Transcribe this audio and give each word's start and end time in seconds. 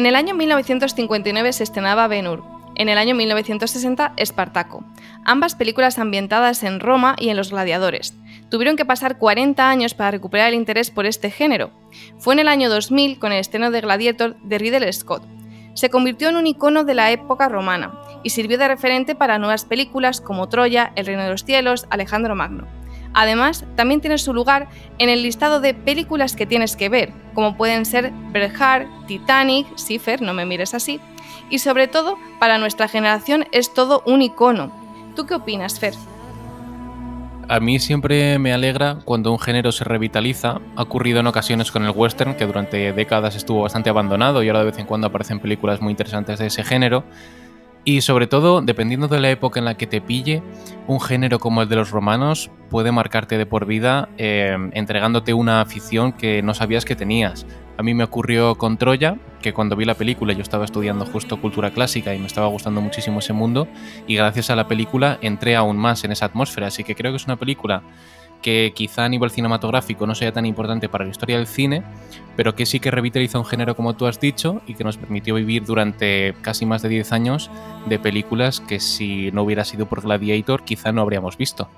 En 0.00 0.06
el 0.06 0.14
año 0.14 0.34
1959 0.34 1.52
se 1.52 1.62
estrenaba 1.62 2.08
Ben-Hur. 2.08 2.42
En 2.74 2.88
el 2.88 2.96
año 2.96 3.14
1960, 3.14 4.14
Espartaco. 4.16 4.82
Ambas 5.26 5.54
películas 5.54 5.98
ambientadas 5.98 6.62
en 6.62 6.80
Roma 6.80 7.16
y 7.18 7.28
en 7.28 7.36
Los 7.36 7.50
Gladiadores. 7.50 8.14
Tuvieron 8.48 8.76
que 8.76 8.86
pasar 8.86 9.18
40 9.18 9.68
años 9.68 9.92
para 9.92 10.10
recuperar 10.10 10.48
el 10.48 10.54
interés 10.54 10.90
por 10.90 11.04
este 11.04 11.30
género. 11.30 11.70
Fue 12.18 12.32
en 12.32 12.40
el 12.40 12.48
año 12.48 12.70
2000 12.70 13.18
con 13.18 13.32
el 13.32 13.40
estreno 13.40 13.70
de 13.70 13.82
Gladiator 13.82 14.36
de 14.40 14.56
Ridley 14.56 14.90
Scott. 14.90 15.22
Se 15.74 15.90
convirtió 15.90 16.30
en 16.30 16.36
un 16.36 16.46
icono 16.46 16.84
de 16.84 16.94
la 16.94 17.10
época 17.10 17.50
romana 17.50 17.92
y 18.22 18.30
sirvió 18.30 18.56
de 18.56 18.68
referente 18.68 19.14
para 19.14 19.38
nuevas 19.38 19.66
películas 19.66 20.22
como 20.22 20.48
Troya, 20.48 20.92
El 20.96 21.04
Reino 21.04 21.24
de 21.24 21.28
los 21.28 21.44
Cielos, 21.44 21.86
Alejandro 21.90 22.34
Magno. 22.34 22.79
Además, 23.12 23.64
también 23.76 24.00
tiene 24.00 24.18
su 24.18 24.32
lugar 24.32 24.68
en 24.98 25.08
el 25.08 25.22
listado 25.22 25.60
de 25.60 25.74
películas 25.74 26.36
que 26.36 26.46
tienes 26.46 26.76
que 26.76 26.88
ver, 26.88 27.12
como 27.34 27.56
pueden 27.56 27.84
ser 27.84 28.12
Braveheart, 28.32 28.88
Titanic, 29.06 29.66
Cipher, 29.76 30.22
no 30.22 30.32
me 30.32 30.46
mires 30.46 30.74
así, 30.74 31.00
y 31.50 31.58
sobre 31.58 31.88
todo, 31.88 32.16
para 32.38 32.58
nuestra 32.58 32.88
generación 32.88 33.46
es 33.52 33.74
todo 33.74 34.02
un 34.06 34.22
icono. 34.22 34.72
¿Tú 35.16 35.26
qué 35.26 35.34
opinas, 35.34 35.80
Fer? 35.80 35.94
A 37.48 37.58
mí 37.58 37.80
siempre 37.80 38.38
me 38.38 38.52
alegra 38.52 38.98
cuando 39.04 39.32
un 39.32 39.40
género 39.40 39.72
se 39.72 39.82
revitaliza. 39.82 40.60
Ha 40.76 40.82
ocurrido 40.82 41.18
en 41.18 41.26
ocasiones 41.26 41.72
con 41.72 41.84
el 41.84 41.90
western, 41.90 42.36
que 42.36 42.46
durante 42.46 42.92
décadas 42.92 43.34
estuvo 43.34 43.62
bastante 43.62 43.90
abandonado 43.90 44.44
y 44.44 44.48
ahora 44.48 44.60
de 44.60 44.66
vez 44.66 44.78
en 44.78 44.86
cuando 44.86 45.08
aparecen 45.08 45.40
películas 45.40 45.80
muy 45.80 45.90
interesantes 45.90 46.38
de 46.38 46.46
ese 46.46 46.62
género. 46.62 47.02
Y 47.84 48.02
sobre 48.02 48.26
todo, 48.26 48.60
dependiendo 48.60 49.08
de 49.08 49.20
la 49.20 49.30
época 49.30 49.58
en 49.58 49.64
la 49.64 49.76
que 49.76 49.86
te 49.86 50.00
pille, 50.00 50.42
un 50.86 51.00
género 51.00 51.38
como 51.38 51.62
el 51.62 51.68
de 51.68 51.76
los 51.76 51.90
romanos 51.90 52.50
puede 52.68 52.92
marcarte 52.92 53.38
de 53.38 53.46
por 53.46 53.64
vida, 53.64 54.08
eh, 54.18 54.56
entregándote 54.72 55.32
una 55.32 55.60
afición 55.60 56.12
que 56.12 56.42
no 56.42 56.52
sabías 56.52 56.84
que 56.84 56.94
tenías. 56.94 57.46
A 57.78 57.82
mí 57.82 57.94
me 57.94 58.04
ocurrió 58.04 58.56
con 58.56 58.76
Troya, 58.76 59.16
que 59.40 59.54
cuando 59.54 59.74
vi 59.74 59.86
la 59.86 59.94
película 59.94 60.34
yo 60.34 60.42
estaba 60.42 60.66
estudiando 60.66 61.06
justo 61.06 61.40
cultura 61.40 61.70
clásica 61.70 62.14
y 62.14 62.18
me 62.18 62.26
estaba 62.26 62.48
gustando 62.48 62.82
muchísimo 62.82 63.20
ese 63.20 63.32
mundo, 63.32 63.66
y 64.06 64.16
gracias 64.16 64.50
a 64.50 64.56
la 64.56 64.68
película 64.68 65.18
entré 65.22 65.56
aún 65.56 65.78
más 65.78 66.04
en 66.04 66.12
esa 66.12 66.26
atmósfera, 66.26 66.66
así 66.66 66.84
que 66.84 66.94
creo 66.94 67.12
que 67.12 67.16
es 67.16 67.24
una 67.24 67.36
película 67.36 67.82
que 68.42 68.72
quizá 68.74 69.04
a 69.04 69.08
nivel 69.08 69.30
cinematográfico 69.30 70.06
no 70.06 70.14
sea 70.14 70.32
tan 70.32 70.46
importante 70.46 70.88
para 70.88 71.04
la 71.04 71.10
historia 71.10 71.36
del 71.36 71.46
cine, 71.46 71.82
pero 72.36 72.54
que 72.54 72.66
sí 72.66 72.80
que 72.80 72.90
revitaliza 72.90 73.38
un 73.38 73.44
género 73.44 73.76
como 73.76 73.94
tú 73.94 74.06
has 74.06 74.20
dicho 74.20 74.62
y 74.66 74.74
que 74.74 74.84
nos 74.84 74.96
permitió 74.96 75.34
vivir 75.34 75.64
durante 75.64 76.34
casi 76.42 76.66
más 76.66 76.82
de 76.82 76.88
10 76.88 77.12
años 77.12 77.50
de 77.86 77.98
películas 77.98 78.60
que 78.60 78.80
si 78.80 79.30
no 79.32 79.42
hubiera 79.42 79.64
sido 79.64 79.86
por 79.86 80.02
Gladiator 80.02 80.64
quizá 80.64 80.92
no 80.92 81.02
habríamos 81.02 81.36
visto. 81.36 81.68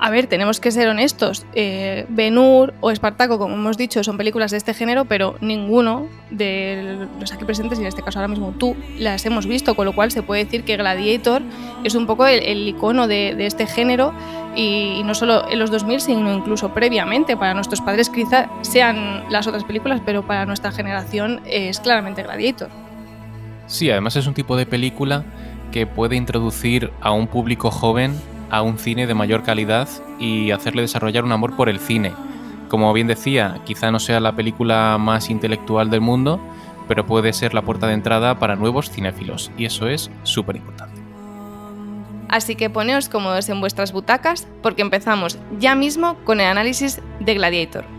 A 0.00 0.10
ver, 0.10 0.26
tenemos 0.26 0.60
que 0.60 0.70
ser 0.70 0.88
honestos. 0.88 1.46
Eh, 1.54 2.04
Benur 2.08 2.74
o 2.80 2.90
Espartaco, 2.90 3.38
como 3.38 3.54
hemos 3.54 3.76
dicho, 3.76 4.02
son 4.02 4.16
películas 4.16 4.50
de 4.50 4.56
este 4.56 4.74
género, 4.74 5.04
pero 5.04 5.36
ninguno 5.40 6.08
de 6.30 7.06
los 7.20 7.32
aquí 7.32 7.44
presentes, 7.44 7.78
y 7.78 7.82
en 7.82 7.88
este 7.88 8.02
caso 8.02 8.18
ahora 8.18 8.28
mismo 8.28 8.52
tú, 8.58 8.76
las 8.98 9.24
hemos 9.24 9.46
visto, 9.46 9.74
con 9.74 9.86
lo 9.86 9.94
cual 9.94 10.10
se 10.10 10.22
puede 10.22 10.44
decir 10.44 10.64
que 10.64 10.76
Gladiator 10.76 11.42
es 11.84 11.94
un 11.94 12.06
poco 12.06 12.26
el, 12.26 12.68
icono 12.68 13.06
de, 13.06 13.46
este 13.46 13.66
género 13.66 14.12
y, 14.56 15.02
no 15.04 15.14
solo 15.14 15.48
en 15.48 15.58
los 15.58 15.70
2000, 15.70 16.00
sino 16.00 16.34
incluso 16.34 16.74
previamente. 16.74 17.36
Para 17.36 17.54
nuestros 17.54 17.80
padres 17.80 18.10
quizá 18.10 18.50
sean 18.62 19.24
las 19.30 19.46
otras 19.46 19.64
películas, 19.64 20.00
pero 20.04 20.26
para 20.26 20.44
nuestra 20.44 20.72
generación 20.72 21.40
es 21.46 21.78
claramente 21.78 22.22
Gladiator. 22.24 22.68
Sí, 23.66 23.90
además 23.90 24.16
es 24.16 24.26
un 24.26 24.34
tipo 24.34 24.56
de 24.56 24.66
película 24.66 25.24
que 25.72 25.86
puede 25.86 26.16
introducir 26.16 26.92
a 27.00 27.12
un 27.12 27.26
público 27.26 27.70
joven 27.70 28.14
a 28.54 28.62
un 28.62 28.78
cine 28.78 29.08
de 29.08 29.14
mayor 29.14 29.42
calidad 29.42 29.88
y 30.20 30.52
hacerle 30.52 30.82
desarrollar 30.82 31.24
un 31.24 31.32
amor 31.32 31.56
por 31.56 31.68
el 31.68 31.80
cine. 31.80 32.12
Como 32.68 32.92
bien 32.92 33.08
decía, 33.08 33.58
quizá 33.64 33.90
no 33.90 33.98
sea 33.98 34.20
la 34.20 34.36
película 34.36 34.96
más 34.96 35.28
intelectual 35.28 35.90
del 35.90 36.00
mundo, 36.00 36.40
pero 36.86 37.04
puede 37.04 37.32
ser 37.32 37.52
la 37.52 37.62
puerta 37.62 37.88
de 37.88 37.94
entrada 37.94 38.38
para 38.38 38.54
nuevos 38.54 38.90
cinéfilos, 38.90 39.50
y 39.58 39.64
eso 39.64 39.88
es 39.88 40.08
súper 40.22 40.56
importante. 40.56 41.02
Así 42.28 42.54
que 42.54 42.70
poneos 42.70 43.08
cómodos 43.08 43.48
en 43.48 43.60
vuestras 43.60 43.92
butacas 43.92 44.46
porque 44.62 44.82
empezamos 44.82 45.38
ya 45.58 45.74
mismo 45.74 46.16
con 46.24 46.40
el 46.40 46.46
análisis 46.46 47.00
de 47.20 47.34
Gladiator. 47.34 47.93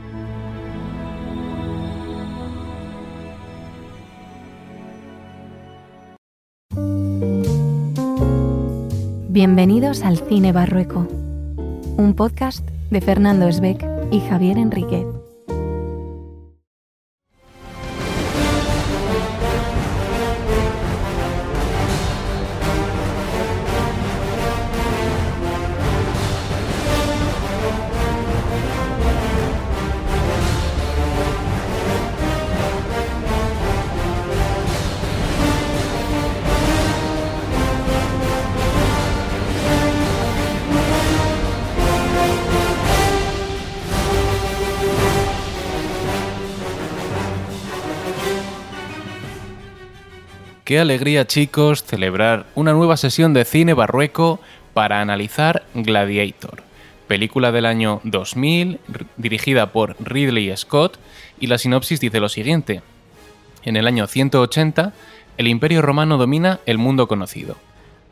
Bienvenidos 9.35 10.03
al 10.03 10.17
Cine 10.17 10.53
Barrueco, 10.53 11.05
un 11.97 12.13
podcast 12.15 12.65
de 12.89 13.01
Fernando 13.01 13.49
Esbeck 13.49 13.85
y 14.09 14.21
Javier 14.21 14.57
Enriquez. 14.57 15.14
Qué 50.65 50.79
alegría 50.79 51.27
chicos 51.27 51.83
celebrar 51.83 52.47
una 52.55 52.73
nueva 52.73 52.97
sesión 52.97 53.35
de 53.35 53.45
cine 53.45 53.75
barrueco 53.75 54.39
para 54.73 54.99
analizar 54.99 55.61
Gladiator, 55.75 56.63
película 57.07 57.51
del 57.51 57.67
año 57.67 58.01
2000 58.03 58.79
dirigida 59.15 59.71
por 59.71 59.95
Ridley 59.99 60.51
Scott 60.57 60.97
y 61.39 61.45
la 61.45 61.59
sinopsis 61.59 61.99
dice 61.99 62.19
lo 62.19 62.29
siguiente. 62.29 62.81
En 63.63 63.75
el 63.75 63.85
año 63.85 64.07
180, 64.07 64.91
el 65.37 65.47
imperio 65.47 65.83
romano 65.83 66.17
domina 66.17 66.59
el 66.65 66.79
mundo 66.79 67.07
conocido. 67.07 67.57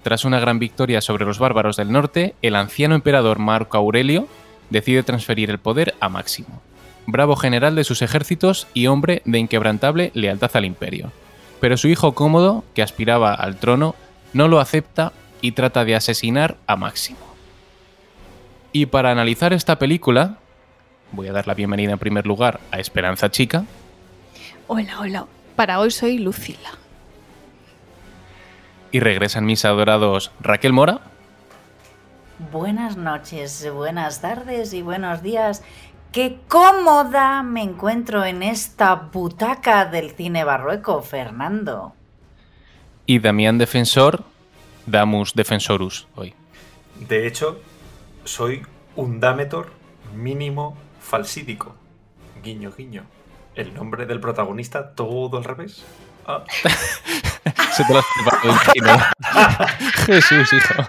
Tras 0.03 0.23
una 0.23 0.39
gran 0.39 0.59
victoria 0.59 1.01
sobre 1.01 1.25
los 1.25 1.39
bárbaros 1.39 1.75
del 1.75 1.91
norte, 1.91 2.35
el 2.43 2.55
anciano 2.55 2.93
emperador 2.93 3.39
Marco 3.39 3.79
Aurelio 3.79 4.27
decide 4.69 5.01
transferir 5.01 5.49
el 5.49 5.57
poder 5.57 5.95
a 5.99 6.07
Máximo, 6.07 6.61
bravo 7.07 7.35
general 7.35 7.73
de 7.75 7.83
sus 7.83 8.03
ejércitos 8.03 8.67
y 8.75 8.85
hombre 8.85 9.23
de 9.25 9.39
inquebrantable 9.39 10.11
lealtad 10.13 10.51
al 10.53 10.65
imperio 10.65 11.11
pero 11.63 11.77
su 11.77 11.87
hijo 11.87 12.13
cómodo, 12.13 12.65
que 12.75 12.83
aspiraba 12.83 13.33
al 13.33 13.55
trono, 13.55 13.95
no 14.33 14.49
lo 14.49 14.59
acepta 14.59 15.13
y 15.39 15.53
trata 15.53 15.85
de 15.85 15.95
asesinar 15.95 16.57
a 16.67 16.75
Máximo. 16.75 17.21
Y 18.73 18.87
para 18.87 19.11
analizar 19.11 19.53
esta 19.53 19.79
película, 19.79 20.39
voy 21.13 21.29
a 21.29 21.31
dar 21.31 21.47
la 21.47 21.53
bienvenida 21.53 21.93
en 21.93 21.99
primer 21.99 22.27
lugar 22.27 22.59
a 22.71 22.79
Esperanza 22.79 23.31
Chica. 23.31 23.63
Hola, 24.67 24.99
hola. 24.99 25.25
Para 25.55 25.79
hoy 25.79 25.91
soy 25.91 26.17
Lucila. 26.17 26.71
Y 28.91 28.99
regresan 28.99 29.45
mis 29.45 29.63
adorados 29.63 30.33
Raquel 30.41 30.73
Mora. 30.73 30.99
Buenas 32.51 32.97
noches, 32.97 33.71
buenas 33.73 34.19
tardes 34.19 34.73
y 34.73 34.81
buenos 34.81 35.23
días 35.23 35.63
Qué 36.13 36.37
cómoda 36.47 37.41
me 37.41 37.63
encuentro 37.63 38.23
en 38.23 38.43
esta 38.43 38.93
butaca 38.93 39.85
del 39.85 40.11
cine 40.11 40.43
barrueco, 40.43 41.01
Fernando. 41.01 41.95
Y 43.07 43.17
Damián 43.17 43.57
Defensor, 43.57 44.23
Damus 44.85 45.33
Defensorus 45.33 46.07
hoy. 46.13 46.35
De 47.09 47.25
hecho, 47.25 47.59
soy 48.25 48.61
un 48.95 49.19
Dametor 49.19 49.71
mínimo 50.13 50.77
falsídico. 51.01 51.75
Guiño, 52.43 52.71
guiño. 52.77 53.05
El 53.55 53.73
nombre 53.73 54.05
del 54.05 54.19
protagonista 54.19 54.93
todo 54.93 55.37
al 55.37 55.45
revés. 55.45 55.83
Ah. 56.27 56.43
Se 57.73 57.85
te 57.85 57.91
lo 57.91 57.99
has 57.99 58.05
preparado 58.13 58.53
Jesús, 60.05 60.53
hijo. 60.53 60.83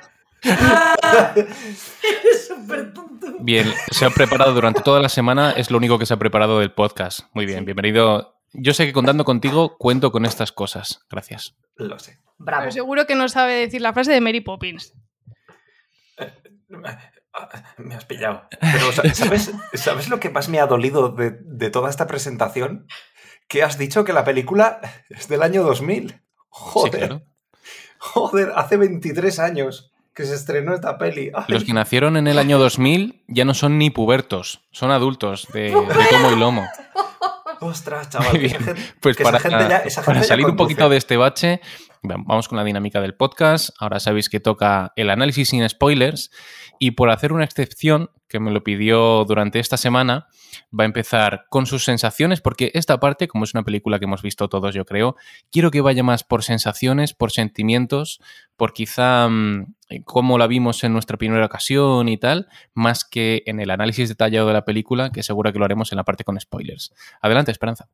Bien, 3.41 3.67
se 3.91 4.05
ha 4.05 4.11
preparado 4.11 4.53
durante 4.53 4.83
toda 4.83 5.01
la 5.01 5.09
semana, 5.09 5.53
es 5.53 5.71
lo 5.71 5.79
único 5.79 5.99
que 5.99 6.07
se 6.07 6.15
ha 6.15 6.19
preparado 6.19 6.61
del 6.61 6.73
podcast. 6.73 7.21
Muy 7.33 7.47
bien, 7.47 7.65
bienvenido. 7.65 8.41
Yo 8.53 8.73
sé 8.73 8.87
que 8.87 8.93
contando 8.93 9.25
contigo 9.25 9.77
cuento 9.77 10.13
con 10.13 10.25
estas 10.25 10.53
cosas. 10.53 11.05
Gracias. 11.11 11.57
Lo 11.77 11.99
sé. 11.99 12.21
Bravo. 12.39 12.63
Pero 12.63 12.73
seguro 12.73 13.07
que 13.07 13.15
no 13.15 13.29
sabe 13.29 13.55
decir 13.55 13.81
la 13.81 13.93
frase 13.93 14.13
de 14.13 14.21
Mary 14.21 14.41
Poppins. 14.41 14.95
Eh, 16.19 16.33
me 17.79 17.95
has 17.95 18.05
pillado. 18.05 18.49
Pero, 18.61 19.15
¿sabes, 19.75 20.09
lo 20.09 20.21
que 20.21 20.31
más 20.31 20.49
me 20.49 20.61
ha 20.61 20.67
dolido 20.67 21.11
de, 21.11 21.71
toda 21.71 21.91
esta 21.91 22.07
presentación? 22.07 22.87
Que 23.49 23.63
has 23.63 23.77
dicho 23.77 24.05
que 24.05 24.13
la 24.13 24.25
película 24.25 24.81
es 25.09 25.29
del 25.29 25.43
año 25.43 25.63
2000. 25.63 26.23
Joder. 26.49 27.25
Joder, 27.99 28.53
hace 28.55 28.77
23 28.77 29.39
años 29.39 29.94
que 30.15 30.25
se 30.25 30.35
estrenó 30.35 30.75
esta 30.75 30.97
peli. 30.99 31.31
Los 31.49 31.65
que 31.65 31.73
nacieron 31.73 32.17
en 32.17 32.27
el 32.27 32.39
año 32.39 32.59
2000 32.59 33.23
ya 33.29 33.45
no 33.45 33.55
son 33.55 33.79
ni 33.79 33.91
pubertos, 33.91 34.61
son 34.71 34.91
adultos 34.91 35.49
de, 35.53 35.71
tomo 36.11 36.33
y 36.33 36.37
lomo. 36.39 36.67
Ostras, 37.61 38.11
chaval. 38.11 38.39
Bien. 38.39 38.51
gente- 38.63 38.75
Pues 39.01 39.17
esa 39.19 39.25
para, 39.25 39.39
gente 39.41 39.67
ya- 39.69 39.79
esa 39.79 40.03
para 40.03 40.17
gente 40.17 40.29
salir 40.29 40.47
un 40.47 40.57
poquito 40.57 40.89
de 40.89 40.97
este 40.97 41.17
bache, 41.17 41.61
vamos 42.03 42.49
con 42.49 42.57
la 42.57 42.65
dinámica 42.65 43.01
del 43.01 43.15
podcast. 43.15 43.71
Ahora 43.79 44.01
sabéis 44.01 44.29
que 44.29 44.41
toca 44.41 44.93
el 44.97 45.09
análisis 45.11 45.49
sin 45.49 45.67
spoilers 45.69 46.31
y 46.79 46.93
por 46.93 47.11
hacer 47.11 47.33
una 47.33 47.45
excepción 47.45 48.11
que 48.29 48.41
me 48.41 48.51
lo 48.51 48.65
pidió 48.65 49.25
durante 49.25 49.61
esta 49.61 49.77
semana, 49.77 50.27
va 50.79 50.83
a 50.83 50.87
empezar 50.87 51.45
con 51.51 51.67
sus 51.67 51.85
sensaciones 51.85 52.41
porque 52.41 52.73
esta 52.75 52.99
parte, 52.99 53.29
como 53.29 53.45
es 53.45 53.55
una 53.55 53.63
película 53.63 53.99
que 54.01 54.07
hemos 54.07 54.23
visto 54.23 54.49
todos, 54.49 54.75
yo 54.75 54.85
creo, 54.85 55.15
quiero 55.53 55.71
que 55.71 55.81
vaya 55.81 56.03
más 56.03 56.25
por 56.25 56.43
sensaciones, 56.43 57.15
por 57.15 57.31
sentimientos, 57.31 58.21
por 58.57 58.73
quizá 58.73 59.29
mm, 59.29 59.75
cómo 60.05 60.39
la 60.39 60.47
vimos 60.47 60.85
en 60.85 60.93
nuestra 60.93 61.17
primera 61.17 61.45
ocasión 61.45 62.09
y 62.09 62.17
tal, 62.19 62.49
más 62.73 63.05
que 63.05 63.43
en 63.47 63.61
el 63.61 63.71
análisis 63.71 64.09
detallado 64.09 64.49
de 64.49 64.55
la 64.55 64.65
película, 64.65 65.11
que 65.11 65.23
seguro 65.23 65.53
que 65.53 65.59
lo 65.59 65.65
haremos 65.65 65.93
en 65.93 65.97
la 65.97 66.05
parte 66.05 66.25
con 66.25 66.39
spoilers. 66.39 66.93
Adelante, 67.21 67.51
Esperanza. 67.51 67.89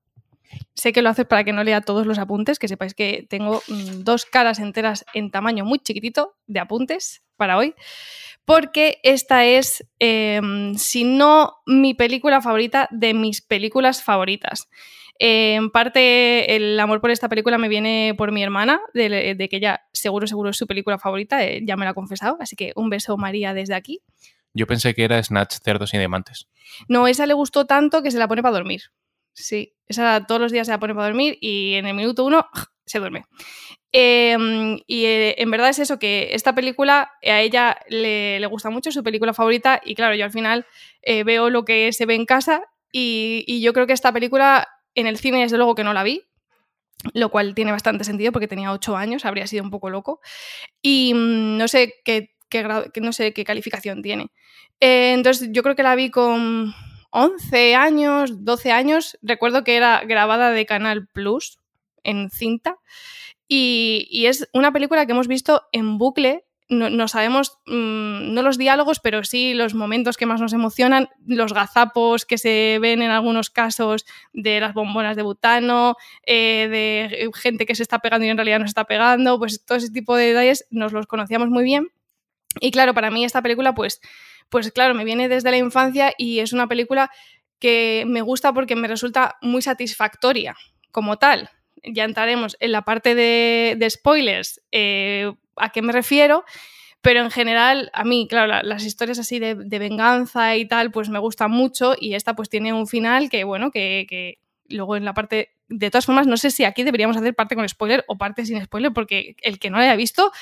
Sé 0.75 0.93
que 0.93 1.03
lo 1.03 1.11
haces 1.11 1.27
para 1.27 1.45
que 1.45 1.53
no 1.53 1.63
lea 1.63 1.81
todos 1.81 2.07
los 2.07 2.19
apuntes, 2.19 2.59
que 2.59 2.69
sepáis 2.69 2.95
que 2.95 3.27
tengo 3.29 3.63
mm, 3.69 4.03
dos 4.03 4.25
caras 4.27 4.59
enteras 4.59 5.05
en 5.15 5.31
tamaño 5.31 5.65
muy 5.65 5.79
chiquitito 5.79 6.37
de 6.47 6.61
apuntes 6.61 7.23
para 7.37 7.57
hoy, 7.57 7.75
porque 8.45 8.99
esta 9.03 9.45
es, 9.45 9.87
eh, 10.01 10.41
si 10.77 11.05
no 11.05 11.55
mi 11.67 11.95
película 11.95 12.41
favorita, 12.41 12.89
de 12.91 13.15
mis 13.15 13.43
películas 13.43 14.03
favoritas. 14.03 14.69
Eh, 15.23 15.55
en 15.55 15.71
parte 15.71 16.57
el 16.57 16.81
amor 16.81 17.03
por 17.03 17.11
esta 17.11 17.29
película 17.29 17.59
me 17.59 17.69
viene 17.69 18.15
por 18.17 18.33
mi 18.33 18.43
hermana, 18.43 18.81
de, 18.95 19.35
de 19.35 19.49
que 19.51 19.57
ella 19.57 19.83
seguro, 19.93 20.27
seguro 20.27 20.49
es 20.49 20.57
su 20.57 20.67
película 20.67 20.99
favorita, 20.99 21.45
eh, 21.45 21.61
ya 21.63 21.77
me 21.77 21.85
lo 21.85 21.91
ha 21.91 21.95
confesado, 21.95 22.39
así 22.41 22.57
que 22.57 22.73
un 22.75 22.89
beso 22.89 23.19
María 23.19 23.53
desde 23.53 23.75
aquí. 23.75 24.01
Yo 24.55 24.67
pensé 24.67 24.95
que 24.95 25.05
era 25.05 25.23
Snatch, 25.23 25.59
Cerdos 25.63 25.93
y 25.93 25.99
Diamantes. 25.99 26.49
No, 26.89 27.07
esa 27.07 27.27
le 27.27 27.35
gustó 27.35 27.67
tanto 27.67 28.03
que 28.03 28.11
se 28.11 28.19
la 28.19 28.29
pone 28.29 28.43
para 28.43 28.55
dormir. 28.55 28.81
Sí, 29.35 29.75
esa 29.87 30.25
todos 30.27 30.41
los 30.41 30.53
días 30.53 30.67
se 30.67 30.73
la 30.73 30.81
pone 30.81 30.95
para 30.95 31.09
dormir 31.09 31.37
y 31.41 31.75
en 31.75 31.87
el 31.87 31.95
minuto 31.95 32.25
uno 32.25 32.47
se 32.87 32.99
duerme. 32.99 33.27
Eh, 33.93 34.37
y 34.87 35.05
eh, 35.05 35.35
en 35.37 35.51
verdad 35.51 35.69
es 35.69 35.81
eso, 35.81 35.99
que 35.99 36.31
esta 36.33 36.55
película 36.55 37.13
a 37.23 37.41
ella 37.43 37.77
le, 37.89 38.41
le, 38.41 38.47
gusta 38.47 38.71
mucho, 38.71 38.89
es 38.89 38.95
su 38.95 39.03
película 39.03 39.35
favorita 39.35 39.83
y 39.85 39.95
claro, 39.95 40.15
yo 40.15 40.25
al 40.25 40.31
final 40.31 40.67
eh, 41.03 41.25
veo 41.25 41.51
lo 41.51 41.67
que 41.67 41.93
se 41.93 42.07
ve 42.07 42.15
en 42.15 42.25
casa 42.25 42.63
y, 42.91 43.45
y, 43.47 43.61
yo 43.61 43.73
creo 43.73 43.87
que 43.87 43.93
esta 43.93 44.13
película 44.13 44.67
en 44.95 45.07
el 45.07 45.19
cine 45.19 45.41
desde 45.41 45.57
luego 45.57 45.75
que 45.75 45.85
no 45.85 45.93
la 45.93 46.03
vi, 46.03 46.25
lo 47.15 47.31
cual 47.31 47.55
tiene 47.55 47.73
bastante 47.73 48.05
sentido 48.05 48.33
porque 48.33 48.49
tenía 48.49 48.73
ocho 48.73 48.97
años, 48.97 49.25
habría 49.25 49.47
sido 49.47 49.65
un 49.65 49.71
poco 49.71 49.91
loco 49.91 50.21
y 50.83 51.13
mmm, 51.15 51.57
no 51.57 51.69
sé 51.69 51.95
qué, 52.05 52.31
grado, 52.51 52.87
no 53.01 53.13
sé 53.13 53.33
qué 53.33 53.45
calificación 53.45 54.03
tiene. 54.03 54.31
Eh, 54.81 55.13
entonces 55.13 55.49
yo 55.53 55.63
creo 55.63 55.77
que 55.77 55.83
la 55.83 55.95
vi 55.95 56.11
con 56.11 56.75
11 57.11 57.75
años, 57.75 58.45
12 58.45 58.73
años, 58.73 59.19
recuerdo 59.23 59.65
que 59.65 59.77
era 59.77 60.03
grabada 60.05 60.51
de 60.51 60.67
Canal 60.67 61.09
Plus 61.09 61.59
en 62.05 62.31
cinta 62.31 62.77
y 63.53 64.27
es 64.27 64.49
una 64.53 64.73
película 64.73 65.07
que 65.07 65.13
hemos 65.13 65.27
visto 65.27 65.63
en 65.73 65.99
bucle. 65.99 66.45
No, 66.73 67.09
sabemos, 67.09 67.59
mmm, 67.67 68.33
no 68.33 68.43
los 68.43 68.57
diálogos, 68.57 69.01
pero 69.01 69.25
sí 69.25 69.55
los 69.55 69.75
momentos 69.75 70.17
que 70.17 70.25
más 70.25 70.41
nos 70.41 70.53
emocionan, 70.53 71.09
los 71.27 71.53
gazapos 71.53 72.25
que 72.25 72.39
se 72.39 72.79
ven 72.81 73.03
en 73.03 73.11
algunos 73.11 73.51
casos 73.51 74.07
de 74.33 74.61
las 74.61 74.73
bombonas 74.73 75.17
de 75.17 75.23
butano, 75.23 75.97
eh, 76.25 76.69
de 76.71 77.31
gente 77.35 77.67
que 77.67 77.75
se 77.75 77.83
está 77.83 77.99
pegando 77.99 78.25
y 78.25 78.29
en 78.29 78.37
realidad 78.37 78.61
no 78.61 78.67
se 78.67 78.71
está 78.71 78.85
pegando, 78.85 79.37
pues 79.37 79.65
todo 79.65 79.79
ese 79.79 79.91
tipo 79.91 80.15
de 80.15 80.27
detalles 80.27 80.65
nos 80.71 80.93
los 80.93 81.09
conocíamos 81.09 81.49
muy 81.49 81.65
bien. 81.65 81.89
Y 82.61 82.71
claro, 82.71 82.95
para 82.95 83.11
mí 83.11 83.25
esta 83.25 83.43
película, 83.43 83.75
pues, 83.75 84.01
pues 84.49 84.71
claro, 84.71 84.95
me 84.95 85.05
viene 85.05 85.29
desde 85.29 85.51
la 85.51 85.57
infancia 85.57 86.13
y 86.17 86.39
es 86.39 86.53
una 86.53 86.69
película 86.69 87.11
que 87.59 88.05
me 88.07 88.23
gusta 88.23 88.53
porque 88.53 88.77
me 88.77 88.89
resulta 88.89 89.39
muy 89.43 89.63
satisfactoria 89.63 90.57
como 90.91 91.19
tal. 91.19 91.51
Ya 91.83 92.05
entraremos 92.05 92.57
en 92.61 92.73
la 92.73 92.83
parte 92.83 93.15
de, 93.15 93.77
de 93.79 93.91
spoilers, 93.91 94.61
eh, 94.73 95.33
a 95.63 95.71
qué 95.71 95.83
me 95.83 95.93
refiero, 95.93 96.45
pero 97.01 97.21
en 97.21 97.31
general 97.31 97.91
a 97.95 98.05
mí, 98.05 98.27
claro, 98.29 98.47
la, 98.47 98.63
las 98.63 98.85
historias 98.85 99.19
así 99.19 99.39
de, 99.39 99.55
venganza 99.55 100.57
y 100.57 100.67
tal, 100.67 100.91
pues 100.91 101.09
me 101.09 101.19
gustan 101.19 101.51
mucho 101.51 101.95
y 101.99 102.15
esta 102.15 102.35
pues 102.35 102.49
tiene 102.49 102.73
un 102.73 102.87
final 102.87 103.31
que, 103.31 103.45
bueno, 103.45 103.71
que, 103.71 104.07
que 104.09 104.39
luego 104.69 104.97
en 104.97 105.05
la 105.05 105.15
parte, 105.15 105.57
de 105.69 105.91
todas 105.91 106.07
formas, 106.07 106.27
no 106.27 106.37
sé 106.37 106.51
si 106.51 106.65
aquí 106.65 106.83
deberíamos 106.83 107.17
hacer 107.17 107.35
parte 107.35 107.55
con 107.55 107.69
spoiler 107.69 108.05
o 108.09 108.19
parte 108.19 108.45
sin 108.45 108.63
spoiler, 108.63 108.93
porque 108.93 109.37
el 109.43 109.59
que 109.59 109.71
no 109.71 109.79
la 109.79 109.85
haya 109.85 109.97
visto 109.97 110.33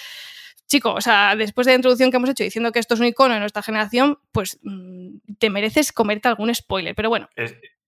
chico, 0.68 0.92
o 0.92 1.00
sea, 1.00 1.34
después 1.34 1.66
de 1.66 1.72
la 1.72 1.76
introducción 1.76 2.10
que 2.10 2.18
hemos 2.18 2.30
hecho 2.30 2.44
diciendo 2.44 2.70
que 2.70 2.78
esto 2.78 2.94
es 2.94 3.00
un 3.00 3.06
icono 3.06 3.34
de 3.34 3.40
nuestra 3.40 3.62
generación, 3.62 4.18
pues 4.32 4.60
mmm, 4.62 5.16
te 5.38 5.50
mereces 5.50 5.92
comerte 5.92 6.28
algún 6.28 6.54
spoiler. 6.54 6.94
Pero 6.94 7.08
bueno. 7.08 7.28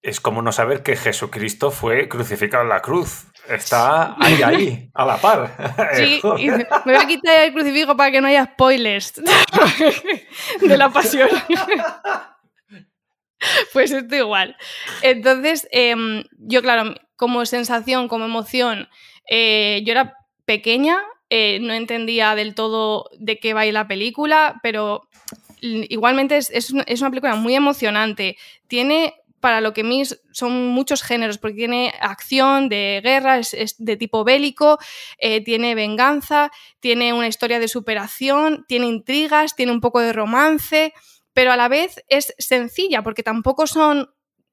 Es, 0.03 0.21
como 0.21 0.43
no 0.43 0.53
saber 0.53 0.83
que 0.83 0.97
Jesucristo 0.97 1.71
fue 1.71 2.09
crucificado 2.09 2.63
en 2.63 2.69
la 2.69 2.81
cruz. 2.81 3.27
Está 3.49 4.17
ahí, 4.19 4.43
ahí, 4.43 4.91
a 4.95 5.05
la 5.05 5.17
par. 5.17 5.89
Sí, 5.95 6.21
y 6.39 6.51
me 6.51 6.67
voy 6.85 6.95
a 6.97 7.07
quitar 7.07 7.41
el 7.41 7.53
crucifijo 7.53 7.97
para 7.97 8.11
que 8.11 8.21
no 8.21 8.29
haya 8.29 8.45
spoilers 8.53 9.15
de 10.61 10.77
la 10.77 10.91
pasión. 10.91 11.29
Pues 13.73 13.91
esto 13.91 14.17
igual. 14.17 14.57
Entonces, 15.03 15.69
eh, 15.73 15.95
yo, 16.39 16.63
claro, 16.63 16.95
como 17.17 17.45
sensación, 17.47 18.09
como 18.09 18.27
emoción, 18.27 18.89
eh, 19.29 19.83
yo 19.85 19.93
era 19.93 20.17
pequeña, 20.45 20.99
eh, 21.31 21.59
no 21.61 21.73
entendía 21.73 22.35
del 22.35 22.55
todo 22.55 23.09
de 23.19 23.39
qué 23.39 23.55
va 23.55 23.61
a 23.61 23.67
ir 23.67 23.75
la 23.75 23.87
película, 23.87 24.59
pero 24.63 25.09
igualmente 25.61 26.37
es, 26.37 26.51
es, 26.51 26.71
una, 26.71 26.83
es, 26.83 27.01
una, 27.01 27.11
película 27.11 27.37
muy 27.37 27.55
emocionante. 27.55 28.37
Tiene, 28.67 29.15
para 29.41 29.61
lo 29.61 29.73
que 29.73 29.85
mí 29.85 30.03
son 30.33 30.69
muchos 30.69 31.03
géneros, 31.03 31.39
porque 31.39 31.57
tiene 31.57 31.95
acción, 32.01 32.69
de 32.69 33.01
guerra, 33.03 33.39
es, 33.39 33.55
es 33.55 33.75
de 33.79 33.97
tipo 33.97 34.23
bélico, 34.23 34.79
eh, 35.19 35.43
tiene 35.43 35.75
venganza, 35.75 36.51
tiene 36.79 37.13
una 37.13 37.27
historia 37.27 37.59
de 37.59 37.69
superación, 37.69 38.65
tiene 38.69 38.87
intrigas, 38.87 39.57
tiene 39.57 39.73
un 39.73 39.81
poco 39.81 40.01
de 40.01 40.13
romance, 40.13 40.93
pero 41.33 41.53
a 41.53 41.57
la 41.57 41.69
vez 41.69 42.05
es 42.09 42.35
sencilla, 42.39 43.03
porque 43.03 43.23
tampoco 43.23 43.67
son 43.67 44.11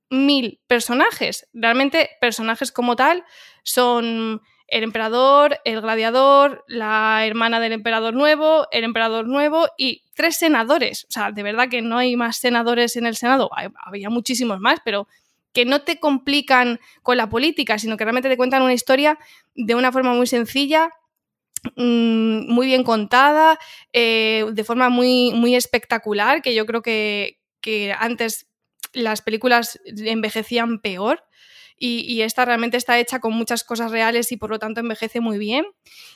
mil 0.10 0.62
personajes. 0.68 1.48
Realmente 1.54 2.10
personajes 2.22 2.72
como 2.72 2.96
tal 2.96 3.26
son 3.64 4.42
el 4.68 4.84
emperador, 4.84 5.60
el 5.64 5.82
gladiador, 5.82 6.66
la 6.68 7.26
hermana 7.26 7.60
del 7.60 7.72
emperador 7.72 8.14
nuevo, 8.14 8.68
el 8.72 8.84
emperador 8.84 9.28
nuevo 9.28 9.68
y 9.78 10.04
tres 10.14 10.38
senadores. 10.38 11.06
O 11.06 11.12
sea, 11.12 11.32
de 11.32 11.44
verdad 11.44 11.70
que 11.70 11.82
no 11.82 11.98
hay 11.98 12.16
más 12.16 12.38
senadores 12.38 12.98
en 12.98 13.06
el 13.06 13.16
Senado. 13.16 13.50
Había 13.86 14.10
muchísimos 14.10 14.60
más, 14.60 14.80
pero 14.84 15.08
que 15.54 15.66
no 15.66 15.82
te 15.82 16.00
complican 16.00 16.80
con 17.02 17.18
la 17.18 17.30
política, 17.30 17.80
sino 17.80 17.98
que 17.98 18.04
realmente 18.04 18.30
te 18.30 18.38
cuentan 18.38 18.62
una 18.62 18.74
historia 18.74 19.18
de 19.56 19.74
una 19.74 19.92
forma 19.92 20.14
muy 20.14 20.28
sencilla, 20.28 20.90
mmm, 21.76 22.54
muy 22.54 22.68
bien 22.68 22.84
contada, 22.84 23.58
eh, 23.94 24.46
de 24.52 24.64
forma 24.64 24.90
muy, 24.90 25.32
muy 25.34 25.56
espectacular, 25.56 26.42
que 26.42 26.54
yo 26.54 26.66
creo 26.66 26.82
que, 26.82 27.40
que 27.62 27.94
antes 27.98 28.48
las 28.94 29.22
películas 29.22 29.80
envejecían 29.86 30.80
peor. 30.80 31.24
Y, 31.80 32.22
esta 32.22 32.44
realmente 32.44 32.78
está 32.78 32.98
hecha 32.98 33.20
con 33.20 33.34
muchas 33.34 33.64
cosas 33.64 33.92
reales 33.92 34.32
y 34.32 34.38
por 34.38 34.50
lo 34.50 34.58
tanto 34.58 34.80
envejece 34.80 35.20
muy 35.20 35.38
bien. 35.38 35.66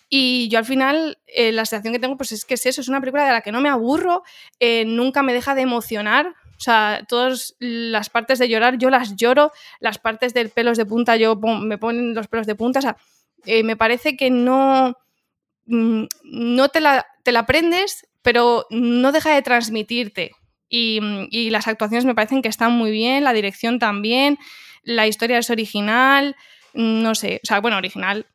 Y 0.09 0.49
yo 0.49 0.57
al 0.57 0.65
final 0.65 1.19
eh, 1.27 1.51
la 1.51 1.65
sensación 1.65 1.93
que 1.93 1.99
tengo 1.99 2.17
pues 2.17 2.31
es 2.31 2.45
que 2.45 2.55
es 2.55 2.65
eso, 2.65 2.81
es 2.81 2.87
una 2.87 2.99
película 2.99 3.25
de 3.25 3.31
la 3.31 3.41
que 3.41 3.51
no 3.51 3.61
me 3.61 3.69
aburro, 3.69 4.23
eh, 4.59 4.85
nunca 4.85 5.21
me 5.21 5.33
deja 5.33 5.53
de 5.53 5.61
emocionar. 5.61 6.33
O 6.57 6.63
sea, 6.63 7.05
todas 7.07 7.55
las 7.59 8.09
partes 8.09 8.39
de 8.39 8.49
llorar 8.49 8.77
yo 8.77 8.89
las 8.89 9.15
lloro, 9.15 9.51
las 9.79 9.99
partes 9.99 10.33
de 10.33 10.49
pelos 10.49 10.77
de 10.77 10.85
punta 10.85 11.15
yo 11.15 11.35
me 11.35 11.77
ponen 11.77 12.15
los 12.15 12.27
pelos 12.27 12.47
de 12.47 12.55
punta. 12.55 12.79
O 12.79 12.81
sea, 12.81 12.97
eh, 13.45 13.63
me 13.63 13.75
parece 13.75 14.17
que 14.17 14.31
no, 14.31 14.97
mm, 15.65 16.05
no 16.23 16.69
te 16.69 16.81
la, 16.81 17.05
te 17.23 17.31
la 17.31 17.41
aprendes, 17.41 18.07
pero 18.23 18.65
no 18.71 19.11
deja 19.11 19.33
de 19.33 19.41
transmitirte. 19.43 20.31
Y 20.73 21.49
las 21.49 21.67
actuaciones 21.67 22.05
me 22.05 22.15
parecen 22.15 22.41
que 22.41 22.47
están 22.47 22.71
muy 22.71 22.91
bien, 22.91 23.25
la 23.25 23.33
dirección 23.33 23.77
también 23.77 24.39
la 24.83 25.07
historia 25.07 25.37
es 25.37 25.49
original, 25.49 26.35
no 26.73 27.15
sé, 27.15 27.39
o 27.43 27.47
sea, 27.47 27.59
bueno, 27.59 27.77
original, 27.77 28.25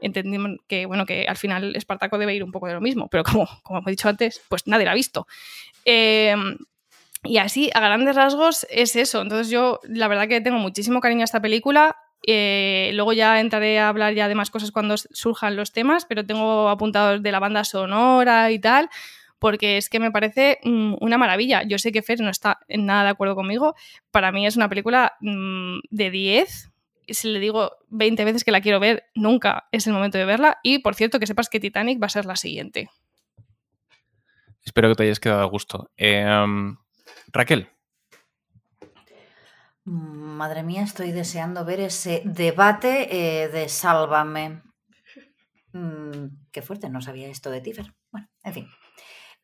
entendimos 0.00 0.58
que, 0.68 0.86
bueno, 0.86 1.06
que 1.06 1.26
al 1.26 1.36
final 1.36 1.76
Espartaco 1.76 2.18
debe 2.18 2.34
ir 2.34 2.44
un 2.44 2.52
poco 2.52 2.66
de 2.66 2.74
lo 2.74 2.80
mismo, 2.80 3.08
pero 3.08 3.24
como, 3.24 3.48
como 3.62 3.82
he 3.86 3.90
dicho 3.90 4.08
antes, 4.08 4.40
pues 4.48 4.66
nadie 4.66 4.84
la 4.84 4.92
ha 4.92 4.94
visto. 4.94 5.26
Eh, 5.84 6.34
y 7.24 7.38
así, 7.38 7.70
a 7.74 7.80
grandes 7.80 8.16
rasgos, 8.16 8.66
es 8.70 8.96
eso. 8.96 9.22
Entonces 9.22 9.48
yo, 9.48 9.80
la 9.84 10.08
verdad 10.08 10.28
que 10.28 10.42
tengo 10.42 10.58
muchísimo 10.58 11.00
cariño 11.00 11.22
a 11.22 11.24
esta 11.24 11.40
película. 11.40 11.96
Eh, 12.26 12.90
luego 12.94 13.12
ya 13.12 13.40
entraré 13.40 13.78
a 13.78 13.88
hablar 13.88 14.14
ya 14.14 14.28
de 14.28 14.34
más 14.34 14.50
cosas 14.50 14.70
cuando 14.70 14.96
surjan 14.96 15.56
los 15.56 15.72
temas, 15.72 16.04
pero 16.04 16.24
tengo 16.26 16.68
apuntados 16.68 17.22
de 17.22 17.32
la 17.32 17.38
banda 17.38 17.64
sonora 17.64 18.50
y 18.50 18.58
tal 18.58 18.90
porque 19.38 19.76
es 19.76 19.88
que 19.88 20.00
me 20.00 20.10
parece 20.10 20.58
mmm, 20.64 20.94
una 21.00 21.18
maravilla. 21.18 21.62
Yo 21.62 21.78
sé 21.78 21.92
que 21.92 22.02
Fer 22.02 22.20
no 22.20 22.30
está 22.30 22.60
en 22.68 22.86
nada 22.86 23.04
de 23.04 23.10
acuerdo 23.10 23.34
conmigo. 23.34 23.74
Para 24.10 24.32
mí 24.32 24.46
es 24.46 24.56
una 24.56 24.68
película 24.68 25.14
mmm, 25.20 25.78
de 25.90 26.10
10. 26.10 26.72
Si 27.08 27.28
le 27.28 27.38
digo 27.38 27.72
20 27.88 28.24
veces 28.24 28.44
que 28.44 28.52
la 28.52 28.60
quiero 28.62 28.80
ver, 28.80 29.04
nunca 29.14 29.68
es 29.72 29.86
el 29.86 29.92
momento 29.92 30.18
de 30.18 30.24
verla. 30.24 30.58
Y 30.62 30.78
por 30.78 30.94
cierto, 30.94 31.18
que 31.18 31.26
sepas 31.26 31.48
que 31.48 31.60
Titanic 31.60 32.02
va 32.02 32.06
a 32.06 32.10
ser 32.10 32.24
la 32.24 32.36
siguiente. 32.36 32.88
Espero 34.64 34.88
que 34.88 34.94
te 34.94 35.02
hayas 35.02 35.20
quedado 35.20 35.42
a 35.42 35.46
gusto. 35.46 35.90
Eh, 35.96 36.24
um, 36.26 36.76
Raquel. 37.32 37.68
Madre 39.84 40.62
mía, 40.62 40.82
estoy 40.82 41.12
deseando 41.12 41.66
ver 41.66 41.80
ese 41.80 42.22
debate 42.24 43.42
eh, 43.44 43.48
de 43.48 43.68
Sálvame. 43.68 44.62
Mm, 45.72 46.48
qué 46.50 46.62
fuerte, 46.62 46.88
no 46.88 47.02
sabía 47.02 47.28
esto 47.28 47.50
de 47.50 47.60
Tifer. 47.60 47.92
Bueno, 48.10 48.28
en 48.42 48.54
fin. 48.54 48.68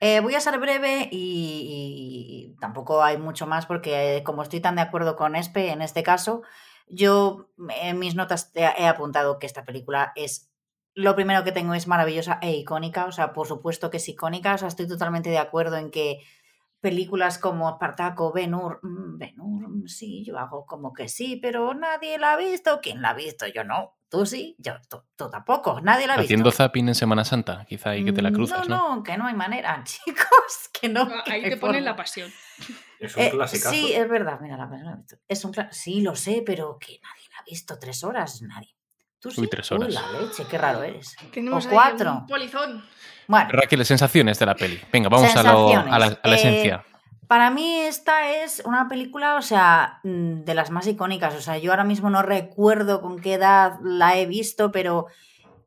Eh, 0.01 0.21
voy 0.21 0.35
a 0.35 0.41
ser 0.41 0.59
breve 0.59 1.09
y, 1.11 2.55
y 2.55 2.57
tampoco 2.59 3.03
hay 3.03 3.19
mucho 3.19 3.47
más 3.47 3.67
porque 3.67 4.17
eh, 4.17 4.23
como 4.23 4.43
estoy 4.43 4.61
tan 4.61 4.77
de 4.77 4.83
acuerdo 4.83 5.15
con 5.15 5.37
Espe 5.37 5.71
en 5.71 5.83
este 5.83 6.03
caso, 6.03 6.43
yo 6.89 7.51
en 7.83 7.99
mis 7.99 8.15
notas 8.15 8.51
he 8.55 8.65
he 8.65 8.87
apuntado 8.87 9.39
que 9.39 9.47
esta 9.47 9.65
película 9.65 10.13
es 10.17 10.51
lo 10.95 11.15
primero 11.15 11.45
que 11.45 11.53
tengo 11.53 11.75
es 11.75 11.87
maravillosa 11.87 12.39
e 12.43 12.53
icónica, 12.53 13.07
o 13.07 13.13
sea, 13.13 13.33
por 13.33 13.47
supuesto 13.47 13.91
que 13.91 13.99
es 13.99 14.09
icónica, 14.09 14.55
o 14.55 14.59
sea, 14.59 14.69
estoy 14.69 14.89
totalmente 14.89 15.31
de 15.31 15.39
acuerdo 15.39 15.77
en 15.77 15.91
que 15.91 16.21
películas 16.81 17.39
como 17.39 17.69
Espartaco, 17.71 18.33
Ben-Hur, 18.33 18.81
mm, 18.83 19.19
Ben-Hur, 19.19 19.69
mm, 19.69 19.87
sí, 19.87 20.25
yo 20.25 20.39
hago 20.39 20.65
como 20.67 20.93
que 20.93 21.09
sí, 21.09 21.37
pero 21.41 21.75
nadie 21.75 22.19
la 22.19 22.33
ha 22.33 22.37
visto. 22.37 22.81
¿Quién 22.83 23.03
la 23.03 23.11
ha 23.11 23.15
visto? 23.15 23.47
Yo 23.47 23.65
no. 23.65 23.97
Tú 24.09 24.27
sí, 24.27 24.57
yo 24.59 24.73
tú, 24.89 25.05
tú 25.15 25.31
tampoco. 25.31 25.81
Nadie 25.81 26.07
la 26.09 26.15
ha 26.15 26.17
visto. 26.17 26.27
Haciendo 26.27 26.51
zapping 26.51 26.89
en 26.89 26.95
Semana 26.97 27.25
Santa, 27.25 27.65
quizá 27.69 27.91
ahí 27.91 28.05
que 28.05 28.13
te 28.13 28.23
la 28.23 28.33
cruzas, 28.33 28.69
¿no? 28.69 28.77
No, 28.77 28.97
no, 28.97 29.03
que 29.05 29.17
no 29.17 29.27
hay 29.27 29.35
manera, 29.35 29.83
chicos, 29.85 30.71
que 30.81 30.89
no. 30.89 31.03
Ah, 31.03 31.23
que 31.25 31.33
Ahí 31.33 31.43
no 31.43 31.49
te 31.51 31.57
ponen 31.59 31.85
la 31.85 31.95
pasión. 31.95 32.29
Es 32.99 33.17
un 33.17 33.23
Eh, 33.23 33.31
clasicazo. 33.31 33.71
sí, 33.71 33.93
es 33.93 34.09
verdad, 34.09 34.41
mira, 34.41 34.57
la 34.57 34.67
visto. 34.67 35.17
Es 35.29 35.45
un 35.45 35.55
Sí, 35.71 36.01
lo 36.01 36.17
sé, 36.17 36.43
pero 36.45 36.77
que 36.79 36.99
nadie 37.03 37.29
la 37.31 37.39
ha 37.39 37.45
visto. 37.45 37.79
Tres 37.79 38.03
horas, 38.03 38.43
nadie. 38.43 38.75
¿Tú 39.21 39.31
sí? 39.31 39.41
Uy, 39.43 39.49
tres 39.49 39.71
horas. 39.71 39.93
la 39.95 40.13
leche, 40.21 40.45
qué 40.51 40.59
raro 40.59 40.83
eres. 40.83 41.15
Tenemos 41.33 41.67
o 41.67 41.69
ahí 41.69 41.75
cuatro. 41.75 42.13
un 42.13 42.27
polizón. 42.27 42.85
Bueno, 43.31 43.49
Raquel, 43.53 43.85
sensaciones 43.85 44.39
de 44.39 44.47
la 44.47 44.55
peli. 44.55 44.81
Venga, 44.93 45.09
vamos 45.09 45.35
a, 45.37 45.43
lo- 45.43 45.69
a 45.71 45.85
la, 45.85 45.95
a 45.95 45.99
la 45.99 46.07
Sensaciones. 46.09 46.41
esencia. 46.45 46.85
Eh, 46.87 46.97
Para 47.29 47.51
mí 47.51 47.77
esta 47.81 48.33
es 48.43 48.61
una 48.67 48.89
película, 48.89 49.37
o 49.37 49.43
sea, 49.43 50.01
mm, 50.03 50.41
de 50.45 50.55
las 50.55 50.71
más 50.71 50.87
icónicas. 50.89 51.35
O 51.37 51.41
sea, 51.41 51.57
yo 51.59 51.71
ahora 51.71 51.85
mismo 51.85 52.11
no 52.11 52.23
recuerdo 52.23 53.01
con 53.01 53.21
qué 53.21 53.35
edad 53.35 53.75
la 53.83 54.17
he 54.19 54.27
visto, 54.27 54.73
pero 54.73 55.07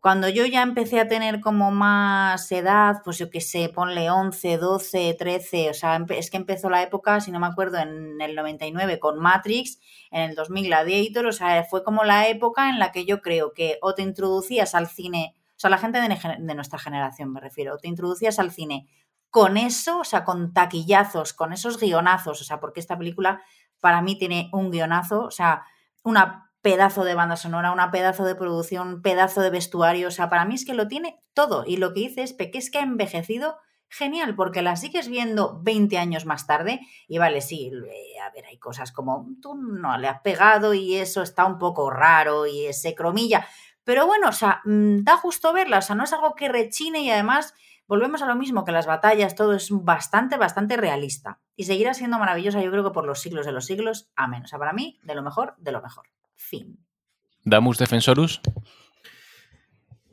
cuando 0.01 0.27
yo 0.27 0.46
ya 0.46 0.62
empecé 0.62 1.00
a 1.00 1.08
tener 1.08 1.39
como 1.39 1.72
más 1.72 2.51
edad, 2.51 2.98
pues 3.05 3.17
yo 3.17 3.29
qué 3.29 3.39
sé, 3.39 3.70
ponle 3.70 4.10
11, 4.12 4.58
12, 4.58 5.15
13, 5.17 5.70
o 5.70 5.74
sea, 5.74 6.05
es 6.10 6.29
que 6.29 6.36
empezó 6.36 6.70
la 6.70 6.84
época, 6.84 7.22
si 7.22 7.32
no 7.32 7.39
me 7.39 7.48
acuerdo, 7.48 7.77
en 7.77 8.20
el 8.20 8.36
99 8.36 9.00
con 9.00 9.17
Matrix, 9.20 9.79
en 10.12 10.24
el 10.29 10.36
2000 10.36 10.65
Gladiator, 10.65 11.27
o 11.27 11.32
sea, 11.32 11.63
fue 11.63 11.86
como 11.86 12.03
la 12.03 12.27
época 12.27 12.70
en 12.70 12.79
la 12.79 12.91
que 12.91 13.05
yo 13.05 13.22
creo 13.22 13.53
que 13.53 13.77
o 13.82 13.93
te 13.96 14.01
introducías 14.01 14.75
al 14.75 14.88
cine, 14.89 15.38
sea, 15.63 15.70
la 15.70 15.77
gente 15.77 16.00
de, 16.01 16.55
nuestra 16.55 16.77
generación 16.77 17.32
me 17.32 17.39
refiero, 17.39 17.77
te 17.77 17.88
introducías 17.88 18.38
al 18.38 18.51
cine 18.51 18.88
con 19.29 19.58
eso, 19.58 20.00
o 20.00 20.03
sea, 20.03 20.25
con 20.25 20.53
taquillazos, 20.53 21.34
con 21.34 21.53
esos 21.53 21.79
guionazos, 21.79 22.41
o 22.41 22.43
sea, 22.43 22.60
porque 22.60 22.79
esta 22.79 22.98
película 22.98 23.41
para 23.79 24.01
mí 24.01 24.17
tiene 24.17 24.50
un 24.51 24.72
guionazo, 24.72 25.24
o 25.24 25.32
sea, 25.32 25.63
una 26.03 26.51
pedazo 26.62 27.03
de 27.03 27.15
banda 27.15 27.36
sonora, 27.36 27.72
una 27.72 27.91
pedazo 27.91 28.25
de 28.25 28.36
producción, 28.36 29.01
pedazo 29.01 29.41
de 29.41 29.50
vestuario, 29.50 30.10
o 30.10 30.12
sea, 30.12 30.29
para 30.29 30.46
mí 30.46 30.55
es 30.55 30.65
que 30.65 30.74
lo 30.74 30.88
tiene 30.88 31.22
todo. 31.34 31.63
Y 31.65 31.77
lo 31.77 31.93
que 31.93 32.01
dice 32.01 32.24
es 32.24 32.34
que 32.34 32.51
es 32.53 32.70
que 32.70 32.79
ha 32.79 32.84
envejecido 32.84 33.58
genial, 33.89 34.36
porque 34.36 34.62
la 34.62 34.75
sigues 34.75 35.08
viendo 35.08 35.62
20 35.62 35.98
años 35.98 36.25
más 36.25 36.48
tarde 36.48 36.82
y 37.08 37.20
vale, 37.20 37.41
sí, 37.41 37.72
eh, 37.74 38.20
a 38.20 38.32
ver, 38.32 38.46
hay 38.46 38.58
cosas 38.58 38.91
como 38.91 39.27
tú 39.41 39.55
no 39.55 39.98
le 39.98 40.08
has 40.08 40.22
pegado 40.22 40.74
y 40.74 40.96
eso 40.96 41.22
está 41.22 41.46
un 41.46 41.60
poco 41.60 41.89
raro 41.89 42.48
y 42.48 42.65
ese 42.65 42.96
cromilla, 42.96 43.46
pero 43.84 44.08
bueno, 44.08 44.30
o 44.30 44.34
sea, 44.34 44.62
mm, 44.66 45.04
da 45.04 45.18
justo 45.18 45.54
verla, 45.54 45.80
o 45.80 45.82
sea, 45.82 45.96
no 45.96 46.04
es 46.04 46.13
algo 46.13 46.36
que 46.36 46.50
rechine 46.50 47.02
y 47.02 47.10
además 47.10 47.54
volvemos 47.88 48.22
a 48.22 48.25
lo 48.25 48.36
mismo 48.36 48.63
que 48.63 48.72
las 48.72 48.86
batallas, 48.86 49.36
todo 49.36 49.54
es 49.54 49.70
bastante, 49.72 50.38
bastante 50.38 50.78
realista. 50.78 51.40
Y 51.56 51.66
seguirá 51.66 51.94
siendo 51.94 52.18
maravillosa, 52.18 52.62
yo 52.62 52.72
creo 52.72 52.84
que 52.84 52.92
por 52.92 53.06
los 53.06 53.22
siglos 53.22 53.46
de 53.46 53.52
los 53.52 53.66
siglos, 53.66 54.10
amén. 54.16 54.44
O 54.44 54.48
sea, 54.48 54.60
para 54.60 54.74
mí, 54.74 55.00
de 55.04 55.16
lo 55.16 55.22
mejor, 55.22 55.56
de 55.58 55.72
lo 55.72 55.82
mejor. 55.82 56.08
Fin. 56.36 56.80
Damus 57.44 57.78
Defensorus. 57.78 58.42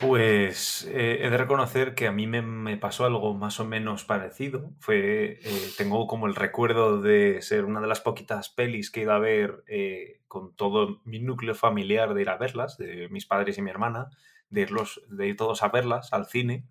Pues 0.01 0.89
eh, 0.91 1.19
he 1.21 1.29
de 1.29 1.37
reconocer 1.37 1.95
que 1.95 2.07
a 2.07 2.13
mí 2.13 2.27
me, 2.27 2.79
pasó 2.79 3.05
algo 3.05 3.35
más 3.35 3.61
o 3.61 3.67
menos 3.67 4.05
parecido. 4.05 4.71
Fue, 4.79 5.39
eh, 5.43 5.71
tengo 5.77 6.07
como 6.07 6.27
el 6.27 6.35
recuerdo 6.35 7.03
de 7.03 7.43
ser 7.43 7.67
una 7.67 7.83
de 7.83 7.87
las 7.87 8.01
poquitas 8.01 8.49
pelis 8.49 8.91
que 8.91 9.01
he 9.01 9.03
ido 9.03 9.13
a 9.13 9.19
ver 9.19 9.63
eh, 9.67 10.23
con 10.27 10.55
todo 10.57 11.03
mi 11.05 11.19
núcleo 11.19 11.55
familiar 11.55 12.15
de 12.15 12.23
ir 12.23 12.31
a 12.31 12.39
verlas, 12.39 12.79
de 12.79 13.11
mis 13.11 13.27
padres 13.27 13.59
y 13.59 13.63
mi 13.63 13.69
hermana, 13.69 14.09
de, 14.49 14.63
irlos, 14.63 15.03
de 15.11 15.29
ir 15.29 15.37
todos 15.37 15.63
a 15.63 15.69
verlas 15.69 16.15
al 16.15 16.25
cine. 16.25 16.65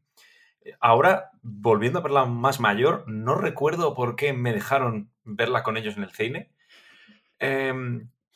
Ahora, 0.80 1.30
volviendo 1.44 2.00
a 2.00 2.04
verla 2.04 2.26
más 2.26 2.60
mayor, 2.60 3.04
no 3.08 3.36
recuerdo 3.36 3.94
por 3.94 4.16
qué 4.16 4.34
me 4.34 4.54
dejaron 4.54 5.12
verla 5.24 5.62
con 5.62 5.78
ellos 5.78 5.98
en 5.98 6.04
el 6.04 6.12
cine. 6.12 6.52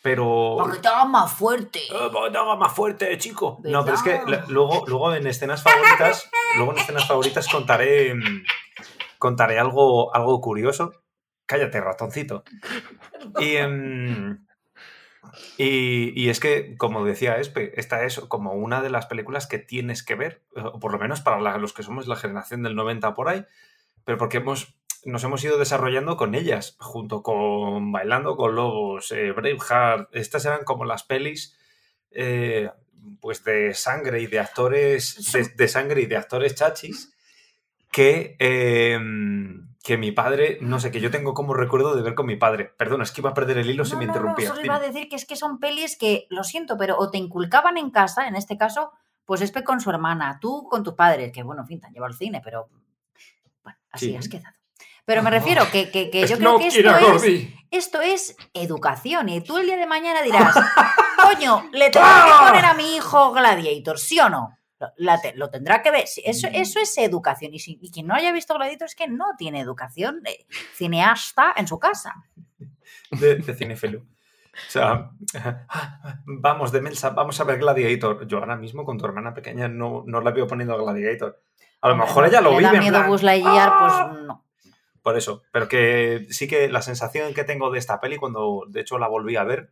Pero... 0.04 0.56
Porque 0.60 0.76
estaba 0.76 1.06
más 1.06 1.32
fuerte. 1.34 1.80
¡Eh, 1.80 2.10
porque 2.12 2.30
te 2.32 2.38
haga 2.38 2.56
más 2.58 2.74
fuerte, 2.74 3.18
chico. 3.18 3.60
No, 3.64 3.84
pero 3.86 3.96
es 3.96 4.04
que 4.04 4.20
luego, 4.50 4.84
luego 4.86 5.14
en 5.16 5.26
escenas 5.26 5.64
favoritas, 5.64 6.30
luego 6.58 6.74
en 6.74 6.78
escenas 6.80 7.08
favoritas 7.08 7.48
contaré, 7.48 8.14
mm, 8.14 8.44
contaré 9.18 9.58
algo, 9.60 10.14
algo 10.14 10.42
curioso. 10.42 10.94
Cállate, 11.46 11.80
ratoncito. 11.80 12.44
Y, 13.40 13.56
em, 13.56 14.46
y, 15.58 16.12
y 16.22 16.30
es 16.30 16.40
que, 16.42 16.76
como 16.78 17.06
decía 17.06 17.38
Espe, 17.38 17.80
esta 17.80 18.04
es 18.04 18.20
como 18.20 18.52
una 18.54 18.82
de 18.82 18.90
las 18.90 19.06
películas 19.06 19.48
que 19.48 19.58
tienes 19.58 20.04
que 20.04 20.16
ver, 20.16 20.44
o 20.56 20.80
por 20.80 20.92
lo 20.92 21.00
menos 21.00 21.22
para 21.22 21.40
la- 21.40 21.58
los 21.58 21.72
que 21.74 21.84
somos 21.84 22.08
la 22.08 22.18
generación 22.18 22.62
del 22.64 22.76
90 22.76 23.14
por 23.14 23.30
ahí, 23.30 23.46
pero 24.04 24.18
porque 24.18 24.38
hemos, 24.38 24.76
nos 25.06 25.24
hemos 25.24 25.44
ido 25.44 25.58
desarrollando 25.58 26.18
con 26.18 26.36
ellas, 26.36 26.76
junto 26.80 27.22
con 27.24 27.92
Bailando 27.92 28.36
con 28.36 28.56
Lobos, 28.56 29.12
eh, 29.12 29.32
Braveheart, 29.32 30.10
estas 30.16 30.46
eran 30.46 30.64
como 30.64 30.86
las 30.86 31.04
pelis 31.04 31.58
eh, 32.12 32.70
pues 33.20 33.44
de 33.44 33.74
sangre 33.74 34.22
y 34.22 34.28
de 34.28 34.40
actores, 34.40 35.32
de, 35.34 35.50
de 35.50 35.68
sangre 35.68 36.02
y 36.02 36.06
de 36.06 36.16
actores 36.18 36.56
chachis, 36.56 37.14
que, 37.92 38.36
eh, 38.40 38.98
que 39.84 39.98
mi 39.98 40.12
padre, 40.12 40.58
no 40.62 40.80
sé, 40.80 40.90
que 40.92 41.02
yo 41.02 41.12
tengo 41.12 41.34
como 41.34 41.54
recuerdo 41.54 41.96
de 41.96 42.02
ver 42.02 42.16
con 42.16 42.26
mi 42.26 42.38
padre. 42.38 42.72
Perdona, 42.78 43.04
es 43.04 43.12
que 43.12 43.22
iba 43.22 43.32
a 43.32 43.34
perder 43.34 43.58
el 43.58 43.70
hilo 43.70 43.84
si 43.86 43.94
No, 43.94 44.00
me 44.00 44.06
no, 44.06 44.14
no, 44.14 44.18
interrumpías. 44.18 44.48
solo 44.50 44.62
Dime. 44.62 44.74
iba 44.74 44.76
a 44.84 44.88
decir 44.88 45.10
que 45.10 45.16
es 45.18 45.26
que 45.26 45.36
son 45.36 45.60
pelis 45.60 45.98
que, 45.98 46.26
lo 46.30 46.44
siento, 46.44 46.78
pero 46.78 46.98
o 46.98 47.12
te 47.12 47.18
inculcaban 47.18 47.78
en 47.78 47.92
casa, 47.92 48.28
en 48.28 48.36
este 48.36 48.58
caso, 48.58 48.92
pues 49.26 49.42
Espe 49.42 49.64
con 49.64 49.80
su 49.82 49.90
hermana, 49.90 50.38
tú 50.42 50.68
con 50.70 50.84
tus 50.84 50.94
padres, 50.96 51.32
que 51.34 51.44
bueno, 51.44 51.62
en 51.64 51.68
fin, 51.68 51.80
te 51.82 51.88
han 51.88 51.94
llevado 51.94 52.12
al 52.14 52.18
cine, 52.18 52.42
pero 52.44 52.70
bueno, 53.64 53.78
así 53.92 54.08
Sí. 54.12 54.16
has 54.16 54.30
quedado. 54.30 54.56
Pero 55.06 55.22
me 55.24 55.30
refiero 55.30 55.64
que, 55.72 55.92
que, 55.92 56.10
que 56.10 56.26
yo 56.28 56.38
creo 56.38 56.58
que 56.60 56.68
esto 56.68 56.80
es, 56.96 57.02
Gordi. 57.08 57.56
esto 57.72 58.02
es 58.02 58.36
educación. 58.54 59.28
Y 59.30 59.42
tú 59.42 59.58
el 59.58 59.66
día 59.66 59.78
de 59.78 59.86
mañana 59.86 60.22
dirás, 60.22 60.56
coño, 61.22 61.68
le 61.74 61.90
tengo 61.90 62.06
que 62.06 62.46
poner 62.48 62.66
a 62.66 62.74
mi 62.74 62.96
hijo 62.96 63.32
Gladiator, 63.34 64.00
¿sí 64.00 64.20
o 64.20 64.30
no? 64.30 64.58
Lo, 64.80 64.88
la 64.98 65.20
te- 65.22 65.36
lo 65.36 65.50
tendrá 65.50 65.82
que 65.82 65.92
ver. 65.92 66.06
Eso, 66.24 66.48
eso 66.52 66.80
es 66.80 66.98
educación. 66.98 67.54
Y, 67.54 67.60
si, 67.60 67.78
y 67.82 67.92
quien 67.92 68.08
no 68.08 68.16
haya 68.16 68.32
visto 68.32 68.54
Gladiator 68.56 68.86
es 68.88 68.96
que 68.96 69.08
no 69.08 69.26
tiene 69.38 69.60
educación 69.60 70.22
de 70.24 70.46
cineasta 70.74 71.54
en 71.58 71.68
su 71.68 71.80
casa. 71.80 72.14
de, 73.12 73.36
de 73.36 73.54
cinefilo. 73.56 74.00
O 74.00 74.72
sea, 74.72 75.10
vamos, 76.26 76.72
de 76.72 76.82
Melsa, 76.82 77.10
vamos 77.10 77.40
a 77.40 77.44
ver 77.44 77.60
Gladiator. 77.60 78.28
Yo 78.28 78.38
ahora 78.38 78.56
mismo 78.56 78.86
con 78.86 78.98
tu 78.98 79.06
hermana 79.06 79.34
pequeña 79.34 79.68
no, 79.68 80.04
no 80.06 80.22
la 80.22 80.32
veo 80.32 80.48
poniendo 80.48 80.78
Gladiator. 80.78 81.42
A 81.82 81.90
lo 81.90 81.96
mejor 81.98 82.26
ella 82.26 82.40
lo 82.40 82.52
le 82.52 82.58
vive 82.60 82.72
da 82.72 82.84
en 82.86 82.90
plan, 82.90 83.08
Buzz 83.08 83.24
Lightyear, 83.24 83.70
¡Ah! 83.72 84.08
pues 84.12 84.22
no. 84.24 84.46
Por 85.04 85.18
eso, 85.18 85.44
pero 85.52 85.68
que 85.68 86.26
sí 86.30 86.48
que 86.48 86.70
la 86.70 86.82
sensación 86.82 87.34
que 87.34 87.44
tengo 87.44 87.70
de 87.70 87.78
esta 87.78 88.00
peli 88.00 88.16
cuando 88.16 88.64
de 88.70 88.80
hecho 88.80 88.98
la 88.98 89.10
volví 89.10 89.36
a 89.36 89.44
ver 89.44 89.70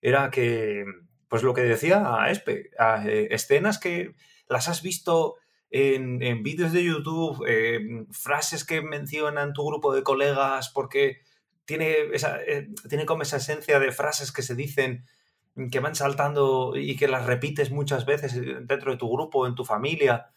era 0.00 0.30
que, 0.30 0.86
pues 1.28 1.42
lo 1.42 1.52
que 1.52 1.60
decía 1.60 2.02
a 2.16 2.30
Espe, 2.30 2.70
a, 2.78 3.06
eh, 3.06 3.28
escenas 3.30 3.78
que 3.78 4.14
las 4.48 4.68
has 4.68 4.82
visto 4.82 5.36
en, 5.70 6.22
en 6.22 6.42
vídeos 6.42 6.72
de 6.72 6.82
YouTube, 6.82 7.44
eh, 7.46 8.06
frases 8.10 8.64
que 8.64 8.80
mencionan 8.80 9.52
tu 9.52 9.66
grupo 9.66 9.94
de 9.94 10.02
colegas 10.02 10.70
porque 10.70 11.20
tiene, 11.66 11.96
esa, 12.14 12.42
eh, 12.42 12.68
tiene 12.88 13.04
como 13.04 13.22
esa 13.22 13.36
esencia 13.36 13.78
de 13.78 13.92
frases 13.92 14.32
que 14.32 14.42
se 14.42 14.54
dicen 14.54 15.04
que 15.70 15.80
van 15.80 15.94
saltando 15.94 16.72
y 16.74 16.96
que 16.96 17.06
las 17.06 17.26
repites 17.26 17.70
muchas 17.70 18.06
veces 18.06 18.34
dentro 18.66 18.92
de 18.92 18.96
tu 18.96 19.10
grupo, 19.10 19.46
en 19.46 19.54
tu 19.54 19.66
familia 19.66 20.30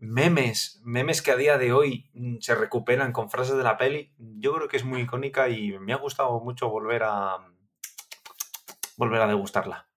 memes, 0.00 0.80
memes 0.84 1.22
que 1.22 1.30
a 1.30 1.36
día 1.36 1.58
de 1.58 1.72
hoy 1.72 2.10
mm, 2.14 2.36
se 2.40 2.54
recuperan 2.54 3.12
con 3.12 3.30
frases 3.30 3.56
de 3.56 3.64
la 3.64 3.76
peli, 3.76 4.12
yo 4.18 4.54
creo 4.54 4.68
que 4.68 4.76
es 4.76 4.84
muy 4.84 5.02
icónica 5.02 5.48
y 5.48 5.78
me 5.78 5.92
ha 5.92 5.96
gustado 5.96 6.40
mucho 6.40 6.68
volver 6.68 7.02
a 7.04 7.38
volver 8.96 9.22
a 9.22 9.26
degustarla. 9.26 9.88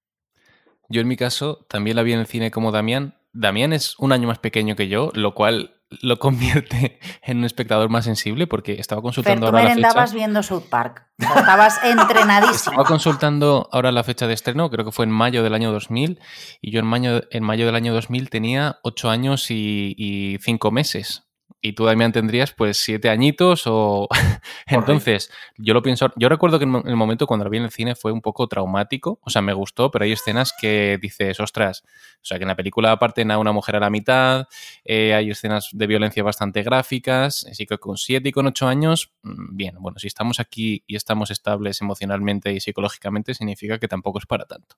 Yo 0.90 1.02
en 1.02 1.08
mi 1.08 1.18
caso 1.18 1.66
también 1.70 1.96
la 1.96 2.04
vi 2.04 2.14
en 2.14 2.20
el 2.20 2.28
cine 2.28 2.52
como 2.52 2.72
Damián. 2.72 3.16
Damián 3.34 3.74
es 3.74 3.96
un 3.98 4.12
año 4.12 4.28
más 4.28 4.40
pequeño 4.40 4.76
que 4.76 4.88
yo, 4.88 5.12
lo 5.14 5.34
cual 5.34 5.82
lo 6.02 6.20
convierte 6.20 7.00
en 7.24 7.40
un 7.40 7.46
espectador 7.46 7.90
más 7.90 8.06
sensible 8.06 8.48
porque 8.48 8.74
estaba 8.74 9.02
consultando 9.02 9.42
tú 9.42 9.46
ahora 9.48 9.64
la 9.64 9.70
fecha. 9.70 9.76
merendabas 9.76 10.14
viendo 10.14 10.44
South 10.44 10.66
Park. 10.70 11.06
Estabas 11.18 11.80
entrenadísimo. 11.84 12.72
Estaba 12.72 12.86
consultando 12.86 13.70
ahora 13.72 13.92
la 13.92 14.04
fecha 14.04 14.28
de 14.28 14.34
estreno, 14.34 14.70
creo 14.70 14.86
que 14.86 14.92
fue 14.92 15.06
en 15.06 15.12
mayo 15.12 15.44
del 15.44 15.54
año 15.54 15.72
2000, 15.72 16.20
y 16.62 16.72
yo 16.72 16.80
en 16.80 16.86
mayo, 16.86 17.22
en 17.30 17.44
mayo 17.44 17.66
del 17.66 17.76
año 17.76 17.94
2000 17.94 18.30
tenía 18.30 18.80
8 18.84 19.10
años 19.10 19.52
y, 19.52 20.38
5 20.42 20.72
meses. 20.72 21.28
Y 21.62 21.74
tú, 21.74 21.86
Damián, 21.86 22.12
tendrías 22.12 22.54
pues 22.54 22.78
siete 22.78 23.10
añitos 23.10 23.64
o... 23.68 24.08
Entonces, 24.66 25.32
yo 25.58 25.74
lo 25.74 25.84
pienso... 25.84 26.12
Yo 26.16 26.28
recuerdo 26.28 26.58
que 26.58 26.66
en 26.66 26.76
el 26.86 26.96
momento 26.96 27.28
cuando 27.28 27.44
lo 27.44 27.52
vi 27.52 27.58
en 27.58 27.66
el 27.66 27.72
cine 27.72 27.96
fue 27.96 28.12
un 28.12 28.22
poco 28.22 28.48
traumático, 28.48 29.20
o 29.22 29.30
sea, 29.30 29.42
me 29.42 29.54
gustó, 29.54 29.92
pero 29.92 30.06
hay 30.06 30.12
escenas 30.12 30.54
que 30.60 30.98
dices, 31.00 31.40
ostras, 31.40 31.84
o 32.16 32.26
sea, 32.26 32.40
que 32.40 32.46
en 32.46 32.48
la 32.48 32.56
película 32.56 32.92
aparte 32.92 33.22
a 33.30 33.38
una 33.38 33.52
mujer 33.52 33.76
a 33.76 33.80
la 33.80 33.92
mitad, 33.92 34.48
eh, 34.84 35.14
hay 35.14 35.30
escenas 35.30 35.70
de 35.72 35.88
violencia 35.88 36.24
bastante 36.24 36.64
gráficas, 36.64 37.46
así 37.50 37.68
que 37.68 37.78
con 37.78 37.98
siete 37.98 38.30
y 38.30 38.32
con 38.32 38.48
ocho 38.48 38.68
años, 38.68 39.14
mm, 39.22 39.56
bien, 39.56 39.76
bueno, 39.80 40.00
si 40.00 40.08
estamos 40.08 40.40
aquí 40.40 40.84
y 40.88 40.96
estamos 40.96 41.30
estables 41.30 41.80
emocionalmente 41.82 42.52
y 42.54 42.60
psicológicamente, 42.60 43.36
significa 43.36 43.78
que 43.78 43.88
tampoco 43.88 44.18
es 44.20 44.26
para 44.26 44.46
tanto 44.46 44.78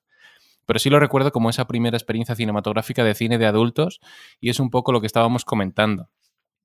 pero 0.66 0.78
sí 0.78 0.88
lo 0.88 0.98
recuerdo 0.98 1.30
como 1.30 1.50
esa 1.50 1.66
primera 1.66 1.96
experiencia 1.96 2.34
cinematográfica 2.34 3.04
de 3.04 3.14
cine 3.14 3.36
de 3.36 3.44
adultos 3.44 4.00
y 4.40 4.48
es 4.48 4.60
un 4.60 4.70
poco 4.70 4.92
lo 4.92 5.02
que 5.02 5.06
estábamos 5.06 5.44
comentando. 5.44 6.08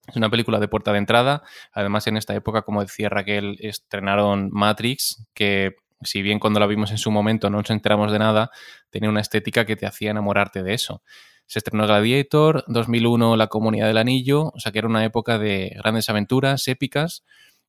Es 0.10 0.16
una 0.16 0.30
película 0.30 0.60
de 0.60 0.68
puerta 0.68 0.92
de 0.92 0.98
entrada. 0.98 1.44
Además, 1.72 2.08
en 2.08 2.18
esta 2.18 2.34
época, 2.34 2.64
como 2.64 2.82
decía 2.82 3.10
Raquel, 3.10 3.58
estrenaron 3.60 4.50
Matrix, 4.52 5.26
que 5.34 5.76
si 6.02 6.22
bien 6.22 6.40
cuando 6.40 6.60
la 6.60 6.68
vimos 6.68 6.92
en 6.92 6.98
su 6.98 7.12
momento 7.12 7.50
no 7.50 7.58
nos 7.58 7.70
enteramos 7.70 8.12
de 8.12 8.20
nada, 8.20 8.52
tenía 8.90 9.10
una 9.10 9.22
estética 9.22 9.66
que 9.66 9.76
te 9.76 9.86
hacía 9.86 10.12
enamorarte 10.12 10.64
de 10.64 10.74
eso. 10.74 11.04
Se 11.46 11.60
estrenó 11.60 11.86
Gladiator, 11.86 12.64
2001 12.68 13.36
La 13.36 13.48
Comunidad 13.48 13.88
del 13.88 13.98
Anillo, 13.98 14.52
o 14.54 14.60
sea 14.60 14.72
que 14.72 14.80
era 14.80 14.88
una 14.88 15.04
época 15.04 15.38
de 15.38 15.74
grandes 15.78 16.10
aventuras 16.10 16.68
épicas 16.68 17.24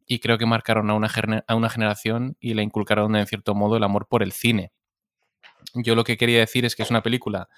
y 0.06 0.18
creo 0.18 0.38
que 0.38 0.46
marcaron 0.46 0.90
a 0.90 0.94
una, 0.94 1.10
a 1.46 1.54
una 1.54 1.70
generación 1.70 2.36
y 2.40 2.54
le 2.54 2.62
inculcaron 2.62 3.16
en 3.16 3.26
cierto 3.26 3.54
modo 3.54 3.76
el 3.76 3.84
amor 3.84 4.06
por 4.08 4.22
el 4.22 4.32
cine. 4.32 4.72
Yo 5.74 5.94
lo 5.94 6.04
que 6.04 6.16
quería 6.16 6.40
decir 6.40 6.64
es 6.64 6.74
que 6.74 6.82
es 6.82 6.90
una 6.90 7.02
película 7.02 7.48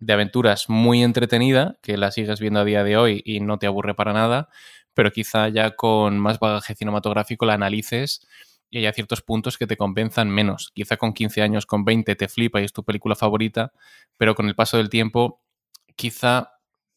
de 0.00 0.12
aventuras 0.14 0.68
muy 0.68 1.02
entretenida, 1.02 1.78
que 1.82 1.96
la 1.96 2.10
sigues 2.10 2.40
viendo 2.40 2.60
a 2.60 2.64
día 2.64 2.82
de 2.82 2.96
hoy 2.96 3.22
y 3.24 3.40
no 3.40 3.58
te 3.58 3.66
aburre 3.66 3.94
para 3.94 4.12
nada, 4.12 4.48
pero 4.94 5.12
quizá 5.12 5.48
ya 5.48 5.76
con 5.76 6.18
más 6.18 6.38
bagaje 6.40 6.74
cinematográfico 6.74 7.46
la 7.46 7.54
analices 7.54 8.26
y 8.70 8.78
haya 8.78 8.92
ciertos 8.92 9.20
puntos 9.20 9.58
que 9.58 9.66
te 9.66 9.76
compensan 9.76 10.30
menos. 10.30 10.70
Quizá 10.74 10.96
con 10.96 11.12
15 11.12 11.42
años, 11.42 11.66
con 11.66 11.84
20 11.84 12.16
te 12.16 12.28
flipa 12.28 12.60
y 12.60 12.64
es 12.64 12.72
tu 12.72 12.84
película 12.84 13.14
favorita, 13.14 13.72
pero 14.16 14.34
con 14.34 14.48
el 14.48 14.54
paso 14.54 14.78
del 14.78 14.88
tiempo, 14.88 15.42
quizá, 15.96 16.54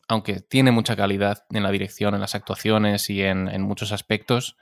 aunque 0.08 0.40
tiene 0.40 0.72
mucha 0.72 0.96
calidad 0.96 1.46
en 1.50 1.64
la 1.64 1.72
dirección, 1.72 2.14
en 2.16 2.22
las 2.22 2.36
actuaciones 2.36 3.10
y 3.10 3.22
en, 3.22 3.50
en 3.50 3.64
muchos 3.64 3.92
aspectos, 3.92 4.56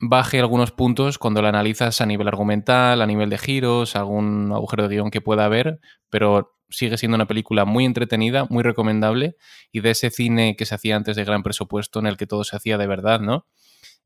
baje 0.00 0.40
algunos 0.40 0.72
puntos 0.72 1.18
cuando 1.18 1.40
la 1.40 1.50
analizas 1.50 2.00
a 2.00 2.06
nivel 2.06 2.28
argumental, 2.28 3.00
a 3.00 3.06
nivel 3.06 3.30
de 3.30 3.38
giros, 3.38 3.94
algún 3.94 4.50
agujero 4.52 4.88
de 4.88 4.96
guion 4.96 5.10
que 5.10 5.20
pueda 5.20 5.44
haber, 5.44 5.80
pero 6.10 6.53
sigue 6.68 6.96
siendo 6.98 7.16
una 7.16 7.26
película 7.26 7.64
muy 7.64 7.84
entretenida, 7.84 8.46
muy 8.50 8.62
recomendable 8.62 9.36
y 9.72 9.80
de 9.80 9.90
ese 9.90 10.10
cine 10.10 10.56
que 10.56 10.66
se 10.66 10.74
hacía 10.74 10.96
antes 10.96 11.16
de 11.16 11.24
gran 11.24 11.42
presupuesto 11.42 11.98
en 11.98 12.06
el 12.06 12.16
que 12.16 12.26
todo 12.26 12.44
se 12.44 12.56
hacía 12.56 12.78
de 12.78 12.86
verdad, 12.86 13.20
¿no? 13.20 13.46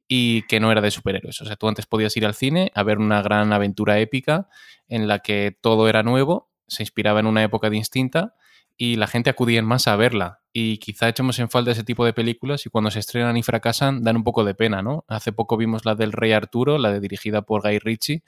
Y 0.07 0.43
que 0.43 0.61
no 0.61 0.73
era 0.73 0.81
de 0.81 0.91
superhéroes. 0.91 1.41
O 1.41 1.45
sea, 1.45 1.57
tú 1.57 1.69
antes 1.69 1.87
podías 1.87 2.17
ir 2.17 2.27
al 2.27 2.35
cine 2.35 2.73
a 2.75 2.83
ver 2.83 2.99
una 2.99 3.23
gran 3.23 3.53
aventura 3.53 3.99
épica 3.99 4.49
en 4.88 5.07
la 5.07 5.21
que 5.21 5.57
todo 5.61 5.88
era 5.88 6.03
nuevo, 6.03 6.50
se 6.67 6.83
inspiraba 6.83 7.21
en 7.21 7.27
una 7.27 7.43
época 7.43 7.71
distinta 7.71 8.35
y 8.77 8.97
la 8.97 9.09
gente 9.09 9.29
acudía 9.29 9.61
más 9.62 9.88
a 9.88 9.97
verla. 9.97 10.41
Y 10.53 10.79
quizá 10.79 11.09
echemos 11.09 11.38
en 11.41 11.50
falta 11.50 11.73
ese 11.73 11.85
tipo 11.85 12.05
de 12.05 12.12
películas 12.12 12.65
y 12.65 12.71
cuando 12.71 12.91
se 12.91 13.00
estrenan 13.00 13.37
y 13.37 13.43
fracasan 13.43 14.03
dan 14.03 14.17
un 14.17 14.25
poco 14.25 14.45
de 14.45 14.55
pena, 14.55 14.83
¿no? 14.83 15.05
Hace 15.09 15.33
poco 15.33 15.57
vimos 15.57 15.85
la 15.85 15.95
del 15.95 16.12
Rey 16.12 16.33
Arturo, 16.33 16.79
la 16.79 16.93
de 16.93 17.00
dirigida 17.00 17.43
por 17.43 17.62
Guy 17.62 17.81
Ritchie, 17.81 18.23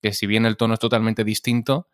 que 0.00 0.12
si 0.12 0.26
bien 0.26 0.46
el 0.46 0.56
tono 0.56 0.74
es 0.74 0.80
totalmente 0.80 1.22
distinto, 1.22 1.88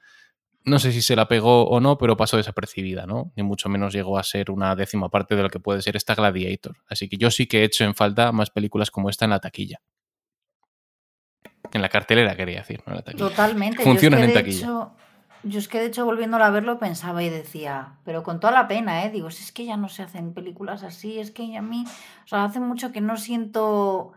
no 0.64 0.78
sé 0.78 0.92
si 0.92 1.02
se 1.02 1.16
la 1.16 1.26
pegó 1.26 1.68
o 1.68 1.80
no, 1.80 1.96
pero 1.98 2.16
pasó 2.16 2.36
desapercibida, 2.36 3.06
¿no? 3.06 3.32
Ni 3.36 3.42
mucho 3.42 3.68
menos 3.68 3.92
llegó 3.92 4.18
a 4.18 4.22
ser 4.22 4.50
una 4.50 4.76
décima 4.76 5.08
parte 5.08 5.34
de 5.34 5.42
lo 5.42 5.48
que 5.48 5.60
puede 5.60 5.82
ser 5.82 5.96
esta 5.96 6.14
Gladiator. 6.14 6.76
Así 6.88 7.08
que 7.08 7.16
yo 7.16 7.30
sí 7.30 7.46
que 7.46 7.60
he 7.60 7.64
hecho 7.64 7.84
en 7.84 7.94
falta 7.94 8.32
más 8.32 8.50
películas 8.50 8.90
como 8.90 9.08
esta 9.08 9.24
en 9.24 9.30
la 9.30 9.40
taquilla. 9.40 9.80
En 11.72 11.82
la 11.82 11.88
cartelera, 11.88 12.36
quería 12.36 12.58
decir, 12.58 12.82
no 12.86 12.92
en 12.92 12.96
la 12.96 13.02
taquilla. 13.02 13.28
Totalmente. 13.28 13.82
Funcionan 13.82 14.22
en 14.24 14.34
taquilla. 14.34 14.92
Yo 15.42 15.58
es 15.58 15.68
que 15.68 15.78
de 15.78 15.86
hecho 15.86 16.04
volviéndola 16.04 16.46
a 16.46 16.50
verlo 16.50 16.78
pensaba 16.78 17.22
y 17.22 17.30
decía, 17.30 17.94
pero 18.04 18.22
con 18.22 18.40
toda 18.40 18.52
la 18.52 18.68
pena, 18.68 19.04
¿eh? 19.04 19.10
Digo, 19.10 19.30
si 19.30 19.42
es 19.42 19.52
que 19.52 19.64
ya 19.64 19.78
no 19.78 19.88
se 19.88 20.02
hacen 20.02 20.34
películas 20.34 20.82
así, 20.82 21.18
es 21.18 21.30
que 21.30 21.56
a 21.56 21.62
mí, 21.62 21.84
o 22.24 22.28
sea, 22.28 22.44
hace 22.44 22.60
mucho 22.60 22.92
que 22.92 23.00
no 23.00 23.16
siento, 23.16 24.12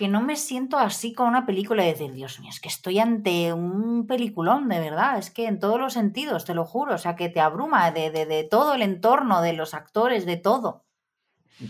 que 0.00 0.08
no 0.08 0.22
me 0.22 0.36
siento 0.36 0.78
así 0.78 1.12
con 1.12 1.28
una 1.28 1.44
película 1.44 1.84
y 1.84 1.90
decir, 1.90 2.10
Dios 2.12 2.40
mío, 2.40 2.48
es 2.48 2.58
que 2.58 2.70
estoy 2.70 2.98
ante 3.00 3.52
un 3.52 4.06
peliculón, 4.06 4.66
de 4.70 4.80
verdad, 4.80 5.18
es 5.18 5.30
que 5.30 5.46
en 5.46 5.60
todos 5.60 5.78
los 5.78 5.92
sentidos, 5.92 6.46
te 6.46 6.54
lo 6.54 6.64
juro, 6.64 6.94
o 6.94 6.98
sea, 6.98 7.16
que 7.16 7.28
te 7.28 7.38
abruma 7.38 7.90
de, 7.90 8.10
de, 8.10 8.24
de 8.24 8.44
todo 8.44 8.72
el 8.72 8.80
entorno, 8.80 9.42
de 9.42 9.52
los 9.52 9.74
actores, 9.74 10.24
de 10.24 10.38
todo. 10.38 10.86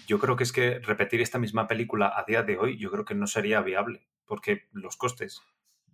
Yo 0.06 0.20
creo 0.20 0.36
que 0.36 0.44
es 0.44 0.52
que 0.52 0.78
repetir 0.78 1.20
esta 1.20 1.40
misma 1.40 1.66
película 1.66 2.12
a 2.14 2.22
día 2.22 2.44
de 2.44 2.56
hoy, 2.56 2.78
yo 2.78 2.92
creo 2.92 3.04
que 3.04 3.16
no 3.16 3.26
sería 3.26 3.62
viable, 3.62 4.06
porque 4.26 4.68
los 4.70 4.96
costes, 4.96 5.40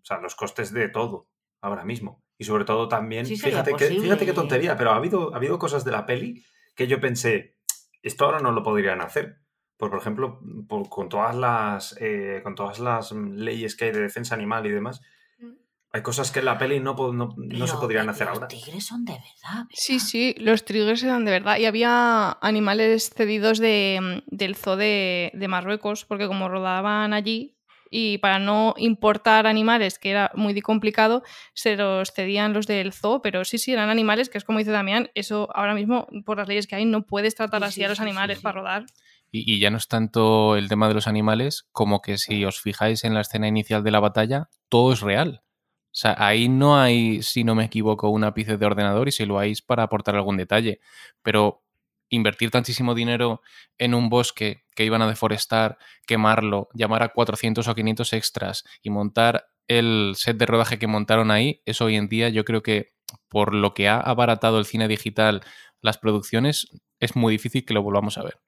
o 0.02 0.04
sea, 0.04 0.18
los 0.18 0.34
costes 0.34 0.74
de 0.74 0.90
todo, 0.90 1.28
ahora 1.62 1.86
mismo. 1.86 2.22
Y 2.36 2.44
sobre 2.44 2.66
todo 2.66 2.86
también, 2.86 3.24
fíjate, 3.24 3.72
que, 3.76 3.86
fíjate 3.86 4.26
qué 4.26 4.34
tontería, 4.34 4.76
pero 4.76 4.90
ha 4.90 4.96
habido, 4.96 5.32
ha 5.32 5.38
habido 5.38 5.58
cosas 5.58 5.86
de 5.86 5.92
la 5.92 6.04
peli 6.04 6.44
que 6.74 6.86
yo 6.86 7.00
pensé, 7.00 7.56
esto 8.02 8.26
ahora 8.26 8.40
no 8.40 8.52
lo 8.52 8.62
podrían 8.62 9.00
hacer. 9.00 9.45
Por, 9.76 9.90
por 9.90 9.98
ejemplo, 9.98 10.40
con, 10.88 11.08
todas 11.08 11.34
las, 11.34 11.96
eh, 12.00 12.40
con 12.42 12.54
todas 12.54 12.78
las 12.78 13.12
leyes 13.12 13.76
que 13.76 13.86
hay 13.86 13.92
de 13.92 14.00
defensa 14.00 14.34
animal 14.34 14.66
y 14.66 14.70
demás, 14.70 15.02
mm. 15.38 15.52
hay 15.92 16.02
cosas 16.02 16.30
que 16.30 16.38
en 16.38 16.46
la 16.46 16.56
peli 16.56 16.80
no, 16.80 16.94
no, 17.12 17.34
no 17.36 17.66
se 17.66 17.76
podrían 17.76 18.08
hacer 18.08 18.28
ahora. 18.28 18.48
Los 18.50 18.64
tigres 18.64 18.86
son 18.86 19.04
de 19.04 19.12
verdad, 19.12 19.66
Sí, 19.70 20.00
sí, 20.00 20.34
los 20.38 20.64
tigres 20.64 21.02
eran 21.02 21.24
de 21.24 21.32
verdad. 21.32 21.58
Y 21.58 21.66
había 21.66 22.38
animales 22.40 23.10
cedidos 23.10 23.58
de, 23.58 24.22
del 24.26 24.56
zoo 24.56 24.76
de, 24.76 25.30
de 25.34 25.48
Marruecos, 25.48 26.04
porque 26.04 26.26
como 26.26 26.48
rodaban 26.48 27.12
allí, 27.12 27.56
y 27.90 28.18
para 28.18 28.38
no 28.38 28.74
importar 28.76 29.46
animales, 29.46 29.98
que 29.98 30.10
era 30.10 30.30
muy 30.34 30.60
complicado, 30.60 31.22
se 31.54 31.76
los 31.76 32.12
cedían 32.12 32.52
los 32.52 32.66
del 32.66 32.92
zoo, 32.92 33.22
pero 33.22 33.44
sí, 33.44 33.58
sí, 33.58 33.72
eran 33.72 33.90
animales, 33.90 34.28
que 34.28 34.38
es 34.38 34.44
como 34.44 34.58
dice 34.58 34.70
Damián, 34.70 35.10
eso 35.14 35.48
ahora 35.54 35.74
mismo, 35.74 36.06
por 36.24 36.38
las 36.38 36.48
leyes 36.48 36.66
que 36.66 36.76
hay, 36.76 36.84
no 36.84 37.02
puedes 37.02 37.34
tratar 37.34 37.62
así 37.64 37.82
a 37.84 37.88
los 37.88 38.00
animales 38.00 38.40
para 38.40 38.60
rodar. 38.60 38.86
Y, 39.30 39.58
ya 39.60 39.70
no 39.70 39.76
es 39.76 39.88
tanto 39.88 40.56
el 40.56 40.68
tema 40.68 40.88
de 40.88 40.94
los 40.94 41.06
animales 41.06 41.66
como 41.72 42.00
que 42.00 42.18
si 42.18 42.44
os 42.44 42.60
fijáis 42.60 43.04
en 43.04 43.14
la 43.14 43.20
escena 43.20 43.48
inicial 43.48 43.84
de 43.84 43.90
la 43.90 44.00
batalla, 44.00 44.48
todo 44.68 44.92
es 44.92 45.00
real. 45.00 45.42
O 45.86 45.98
sea, 45.98 46.14
ahí 46.18 46.48
no 46.48 46.78
hay, 46.78 47.22
si 47.22 47.44
no 47.44 47.54
me 47.54 47.64
equivoco, 47.64 48.10
un 48.10 48.24
ápice 48.24 48.56
de 48.56 48.66
ordenador 48.66 49.08
y 49.08 49.12
si 49.12 49.26
lo 49.26 49.38
hay 49.38 49.54
para 49.66 49.84
aportar 49.84 50.16
algún 50.16 50.36
detalle. 50.36 50.80
Pero 51.22 51.62
invertir 52.08 52.50
tantísimo 52.50 52.94
dinero 52.94 53.42
en 53.78 53.94
un 53.94 54.08
bosque 54.08 54.64
que 54.74 54.84
iban 54.84 55.02
a 55.02 55.08
deforestar, 55.08 55.78
quemarlo, 56.06 56.68
llamar 56.74 57.02
a 57.02 57.08
400 57.08 57.66
o 57.68 57.74
500 57.74 58.12
extras 58.12 58.64
y 58.82 58.90
montar 58.90 59.48
el 59.68 60.12
set 60.16 60.36
de 60.36 60.46
rodaje 60.46 60.78
que 60.78 60.86
montaron 60.86 61.30
ahí, 61.30 61.62
eso 61.64 61.86
hoy 61.86 61.96
en 61.96 62.08
día 62.08 62.28
yo 62.28 62.44
creo 62.44 62.62
que 62.62 62.94
por 63.28 63.54
lo 63.54 63.74
que 63.74 63.88
ha 63.88 63.98
abaratado 63.98 64.58
el 64.58 64.66
cine 64.66 64.88
digital 64.88 65.42
las 65.80 65.98
producciones, 65.98 66.68
es 67.00 67.16
muy 67.16 67.32
difícil 67.32 67.64
que 67.64 67.74
lo 67.74 67.82
volvamos 67.82 68.18
a 68.18 68.22
ver. 68.22 68.38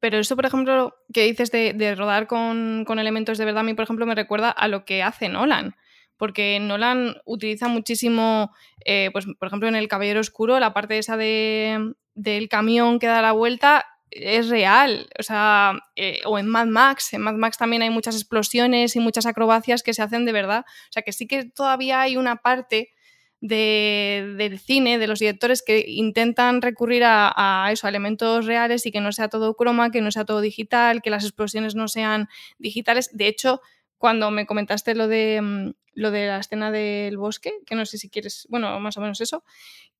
Pero 0.00 0.18
eso, 0.18 0.36
por 0.36 0.46
ejemplo, 0.46 0.94
que 1.12 1.24
dices 1.24 1.50
de, 1.50 1.94
rodar 1.96 2.26
con, 2.26 2.84
con, 2.86 2.98
elementos 2.98 3.38
de 3.38 3.44
verdad, 3.44 3.60
a 3.60 3.64
mí, 3.64 3.74
por 3.74 3.84
ejemplo, 3.84 4.06
me 4.06 4.14
recuerda 4.14 4.50
a 4.50 4.68
lo 4.68 4.84
que 4.84 5.02
hace 5.02 5.28
Nolan 5.28 5.74
porque 6.18 6.58
Nolan 6.60 7.16
utiliza 7.24 7.68
muchísimo, 7.68 8.52
eh, 8.84 9.08
pues 9.12 9.24
por 9.38 9.46
ejemplo 9.46 9.68
en 9.68 9.76
El 9.76 9.88
Caballero 9.88 10.20
Oscuro, 10.20 10.58
la 10.60 10.74
parte 10.74 10.98
esa 10.98 11.16
de, 11.16 11.94
del 12.14 12.48
camión 12.48 12.98
que 12.98 13.06
da 13.06 13.22
la 13.22 13.32
vuelta 13.32 13.86
es 14.10 14.48
real, 14.48 15.08
o 15.18 15.22
sea, 15.22 15.78
eh, 15.94 16.20
o 16.24 16.38
en 16.38 16.48
Mad 16.48 16.66
Max, 16.66 17.12
en 17.12 17.22
Mad 17.22 17.34
Max 17.34 17.56
también 17.56 17.82
hay 17.82 17.90
muchas 17.90 18.16
explosiones 18.16 18.96
y 18.96 19.00
muchas 19.00 19.26
acrobacias 19.26 19.82
que 19.82 19.94
se 19.94 20.02
hacen 20.02 20.24
de 20.24 20.32
verdad, 20.32 20.64
o 20.66 20.92
sea 20.92 21.02
que 21.02 21.12
sí 21.12 21.26
que 21.26 21.44
todavía 21.44 22.00
hay 22.00 22.16
una 22.16 22.36
parte 22.36 22.90
de, 23.40 24.34
del 24.36 24.58
cine, 24.58 24.98
de 24.98 25.06
los 25.06 25.20
directores 25.20 25.62
que 25.62 25.84
intentan 25.86 26.60
recurrir 26.62 27.04
a, 27.04 27.32
a, 27.36 27.72
eso, 27.72 27.86
a 27.86 27.90
elementos 27.90 28.46
reales 28.46 28.84
y 28.86 28.92
que 28.92 29.00
no 29.00 29.12
sea 29.12 29.28
todo 29.28 29.54
croma, 29.54 29.90
que 29.90 30.00
no 30.00 30.10
sea 30.10 30.24
todo 30.24 30.40
digital, 30.40 31.02
que 31.02 31.10
las 31.10 31.24
explosiones 31.24 31.74
no 31.74 31.88
sean 31.88 32.28
digitales. 32.58 33.10
De 33.12 33.28
hecho, 33.28 33.60
cuando 33.98 34.30
me 34.30 34.46
comentaste 34.46 34.94
lo 34.94 35.08
de, 35.08 35.40
mm, 35.42 35.70
lo 35.94 36.10
de 36.10 36.26
la 36.28 36.38
escena 36.38 36.70
del 36.70 37.16
bosque, 37.18 37.52
que 37.66 37.74
no 37.74 37.84
sé 37.86 37.98
si 37.98 38.08
quieres, 38.08 38.46
bueno, 38.48 38.78
más 38.80 38.96
o 38.96 39.00
menos 39.00 39.20
eso, 39.20 39.44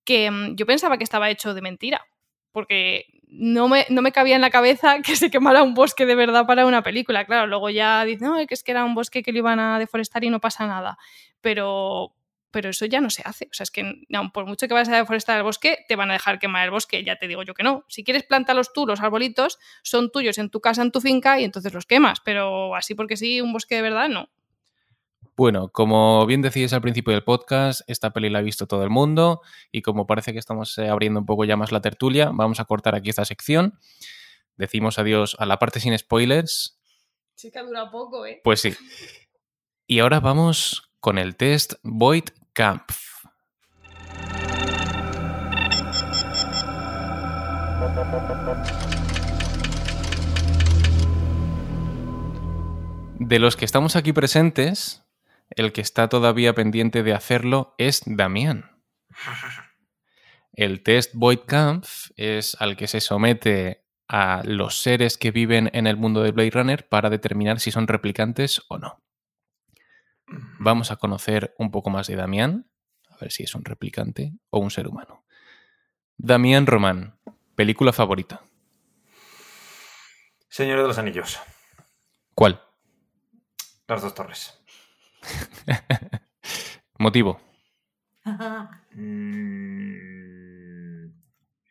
que 0.05 0.31
mm, 0.31 0.57
yo 0.57 0.67
pensaba 0.67 0.99
que 0.99 1.05
estaba 1.05 1.31
hecho 1.31 1.55
de 1.55 1.63
mentira, 1.63 2.07
porque 2.53 3.07
no 3.27 3.69
me, 3.69 3.87
no 3.91 4.01
me 4.03 4.13
cabía 4.13 4.37
en 4.37 4.41
la 4.41 4.51
cabeza 4.51 5.01
que 5.03 5.17
se 5.17 5.31
quemara 5.31 5.63
un 5.63 5.75
bosque 5.75 6.07
de 6.07 6.15
verdad 6.15 6.47
para 6.47 6.67
una 6.67 6.83
película. 6.83 7.27
Claro, 7.27 7.47
luego 7.47 7.71
ya 7.71 8.05
dicen, 8.05 8.29
no, 8.29 8.47
que 8.47 8.55
es 8.55 8.63
que 8.63 8.73
era 8.73 8.85
un 8.85 8.95
bosque 8.95 9.23
que 9.23 9.33
lo 9.33 9.39
iban 9.39 9.61
a 9.61 9.79
deforestar 9.79 10.25
y 10.25 10.31
no 10.31 10.41
pasa 10.41 10.67
nada. 10.67 10.99
Pero, 11.41 12.15
pero 12.51 12.71
eso 12.71 12.87
ya 12.87 13.01
no 13.01 13.11
se 13.11 13.23
hace. 13.25 13.47
O 13.47 13.55
sea, 13.55 13.65
es 13.65 13.71
que 13.71 13.85
por 14.33 14.47
mucho 14.47 14.69
que 14.69 14.75
vayas 14.75 14.89
a 14.89 14.97
deforestar 14.97 15.37
el 15.37 15.43
bosque, 15.43 15.79
te 15.89 15.97
van 15.97 16.11
a 16.11 16.15
dejar 16.15 16.39
quemar 16.39 16.65
el 16.65 16.71
bosque, 16.71 17.05
ya 17.05 17.17
te 17.17 17.29
digo 17.29 17.43
yo 17.43 17.55
que 17.55 17.63
no. 17.63 17.85
Si 17.89 18.05
quieres 18.05 18.25
plantarlos 18.25 18.73
tú, 18.73 18.87
los 18.87 19.01
arbolitos, 19.01 19.59
son 19.83 20.11
tuyos 20.11 20.39
en 20.39 20.51
tu 20.51 20.61
casa, 20.61 20.83
en 20.83 20.91
tu 20.91 21.01
finca, 21.01 21.41
y 21.41 21.45
entonces 21.45 21.73
los 21.73 21.87
quemas, 21.87 22.21
pero 22.25 22.75
así 22.75 22.95
porque 22.95 23.17
sí, 23.17 23.41
un 23.41 23.53
bosque 23.53 23.77
de 23.77 23.83
verdad, 23.83 24.09
no. 24.09 24.31
Bueno, 25.37 25.69
como 25.69 26.27
bien 26.27 26.43
decíais 26.43 26.73
al 26.73 26.81
principio 26.81 27.13
del 27.13 27.23
podcast, 27.23 27.83
esta 27.87 28.13
peli 28.13 28.29
la 28.29 28.41
ha 28.41 28.43
visto 28.43 28.67
todo 28.67 28.83
el 28.83 28.91
mundo 28.91 29.41
y 29.71 29.83
como 29.83 30.05
parece 30.05 30.33
que 30.33 30.41
estamos 30.41 30.77
eh, 30.79 30.89
abriendo 30.89 31.21
un 31.21 31.27
poco 31.27 31.45
ya 31.45 31.57
más 31.57 31.71
la 31.71 31.81
tertulia, 31.81 32.31
vamos 32.33 32.59
a 32.59 32.65
cortar 32.65 32.97
aquí 32.97 33.11
esta 33.11 33.25
sección. 33.25 33.79
decimos 34.57 34.99
adiós 34.99 35.37
a 35.39 35.47
la 35.47 35.61
parte 35.61 35.79
sin 35.79 35.97
spoilers. 35.97 36.81
Sí 37.37 37.53
que 37.53 37.63
dura 37.63 37.89
poco, 37.89 38.27
¿eh? 38.27 38.41
Pues 38.43 38.61
sí. 38.61 38.75
Y 39.87 40.01
ahora 40.01 40.19
vamos 40.19 40.91
con 40.99 41.19
el 41.19 41.37
test 41.37 41.75
Void 41.85 42.31
De 53.21 53.39
los 53.39 53.55
que 53.55 53.65
estamos 53.65 53.95
aquí 53.95 54.13
presentes, 54.13 55.05
el 55.51 55.73
que 55.73 55.81
está 55.81 56.09
todavía 56.09 56.53
pendiente 56.55 57.05
de 57.05 57.13
hacerlo 57.13 57.77
es 57.79 58.03
Damián. 58.07 58.83
El 60.53 60.83
test 60.83 61.13
Void 61.15 61.41
Kampf 61.47 62.11
es 62.17 62.57
al 62.59 62.77
que 62.77 62.89
se 62.89 63.01
somete 63.01 63.85
a 64.09 64.43
los 64.45 64.81
seres 64.81 65.17
que 65.17 65.31
viven 65.31 65.71
en 65.75 65.87
el 65.87 65.97
mundo 65.97 66.23
de 66.23 66.33
Blade 66.33 66.51
Runner 66.51 66.89
para 66.89 67.09
determinar 67.09 67.61
si 67.61 67.71
son 67.71 67.87
replicantes 67.87 68.63
o 68.69 68.79
no. 68.79 69.01
Vamos 70.59 70.91
a 70.91 70.97
conocer 70.97 71.55
un 71.59 71.71
poco 71.71 71.91
más 71.91 72.07
de 72.07 72.17
Damián, 72.17 72.71
a 73.09 73.17
ver 73.21 73.33
si 73.33 73.45
es 73.45 73.55
un 73.55 73.65
replicante 73.65 74.35
o 74.51 74.59
un 74.59 74.71
ser 74.71 74.87
humano. 74.87 75.25
Damián 76.17 76.67
Román, 76.67 77.19
película 77.55 77.93
favorita. 77.93 78.43
Señor 80.49 80.81
de 80.81 80.89
los 80.89 80.99
Anillos. 80.99 81.39
¿Cuál? 82.35 82.63
Las 83.87 84.03
dos 84.03 84.15
torres. 84.15 84.61
Motivo. 86.99 87.41
Mm, 88.93 89.59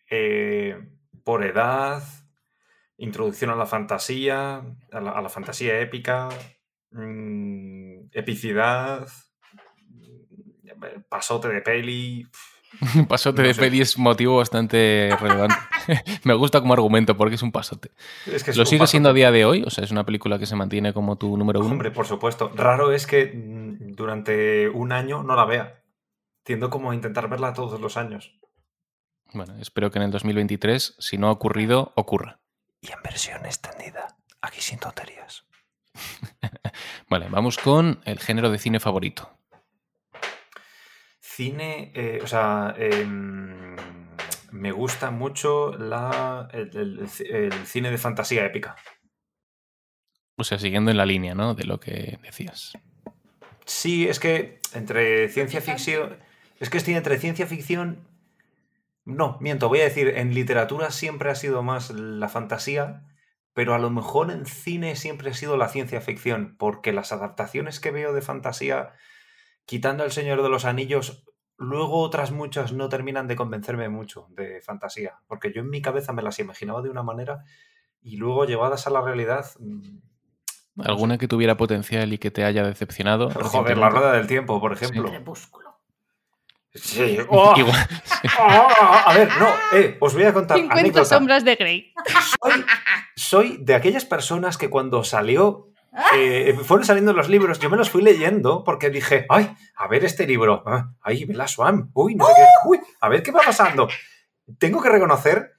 eh, 0.10 0.90
por 1.24 1.44
edad, 1.46 2.04
introducción 2.98 3.52
a 3.52 3.56
la 3.56 3.66
fantasía, 3.66 4.64
a 4.92 5.00
la, 5.02 5.12
a 5.12 5.22
la 5.22 5.30
fantasía 5.30 5.80
épica, 5.80 6.30
mm, 6.92 8.10
epicidad, 8.14 9.08
mm, 9.90 11.02
pasote 11.10 11.50
de 11.50 11.62
peli. 11.62 12.28
pasote 13.08 13.42
No 13.42 13.48
de 13.48 13.54
sé. 13.54 13.62
peli 13.62 13.82
es 13.82 13.98
motivo 13.98 14.38
bastante 14.38 15.10
relevante. 15.20 15.56
Me 16.26 16.34
gusta 16.34 16.60
como 16.60 16.74
argumento 16.74 17.16
porque 17.16 17.36
es 17.36 17.42
un 17.42 17.52
pasote. 17.52 17.92
Es 18.26 18.44
que 18.44 18.52
es 18.52 18.58
¿Lo 18.58 18.66
sigue 18.66 18.80
pasote. 18.80 18.92
siendo 18.92 19.10
a 19.10 19.14
día 19.14 19.32
de 19.32 19.46
hoy? 19.46 19.64
O 19.66 19.70
sea, 19.70 19.84
es 19.84 19.92
una 19.92 20.06
película 20.06 20.38
que 20.38 20.46
se 20.46 20.56
mantiene 20.56 20.94
como 20.94 21.18
tu 21.18 21.38
número 21.38 21.62
uno. 21.62 21.70
Hombre, 21.72 21.92
por 21.92 22.06
supuesto. 22.06 22.52
Raro 22.56 22.92
es 22.92 23.08
que 23.08 23.26
mm, 23.34 23.94
durante 23.94 24.68
un 24.70 24.92
año 24.92 25.24
no 25.24 25.36
la 25.36 25.46
vea. 25.46 25.82
Tiendo 26.44 26.70
como 26.70 26.92
a 26.92 26.96
intentar 26.96 27.30
verla 27.30 27.54
todos 27.54 27.80
los 27.82 27.98
años. 27.98 28.38
Bueno, 29.34 29.56
espero 29.60 29.92
que 29.92 30.00
en 30.00 30.04
el 30.06 30.12
2023, 30.12 30.96
si 31.00 31.18
no 31.18 31.28
ha 31.28 31.32
ocurrido, 31.32 31.92
ocurra. 31.96 32.40
Y 32.82 32.92
en 32.92 33.02
versión 33.04 33.46
extendida. 33.46 34.16
Aquí 34.42 34.62
sin 34.62 34.80
tonterías. 34.80 35.46
Vale, 37.10 37.28
vamos 37.30 37.58
con 37.58 38.00
el 38.06 38.20
género 38.20 38.50
de 38.50 38.58
cine 38.60 38.80
favorito. 38.80 39.38
Cine, 41.20 41.92
eh, 41.94 42.20
o 42.24 42.28
sea, 42.28 42.74
em, 42.78 43.76
me 44.52 44.72
gusta 44.72 45.12
mucho 45.12 45.74
la, 45.78 46.48
el, 46.54 46.76
el- 46.78 47.10
el 47.30 47.54
cine 47.66 47.92
de 47.92 47.98
fantasía 47.98 48.46
épica. 48.46 48.76
O 50.38 50.44
sea, 50.44 50.60
siguiendo 50.60 50.92
en 50.92 50.98
la 50.98 51.06
línea, 51.06 51.36
¿no? 51.36 51.54
De 51.56 51.64
lo 51.66 51.80
que 51.80 52.20
decías. 52.24 52.74
Sí, 53.66 54.08
es 54.08 54.20
que 54.20 54.60
entre 54.74 55.28
ciencia 55.30 55.62
ficción. 55.62 56.18
Es 56.60 56.70
que 56.70 56.78
estoy 56.78 56.94
entre 56.96 57.18
ciencia 57.20 57.46
ficción. 57.48 58.08
No, 59.04 59.38
miento, 59.42 59.70
voy 59.70 59.82
a 59.82 59.86
decir, 59.86 60.10
en 60.18 60.34
literatura 60.34 60.92
siempre 60.92 61.30
ha 61.30 61.36
sido 61.36 61.64
más 61.64 61.92
la 61.92 62.30
fantasía, 62.30 63.04
pero 63.58 63.74
a 63.74 63.80
lo 63.80 63.90
mejor 63.90 64.30
en 64.30 64.46
cine 64.46 64.96
siempre 64.96 65.32
ha 65.32 65.34
sido 65.34 65.58
la 65.58 65.68
ciencia 65.68 66.00
ficción, 66.00 66.56
porque 66.60 66.94
las 66.94 67.12
adaptaciones 67.12 67.80
que 67.80 67.90
veo 67.90 68.14
de 68.14 68.22
fantasía, 68.22 68.94
quitando 69.66 70.04
El 70.04 70.12
Señor 70.12 70.44
de 70.44 70.50
los 70.50 70.64
Anillos, 70.64 71.26
luego 71.58 72.02
otras 72.02 72.32
muchas 72.32 72.72
no 72.72 72.88
terminan 72.88 73.28
de 73.28 73.36
convencerme 73.36 73.90
mucho 73.90 74.28
de 74.30 74.62
fantasía, 74.62 75.16
porque 75.26 75.52
yo 75.52 75.62
en 75.62 75.72
mi 75.72 75.82
cabeza 75.82 76.14
me 76.14 76.22
las 76.22 76.38
imaginaba 76.38 76.84
de 76.84 76.92
una 76.92 77.02
manera 77.02 77.46
y 78.00 78.18
luego 78.18 78.46
llevadas 78.46 78.86
a 78.86 78.92
la 78.92 79.02
realidad. 79.02 79.48
mm, 79.58 80.84
¿Alguna 80.84 81.18
que 81.18 81.28
tuviera 81.28 81.58
potencial 81.58 82.14
y 82.14 82.20
que 82.20 82.30
te 82.30 82.44
haya 82.44 82.62
decepcionado? 82.62 83.32
Joder, 83.32 83.80
la 83.80 83.90
rueda 83.90 84.12
del 84.12 84.28
tiempo, 84.28 84.62
por 84.62 84.74
ejemplo. 84.74 85.12
Sí. 86.84 87.18
¡Oh! 87.30 87.54
Igual- 87.58 87.88
Ah, 88.40 89.04
a 89.08 89.14
ver, 89.14 89.30
no, 89.40 89.48
eh, 89.78 89.98
os 90.00 90.14
voy 90.14 90.24
a 90.24 90.34
contar 90.34 90.58
50 90.58 90.80
anécdota. 90.80 91.06
sombras 91.06 91.44
de 91.46 91.56
Grey. 91.56 91.94
Soy, 92.42 92.66
soy 93.16 93.58
de 93.62 93.76
aquellas 93.76 94.06
personas 94.06 94.58
que 94.58 94.70
cuando 94.70 95.04
salió, 95.04 95.68
eh, 96.16 96.56
fueron 96.64 96.86
saliendo 96.86 97.14
los 97.14 97.30
libros, 97.30 97.60
yo 97.60 97.70
me 97.70 97.78
los 97.78 97.90
fui 97.90 98.02
leyendo 98.02 98.64
porque 98.64 98.90
dije, 98.90 99.26
ay, 99.30 99.56
a 99.76 99.88
ver 99.88 100.04
este 100.06 100.28
libro, 100.28 100.64
ah, 100.66 100.92
ay, 101.02 101.26
Bella 101.26 101.48
Swan, 101.48 101.90
uy, 101.94 102.16
no 102.16 102.26
sé 102.26 102.34
qué, 102.36 102.46
uy, 102.70 102.80
a 103.02 103.10
ver 103.10 103.24
qué 103.24 103.32
va 103.32 103.42
pasando. 103.46 103.88
Tengo 104.60 104.82
que 104.82 104.90
reconocer 104.90 105.54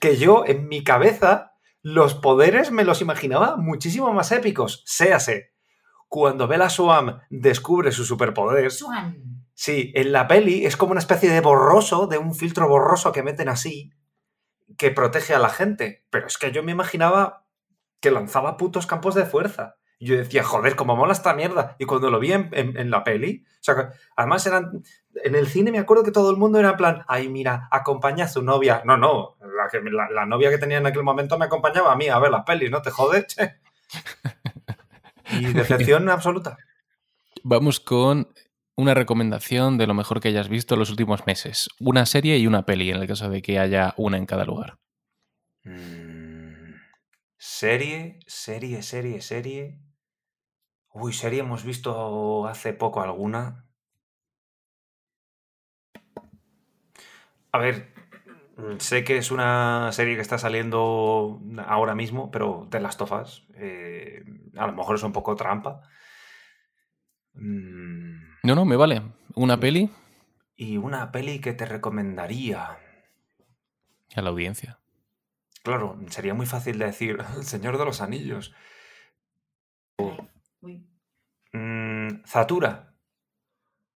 que 0.00 0.16
yo 0.16 0.44
en 0.46 0.68
mi 0.68 0.82
cabeza 0.84 1.52
los 1.82 2.14
poderes 2.14 2.70
me 2.70 2.84
los 2.84 3.00
imaginaba 3.00 3.56
muchísimo 3.56 4.12
más 4.12 4.32
épicos. 4.32 4.82
Séase, 4.86 5.52
cuando 6.08 6.46
Bella 6.48 6.70
Swan 6.70 7.20
descubre 7.30 7.92
su 7.92 8.04
superpoder, 8.04 8.70
Swan. 8.70 9.44
Sí, 9.54 9.92
en 9.94 10.12
la 10.12 10.28
peli 10.28 10.64
es 10.66 10.76
como 10.76 10.92
una 10.92 11.00
especie 11.00 11.30
de 11.30 11.40
borroso, 11.40 12.06
de 12.06 12.18
un 12.18 12.34
filtro 12.34 12.68
borroso 12.68 13.10
que 13.12 13.22
meten 13.22 13.48
así, 13.48 13.92
que 14.76 14.90
protege 14.90 15.34
a 15.34 15.38
la 15.38 15.48
gente. 15.48 16.04
Pero 16.10 16.26
es 16.28 16.38
que 16.38 16.52
yo 16.52 16.62
me 16.62 16.72
imaginaba 16.72 17.44
que 18.00 18.10
lanzaba 18.12 18.56
putos 18.56 18.86
campos 18.86 19.14
de 19.16 19.24
fuerza. 19.26 19.74
Y 20.00 20.06
yo 20.06 20.16
decía, 20.16 20.44
joder, 20.44 20.76
cómo 20.76 20.94
mola 20.94 21.12
esta 21.12 21.34
mierda. 21.34 21.74
Y 21.80 21.84
cuando 21.86 22.08
lo 22.08 22.20
vi 22.20 22.32
en, 22.32 22.50
en- 22.52 22.76
en 22.78 22.88
la 22.88 23.02
peli, 23.02 23.44
o 23.54 23.58
sea, 23.60 23.74
que 23.74 23.82
además 24.14 24.46
eran. 24.46 24.84
En 25.24 25.34
el 25.34 25.48
cine 25.48 25.72
me 25.72 25.80
acuerdo 25.80 26.04
que 26.04 26.12
todo 26.12 26.30
el 26.30 26.36
mundo 26.36 26.60
era 26.60 26.70
en 26.70 26.76
plan, 26.76 27.04
ay, 27.08 27.28
mira, 27.28 27.66
acompaña 27.72 28.26
a 28.26 28.28
su 28.28 28.42
novia. 28.42 28.82
No, 28.84 28.96
no, 28.96 29.36
la, 29.40 29.68
que, 29.68 29.80
la, 29.90 30.08
la 30.08 30.24
novia 30.24 30.50
que 30.50 30.58
tenía 30.58 30.78
en 30.78 30.86
aquel 30.86 31.02
momento 31.02 31.36
me 31.36 31.46
acompañaba 31.46 31.92
a 31.92 31.96
mí 31.96 32.06
a 32.08 32.18
ver 32.20 32.30
las 32.30 32.44
pelis, 32.44 32.70
¿no 32.70 32.80
te 32.80 32.92
jodes? 32.92 33.26
che? 33.26 33.56
Y 35.32 35.52
decepción 35.52 36.08
absoluta. 36.08 36.58
Vamos 37.42 37.80
con 37.80 38.28
una 38.76 38.94
recomendación 38.94 39.78
de 39.78 39.86
lo 39.86 39.94
mejor 39.94 40.20
que 40.20 40.28
hayas 40.28 40.48
visto 40.48 40.74
en 40.74 40.80
los 40.80 40.90
últimos 40.90 41.26
meses. 41.26 41.68
Una 41.80 42.06
serie 42.06 42.38
y 42.38 42.46
una 42.46 42.64
peli, 42.64 42.90
en 42.90 42.96
el 42.98 43.08
caso 43.08 43.28
de 43.28 43.42
que 43.42 43.58
haya 43.58 43.94
una 43.96 44.16
en 44.16 44.26
cada 44.26 44.44
lugar. 44.44 44.78
Mm, 45.64 46.38
Serie, 47.40 48.18
serie, 48.26 48.82
serie, 48.82 49.20
serie. 49.22 49.80
Uy, 50.92 51.12
serie 51.12 51.40
hemos 51.40 51.62
visto 51.62 52.46
hace 52.48 52.72
poco 52.72 53.00
alguna. 53.00 53.64
A 57.52 57.58
ver, 57.58 57.94
sé 58.78 59.04
que 59.04 59.18
es 59.18 59.30
una 59.30 59.90
serie 59.92 60.14
que 60.16 60.20
está 60.22 60.38
saliendo 60.38 61.40
ahora 61.66 61.94
mismo, 61.94 62.30
pero 62.30 62.66
de 62.70 62.80
las 62.80 62.96
tofas. 62.96 63.44
eh, 63.54 64.24
a 64.56 64.66
lo 64.66 64.72
mejor 64.72 64.96
es 64.96 65.02
un 65.02 65.12
poco 65.12 65.36
trampa. 65.36 65.82
Mm, 67.34 68.38
No, 68.44 68.54
no, 68.54 68.64
me 68.64 68.76
vale. 68.76 69.02
Una 69.34 69.58
peli 69.60 69.90
Y 70.56 70.76
una 70.76 71.12
peli 71.12 71.40
que 71.40 71.52
te 71.52 71.66
recomendaría. 71.66 72.78
a 74.16 74.22
la 74.22 74.30
audiencia. 74.30 74.78
Claro, 75.62 75.98
sería 76.08 76.34
muy 76.34 76.46
fácil 76.46 76.78
de 76.78 76.86
decir 76.86 77.18
El 77.36 77.44
Señor 77.44 77.78
de 77.78 77.84
los 77.84 78.00
Anillos. 78.00 78.54
Uy. 80.60 80.88
Mm, 81.52 82.24
Zatura. 82.26 82.94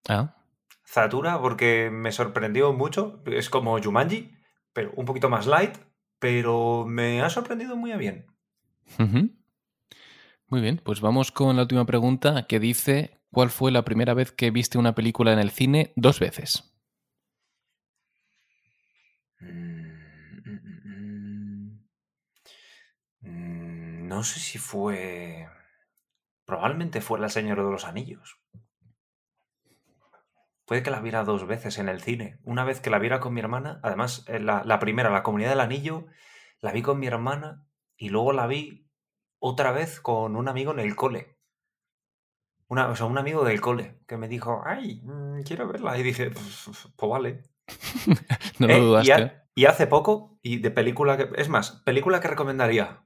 Ah, 0.09 0.37
Zatura 0.87 1.41
porque 1.41 1.91
me 1.91 2.13
sorprendió 2.13 2.73
mucho. 2.73 3.23
Es 3.27 3.49
como 3.51 3.81
Jumanji, 3.83 4.37
pero 4.73 4.93
un 4.97 5.05
poquito 5.05 5.29
más 5.29 5.47
light, 5.47 5.77
pero 6.19 6.85
me 6.87 7.21
ha 7.21 7.31
sorprendido 7.31 7.77
muy 7.77 7.93
bien. 7.95 8.27
Muy 10.49 10.61
bien, 10.61 10.81
pues 10.85 11.01
vamos 11.01 11.33
con 11.33 11.57
la 11.57 11.63
última 11.63 11.87
pregunta 11.87 12.47
que 12.47 12.61
dice, 12.61 13.21
¿cuál 13.31 13.51
fue 13.51 13.73
la 13.73 13.85
primera 13.85 14.15
vez 14.15 14.33
que 14.33 14.51
viste 14.51 14.79
una 14.79 14.95
película 14.95 15.33
en 15.33 15.39
el 15.39 15.51
cine 15.51 15.93
dos 15.97 16.21
veces? 16.21 16.75
Mm, 19.41 19.93
mm, 20.45 21.79
mm, 23.21 24.09
No 24.09 24.23
sé 24.25 24.41
si 24.41 24.59
fue... 24.59 25.49
Probablemente 26.45 27.01
fue 27.01 27.19
El 27.19 27.31
Señor 27.31 27.65
de 27.65 27.71
los 27.71 27.87
Anillos. 27.87 28.42
Puede 30.73 30.83
que 30.83 30.91
la 30.91 31.01
viera 31.03 31.23
dos 31.23 31.47
veces 31.47 31.77
en 31.77 31.91
el 31.91 32.01
cine. 32.01 32.39
Una 32.45 32.65
vez 32.65 32.81
que 32.81 32.89
la 32.89 32.99
viera 32.99 33.21
con 33.21 33.35
mi 33.35 33.41
hermana, 33.41 33.79
además 33.83 34.25
eh, 34.27 34.41
la, 34.41 34.63
la 34.65 34.79
primera, 34.79 35.11
La 35.11 35.23
Comunidad 35.23 35.51
del 35.51 35.61
Anillo, 35.61 36.07
la 36.63 36.73
vi 36.73 36.81
con 36.81 36.99
mi 36.99 37.07
hermana 37.07 37.67
y 37.95 38.09
luego 38.09 38.33
la 38.33 38.47
vi 38.47 38.89
otra 39.39 39.71
vez 39.73 40.01
con 40.01 40.35
un 40.35 40.49
amigo 40.49 40.73
en 40.73 40.79
el 40.79 40.97
cole. 40.97 41.37
Una, 42.69 42.89
o 42.89 42.97
sea, 42.97 43.05
un 43.05 43.19
amigo 43.19 43.45
del 43.45 43.61
cole 43.61 43.99
que 44.09 44.17
me 44.17 44.29
dijo, 44.29 44.63
ay, 44.65 45.03
mm, 45.05 45.43
quiero 45.43 45.69
verla. 45.69 45.99
Y 45.99 46.03
dije, 46.03 46.31
pues, 46.31 46.71
pues 46.97 47.11
vale. 47.11 47.43
No 48.59 48.67
Eh, 48.71 48.79
lo 48.81 49.03
y, 49.03 49.11
a- 49.11 49.45
Y 49.55 49.67
hace 49.67 49.87
poco, 49.87 50.39
y 50.41 50.57
de 50.57 50.71
película 50.71 51.19
que. 51.19 51.29
Es 51.37 51.51
más, 51.51 51.83
película 51.85 52.21
que 52.21 52.29
recomendaría. 52.29 53.05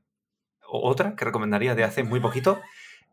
O 0.69 0.89
otra 0.89 1.17
que 1.17 1.25
recomendaría 1.25 1.75
de 1.75 1.83
hace 1.83 2.05
muy 2.05 2.21
poquito. 2.21 2.61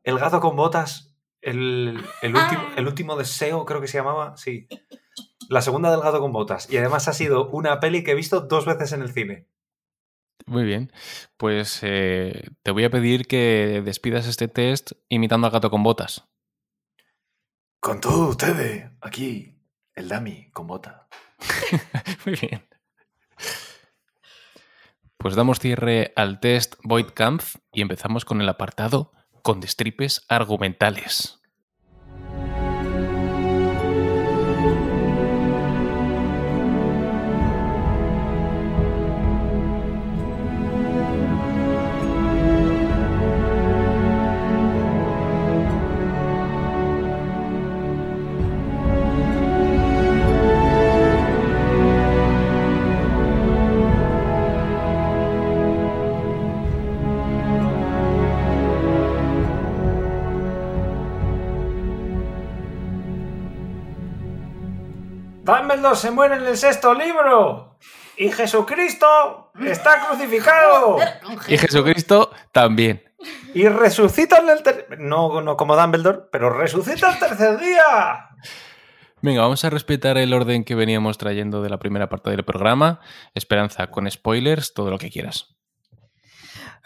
El 0.03 0.19
gato 0.19 0.39
con 0.39 0.55
botas. 0.55 1.12
El, 1.43 2.01
el 2.21 2.36
último, 2.36 2.63
el 2.77 2.88
último 2.88 3.15
deseo, 3.17 3.65
creo 3.65 3.82
que 3.82 3.88
se 3.88 3.97
llamaba. 3.97 4.38
Sí. 4.38 4.67
La 5.49 5.62
segunda 5.62 5.91
del 5.91 5.99
gato 5.99 6.21
con 6.21 6.32
botas. 6.32 6.71
Y 6.71 6.77
además 6.77 7.08
ha 7.10 7.13
sido 7.13 7.49
una 7.49 7.79
peli 7.79 8.03
que 8.03 8.12
he 8.12 8.15
visto 8.15 8.41
dos 8.41 8.65
veces 8.65 8.93
en 8.93 9.01
el 9.01 9.12
cine. 9.12 9.47
Muy 10.45 10.63
bien. 10.63 10.91
Pues 11.38 11.79
eh, 11.84 12.49
te 12.63 12.71
voy 12.71 12.86
a 12.86 12.89
pedir 12.89 13.27
que 13.27 13.82
despidas 13.84 14.27
este 14.27 14.47
test 14.47 14.93
imitando 15.10 15.47
al 15.47 15.53
gato 15.53 15.69
con 15.69 15.84
botas. 15.84 16.29
Con 17.82 17.99
todo 17.99 18.29
ustedes, 18.29 18.89
aquí, 19.01 19.60
el 19.93 20.08
Dami 20.08 20.49
con 20.51 20.67
bota. 20.67 21.10
Muy 22.25 22.36
bien. 22.36 22.65
Pues 25.17 25.36
damos 25.36 25.60
cierre 25.60 26.13
al 26.15 26.39
test 26.39 26.75
Void 26.84 27.08
Kampf 27.13 27.56
y 27.73 27.82
empezamos 27.82 28.23
con 28.23 28.39
el 28.39 28.47
apartado 28.47 29.12
con 29.43 29.60
destripes 29.60 30.23
argumentales. 30.29 31.42
Dumbledore 65.43 65.95
se 65.95 66.12
muere 66.12 66.36
en 66.36 66.45
el 66.45 66.58
sexto 66.58 66.93
libro. 66.93 67.77
Y 68.17 68.32
Jesucristo 68.32 69.51
está 69.65 70.06
crucificado. 70.08 70.97
Y 71.47 71.58
Jesucristo 71.58 72.32
también. 72.51 73.03
Y 73.53 73.67
resucita 73.67 74.38
en 74.39 74.49
el 74.49 74.63
ter- 74.63 74.88
no, 74.99 75.41
no 75.41 75.58
como 75.58 75.75
Dumbledore, 75.75 76.19
pero 76.32 76.49
resucita 76.49 77.12
el 77.12 77.19
tercer 77.19 77.58
día. 77.60 78.29
Venga, 79.21 79.41
vamos 79.41 79.63
a 79.63 79.69
respetar 79.69 80.17
el 80.17 80.34
orden 80.34 80.63
que 80.63 80.75
veníamos 80.75 81.17
trayendo 81.17 81.62
de 81.62 81.69
la 81.69 81.79
primera 81.79 82.10
parte 82.10 82.29
del 82.29 82.43
programa. 82.43 82.99
Esperanza, 83.34 83.88
con 83.88 84.10
spoilers, 84.10 84.73
todo 84.73 84.91
lo 84.91 84.97
que 84.97 85.10
quieras. 85.10 85.56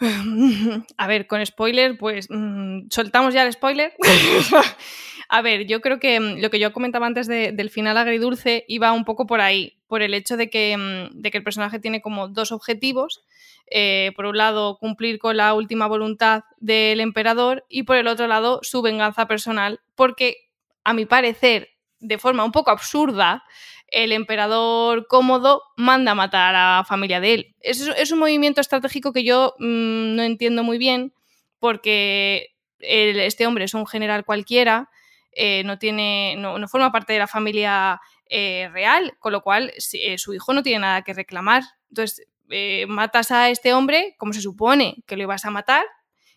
A 0.96 1.06
ver, 1.08 1.26
con 1.26 1.44
spoiler, 1.44 1.98
pues 1.98 2.28
mm, 2.30 2.88
soltamos 2.90 3.34
ya 3.34 3.42
el 3.42 3.52
spoiler. 3.52 3.92
A 5.28 5.42
ver, 5.42 5.66
yo 5.66 5.80
creo 5.80 6.00
que 6.00 6.18
mm, 6.20 6.40
lo 6.40 6.50
que 6.50 6.58
yo 6.58 6.72
comentaba 6.72 7.06
antes 7.06 7.26
de- 7.26 7.52
del 7.52 7.70
final 7.70 7.96
agridulce 7.98 8.64
iba 8.68 8.92
un 8.92 9.04
poco 9.04 9.26
por 9.26 9.40
ahí, 9.40 9.76
por 9.86 10.02
el 10.02 10.14
hecho 10.14 10.36
de 10.36 10.48
que, 10.50 10.76
mm, 10.76 11.20
el 11.22 11.42
personaje 11.44 11.78
tiene 11.78 12.00
como 12.00 12.28
dos 12.28 12.50
objetivos. 12.52 13.22
Eh, 13.70 14.12
por 14.16 14.24
un 14.26 14.38
lado, 14.38 14.78
cumplir 14.78 15.18
con 15.18 15.36
la 15.36 15.52
última 15.54 15.86
voluntad 15.86 16.44
del 16.58 17.00
emperador 17.00 17.66
y 17.68 17.82
por 17.82 17.96
el 17.96 18.06
otro 18.06 18.26
lado, 18.26 18.60
su 18.62 18.80
venganza 18.80 19.26
personal, 19.28 19.80
porque 19.94 20.48
a 20.84 20.94
mi 20.94 21.04
parecer, 21.04 21.68
de 22.00 22.16
forma 22.18 22.44
un 22.44 22.52
poco 22.52 22.70
absurda, 22.70 23.44
el 23.88 24.12
emperador 24.12 25.06
cómodo 25.08 25.62
manda 25.76 26.12
a 26.12 26.14
matar 26.14 26.54
a 26.54 26.78
la 26.78 26.84
familia 26.84 27.20
de 27.20 27.34
él. 27.34 27.54
Es, 27.60 27.80
es 27.86 28.10
un 28.12 28.18
movimiento 28.20 28.60
estratégico 28.62 29.12
que 29.12 29.24
yo 29.24 29.54
mm, 29.58 30.14
no 30.16 30.22
entiendo 30.22 30.62
muy 30.62 30.78
bien 30.78 31.12
porque 31.58 32.54
este 32.80 33.46
hombre 33.46 33.64
es 33.64 33.74
un 33.74 33.86
general 33.86 34.24
cualquiera, 34.24 34.88
eh, 35.32 35.62
no, 35.64 35.78
tiene, 35.78 36.36
no, 36.38 36.58
no 36.58 36.68
forma 36.68 36.90
parte 36.92 37.12
de 37.12 37.18
la 37.20 37.26
familia 37.26 38.00
eh, 38.30 38.68
real, 38.72 39.14
con 39.18 39.32
lo 39.32 39.40
cual 39.42 39.72
si- 39.78 40.02
eh, 40.02 40.18
su 40.18 40.34
hijo 40.34 40.52
no 40.52 40.62
tiene 40.62 40.80
nada 40.80 41.02
que 41.02 41.14
reclamar. 41.14 41.62
Entonces, 41.90 42.26
eh, 42.50 42.86
matas 42.86 43.30
a 43.30 43.50
este 43.50 43.72
hombre 43.74 44.14
como 44.18 44.32
se 44.32 44.40
supone 44.40 44.96
que 45.06 45.16
lo 45.16 45.22
ibas 45.24 45.44
a 45.44 45.50
matar 45.50 45.84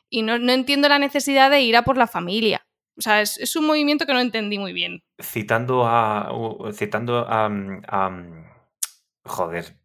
y 0.10 0.24
no, 0.24 0.38
no 0.40 0.52
entiendo 0.52 0.90
la 0.90 1.00
necesidad 1.00 1.50
de 1.50 1.62
ir 1.62 1.76
a 1.78 1.84
por 1.84 1.98
la 1.98 2.08
familia. 2.08 2.66
O 2.98 3.02
sea, 3.02 3.22
es, 3.22 3.38
es 3.38 3.56
un 3.56 3.66
movimiento 3.66 4.06
que 4.06 4.14
no 4.14 4.20
entendí 4.20 4.60
muy 4.60 4.74
bien. 4.74 5.04
Citando 5.22 5.86
a. 5.88 6.30
Citando 6.74 7.20
a. 7.28 7.46
a- 7.88 8.12
joder. 9.26 9.78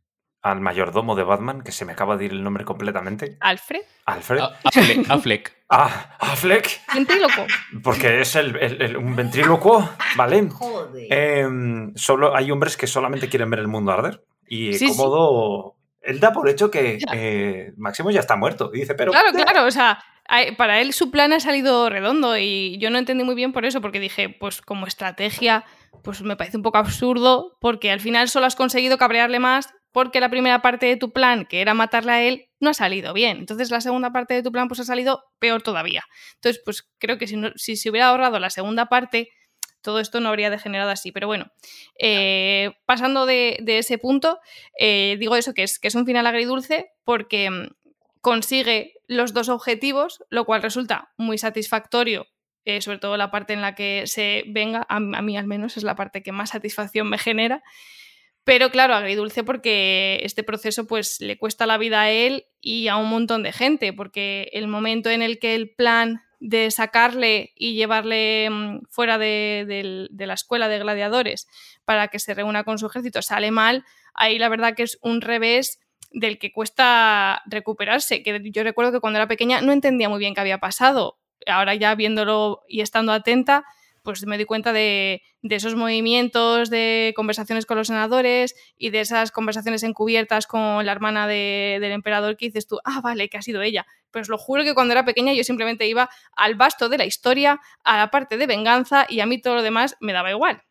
Al 0.43 0.61
mayordomo 0.61 1.17
de 1.17 1.25
Batman, 1.25 1.63
que 1.63 1.73
se 1.73 1.85
me 1.85 1.93
acaba 1.93 2.17
de 2.17 2.27
ir 2.27 2.31
el 2.33 2.45
nombre 2.45 2.65
completamente. 2.65 3.37
Alfred, 3.41 3.83
Alfred. 4.05 4.41
A- 4.41 4.57
Affleck, 4.65 5.11
Affleck. 5.11 5.56
Ah, 5.69 6.17
Affleck. 6.21 6.81
ventríloco. 6.95 7.45
Porque 7.83 8.21
es 8.21 8.37
el, 8.37 8.57
el- 8.57 8.81
el- 8.83 8.97
un 8.97 9.17
ventrílocuo, 9.17 9.89
¿vale? 10.17 10.49
Joder. 10.49 11.07
Em, 11.13 11.93
solo 11.97 12.37
hay 12.37 12.51
hombres 12.51 12.77
que 12.77 12.87
solamente 12.87 13.29
quieren 13.29 13.51
ver 13.51 13.61
el 13.61 13.69
mundo 13.69 13.91
arder. 13.93 14.23
Y 14.49 14.75
Sí, 14.75 14.89
sí. 14.89 14.97
cómodo. 14.97 15.75
Él 16.01 16.21
da 16.21 16.33
por 16.33 16.49
hecho 16.49 16.71
que 16.71 16.99
eh, 17.13 17.73
Máximo 17.77 18.13
ya 18.13 18.21
está 18.21 18.37
muerto. 18.37 18.71
Y 18.73 18.81
dice, 18.81 18.95
pero. 18.95 19.11
Claro, 19.11 19.33
claro, 19.33 19.65
o 19.67 19.71
sea, 19.73 19.99
a- 20.29 20.57
para 20.57 20.81
él 20.81 20.93
su 20.93 21.11
plan 21.11 21.33
ha 21.33 21.41
salido 21.41 21.91
redondo 21.91 22.39
y 22.39 22.79
yo 22.79 22.91
no 22.91 22.99
entendí 22.99 23.25
muy 23.25 23.35
bien 23.35 23.53
por 23.53 23.65
eso, 23.65 23.81
porque 23.81 23.99
dije, 23.99 24.29
pues 24.29 24.63
como 24.63 24.87
estrategia, 24.87 25.65
pues 26.05 26.23
me 26.23 26.37
parece 26.37 26.57
un 26.59 26.63
poco 26.63 26.79
absurdo, 26.79 27.57
porque 27.61 27.91
al 27.91 27.99
final 27.99 28.29
solo 28.29 28.47
has 28.47 28.55
conseguido 28.55 28.99
cabrearle 28.99 29.41
más 29.41 29.75
porque 29.91 30.21
la 30.21 30.29
primera 30.29 30.63
parte 30.63 30.87
de 30.87 30.97
tu 30.97 31.11
plan, 31.13 31.45
que 31.47 31.61
era 31.63 31.75
matarle 31.75 32.13
a 32.13 32.23
él, 32.23 32.46
no 32.61 32.71
ha 32.71 32.75
salido 32.75 33.13
bien. 33.13 33.39
Entonces 33.39 33.71
la 33.71 33.81
segunda 33.81 34.13
parte 34.13 34.35
de 34.35 34.43
tu 34.43 34.53
plan 34.53 34.69
pues 34.69 34.81
ha 34.81 34.85
salido 34.85 35.25
peor 35.39 35.63
todavía. 35.63 36.05
Entonces, 36.37 36.63
pues 36.65 36.89
creo 36.99 37.19
que 37.19 37.27
si, 37.27 37.37
no- 37.37 37.53
si 37.57 37.77
se 37.77 37.91
hubiera 37.91 38.09
ahorrado 38.09 38.39
la 38.39 38.51
segunda 38.51 38.87
parte, 38.87 39.29
todo 39.83 40.01
esto 40.01 40.21
no 40.21 40.29
habría 40.31 40.51
degenerado 40.51 40.91
así. 40.91 41.13
Pero 41.13 41.27
bueno, 41.29 41.47
eh, 41.99 42.73
pasando 42.87 43.27
de, 43.27 43.59
ese 43.67 43.99
punto, 43.99 44.41
eh, 44.79 45.17
digo 45.21 45.37
eso, 45.37 45.55
que 45.55 45.63
es, 45.63 45.79
que 45.79 45.89
es 45.89 45.95
un 45.95 46.07
final 46.07 46.27
agridulce 46.27 46.91
porque 47.05 47.51
mm, 47.51 47.69
consigue 48.21 48.95
los 49.07 49.33
dos 49.33 49.49
objetivos, 49.49 50.25
lo 50.31 50.45
cual 50.45 50.63
resulta 50.63 51.13
muy 51.17 51.39
satisfactorio, 51.39 52.27
eh, 52.65 52.81
sobre 52.81 52.99
todo 52.99 53.17
la 53.17 53.31
parte 53.31 53.53
en 53.53 53.63
la 53.63 53.75
que 53.77 54.05
se 54.07 54.43
venga, 54.49 54.85
a, 54.89 54.97
a 54.97 55.01
mí 55.23 55.37
al 55.37 55.47
menos 55.47 55.77
es 55.77 55.85
la 55.85 55.95
parte 55.95 56.23
que 56.23 56.33
más 56.33 56.51
satisfacción 56.51 57.09
me 57.09 57.19
genera. 57.19 57.63
Pero 58.47 58.71
claro, 58.71 58.95
agridulce 58.95 59.43
porque 59.43 60.21
este 60.23 60.45
proceso 60.45 60.87
pues 60.87 61.21
le 61.21 61.37
cuesta 61.37 61.67
la 61.67 61.79
vida 61.79 62.03
a 62.03 62.11
él 62.13 62.47
y 62.61 62.87
a 62.87 62.97
un 62.97 63.09
montón 63.09 63.43
de 63.43 63.51
gente, 63.51 63.93
porque 63.93 64.51
el 64.53 64.69
momento 64.69 65.11
en 65.11 65.21
el 65.21 65.41
que 65.41 65.57
el 65.57 65.75
plan 65.75 66.23
de 66.39 66.71
sacarle 66.71 67.53
y 67.57 67.75
llevarle 67.75 68.49
mm, 68.49 68.83
fuera 68.89 69.19
de, 69.19 70.07
de 70.09 70.27
la 70.27 70.35
escuela 70.35 70.69
de 70.69 70.79
gladiadores 70.79 71.49
para 71.85 72.07
que 72.07 72.21
se 72.21 72.35
reúna 72.35 72.63
con 72.63 72.79
su 72.79 72.87
ejército 72.87 73.21
sale 73.21 73.51
mal, 73.51 73.85
ahí 74.15 74.39
la 74.39 74.49
verdad 74.49 74.77
que 74.77 74.85
es 74.85 74.97
un 75.03 75.23
revés 75.23 75.81
del 76.13 76.39
que 76.39 76.53
cuesta 76.53 77.43
recuperarse. 77.47 78.23
Que 78.23 78.41
yo 78.53 78.63
recuerdo 78.63 78.93
que 78.93 79.01
cuando 79.01 79.19
era 79.19 79.27
pequeña 79.27 79.61
no 79.61 79.73
entendía 79.73 80.09
muy 80.09 80.21
bien 80.21 80.35
qué 80.35 80.41
había 80.43 80.59
pasado. 80.59 81.19
Ahora 81.49 81.75
ya 81.75 81.97
viéndolo 81.97 82.63
y 82.69 82.83
estando 82.83 83.11
atenta, 83.11 83.65
pues 84.07 84.25
me 84.25 84.39
di 84.39 84.45
cuenta 84.45 84.73
de, 84.73 85.21
esos 85.43 85.75
movimientos, 85.75 86.71
de 86.71 87.13
conversaciones 87.17 87.67
con 87.67 87.77
los 87.77 87.89
senadores 87.89 88.55
y 88.79 88.91
de 88.91 89.01
esas 89.01 89.33
conversaciones 89.33 89.83
encubiertas 89.83 90.47
con 90.47 90.87
la 90.87 90.93
hermana 90.93 91.27
de- 91.27 91.79
del 91.81 91.91
emperador 91.91 92.37
que 92.37 92.47
dices 92.47 92.69
tú, 92.69 92.79
ah, 92.85 93.01
vale, 93.03 93.29
que 93.29 93.37
ha 93.37 93.43
sido 93.43 93.63
ella. 93.63 93.85
Pero 94.13 94.23
os 94.23 94.29
lo 94.29 94.39
juro 94.39 94.63
que 94.63 94.75
cuando 94.75 94.93
era 94.93 95.05
pequeña 95.05 95.33
yo 95.33 95.43
simplemente 95.43 95.89
iba 95.89 96.09
al 96.37 96.55
basto 96.55 96.89
de 96.89 96.99
la 96.99 97.05
historia, 97.05 97.61
a 97.83 97.97
la 97.99 98.11
parte 98.13 98.39
de 98.39 98.47
venganza 98.47 99.07
y 99.09 99.19
a 99.19 99.27
mí 99.27 99.41
todo 99.41 99.57
lo 99.57 99.63
demás 99.63 99.97
me 100.01 100.13
daba 100.13 100.31
igual. 100.31 100.63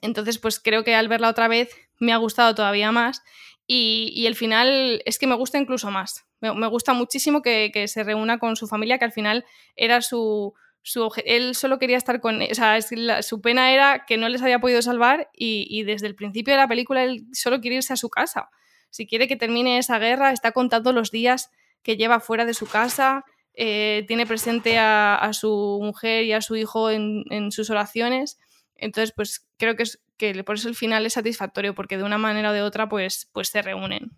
Entonces, 0.00 0.38
pues 0.38 0.58
creo 0.58 0.84
que 0.84 0.94
al 0.94 1.08
verla 1.08 1.28
otra 1.28 1.46
vez 1.48 1.70
me 2.00 2.12
ha 2.12 2.16
gustado 2.16 2.54
todavía 2.54 2.90
más 2.92 3.22
y, 3.66 4.10
y 4.16 4.26
el 4.26 4.34
final 4.36 5.02
es 5.04 5.18
que 5.18 5.26
me 5.26 5.34
gusta 5.36 5.58
incluso 5.58 5.90
más. 5.90 6.24
Me, 6.40 6.52
me 6.54 6.66
gusta 6.66 6.94
muchísimo 6.94 7.42
que, 7.42 7.70
que 7.72 7.88
se 7.88 8.02
reúna 8.04 8.38
con 8.38 8.56
su 8.56 8.66
familia, 8.66 8.98
que 8.98 9.04
al 9.04 9.12
final 9.12 9.44
era 9.76 10.00
su... 10.02 10.54
su 10.84 11.10
él 11.24 11.54
solo 11.54 11.78
quería 11.78 11.96
estar 11.96 12.20
con... 12.20 12.42
O 12.42 12.54
sea, 12.54 12.78
su 13.22 13.40
pena 13.40 13.72
era 13.72 14.04
que 14.06 14.18
no 14.18 14.28
les 14.28 14.42
había 14.42 14.58
podido 14.60 14.82
salvar 14.82 15.30
y, 15.32 15.82
desde 15.84 16.06
el 16.06 16.14
principio 16.14 16.52
de 16.52 16.60
la 16.60 16.68
película 16.68 17.02
él 17.02 17.24
solo 17.32 17.60
quiere 17.60 17.76
irse 17.76 17.94
a 17.94 17.96
su 17.96 18.10
casa. 18.10 18.50
Si 18.90 19.06
quiere 19.06 19.26
que 19.26 19.36
termine 19.36 19.78
esa 19.78 19.98
guerra, 19.98 20.30
está 20.30 20.52
contando 20.52 20.92
los 20.92 21.10
días 21.10 21.50
que 21.82 21.96
lleva 21.96 22.20
fuera 22.20 22.44
de 22.44 22.52
su 22.52 22.66
casa, 22.66 23.24
eh, 23.54 24.04
tiene 24.06 24.26
presente 24.26 24.78
a, 24.78 25.30
su 25.32 25.80
mujer 25.82 26.24
y 26.24 26.34
a 26.34 26.42
su 26.42 26.54
hijo 26.54 26.90
en, 26.90 27.24
en 27.30 27.50
sus 27.50 27.70
oraciones. 27.70 28.38
Entonces, 28.76 29.14
pues 29.16 29.48
creo 29.56 29.76
que, 29.76 29.84
es, 29.84 30.02
que 30.18 30.44
por 30.44 30.56
eso 30.56 30.68
el 30.68 30.74
final 30.74 31.06
es 31.06 31.14
satisfactorio, 31.14 31.74
porque 31.74 31.96
de 31.96 32.02
una 32.02 32.18
manera 32.18 32.50
o 32.50 32.52
de 32.52 32.60
otra, 32.60 32.90
pues, 32.90 33.30
pues 33.32 33.48
se 33.48 33.62
reúnen. 33.62 34.10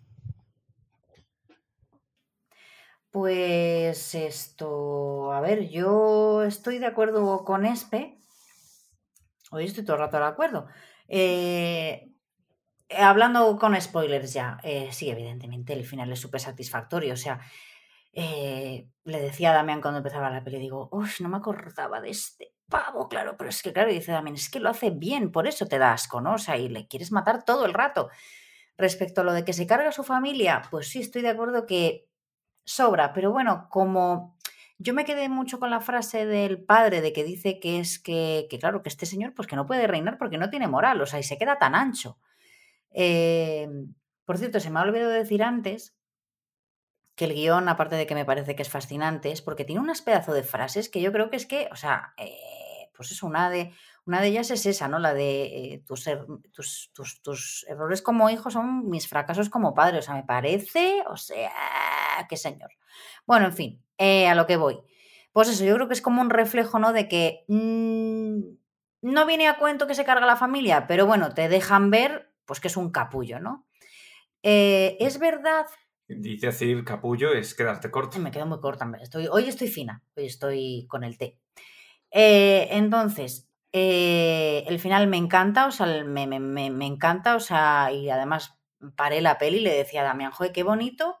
Pues 3.17 4.13
esto, 4.13 5.31
a 5.33 5.41
ver, 5.41 5.69
yo 5.69 6.43
estoy 6.43 6.77
de 6.77 6.85
acuerdo 6.85 7.43
con 7.43 7.65
Espe. 7.65 8.15
Hoy 9.49 9.65
estoy 9.65 9.83
todo 9.83 9.95
el 9.95 10.03
rato 10.03 10.17
de 10.17 10.25
acuerdo. 10.25 10.67
Eh, 11.07 12.11
hablando 12.95 13.57
con 13.57 13.81
spoilers 13.81 14.33
ya, 14.33 14.59
eh, 14.61 14.89
sí, 14.91 15.09
evidentemente 15.09 15.73
el 15.73 15.83
final 15.83 16.11
es 16.11 16.19
súper 16.19 16.41
satisfactorio. 16.41 17.15
O 17.15 17.17
sea, 17.17 17.39
eh, 18.13 18.87
le 19.03 19.19
decía 19.19 19.49
a 19.49 19.55
Damián 19.55 19.81
cuando 19.81 19.97
empezaba 19.97 20.29
la 20.29 20.43
peli, 20.43 20.59
digo, 20.59 20.87
uff, 20.91 21.19
no 21.19 21.29
me 21.29 21.37
acordaba 21.37 21.99
de 21.99 22.11
este 22.11 22.53
pavo, 22.69 23.09
claro, 23.09 23.35
pero 23.35 23.49
es 23.49 23.63
que, 23.63 23.73
claro, 23.73 23.89
dice 23.89 24.11
Damián, 24.11 24.35
es 24.35 24.51
que 24.51 24.59
lo 24.59 24.69
hace 24.69 24.91
bien, 24.91 25.31
por 25.31 25.47
eso 25.47 25.65
te 25.65 25.79
da 25.79 25.91
asco, 25.91 26.21
¿no? 26.21 26.35
O 26.35 26.37
sea, 26.37 26.57
y 26.57 26.69
le 26.69 26.87
quieres 26.87 27.11
matar 27.11 27.43
todo 27.45 27.65
el 27.65 27.73
rato. 27.73 28.09
Respecto 28.77 29.21
a 29.21 29.23
lo 29.23 29.33
de 29.33 29.43
que 29.43 29.53
se 29.53 29.65
carga 29.65 29.91
su 29.91 30.03
familia, 30.03 30.61
pues 30.69 30.89
sí, 30.89 30.99
estoy 30.99 31.23
de 31.23 31.29
acuerdo 31.29 31.65
que 31.65 32.06
sobra, 32.67 33.13
pero 33.13 33.31
bueno, 33.31 33.67
como 33.69 34.35
yo 34.77 34.93
me 34.93 35.05
quedé 35.05 35.29
mucho 35.29 35.59
con 35.59 35.71
la 35.71 35.79
frase 35.79 36.25
del 36.25 36.63
padre 36.63 37.01
de 37.01 37.13
que 37.13 37.23
dice 37.23 37.59
que 37.59 37.79
es 37.79 37.97
que, 37.97 38.45
que, 38.49 38.59
claro, 38.59 38.83
que 38.83 38.89
este 38.89 39.05
señor 39.05 39.33
pues 39.33 39.47
que 39.47 39.55
no 39.55 39.65
puede 39.65 39.87
reinar 39.87 40.17
porque 40.17 40.37
no 40.37 40.49
tiene 40.49 40.67
moral, 40.67 41.01
o 41.01 41.05
sea, 41.05 41.19
y 41.19 41.23
se 41.23 41.37
queda 41.37 41.57
tan 41.57 41.73
ancho. 41.73 42.19
Eh, 42.91 43.67
por 44.25 44.37
cierto, 44.37 44.59
se 44.59 44.69
me 44.69 44.79
ha 44.79 44.83
olvidado 44.83 45.11
decir 45.11 45.41
antes 45.41 45.95
que 47.15 47.25
el 47.25 47.33
guion, 47.33 47.69
aparte 47.69 47.95
de 47.95 48.05
que 48.05 48.13
me 48.13 48.25
parece 48.25 48.55
que 48.55 48.61
es 48.61 48.69
fascinante, 48.69 49.31
es 49.31 49.41
porque 49.41 49.65
tiene 49.65 49.81
unas 49.81 50.01
pedazos 50.01 50.35
de 50.35 50.43
frases 50.43 50.89
que 50.89 51.01
yo 51.01 51.11
creo 51.11 51.31
que 51.31 51.37
es 51.37 51.47
que, 51.47 51.69
o 51.71 51.75
sea, 51.75 52.13
eh, 52.17 52.91
pues 52.95 53.11
eso, 53.11 53.25
una 53.25 53.49
de, 53.49 53.73
una 54.05 54.21
de 54.21 54.27
ellas 54.27 54.51
es 54.51 54.65
esa, 54.65 54.87
¿no? 54.87 54.99
La 54.99 55.13
de 55.13 55.73
eh, 55.73 55.83
tus, 55.85 56.91
tus, 57.23 57.65
errores 57.67 58.01
como 58.01 58.29
hijo 58.29 58.51
son 58.51 58.89
mis 58.89 59.07
fracasos 59.07 59.49
como 59.49 59.73
padre. 59.73 59.99
O 59.99 60.01
sea, 60.01 60.15
me 60.15 60.23
parece, 60.23 61.03
o 61.09 61.17
sea, 61.17 61.51
qué 62.27 62.37
señor. 62.37 62.71
Bueno, 63.25 63.45
en 63.45 63.53
fin, 63.53 63.83
eh, 63.97 64.27
a 64.27 64.35
lo 64.35 64.47
que 64.47 64.57
voy. 64.57 64.79
Pues 65.33 65.49
eso, 65.49 65.63
yo 65.63 65.75
creo 65.75 65.87
que 65.87 65.93
es 65.93 66.01
como 66.01 66.21
un 66.21 66.31
reflejo, 66.31 66.79
¿no? 66.79 66.93
De 66.93 67.07
que 67.07 67.45
mmm, 67.47 68.39
no 69.01 69.25
viene 69.25 69.47
a 69.47 69.57
cuento 69.57 69.85
que 69.85 69.93
se 69.93 70.05
carga 70.05 70.25
la 70.25 70.37
familia, 70.37 70.87
pero 70.87 71.05
bueno, 71.05 71.33
te 71.33 71.49
dejan 71.49 71.91
ver, 71.91 72.33
pues 72.45 72.59
que 72.59 72.69
es 72.69 72.77
un 72.77 72.91
capullo, 72.91 73.39
¿no? 73.39 73.67
Eh, 74.41 74.97
es 74.99 75.19
verdad 75.19 75.65
Dice 76.07 76.47
decir 76.47 76.85
capullo 76.85 77.33
es 77.33 77.53
quedarte 77.53 77.91
corto. 77.91 78.17
Me 78.19 78.31
quedo 78.31 78.45
muy 78.45 78.61
corta. 78.61 78.89
Estoy, 79.01 79.27
hoy 79.29 79.43
estoy 79.49 79.67
fina, 79.67 80.03
hoy 80.15 80.25
estoy 80.25 80.85
con 80.87 81.03
el 81.03 81.17
té. 81.17 81.37
Eh, 82.11 82.69
entonces, 82.71 83.49
eh, 83.73 84.63
el 84.67 84.79
final 84.79 85.07
me 85.07 85.17
encanta, 85.17 85.67
o 85.67 85.71
sea, 85.71 86.03
me, 86.05 86.25
me, 86.27 86.39
me, 86.39 86.85
encanta, 86.85 87.35
o 87.35 87.41
sea, 87.41 87.91
y 87.91 88.09
además 88.09 88.57
paré 88.95 89.19
la 89.19 89.37
peli 89.37 89.57
y 89.57 89.61
le 89.61 89.73
decía 89.73 90.01
a 90.01 90.05
Damián, 90.05 90.31
joder, 90.31 90.53
qué 90.53 90.63
bonito 90.63 91.19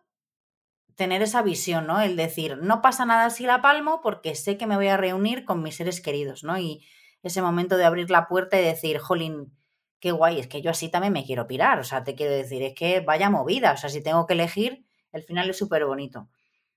tener 0.97 1.21
esa 1.21 1.43
visión, 1.43 1.87
¿no? 1.87 2.01
El 2.01 2.17
decir, 2.17 2.57
no 2.57 2.81
pasa 2.81 3.05
nada 3.05 3.29
si 3.29 3.45
la 3.45 3.61
palmo 3.61 4.01
porque 4.01 4.35
sé 4.35 4.57
que 4.57 4.65
me 4.65 4.75
voy 4.75 4.87
a 4.87 4.97
reunir 4.97 5.45
con 5.45 5.61
mis 5.61 5.75
seres 5.75 6.01
queridos, 6.01 6.43
¿no? 6.43 6.57
Y 6.57 6.85
ese 7.21 7.41
momento 7.41 7.77
de 7.77 7.85
abrir 7.85 8.09
la 8.09 8.27
puerta 8.27 8.59
y 8.59 8.63
decir, 8.63 8.97
jolín, 8.97 9.55
qué 9.99 10.11
guay, 10.11 10.39
es 10.39 10.47
que 10.47 10.61
yo 10.61 10.71
así 10.71 10.89
también 10.89 11.13
me 11.13 11.23
quiero 11.23 11.47
pirar, 11.47 11.79
o 11.79 11.83
sea, 11.83 12.03
te 12.03 12.15
quiero 12.15 12.33
decir, 12.33 12.63
es 12.63 12.73
que 12.73 12.99
vaya 13.01 13.29
movida, 13.29 13.73
o 13.73 13.77
sea, 13.77 13.89
si 13.89 14.01
tengo 14.01 14.25
que 14.25 14.33
elegir, 14.33 14.85
el 15.11 15.23
final 15.23 15.49
es 15.49 15.57
súper 15.57 15.85
bonito. 15.85 16.29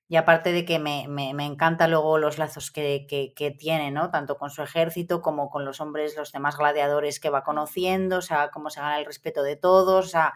Y 0.07 0.17
aparte 0.17 0.53
de 0.53 0.65
que 0.67 0.79
me, 0.79 1.07
me, 1.09 1.33
me 1.35 1.47
encanta 1.47 1.89
luego 1.89 2.19
los 2.19 2.37
lazos 2.37 2.71
que, 2.71 3.07
que, 3.09 3.33
que, 3.35 3.53
tiene, 3.53 3.91
¿no? 3.91 4.11
Tanto 4.11 4.37
con 4.37 4.51
su 4.51 4.63
ejército 4.63 5.23
como 5.23 5.49
con 5.51 5.65
los 5.65 5.81
hombres, 5.81 6.17
los 6.17 6.33
demás 6.33 6.59
gladiadores 6.59 7.21
que 7.21 7.31
va 7.31 7.45
conociendo, 7.45 8.19
o 8.19 8.23
sea, 8.23 8.51
cómo 8.51 8.71
se 8.71 8.81
gana 8.81 8.99
el 8.99 9.07
respeto 9.07 9.43
de 9.43 9.57
todos, 9.57 10.07
o 10.07 10.09
sea, 10.09 10.35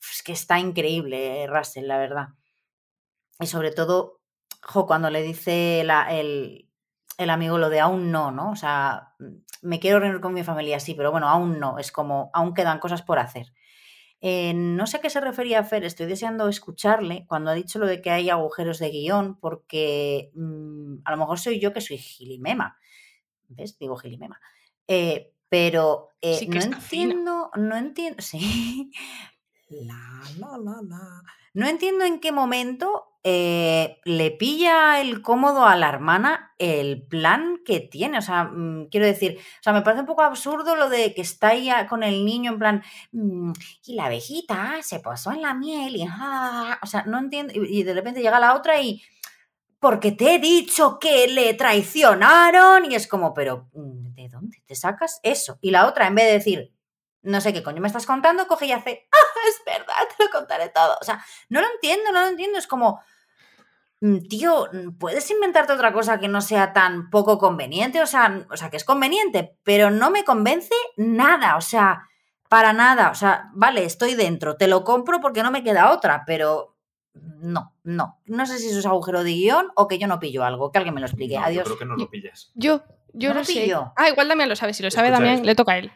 es 0.00 0.22
que 0.22 0.32
está 0.32 0.58
increíble 0.60 1.46
Russell, 1.48 1.86
la 1.86 1.98
verdad. 1.98 2.28
Y 3.40 3.46
sobre 3.46 3.70
todo, 3.70 4.20
jo, 4.62 4.86
cuando 4.86 5.10
le 5.10 5.22
dice 5.22 5.82
la, 5.84 6.12
el, 6.12 6.68
el 7.18 7.30
amigo 7.30 7.58
lo 7.58 7.70
de 7.70 7.80
aún 7.80 8.10
no, 8.10 8.30
¿no? 8.30 8.50
O 8.50 8.56
sea, 8.56 9.14
me 9.62 9.80
quiero 9.80 10.00
reunir 10.00 10.20
con 10.20 10.34
mi 10.34 10.44
familia, 10.44 10.80
sí, 10.80 10.94
pero 10.94 11.10
bueno, 11.10 11.28
aún 11.28 11.58
no, 11.58 11.78
es 11.78 11.92
como, 11.92 12.30
aún 12.32 12.54
quedan 12.54 12.78
cosas 12.78 13.02
por 13.02 13.18
hacer. 13.18 13.52
Eh, 14.20 14.52
no 14.52 14.86
sé 14.86 14.96
a 14.96 15.00
qué 15.00 15.10
se 15.10 15.20
refería 15.20 15.62
Fer, 15.62 15.84
estoy 15.84 16.06
deseando 16.06 16.48
escucharle 16.48 17.24
cuando 17.28 17.50
ha 17.50 17.54
dicho 17.54 17.78
lo 17.78 17.86
de 17.86 18.02
que 18.02 18.10
hay 18.10 18.30
agujeros 18.30 18.78
de 18.80 18.90
guion, 18.90 19.38
porque 19.38 20.30
mmm, 20.34 20.96
a 21.04 21.12
lo 21.12 21.16
mejor 21.16 21.38
soy 21.38 21.60
yo 21.60 21.72
que 21.72 21.80
soy 21.80 21.98
gilimema. 21.98 22.78
¿Ves? 23.48 23.78
Digo 23.78 23.96
gilimema. 23.96 24.40
Eh, 24.88 25.32
pero 25.48 26.10
eh, 26.20 26.36
sí 26.36 26.48
no 26.48 26.60
entiendo, 26.60 27.50
no 27.56 27.76
entiendo, 27.76 28.20
sí. 28.22 28.90
La, 29.68 30.22
la, 30.38 30.58
la, 30.58 30.82
la. 30.82 31.22
No 31.54 31.66
entiendo 31.68 32.04
en 32.04 32.20
qué 32.20 32.32
momento 32.32 33.17
eh, 33.24 33.98
le 34.04 34.30
pilla 34.30 35.00
el 35.00 35.22
cómodo 35.22 35.66
a 35.66 35.76
la 35.76 35.88
hermana 35.88 36.54
el 36.58 37.02
plan 37.06 37.60
que 37.64 37.80
tiene. 37.80 38.18
O 38.18 38.22
sea, 38.22 38.44
mmm, 38.44 38.86
quiero 38.90 39.06
decir, 39.06 39.38
o 39.38 39.62
sea, 39.62 39.72
me 39.72 39.82
parece 39.82 40.00
un 40.00 40.06
poco 40.06 40.22
absurdo 40.22 40.76
lo 40.76 40.88
de 40.88 41.14
que 41.14 41.22
está 41.22 41.48
ahí 41.48 41.70
con 41.88 42.02
el 42.02 42.24
niño 42.24 42.52
en 42.52 42.58
plan, 42.58 42.82
mmm, 43.12 43.52
y 43.86 43.94
la 43.94 44.06
abejita 44.06 44.76
se 44.82 45.00
posó 45.00 45.32
en 45.32 45.42
la 45.42 45.54
miel 45.54 45.96
y, 45.96 46.06
ah, 46.08 46.78
o 46.82 46.86
sea, 46.86 47.04
no 47.04 47.18
entiendo. 47.18 47.52
Y, 47.54 47.80
y 47.80 47.82
de 47.82 47.94
repente 47.94 48.20
llega 48.22 48.40
la 48.40 48.54
otra 48.54 48.80
y, 48.80 49.02
porque 49.80 50.12
te 50.12 50.34
he 50.34 50.38
dicho 50.38 50.98
que 50.98 51.28
le 51.28 51.54
traicionaron. 51.54 52.90
Y 52.90 52.94
es 52.94 53.06
como, 53.06 53.34
pero, 53.34 53.68
mm, 53.74 54.14
¿de 54.14 54.28
dónde 54.28 54.58
te 54.66 54.74
sacas 54.74 55.20
eso? 55.22 55.58
Y 55.60 55.70
la 55.70 55.86
otra, 55.86 56.06
en 56.06 56.14
vez 56.14 56.26
de 56.26 56.32
decir, 56.32 56.72
no 57.22 57.40
sé 57.40 57.52
qué 57.52 57.62
coño 57.62 57.80
me 57.80 57.88
estás 57.88 58.06
contando, 58.06 58.46
coge 58.46 58.66
y 58.66 58.72
hace, 58.72 59.08
ah, 59.12 59.38
es 59.48 59.62
verdad, 59.64 59.94
te 60.16 60.24
lo 60.24 60.30
contaré 60.30 60.68
todo. 60.70 60.96
O 61.00 61.04
sea, 61.04 61.24
no 61.48 61.60
lo 61.60 61.66
entiendo, 61.74 62.12
no 62.12 62.20
lo 62.22 62.28
entiendo. 62.28 62.58
Es 62.58 62.66
como, 62.66 63.00
mm, 64.00 64.18
tío, 64.28 64.68
puedes 64.98 65.30
inventarte 65.30 65.72
otra 65.72 65.92
cosa 65.92 66.18
que 66.20 66.28
no 66.28 66.40
sea 66.40 66.72
tan 66.72 67.10
poco 67.10 67.38
conveniente, 67.38 68.00
o 68.00 68.06
sea, 68.06 68.46
o 68.50 68.56
sea, 68.56 68.70
que 68.70 68.76
es 68.76 68.84
conveniente, 68.84 69.56
pero 69.64 69.90
no 69.90 70.10
me 70.10 70.24
convence 70.24 70.74
nada, 70.96 71.56
o 71.56 71.60
sea, 71.60 72.02
para 72.48 72.72
nada. 72.72 73.10
O 73.10 73.14
sea, 73.14 73.50
vale, 73.52 73.84
estoy 73.84 74.14
dentro, 74.14 74.56
te 74.56 74.68
lo 74.68 74.84
compro 74.84 75.20
porque 75.20 75.42
no 75.42 75.50
me 75.50 75.62
queda 75.62 75.90
otra, 75.92 76.22
pero 76.26 76.76
no, 77.14 77.74
no. 77.82 78.20
No 78.26 78.46
sé 78.46 78.58
si 78.58 78.68
eso 78.68 78.78
es 78.78 78.86
agujero 78.86 79.24
de 79.24 79.32
guion 79.32 79.70
o 79.74 79.88
que 79.88 79.98
yo 79.98 80.06
no 80.06 80.20
pillo 80.20 80.44
algo, 80.44 80.70
que 80.70 80.78
alguien 80.78 80.94
me 80.94 81.00
lo 81.00 81.06
explique. 81.08 81.36
No, 81.36 81.44
Adiós. 81.44 81.64
Yo 81.64 81.64
creo 81.64 81.78
que 81.78 81.84
no 81.84 81.96
lo 81.96 82.08
pillas. 82.08 82.52
Yo, 82.54 82.82
yo 83.12 83.30
No 83.30 83.40
lo 83.40 83.44
sé. 83.44 83.52
pillo. 83.54 83.92
Ah, 83.96 84.08
igual 84.08 84.28
Damián 84.28 84.48
lo 84.48 84.56
sabe. 84.56 84.72
Si 84.72 84.82
lo 84.82 84.90
sabe 84.90 85.08
Escucha 85.08 85.20
Damián, 85.20 85.34
esto. 85.36 85.46
le 85.46 85.54
toca 85.56 85.72
a 85.72 85.78
él. 85.78 85.92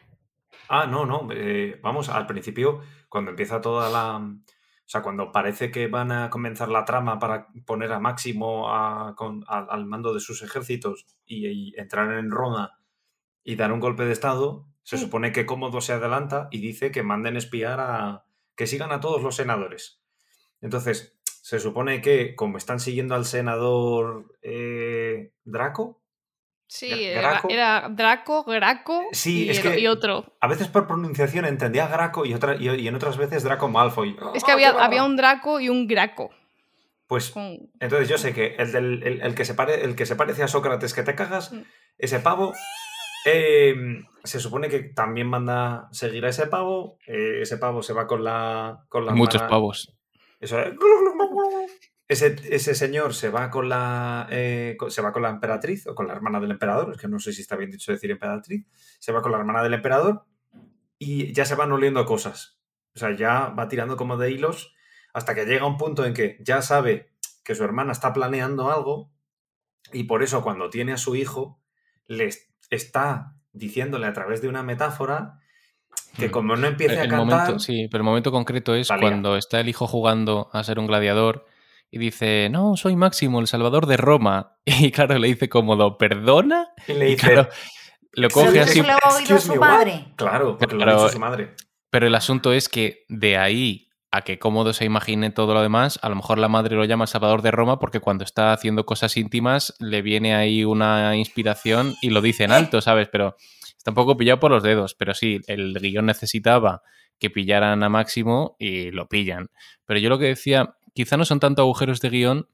Ah, 0.74 0.87
no, 0.87 1.04
no. 1.06 1.28
eh, 1.32 1.78
vamos, 1.82 2.08
al 2.08 2.26
principio, 2.26 2.80
cuando 3.08 3.30
empieza 3.32 3.61
toda 3.61 3.90
la. 3.90 4.16
O 4.18 4.88
sea, 4.92 5.02
cuando 5.02 5.30
parece 5.32 5.70
que 5.70 5.87
van 5.87 6.12
a 6.12 6.28
comenzar 6.30 6.68
la 6.68 6.85
trama 6.85 7.18
para 7.18 7.48
poner 7.66 7.92
a 7.92 8.00
Máximo 8.00 8.74
a- 8.74 9.14
con- 9.16 9.44
al, 9.48 9.66
al 9.70 9.87
mando 9.87 10.12
de 10.14 10.20
sus 10.20 10.42
ejércitos 10.42 11.06
y, 11.24 11.46
y 11.46 11.74
entrar 11.78 12.12
en 12.18 12.30
Roma 12.30 12.78
y 13.44 13.56
dar 13.56 13.72
un 13.72 13.80
golpe 13.80 14.04
de 14.04 14.12
estado, 14.12 14.66
se 14.82 14.96
Sí. 14.98 15.04
supone 15.04 15.32
que 15.32 15.46
Cómodo 15.46 15.80
se 15.80 15.92
adelanta 15.92 16.48
y 16.50 16.61
dice 16.61 16.90
que 16.90 17.02
manden 17.02 17.37
espiar 17.37 17.78
a. 17.80 18.24
que 18.56 18.66
sigan 18.66 18.92
a 18.92 19.00
todos 19.00 19.22
los 19.22 19.37
senadores. 19.37 20.02
Entonces, 20.61 21.18
se 21.42 21.58
supone 21.58 22.00
que, 22.02 22.35
como 22.37 22.56
están 22.58 22.80
siguiendo 22.80 23.14
al 23.14 23.24
senador 23.24 24.37
eh, 24.42 25.32
Draco, 25.44 26.01
Sí, 26.74 27.04
era, 27.04 27.20
Graco. 27.32 27.48
era 27.50 27.88
Draco, 27.90 28.44
Graco 28.44 29.02
Sí, 29.12 29.44
y, 29.44 29.50
es 29.50 29.61
que- 29.61 29.78
y 29.78 29.87
otro. 29.88 30.24
a 30.40 30.46
veces 30.48 30.68
por 30.68 30.87
pronunciación 30.87 31.44
entendía 31.44 31.87
Graco 31.87 32.24
y, 32.24 32.32
otra, 32.32 32.56
y, 32.56 32.68
y 32.70 32.88
en 32.88 32.94
otras 32.94 33.18
veces 33.18 33.42
Draco 33.42 33.68
Malfoy. 33.68 34.16
Es 34.35 34.42
que 34.42 34.52
¡Ah, 34.52 34.54
había, 34.54 34.72
raro! 34.72 34.85
había 34.85 35.04
un 35.04 35.16
Draco 35.16 35.61
y 35.61 35.68
un 35.68 35.87
Graco. 35.87 36.30
Pues 37.06 37.30
con- 37.30 37.58
entonces 37.78 38.08
yo 38.08 38.16
sé 38.16 38.32
que 38.32 38.54
el, 38.58 38.72
del, 38.72 39.02
el, 39.02 39.20
el 39.20 39.35
que 39.35 39.44
se 39.44 39.52
pare, 39.54 39.85
el 39.85 39.94
que 39.94 40.06
se 40.06 40.16
parece 40.16 40.42
a 40.44 40.48
Sócrates 40.48 40.94
que 40.94 41.02
te 41.02 41.14
cagas, 41.14 41.52
Mm. 41.52 41.61
ese 41.98 42.20
pavo, 42.20 42.54
eh, 43.26 43.74
se 44.24 44.40
supone 44.40 44.68
que 44.70 44.80
también 44.80 45.26
manda 45.28 45.88
seguir 45.92 46.24
a 46.24 46.30
ese 46.30 46.46
pavo. 46.46 46.96
eh, 47.06 47.40
ese 47.42 47.58
pavo 47.58 47.82
se 47.82 47.92
va 47.92 48.06
con 48.06 48.24
la. 48.24 48.85
Con 48.88 49.04
la 49.04 49.12
Muchos 49.12 49.42
pavos. 49.42 49.94
Eso 50.40 50.58
es. 50.58 50.72
Ese, 52.08 52.36
ese 52.50 52.74
señor 52.74 53.14
se 53.14 53.30
va 53.30 53.48
con 53.50 53.68
la 53.68 54.26
eh, 54.30 54.76
con- 54.78 54.90
se 54.90 55.00
va 55.02 55.12
con 55.12 55.22
la 55.22 55.30
emperatriz 55.30 55.86
o 55.86 55.94
con 55.94 56.06
la 56.08 56.12
hermana 56.14 56.40
del 56.40 56.50
emperador, 56.50 56.92
es 56.92 57.00
que 57.00 57.08
no 57.08 57.18
sé 57.18 57.33
si 57.33 57.40
está 57.42 57.56
bien 57.56 57.70
dicho 57.70 57.90
decir 57.92 58.10
emperatriz, 58.10 58.66
se 58.98 59.12
va 59.12 59.22
con 59.22 59.33
la 59.33 59.38
hermana 59.38 59.62
del 59.62 59.74
emperador 59.74 60.24
y 60.98 61.33
ya 61.33 61.44
se 61.44 61.54
van 61.54 61.72
oliendo 61.72 62.04
cosas. 62.04 62.58
O 62.94 62.98
sea, 62.98 63.16
ya 63.16 63.48
va 63.58 63.68
tirando 63.68 63.96
como 63.96 64.16
de 64.18 64.31
hilos 64.31 64.74
hasta 65.14 65.35
que 65.35 65.46
llega 65.46 65.66
un 65.66 65.79
punto 65.79 66.04
en 66.04 66.12
que 66.12 66.37
ya 66.40 66.60
sabe 66.60 67.10
que 67.44 67.54
su 67.54 67.64
hermana 67.64 67.92
está 67.92 68.12
planeando 68.12 68.70
algo 68.70 69.10
y 69.92 70.04
por 70.04 70.22
eso 70.22 70.42
cuando 70.42 70.70
tiene 70.70 70.92
a 70.92 70.98
su 70.98 71.16
hijo 71.16 71.60
le 72.06 72.27
est- 72.27 72.50
está 72.70 73.35
diciéndole 73.52 74.06
a 74.06 74.12
través 74.12 74.42
de 74.42 74.48
una 74.48 74.62
metáfora 74.62 75.38
que 76.18 76.29
Mm. 76.29 76.31
como 76.31 76.56
no 76.56 76.66
empiece 76.66 76.98
a 77.00 77.04
el 77.04 77.08
cantar... 77.10 77.38
momento, 77.40 77.58
sí, 77.58 77.88
pero 77.90 78.02
el 78.02 78.06
momento 78.06 78.31
concreto 78.33 78.74
es 78.74 78.88
cuando 78.88 79.37
está 79.37 79.60
el 79.60 79.68
hijo 79.68 79.87
jugando 79.87 80.50
a 80.52 80.62
ser 80.64 80.79
un 80.79 80.87
gladiador 80.87 81.46
y 81.92 81.98
dice, 81.98 82.48
no, 82.50 82.76
soy 82.76 82.96
Máximo, 82.96 83.38
el 83.38 83.46
salvador 83.46 83.86
de 83.86 83.96
Roma. 83.98 84.56
Y 84.66 84.90
claro, 84.90 85.18
le 85.18 85.28
dice 85.28 85.48
cómodo, 85.48 85.96
¿perdona? 85.98 86.68
y 86.88 86.94
le 86.94 87.06
Y 87.08 87.10
dice... 87.12 87.26
claro, 87.28 87.48
lo 88.14 88.28
Pero 88.28 88.46
coge 88.46 88.60
así. 88.60 88.82
le 88.82 88.90
ha 88.92 88.96
oído 88.96 89.18
"Excuse 89.20 89.40
su 89.40 89.52
me, 89.52 89.58
what?". 89.58 89.68
madre. 89.68 90.04
Claro, 90.16 90.58
porque 90.58 90.74
lo 90.74 90.82
ha 90.82 90.86
Pero- 90.86 90.98
dicho 90.98 91.12
su 91.12 91.18
madre. 91.20 91.54
Pero 91.90 92.06
el 92.06 92.14
asunto 92.14 92.52
es 92.54 92.68
que 92.70 93.04
de 93.08 93.36
ahí 93.36 93.88
a 94.10 94.22
que 94.22 94.38
cómodo 94.38 94.72
se 94.72 94.84
imagine 94.86 95.30
todo 95.30 95.52
lo 95.54 95.60
demás, 95.62 95.98
a 96.02 96.08
lo 96.08 96.16
mejor 96.16 96.38
la 96.38 96.48
madre 96.48 96.74
lo 96.76 96.84
llama 96.84 97.06
Salvador 97.06 97.40
de 97.42 97.50
Roma 97.50 97.78
porque 97.78 98.00
cuando 98.00 98.24
está 98.24 98.52
haciendo 98.52 98.84
cosas 98.86 99.16
íntimas 99.16 99.74
le 99.78 100.00
viene 100.02 100.34
ahí 100.34 100.64
una 100.64 101.16
inspiración 101.16 101.94
y 102.02 102.10
lo 102.10 102.20
dice 102.22 102.44
en 102.44 102.52
alto, 102.52 102.80
¿sabes? 102.80 103.08
Pero 103.10 103.36
está 103.76 103.90
un 103.90 103.94
poco 103.94 104.16
pillado 104.16 104.40
por 104.40 104.50
los 104.50 104.62
dedos. 104.62 104.94
Pero 104.94 105.12
sí, 105.14 105.40
el 105.46 105.74
guion 105.80 106.06
necesitaba 106.06 106.82
que 107.18 107.30
pillaran 107.30 107.82
a 107.82 107.88
Máximo 107.88 108.56
y 108.58 108.90
lo 108.90 109.08
pillan. 109.08 109.48
Pero 109.86 109.98
yo 110.00 110.08
lo 110.10 110.18
que 110.18 110.26
decía, 110.26 110.74
quizá 110.94 111.16
no 111.16 111.24
son 111.24 111.40
tanto 111.40 111.62
agujeros 111.62 112.00
de 112.00 112.10
guion, 112.10 112.48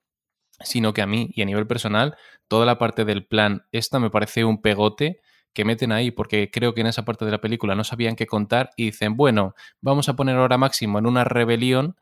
sino 0.60 0.92
que 0.92 1.02
a 1.02 1.06
mí 1.06 1.30
y 1.34 1.42
a 1.42 1.44
nivel 1.44 1.66
personal, 1.66 2.16
toda 2.48 2.66
la 2.66 2.78
parte 2.78 3.04
del 3.04 3.24
plan, 3.26 3.66
esta 3.72 3.98
me 4.00 4.10
parece 4.10 4.44
un 4.44 4.60
pegote 4.60 5.20
que 5.52 5.64
meten 5.64 5.92
ahí, 5.92 6.10
porque 6.10 6.50
creo 6.50 6.74
que 6.74 6.82
en 6.82 6.86
esa 6.88 7.04
parte 7.04 7.24
de 7.24 7.30
la 7.30 7.40
película 7.40 7.74
no 7.74 7.84
sabían 7.84 8.16
qué 8.16 8.26
contar 8.26 8.70
y 8.76 8.86
dicen, 8.86 9.16
bueno, 9.16 9.54
vamos 9.80 10.08
a 10.08 10.14
poner 10.14 10.36
ahora 10.36 10.58
Máximo 10.58 10.98
en 10.98 11.06
una 11.06 11.24
rebelión 11.24 11.96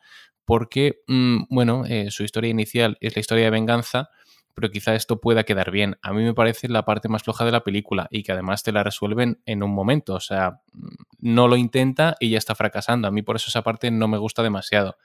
porque, 0.44 1.00
mm, 1.08 1.44
bueno, 1.50 1.84
eh, 1.86 2.10
su 2.10 2.22
historia 2.22 2.50
inicial 2.50 2.96
es 3.00 3.16
la 3.16 3.20
historia 3.20 3.44
de 3.44 3.50
venganza, 3.50 4.10
pero 4.54 4.70
quizá 4.70 4.94
esto 4.94 5.20
pueda 5.20 5.44
quedar 5.44 5.70
bien. 5.70 5.98
A 6.02 6.12
mí 6.12 6.22
me 6.22 6.34
parece 6.34 6.68
la 6.68 6.84
parte 6.84 7.08
más 7.08 7.22
floja 7.22 7.44
de 7.44 7.52
la 7.52 7.64
película 7.64 8.08
y 8.10 8.22
que 8.22 8.32
además 8.32 8.62
te 8.62 8.72
la 8.72 8.82
resuelven 8.82 9.40
en 9.44 9.62
un 9.62 9.74
momento, 9.74 10.14
o 10.14 10.20
sea, 10.20 10.60
mm, 10.72 10.88
no 11.20 11.48
lo 11.48 11.56
intenta 11.56 12.16
y 12.20 12.30
ya 12.30 12.38
está 12.38 12.54
fracasando. 12.54 13.08
A 13.08 13.10
mí 13.10 13.22
por 13.22 13.36
eso 13.36 13.46
esa 13.48 13.62
parte 13.62 13.90
no 13.90 14.08
me 14.08 14.18
gusta 14.18 14.42
demasiado. 14.42 14.96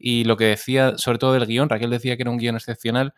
Y 0.00 0.24
lo 0.24 0.38
que 0.38 0.46
decía, 0.46 0.96
sobre 0.96 1.18
todo 1.18 1.34
del 1.34 1.46
guion, 1.46 1.68
Raquel 1.68 1.90
decía 1.90 2.16
que 2.16 2.22
era 2.22 2.30
un 2.30 2.38
guion 2.38 2.56
excepcional, 2.56 3.12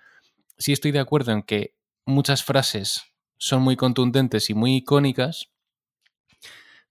sí 0.59 0.73
estoy 0.73 0.91
de 0.91 0.99
acuerdo 0.99 1.31
en 1.31 1.43
que 1.45 1.77
muchas 2.05 2.43
frases 2.45 3.03
son 3.39 3.63
muy 3.63 3.77
contundentes 3.77 4.51
y 4.51 4.55
muy 4.55 4.77
icónicas, 4.79 5.53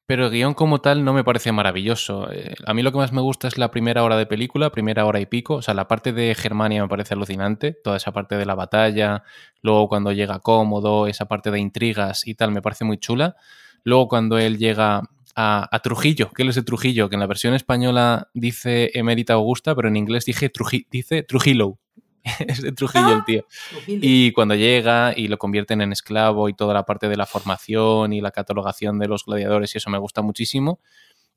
pero 0.06 0.26
el 0.26 0.32
guion 0.32 0.54
como 0.54 0.80
tal 0.80 1.04
no 1.06 1.14
me 1.14 1.24
parece 1.24 1.52
maravilloso. 1.52 2.32
Eh, 2.32 2.56
a 2.66 2.74
mí 2.74 2.82
lo 2.82 2.92
que 2.92 2.98
más 2.98 3.14
me 3.14 3.22
gusta 3.22 3.48
es 3.48 3.58
la 3.58 3.72
primera 3.72 4.04
hora 4.04 4.18
de 4.18 4.26
película, 4.26 4.70
primera 4.70 5.06
hora 5.06 5.20
y 5.22 5.26
pico. 5.26 5.56
O 5.56 5.62
sea, 5.62 5.74
la 5.74 5.88
parte 5.88 6.12
de 6.12 6.36
Germania 6.36 6.82
me 6.82 6.90
parece 6.90 7.14
alucinante, 7.14 7.78
toda 7.82 7.98
esa 7.98 8.12
parte 8.12 8.36
de 8.36 8.46
la 8.46 8.56
batalla, 8.56 9.24
luego 9.62 9.88
cuando 9.88 10.12
llega 10.12 10.40
cómodo, 10.40 11.08
esa 11.08 11.26
parte 11.28 11.52
de 11.52 11.60
intrigas 11.60 12.28
y 12.28 12.36
tal, 12.36 12.52
me 12.52 12.62
parece 12.62 12.84
muy 12.84 12.98
chula. 12.98 13.36
Luego 13.84 14.08
cuando 14.10 14.38
él 14.38 14.58
llega 14.58 15.02
a, 15.36 15.80
Trujillo, 15.84 16.30
que 16.32 16.44
él 16.44 16.50
es 16.50 16.56
de 16.56 16.64
Trujillo, 16.64 17.10
que 17.10 17.16
en 17.16 17.20
la 17.20 17.28
versión 17.28 17.54
española 17.54 18.30
dice 18.34 18.92
Emérita 18.94 19.34
Augusta, 19.34 19.76
pero 19.76 19.88
en 19.88 19.98
inglés 19.98 20.26
dice 20.26 20.50
Trujillo. 20.50 21.78
es 22.48 22.62
de 22.62 22.72
Trujillo 22.72 23.14
el 23.14 23.26
tío. 23.26 23.46
Y 23.88 24.32
cuando 24.32 24.56
llega 24.56 25.14
y 25.16 25.28
lo 25.28 25.38
convierten 25.38 25.82
en 25.82 25.92
esclavo 25.92 26.50
y 26.50 26.54
toda 26.54 26.74
la 26.74 26.84
parte 26.84 27.10
de 27.10 27.18
la 27.18 27.26
formación 27.26 28.14
y 28.14 28.22
la 28.22 28.32
catalogación 28.32 29.00
de 29.00 29.08
los 29.08 29.26
gladiadores 29.26 29.74
y 29.74 29.80
eso 29.80 29.90
me 29.90 29.98
gusta 29.98 30.22
muchísimo. 30.22 30.80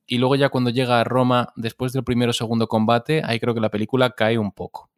Y 0.07 0.19
luego 0.19 0.37
ya 0.37 0.51
cuando 0.51 0.71
llega 0.71 1.01
a 1.01 1.05
Roma, 1.05 1.53
después 1.57 1.93
del 1.93 2.05
primero 2.05 2.31
o 2.31 2.35
segundo 2.35 2.69
combate, 2.69 3.23
ahí 3.25 3.41
creo 3.41 3.55
que 3.55 3.61
la 3.61 3.71
película 3.71 4.11
cae 4.11 4.37
un 4.37 4.53
poco. 4.53 4.91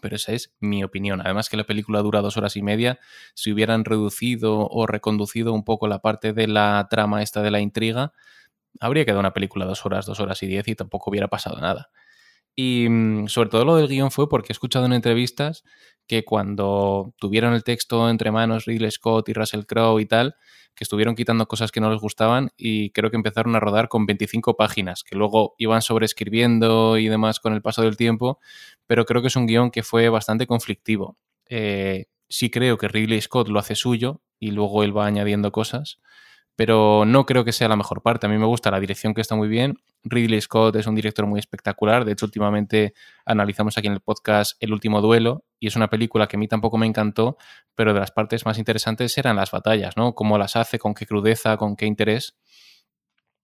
Pero 0.00 0.16
esa 0.16 0.32
es 0.32 0.52
mi 0.60 0.84
opinión. 0.84 1.20
Además 1.20 1.48
que 1.48 1.56
la 1.56 1.64
película 1.64 2.00
dura 2.02 2.20
dos 2.20 2.36
horas 2.36 2.56
y 2.56 2.62
media, 2.62 2.98
si 3.34 3.52
hubieran 3.52 3.84
reducido 3.84 4.66
o 4.68 4.86
reconducido 4.86 5.52
un 5.52 5.64
poco 5.64 5.88
la 5.88 6.00
parte 6.00 6.32
de 6.32 6.46
la 6.48 6.86
trama 6.90 7.22
esta 7.22 7.42
de 7.42 7.50
la 7.50 7.60
intriga, 7.60 8.12
habría 8.80 9.04
quedado 9.04 9.20
una 9.20 9.32
película 9.32 9.66
dos 9.66 9.84
horas, 9.86 10.06
dos 10.06 10.20
horas 10.20 10.42
y 10.42 10.46
diez 10.46 10.68
y 10.68 10.74
tampoco 10.74 11.10
hubiera 11.10 11.28
pasado 11.28 11.60
nada. 11.60 11.90
Y 12.62 12.88
mm, 12.90 13.28
sobre 13.28 13.48
todo 13.48 13.64
lo 13.64 13.76
del 13.76 13.88
guion 13.88 14.10
fue 14.10 14.28
porque 14.28 14.52
he 14.52 14.52
escuchado 14.52 14.84
en 14.84 14.92
entrevistas 14.92 15.64
que 16.06 16.26
cuando 16.26 17.14
tuvieron 17.18 17.54
el 17.54 17.64
texto 17.64 18.10
entre 18.10 18.30
manos 18.30 18.66
Ridley 18.66 18.90
Scott 18.90 19.30
y 19.30 19.32
Russell 19.32 19.64
Crowe 19.64 19.98
y 19.98 20.04
tal, 20.04 20.34
que 20.74 20.84
estuvieron 20.84 21.14
quitando 21.14 21.46
cosas 21.46 21.72
que 21.72 21.80
no 21.80 21.90
les 21.90 22.02
gustaban 22.02 22.50
y 22.58 22.90
creo 22.90 23.10
que 23.10 23.16
empezaron 23.16 23.56
a 23.56 23.60
rodar 23.60 23.88
con 23.88 24.04
25 24.04 24.56
páginas, 24.58 25.04
que 25.04 25.16
luego 25.16 25.54
iban 25.56 25.80
sobreescribiendo 25.80 26.98
y 26.98 27.08
demás 27.08 27.40
con 27.40 27.54
el 27.54 27.62
paso 27.62 27.80
del 27.80 27.96
tiempo, 27.96 28.40
pero 28.86 29.06
creo 29.06 29.22
que 29.22 29.28
es 29.28 29.36
un 29.36 29.46
guion 29.46 29.70
que 29.70 29.82
fue 29.82 30.10
bastante 30.10 30.46
conflictivo. 30.46 31.16
Eh, 31.48 32.08
sí 32.28 32.50
creo 32.50 32.76
que 32.76 32.88
Ridley 32.88 33.22
Scott 33.22 33.48
lo 33.48 33.58
hace 33.58 33.74
suyo 33.74 34.20
y 34.38 34.50
luego 34.50 34.84
él 34.84 34.94
va 34.94 35.06
añadiendo 35.06 35.50
cosas, 35.50 35.98
pero 36.56 37.06
no 37.06 37.24
creo 37.24 37.42
que 37.42 37.52
sea 37.52 37.68
la 37.68 37.76
mejor 37.76 38.02
parte. 38.02 38.26
A 38.26 38.28
mí 38.28 38.36
me 38.36 38.44
gusta 38.44 38.70
la 38.70 38.80
dirección 38.80 39.14
que 39.14 39.22
está 39.22 39.34
muy 39.34 39.48
bien. 39.48 39.78
Ridley 40.02 40.40
Scott 40.40 40.76
es 40.76 40.86
un 40.86 40.94
director 40.94 41.26
muy 41.26 41.38
espectacular. 41.38 42.04
De 42.04 42.12
hecho, 42.12 42.26
últimamente 42.26 42.94
analizamos 43.24 43.76
aquí 43.76 43.86
en 43.86 43.94
el 43.94 44.00
podcast 44.00 44.56
El 44.60 44.72
último 44.72 45.00
duelo 45.00 45.44
y 45.58 45.66
es 45.66 45.76
una 45.76 45.90
película 45.90 46.26
que 46.26 46.36
a 46.36 46.38
mí 46.38 46.48
tampoco 46.48 46.78
me 46.78 46.86
encantó, 46.86 47.36
pero 47.74 47.92
de 47.92 48.00
las 48.00 48.10
partes 48.10 48.46
más 48.46 48.58
interesantes 48.58 49.16
eran 49.18 49.36
las 49.36 49.50
batallas, 49.50 49.96
¿no? 49.96 50.14
Cómo 50.14 50.38
las 50.38 50.56
hace, 50.56 50.78
con 50.78 50.94
qué 50.94 51.06
crudeza, 51.06 51.56
con 51.56 51.76
qué 51.76 51.86
interés. 51.86 52.36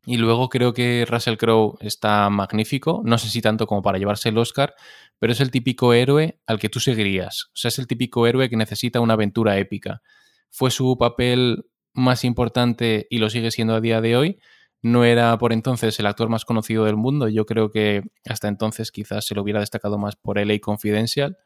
Y 0.09 0.19
luego 0.19 0.49
creo 0.49 0.73
que 0.73 1.05
Russell 1.09 1.37
Crowe 1.37 1.79
está 1.81 2.31
magnífico, 2.31 3.03
no 3.05 3.19
sé 3.19 3.29
si 3.29 3.43
tanto 3.43 3.67
como 3.67 3.83
para 3.83 3.99
llevarse 3.99 4.29
el 4.29 4.39
Oscar, 4.39 4.75
pero 5.19 5.33
es 5.33 5.41
el 5.41 5.51
típico 5.51 5.93
héroe 5.95 6.39
al 6.47 6.61
que 6.61 6.69
tú 6.69 6.79
seguirías. 6.79 7.47
O 7.47 7.57
sea, 7.57 7.71
es 7.71 7.79
el 7.81 7.89
típico 7.89 8.25
héroe 8.27 8.49
que 8.49 8.57
necesita 8.57 9.01
una 9.01 9.15
aventura 9.15 9.59
épica. 9.59 10.03
Fue 10.49 10.71
su 10.71 10.97
papel 10.97 11.65
más 11.93 12.25
importante 12.25 13.09
y 13.11 13.19
lo 13.19 13.31
sigue 13.31 13.51
siendo 13.51 13.75
a 13.75 13.81
día 13.81 14.01
de 14.01 14.17
hoy. 14.17 14.39
No 14.87 15.05
era 15.05 15.37
por 15.37 15.53
entonces 15.53 15.99
el 15.99 16.07
actor 16.07 16.29
más 16.29 16.45
conocido 16.45 16.85
del 16.85 16.95
mundo. 16.95 17.29
Yo 17.29 17.45
creo 17.45 17.73
que 17.73 18.03
hasta 18.25 18.47
entonces 18.47 18.93
quizás 18.93 19.25
se 19.27 19.35
lo 19.35 19.43
hubiera 19.43 19.59
destacado 19.59 19.99
más 19.99 20.15
por 20.15 20.39
LA 20.39 20.61
Confidential. 20.61 21.39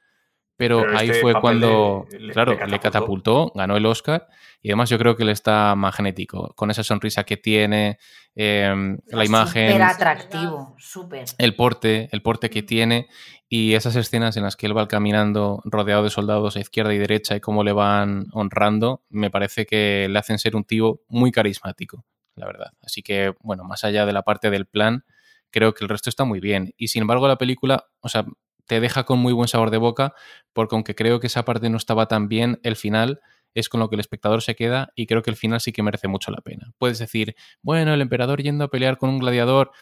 Pero, 0.59 0.85
ahí 0.95 1.09
este 1.09 1.23
fue 1.23 1.41
cuando, 1.41 2.07
claro, 2.35 2.59
le 2.67 2.79
catapultó. 2.79 3.51
ganó 3.55 3.79
el 3.79 3.87
Oscar 3.87 4.29
y 4.61 4.69
además 4.69 4.91
yo 4.91 4.99
creo 4.99 5.17
que 5.17 5.23
él 5.23 5.31
está 5.31 5.75
magnético, 5.75 6.53
con 6.55 6.71
esa 6.71 6.85
sonrisa 6.85 7.25
que 7.25 7.39
tiene, 7.39 7.99
em, 8.35 8.99
la 9.07 9.25
imagen. 9.25 9.71
Súper 9.71 9.83
atractivo, 9.85 10.75
súper. 10.77 11.25
El 11.39 11.57
porte, 11.57 12.11
el 12.13 12.21
porte 12.21 12.51
que 12.51 12.63
tiene 12.63 13.09
y 13.49 13.73
esas 13.73 13.97
escenas 13.97 14.37
en 14.37 14.43
las 14.43 14.57
que 14.57 14.67
él 14.67 14.77
va 14.77 14.87
caminando 14.87 15.63
rodeado 15.65 16.03
de 16.03 16.11
soldados 16.11 16.57
a 16.57 16.61
izquierda 16.61 16.93
y 16.93 16.99
derecha 16.99 17.37
y 17.37 17.41
cómo 17.41 17.65
le 17.65 17.73
van 17.73 18.27
honrando, 18.33 19.03
me 19.09 19.31
parece 19.31 19.65
que 19.65 20.09
le 20.11 20.19
hacen 20.19 20.39
ser 20.39 20.57
un 20.57 20.65
tío 20.65 21.01
muy 21.09 21.33
carismático, 21.33 22.05
la 22.41 22.47
verdad. 22.47 22.73
Así 22.83 23.03
que, 23.03 23.35
bueno, 23.41 23.65
más 23.65 23.85
allá 23.85 24.07
de 24.07 24.13
la 24.13 24.23
parte 24.23 24.51
del 24.51 24.67
plan, 24.67 25.05
creo 25.51 25.75
que 25.75 25.85
el 25.85 25.89
resto 25.89 26.11
está 26.11 26.25
muy 26.25 26.41
bien. 26.41 26.75
Y 26.77 26.89
sin 26.89 27.03
embargo, 27.03 27.29
la 27.29 27.39
película, 27.39 27.87
o 28.01 28.09
sea, 28.09 28.27
te 28.67 28.81
deja 28.81 29.05
con 29.05 29.19
muy 29.19 29.33
buen 29.33 29.49
sabor 29.49 29.71
de 29.71 29.79
boca, 29.79 30.15
porque 30.53 30.75
aunque 30.75 30.95
creo 30.95 31.21
que 31.21 31.27
esa 31.27 31.45
parte 31.45 31.71
no 31.71 31.77
estaba 31.77 32.07
tan 32.07 32.29
bien, 32.29 32.61
el 32.63 32.77
final 32.77 33.21
es 33.55 33.69
con 33.69 33.81
lo 33.81 33.89
que 33.89 33.97
el 33.97 34.01
espectador 34.01 34.43
se 34.43 34.55
queda 34.55 34.93
y 34.95 35.07
creo 35.07 35.23
que 35.23 35.31
el 35.31 35.37
final 35.37 35.61
sí 35.61 35.73
que 35.73 35.83
merece 35.83 36.09
mucho 36.09 36.31
la 36.31 36.41
pena. 36.41 36.73
Puedes 36.79 36.99
decir, 36.99 37.35
bueno, 37.63 37.93
el 37.93 38.01
emperador 38.01 38.43
yendo 38.43 38.65
a 38.65 38.69
pelear 38.69 38.97
con 38.97 39.11
un 39.11 39.19
gladiador, 39.19 39.73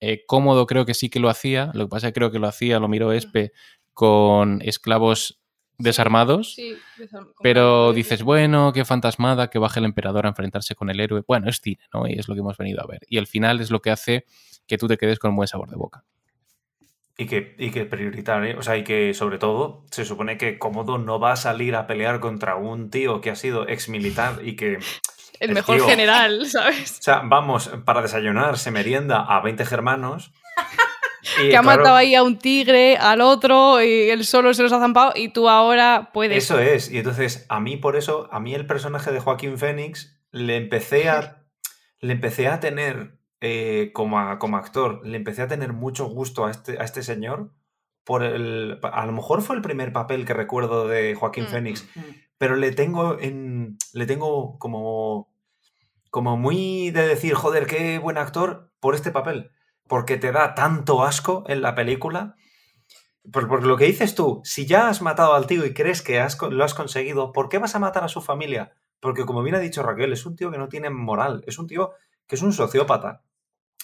eh, 0.00 0.24
cómodo 0.26 0.66
creo 0.66 0.84
que 0.84 0.94
sí 0.94 1.08
que 1.08 1.20
lo 1.20 1.28
hacía, 1.28 1.70
lo 1.74 1.84
que 1.84 1.90
pasa 1.90 2.08
es 2.08 2.12
que 2.12 2.18
creo 2.18 2.32
que 2.32 2.40
lo 2.40 2.48
hacía, 2.48 2.80
lo 2.80 2.88
miró 2.88 3.12
Espe, 3.12 3.52
con 3.92 4.60
esclavos 4.62 5.40
desarmados, 5.78 6.56
pero 7.42 7.92
dices, 7.92 8.22
bueno, 8.22 8.72
qué 8.72 8.84
fantasmada 8.84 9.48
que 9.50 9.58
baje 9.58 9.80
el 9.80 9.86
emperador 9.86 10.26
a 10.26 10.30
enfrentarse 10.30 10.74
con 10.74 10.90
el 10.90 11.00
héroe. 11.00 11.22
Bueno, 11.26 11.48
es 11.48 11.60
cine, 11.60 11.82
¿no? 11.92 12.06
Y 12.06 12.14
es 12.14 12.28
lo 12.28 12.34
que 12.34 12.40
hemos 12.40 12.56
venido 12.56 12.82
a 12.82 12.86
ver. 12.86 13.00
Y 13.08 13.18
el 13.18 13.26
final 13.26 13.60
es 13.60 13.70
lo 13.70 13.80
que 13.80 13.90
hace 13.90 14.24
que 14.66 14.78
tú 14.78 14.88
te 14.88 14.96
quedes 14.96 15.18
con 15.18 15.30
un 15.30 15.36
buen 15.36 15.48
sabor 15.48 15.70
de 15.70 15.76
boca. 15.76 16.04
Y 17.18 17.26
que, 17.26 17.54
y 17.58 17.70
que 17.70 17.84
prioritario, 17.84 18.58
o 18.58 18.62
sea, 18.62 18.76
y 18.76 18.84
que 18.84 19.12
sobre 19.12 19.38
todo 19.38 19.84
se 19.90 20.04
supone 20.04 20.38
que 20.38 20.58
Cómodo 20.58 20.98
no 20.98 21.20
va 21.20 21.32
a 21.32 21.36
salir 21.36 21.76
a 21.76 21.86
pelear 21.86 22.20
contra 22.20 22.56
un 22.56 22.90
tío 22.90 23.20
que 23.20 23.30
ha 23.30 23.36
sido 23.36 23.68
ex 23.68 23.88
militar 23.88 24.40
y 24.42 24.56
que. 24.56 24.78
El, 25.40 25.52
mejor 25.52 25.80
general, 25.84 26.46
¿sabes? 26.50 26.98
O 27.00 27.02
sea, 27.02 27.22
vamos, 27.24 27.68
para 27.84 28.00
desayunar 28.00 28.58
se 28.58 28.70
merienda 28.70 29.24
a 29.24 29.40
20 29.40 29.64
germanos. 29.66 30.32
que 31.36 31.56
ha 31.56 31.62
matado 31.62 31.96
ahí 31.96 32.14
a 32.14 32.22
un 32.22 32.38
tigre, 32.38 32.96
al 32.96 33.20
otro, 33.20 33.82
y 33.82 34.10
él 34.10 34.24
solo 34.24 34.52
se 34.54 34.62
los 34.62 34.72
ha 34.72 34.80
zampado, 34.80 35.12
y 35.14 35.28
tú 35.28 35.48
ahora 35.48 36.10
puedes. 36.12 36.44
Eso 36.44 36.58
es, 36.58 36.90
y 36.90 36.98
entonces 36.98 37.46
a 37.48 37.60
mí 37.60 37.76
por 37.76 37.96
eso, 37.96 38.28
a 38.32 38.40
mí 38.40 38.54
el 38.54 38.66
personaje 38.66 39.12
de 39.12 39.20
Joaquín 39.20 39.58
Fénix 39.58 40.20
le 40.32 40.56
empecé 40.56 41.08
a, 41.08 41.44
le 42.00 42.12
empecé 42.12 42.48
a 42.48 42.60
tener 42.60 43.18
eh, 43.40 43.90
como, 43.92 44.38
como, 44.38 44.56
actor, 44.56 45.04
le 45.04 45.16
empecé 45.16 45.42
a 45.42 45.48
tener 45.48 45.72
mucho 45.72 46.06
gusto 46.06 46.46
a 46.46 46.50
este, 46.50 46.78
a 46.80 46.84
este 46.84 47.02
señor. 47.02 47.50
Por 48.04 48.24
el, 48.24 48.78
a 48.82 49.06
lo 49.06 49.12
mejor 49.12 49.42
fue 49.42 49.54
el 49.54 49.62
primer 49.62 49.92
papel 49.92 50.24
que 50.24 50.34
recuerdo 50.34 50.88
de 50.88 51.14
Joaquín 51.14 51.44
mm, 51.44 51.48
Fénix, 51.48 51.88
mm, 51.94 52.00
mm. 52.00 52.14
pero 52.38 52.56
le 52.56 52.72
tengo 52.72 53.18
en. 53.18 53.76
Le 53.92 54.06
tengo 54.06 54.58
como. 54.58 55.32
Como 56.10 56.36
muy 56.36 56.90
de 56.90 57.06
decir, 57.06 57.34
joder, 57.34 57.66
qué 57.66 57.98
buen 57.98 58.18
actor 58.18 58.70
por 58.80 58.94
este 58.94 59.12
papel. 59.12 59.50
Porque 59.88 60.16
te 60.16 60.32
da 60.32 60.54
tanto 60.54 61.04
asco 61.04 61.44
en 61.48 61.62
la 61.62 61.74
película. 61.74 62.36
Por, 63.30 63.64
lo 63.64 63.76
que 63.76 63.84
dices 63.84 64.14
tú, 64.14 64.40
si 64.44 64.66
ya 64.66 64.88
has 64.88 65.02
matado 65.02 65.34
al 65.34 65.46
tío 65.46 65.64
y 65.64 65.74
crees 65.74 66.02
que 66.02 66.24
lo 66.50 66.64
has 66.64 66.74
conseguido, 66.74 67.32
¿por 67.32 67.48
qué 67.48 67.58
vas 67.58 67.74
a 67.74 67.78
matar 67.78 68.02
a 68.02 68.08
su 68.08 68.20
familia? 68.20 68.74
Porque 69.00 69.24
como 69.24 69.42
bien 69.42 69.54
ha 69.54 69.60
dicho 69.60 69.82
Raquel, 69.82 70.12
es 70.12 70.26
un 70.26 70.36
tío 70.36 70.50
que 70.50 70.58
no 70.58 70.68
tiene 70.68 70.90
moral, 70.90 71.44
es 71.46 71.58
un 71.58 71.66
tío 71.66 71.92
que 72.26 72.36
es 72.36 72.42
un 72.42 72.52
sociópata. 72.52 73.22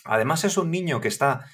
Además 0.04 0.44
es 0.44 0.56
un 0.56 0.70
niño 0.70 1.00
que 1.00 1.08
está... 1.08 1.46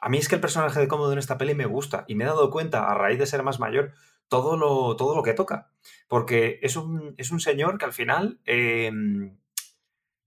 A 0.00 0.08
mí 0.08 0.18
es 0.18 0.28
que 0.28 0.34
el 0.34 0.40
personaje 0.40 0.80
de 0.80 0.88
Cómodo 0.88 1.12
en 1.12 1.18
esta 1.18 1.38
peli 1.38 1.54
me 1.54 1.66
gusta 1.66 2.04
y 2.08 2.14
me 2.14 2.24
he 2.24 2.26
dado 2.26 2.50
cuenta 2.50 2.90
a 2.90 2.94
raíz 2.94 3.18
de 3.18 3.26
ser 3.26 3.42
más 3.42 3.60
mayor 3.60 3.92
todo 4.32 4.56
lo, 4.56 4.96
todo 4.96 5.14
lo 5.14 5.22
que 5.22 5.34
toca. 5.34 5.70
Porque 6.08 6.58
es 6.62 6.76
un, 6.76 7.14
es 7.18 7.30
un 7.30 7.40
señor 7.40 7.78
que 7.78 7.84
al 7.84 7.92
final, 7.92 8.40
em, 8.44 9.36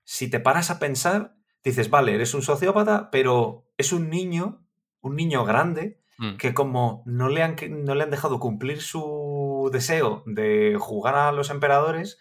si 0.04 0.30
te 0.30 0.40
paras 0.40 0.70
a 0.70 0.80
pensar, 0.80 1.36
dices, 1.66 1.90
vale, 1.90 2.14
eres 2.14 2.34
un 2.34 2.42
sociópata, 2.42 3.10
pero 3.12 3.66
es 3.78 3.92
un 3.92 4.10
niño, 4.10 4.66
un 5.02 5.16
niño 5.16 5.44
grande, 5.46 6.00
mm. 6.18 6.38
que 6.38 6.54
como 6.54 7.04
no 7.06 7.28
le, 7.28 7.44
han, 7.44 7.56
no 7.84 7.96
le 7.96 8.04
han 8.04 8.12
dejado 8.12 8.40
cumplir 8.40 8.82
su 8.82 9.70
deseo 9.74 10.24
de 10.26 10.78
jugar 10.80 11.16
a 11.16 11.32
los 11.32 11.50
emperadores, 11.50 12.20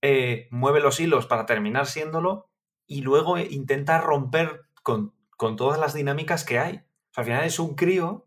eh, 0.00 0.48
mueve 0.50 0.80
los 0.80 0.98
hilos 0.98 1.26
para 1.26 1.46
terminar 1.46 1.86
siéndolo 1.86 2.50
y 2.86 3.02
luego 3.02 3.38
intenta 3.38 4.00
romper 4.00 4.62
con, 4.82 5.14
con 5.36 5.56
todas 5.56 5.78
las 5.78 5.94
dinámicas 5.94 6.44
que 6.44 6.58
hay. 6.58 6.82
al 7.14 7.24
final 7.24 7.44
es 7.44 7.58
un 7.58 7.76
crío 7.76 8.26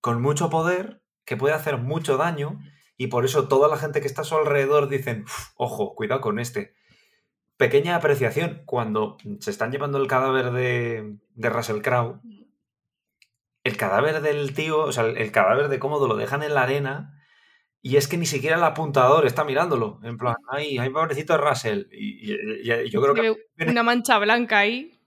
con 0.00 0.20
mucho 0.20 0.50
poder 0.50 1.02
que 1.24 1.36
puede 1.36 1.54
hacer 1.54 1.78
mucho 1.78 2.16
daño 2.16 2.60
y 2.96 3.06
por 3.06 3.24
eso 3.24 3.48
toda 3.48 3.68
la 3.68 3.78
gente 3.78 4.00
que 4.00 4.06
está 4.08 4.22
a 4.22 4.24
su 4.24 4.34
alrededor 4.36 4.88
dicen, 4.88 5.24
ojo, 5.56 5.94
cuidado 5.94 6.20
con 6.20 6.38
este. 6.38 6.74
Pequeña 7.58 7.96
apreciación, 7.96 8.62
cuando 8.64 9.18
se 9.40 9.50
están 9.50 9.70
llevando 9.70 9.98
el 9.98 10.06
cadáver 10.06 10.52
de, 10.52 11.16
de 11.34 11.50
Russell 11.50 11.82
Crowe, 11.82 12.20
el 13.64 13.76
cadáver 13.76 14.22
del 14.22 14.54
tío, 14.54 14.78
o 14.80 14.92
sea, 14.92 15.04
el 15.04 15.30
cadáver 15.30 15.68
de 15.68 15.78
cómodo 15.78 16.08
lo 16.08 16.16
dejan 16.16 16.42
en 16.42 16.54
la 16.54 16.62
arena 16.62 17.18
y 17.80 17.96
es 17.96 18.08
que 18.08 18.16
ni 18.16 18.26
siquiera 18.26 18.56
el 18.56 18.64
apuntador 18.64 19.26
está 19.26 19.44
mirándolo. 19.44 20.00
En 20.02 20.18
plan, 20.18 20.36
ay, 20.50 20.78
ay, 20.78 20.90
pobrecito 20.90 21.36
Russell. 21.36 21.86
Y, 21.92 22.26
yo 22.90 23.00
creo 23.02 23.14
que. 23.14 23.66
Una 23.66 23.82
mancha 23.82 24.18
blanca 24.18 24.58
ahí. 24.58 24.97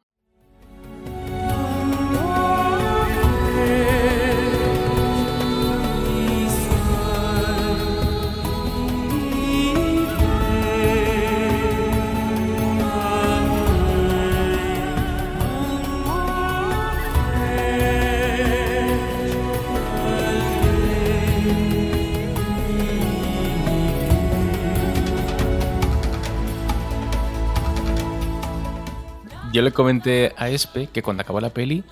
Yo 29.53 29.61
le 29.61 29.73
comenté 29.73 30.31
a 30.37 30.49
Espe 30.49 30.87
que 30.87 31.01
cuando 31.01 31.21
acabó 31.21 31.41
la 31.41 31.49
peli 31.49 31.83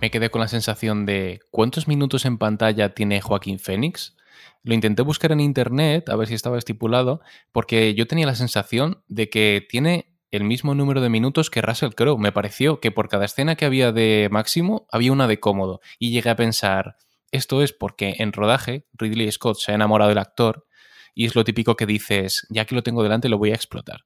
me 0.00 0.10
quedé 0.10 0.28
con 0.28 0.40
la 0.40 0.48
sensación 0.48 1.06
de 1.06 1.38
¿cuántos 1.52 1.86
minutos 1.86 2.24
en 2.24 2.36
pantalla 2.36 2.94
tiene 2.94 3.20
Joaquín 3.20 3.60
Phoenix? 3.60 4.16
Lo 4.64 4.74
intenté 4.74 5.02
buscar 5.02 5.30
en 5.30 5.38
internet 5.38 6.08
a 6.08 6.16
ver 6.16 6.26
si 6.26 6.34
estaba 6.34 6.58
estipulado, 6.58 7.20
porque 7.52 7.94
yo 7.94 8.08
tenía 8.08 8.26
la 8.26 8.34
sensación 8.34 9.04
de 9.06 9.30
que 9.30 9.64
tiene 9.68 10.16
el 10.32 10.42
mismo 10.42 10.74
número 10.74 11.00
de 11.00 11.08
minutos 11.08 11.48
que 11.48 11.62
Russell 11.62 11.94
Crowe. 11.94 12.18
Me 12.18 12.32
pareció 12.32 12.80
que 12.80 12.90
por 12.90 13.08
cada 13.08 13.26
escena 13.26 13.54
que 13.54 13.66
había 13.66 13.92
de 13.92 14.28
máximo 14.32 14.88
había 14.90 15.12
una 15.12 15.28
de 15.28 15.38
cómodo. 15.38 15.80
Y 16.00 16.10
llegué 16.10 16.30
a 16.30 16.36
pensar, 16.36 16.96
esto 17.30 17.62
es 17.62 17.72
porque 17.72 18.16
en 18.18 18.32
rodaje 18.32 18.84
Ridley 18.94 19.30
Scott 19.30 19.58
se 19.58 19.70
ha 19.70 19.76
enamorado 19.76 20.08
del 20.08 20.18
actor 20.18 20.66
y 21.14 21.26
es 21.26 21.36
lo 21.36 21.44
típico 21.44 21.76
que 21.76 21.86
dices, 21.86 22.48
ya 22.50 22.64
que 22.64 22.74
lo 22.74 22.82
tengo 22.82 23.04
delante 23.04 23.28
lo 23.28 23.38
voy 23.38 23.52
a 23.52 23.54
explotar. 23.54 24.04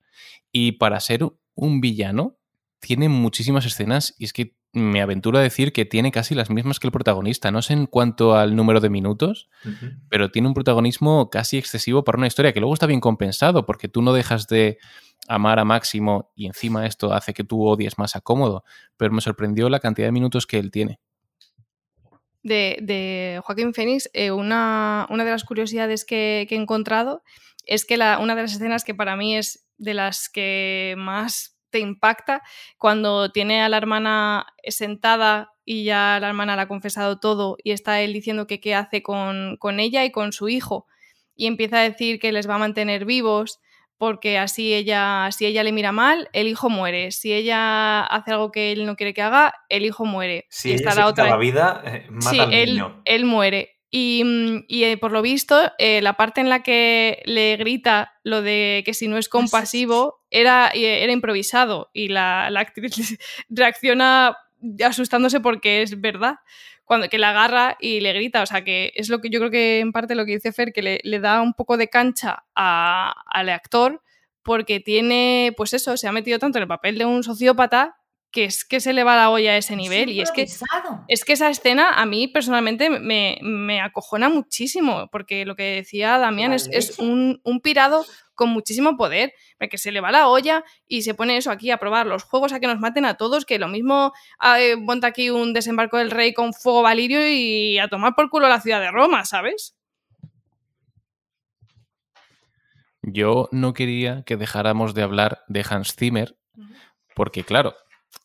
Y 0.53 0.73
para 0.73 1.01
ser 1.01 1.27
un 1.55 1.81
villano, 1.81 2.40
tiene 2.81 3.09
muchísimas 3.09 3.67
escenas 3.67 4.15
y 4.19 4.25
es 4.25 4.33
que 4.33 4.57
me 4.73 5.03
aventuro 5.03 5.39
a 5.39 5.43
decir 5.43 5.73
que 5.73 5.85
tiene 5.85 6.13
casi 6.13 6.35
las 6.35 6.49
mismas 6.49 6.79
que 6.79 6.87
el 6.87 6.93
protagonista. 6.93 7.51
No 7.51 7.61
sé 7.61 7.73
en 7.75 7.87
cuanto 7.87 8.37
al 8.37 8.55
número 8.55 8.81
de 8.81 8.89
minutos, 8.89 9.49
pero 10.09 10.31
tiene 10.31 10.49
un 10.49 10.55
protagonismo 10.55 11.29
casi 11.29 11.59
excesivo 11.59 12.05
para 12.05 12.19
una 12.19 12.27
historia 12.27 12.53
que 12.53 12.61
luego 12.61 12.75
está 12.75 12.87
bien 12.87 13.01
compensado 13.01 13.67
porque 13.67 13.89
tú 13.89 14.01
no 14.01 14.13
dejas 14.13 14.47
de 14.47 14.79
amar 15.29 15.59
a 15.59 15.65
Máximo 15.65 16.33
y 16.35 16.47
encima 16.47 16.87
esto 16.87 17.13
hace 17.13 17.35
que 17.35 17.45
tú 17.45 17.65
odies 17.67 17.99
más 17.99 18.17
a 18.17 18.21
Cómodo, 18.21 18.65
pero 18.97 19.13
me 19.13 19.21
sorprendió 19.21 19.69
la 19.69 19.81
cantidad 19.81 20.09
de 20.09 20.13
minutos 20.13 20.47
que 20.47 20.59
él 20.59 20.71
tiene. 20.71 21.01
De, 22.43 23.41
Joaquín 23.45 23.75
Phoenix, 23.75 24.09
eh, 24.15 24.31
una, 24.31 25.07
una, 25.11 25.25
de 25.25 25.31
las 25.31 25.45
curiosidades 25.45 26.07
que, 26.07 26.47
he 26.49 26.55
encontrado 26.55 27.23
es 27.67 27.85
que 27.85 27.99
la, 27.99 28.19
una 28.19 28.35
de 28.35 28.43
las 28.43 28.55
escenas 28.55 28.83
que 28.83 28.95
para 28.95 29.15
mí 29.17 29.37
es 29.37 29.69
de 29.77 29.93
las 29.93 30.31
que 30.31 30.95
más 30.97 31.60
te 31.71 31.79
impacta 31.79 32.43
cuando 32.79 33.31
tiene 33.31 33.63
a 33.63 33.69
la 33.69 33.77
hermana 33.77 34.47
sentada 34.69 35.53
y 35.65 35.85
ya 35.85 36.19
la 36.21 36.29
hermana 36.29 36.57
le 36.57 36.63
ha 36.63 36.69
confesado 36.69 37.19
todo 37.19 37.57
y 37.63 37.71
está 37.73 38.01
él 38.01 38.13
diciendo 38.13 38.47
que 38.47 38.61
qué 38.61 38.75
hace 38.75 39.03
con, 39.03 39.59
ella 39.79 40.05
y 40.05 40.11
con 40.11 40.33
su 40.33 40.49
hijo 40.49 40.87
y 41.37 41.47
empieza 41.47 41.79
a 41.79 41.83
decir 41.83 42.19
que 42.19 42.33
les 42.33 42.49
va 42.49 42.57
a 42.57 42.59
mantener 42.59 43.05
vivos 43.05 43.61
porque 43.97 44.39
así 44.39 44.73
ella, 44.73 45.29
si 45.31 45.45
ella 45.45 45.63
le 45.63 45.73
mira 45.73 45.93
mal, 45.93 46.31
el 46.33 46.49
hijo 46.49 46.71
muere. 46.71 47.13
Si 47.13 47.35
ella 47.35 48.01
hace 48.01 48.31
algo 48.31 48.51
que 48.51 48.73
él 48.73 48.87
no 48.87 48.97
quiere 48.97 49.13
que 49.13 49.21
haga, 49.21 49.53
el 49.69 49.85
hijo 49.85 50.07
muere. 50.07 50.47
Si 50.49 50.73
está 50.73 50.95
la 50.95 51.07
otra... 51.07 51.27
la 51.29 51.37
vida, 51.37 51.83
eh, 51.85 52.07
mata 52.09 52.45
al 52.45 52.51
niño. 52.51 53.03
él 53.05 53.27
muere. 53.27 53.80
Y, 53.91 54.23
mm, 54.25 54.65
eh, 54.69 54.97
por 54.99 55.11
lo 55.11 55.21
visto, 55.21 55.73
eh, 55.79 56.01
la 56.01 56.15
parte 56.15 56.41
en 56.41 56.49
la 56.49 56.63
que 56.63 57.23
le 57.25 57.57
grita 57.57 58.15
lo 58.23 58.41
de 58.41 58.83
que 58.85 58.95
si 58.95 59.09
no 59.09 59.19
es 59.19 59.29
compasivo 59.29 60.21
era, 60.31 60.71
eh, 60.73 61.03
era 61.03 61.13
improvisado 61.13 61.91
y 61.93 62.09
la, 62.09 62.47
actriz 62.47 63.19
reacciona 63.49 64.37
asustándose 64.85 65.41
porque 65.41 65.83
es 65.83 66.01
verdad. 66.01 66.37
Cuando 66.85 67.09
que 67.09 67.19
la 67.19 67.31
agarra 67.31 67.77
y 67.81 68.01
le 68.01 68.13
grita, 68.13 68.43
o 68.43 68.47
sea 68.47 68.65
que 68.65 68.93
es 68.97 69.09
lo 69.09 69.21
que 69.21 69.31
yo 69.31 69.39
creo 69.39 69.51
que 69.51 69.79
en 69.79 69.93
parte 69.93 70.15
lo 70.17 70.27
que 70.27 70.33
dice 70.33 70.53
Fer, 70.53 70.73
que 70.73 70.83
le, 70.83 71.01
le 71.05 71.21
da 71.21 71.41
un 71.41 71.55
poco 71.55 71.77
de 71.77 71.89
cancha 71.89 72.45
al 72.55 73.49
actor 73.49 74.03
porque 74.43 74.81
tiene, 74.81 75.53
pues 75.57 75.73
eso, 75.73 75.97
se 75.97 76.09
ha 76.09 76.13
metido 76.13 76.39
tanto 76.39 76.59
en 76.59 76.63
el 76.63 76.69
papel 76.69 76.99
de 76.99 77.05
un 77.05 77.23
sociópata 77.23 78.00
que 78.31 78.45
es 78.45 78.65
que 78.65 78.81
se 78.81 78.93
le 78.93 79.05
va 79.05 79.17
la 79.17 79.31
olla 79.31 79.53
a 79.53 79.57
ese 79.57 79.77
nivel. 79.77 80.11
y 80.11 80.21
es 80.21 80.31
que, 80.31 80.47
es 81.09 81.25
que 81.25 81.33
esa 81.33 81.51
escena 81.51 81.91
a 81.95 82.07
mí 82.07 82.29
personalmente 82.29 82.91
me, 82.91 83.39
me 83.43 83.81
acojona 83.81 84.29
muchísimo, 84.29 85.09
porque 85.11 85.45
lo 85.45 85.57
que 85.57 85.77
decía 85.77 86.19
Damián 86.19 86.53
es, 86.53 86.69
es 86.73 86.99
un, 86.99 87.41
un, 87.45 87.61
pirado 87.61 88.05
con 88.35 88.51
muchísimo 88.51 88.97
poder, 88.97 89.35
que 89.69 89.79
se 89.79 89.93
le 89.93 90.01
va 90.01 90.13
la 90.13 90.29
olla 90.29 90.65
y 90.87 91.03
se 91.03 91.15
pone 91.15 91.37
eso 91.37 91.51
aquí 91.51 91.71
a 91.71 91.79
probar 91.79 92.07
los 92.07 92.23
juegos, 92.23 92.53
a 92.53 92.61
que 92.61 92.67
nos 92.67 92.79
maten 92.79 93.05
a 93.05 93.15
todos, 93.15 93.45
que 93.45 93.59
lo 93.59 93.69
mismo 93.69 94.13
eh, 94.59 94.77
monta 94.77 95.09
aquí 95.09 95.31
un 95.31 95.53
desembarco 95.53 95.99
del 95.99 96.11
rey 96.11 96.33
con 96.33 96.55
fuego 96.55 96.83
valirio 96.83 97.21
y 97.29 97.79
a 97.79 97.89
tomar 97.89 98.15
por 98.15 98.31
culo 98.31 98.49
la 98.49 98.61
ciudad 98.61 98.81
de 98.81 98.91
Roma, 98.91 99.25
¿sabes? 99.25 99.77
Yo 103.03 103.49
no 103.51 103.73
quería 103.75 104.23
que 104.25 104.37
dejáramos 104.37 104.95
de 104.95 105.03
hablar 105.03 105.43
de 105.49 105.65
Hans 105.69 105.95
Zimmer, 105.95 106.37
porque 107.15 107.45
claro, 107.45 107.75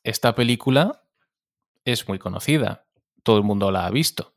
esta 0.06 0.36
película 0.36 1.04
es 1.84 2.08
muy 2.08 2.20
conocida, 2.20 2.86
todo 3.24 3.38
el 3.38 3.44
mundo 3.44 3.72
la 3.72 3.86
ha 3.86 3.90
visto, 3.90 4.36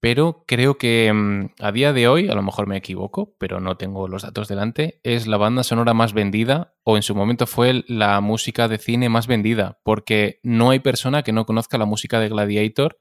pero 0.00 0.44
creo 0.46 0.78
que 0.78 1.12
mm, 1.12 1.54
a 1.60 1.72
día 1.72 1.92
de 1.92 2.08
hoy, 2.08 2.28
a 2.28 2.34
lo 2.34 2.42
mejor 2.42 2.66
me 2.66 2.76
equivoco, 2.76 3.34
pero 3.38 3.60
no 3.60 3.76
tengo 3.76 4.08
los 4.08 4.22
datos 4.22 4.48
delante, 4.48 5.00
es 5.02 5.26
la 5.26 5.36
banda 5.36 5.64
sonora 5.64 5.94
más 5.94 6.12
vendida 6.12 6.74
o 6.84 6.96
en 6.96 7.02
su 7.02 7.14
momento 7.14 7.46
fue 7.46 7.84
la 7.88 8.20
música 8.20 8.68
de 8.68 8.78
cine 8.78 9.08
más 9.08 9.26
vendida, 9.26 9.80
porque 9.82 10.40
no 10.42 10.70
hay 10.70 10.80
persona 10.80 11.22
que 11.22 11.32
no 11.32 11.46
conozca 11.46 11.78
la 11.78 11.86
música 11.86 12.20
de 12.20 12.28
Gladiator, 12.28 12.98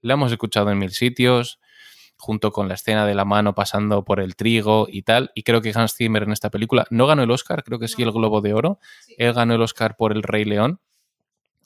la 0.00 0.14
hemos 0.14 0.32
escuchado 0.32 0.70
en 0.70 0.78
mil 0.78 0.92
sitios, 0.92 1.60
junto 2.20 2.52
con 2.52 2.68
la 2.68 2.74
escena 2.74 3.06
de 3.06 3.14
la 3.14 3.24
mano 3.24 3.54
pasando 3.54 4.04
por 4.04 4.20
el 4.20 4.36
trigo 4.36 4.86
y 4.90 5.02
tal. 5.02 5.30
Y 5.34 5.42
creo 5.42 5.62
que 5.62 5.72
Hans 5.74 5.94
Zimmer 5.94 6.22
en 6.22 6.32
esta 6.32 6.50
película 6.50 6.86
no 6.90 7.06
ganó 7.06 7.22
el 7.22 7.30
Oscar, 7.30 7.64
creo 7.64 7.78
que 7.78 7.88
sí 7.88 8.02
el 8.02 8.12
Globo 8.12 8.40
de 8.40 8.52
Oro. 8.52 8.78
Él 9.16 9.32
ganó 9.32 9.54
el 9.54 9.62
Oscar 9.62 9.96
por 9.96 10.12
El 10.12 10.22
Rey 10.22 10.44
León. 10.44 10.80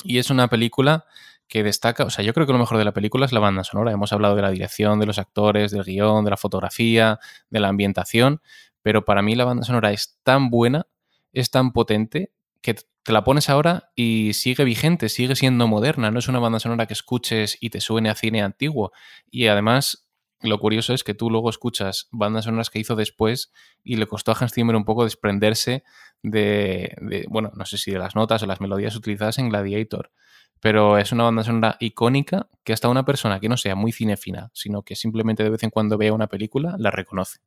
Y 0.02 0.18
es 0.18 0.30
una 0.30 0.48
película 0.48 1.04
que 1.48 1.62
destaca, 1.62 2.04
o 2.04 2.10
sea, 2.10 2.24
yo 2.24 2.32
creo 2.34 2.46
que 2.46 2.52
lo 2.52 2.58
mejor 2.58 2.78
de 2.78 2.84
la 2.84 2.92
película 2.92 3.26
es 3.26 3.32
la 3.32 3.40
banda 3.40 3.64
sonora. 3.64 3.92
Hemos 3.92 4.12
hablado 4.12 4.34
de 4.34 4.42
la 4.42 4.50
dirección, 4.50 4.98
de 4.98 5.06
los 5.06 5.18
actores, 5.18 5.70
del 5.70 5.84
guion, 5.84 6.24
de 6.24 6.30
la 6.30 6.36
fotografía, 6.36 7.18
de 7.50 7.60
la 7.60 7.68
ambientación, 7.68 8.40
pero 8.82 9.04
para 9.04 9.22
mí 9.22 9.34
la 9.34 9.44
banda 9.44 9.64
sonora 9.64 9.92
es 9.92 10.18
tan 10.22 10.50
buena, 10.50 10.86
es 11.32 11.50
tan 11.50 11.72
potente, 11.72 12.32
que 12.60 12.74
te 12.74 13.12
la 13.12 13.24
pones 13.24 13.50
ahora 13.50 13.90
y 13.94 14.32
sigue 14.32 14.64
vigente, 14.64 15.10
sigue 15.10 15.36
siendo 15.36 15.68
moderna. 15.68 16.10
No 16.10 16.18
es 16.18 16.28
una 16.28 16.38
banda 16.38 16.58
sonora 16.58 16.86
que 16.86 16.94
escuches 16.94 17.58
y 17.60 17.68
te 17.68 17.80
suene 17.82 18.08
a 18.08 18.14
cine 18.14 18.42
antiguo. 18.42 18.92
Y 19.30 19.48
además, 19.48 20.03
lo 20.44 20.58
curioso 20.58 20.94
es 20.94 21.04
que 21.04 21.14
tú 21.14 21.30
luego 21.30 21.50
escuchas 21.50 22.08
bandas 22.12 22.44
sonoras 22.44 22.70
que 22.70 22.78
hizo 22.78 22.96
después 22.96 23.52
y 23.82 23.96
le 23.96 24.06
costó 24.06 24.32
a 24.32 24.36
Hans 24.38 24.52
Zimmer 24.52 24.76
un 24.76 24.84
poco 24.84 25.04
desprenderse 25.04 25.84
de, 26.22 27.26
bueno, 27.28 27.50
no 27.54 27.66
sé 27.66 27.78
si 27.78 27.90
de 27.90 27.98
las 27.98 28.14
notas 28.14 28.42
o 28.42 28.46
las 28.46 28.60
melodías 28.60 28.96
utilizadas 28.96 29.38
en 29.38 29.48
Gladiator, 29.48 30.10
pero 30.60 30.98
es 30.98 31.12
una 31.12 31.24
banda 31.24 31.44
sonora 31.44 31.76
icónica 31.80 32.48
que 32.62 32.72
hasta 32.72 32.88
una 32.88 33.04
persona 33.04 33.40
que 33.40 33.48
no 33.48 33.56
sea 33.56 33.74
muy 33.74 33.92
cinefina, 33.92 34.50
sino 34.54 34.82
que 34.82 34.96
simplemente 34.96 35.42
de 35.42 35.50
vez 35.50 35.62
en 35.62 35.70
cuando 35.70 35.98
vea 35.98 36.12
una 36.12 36.28
película, 36.28 36.76
la 36.78 36.90
reconoce. 36.90 37.40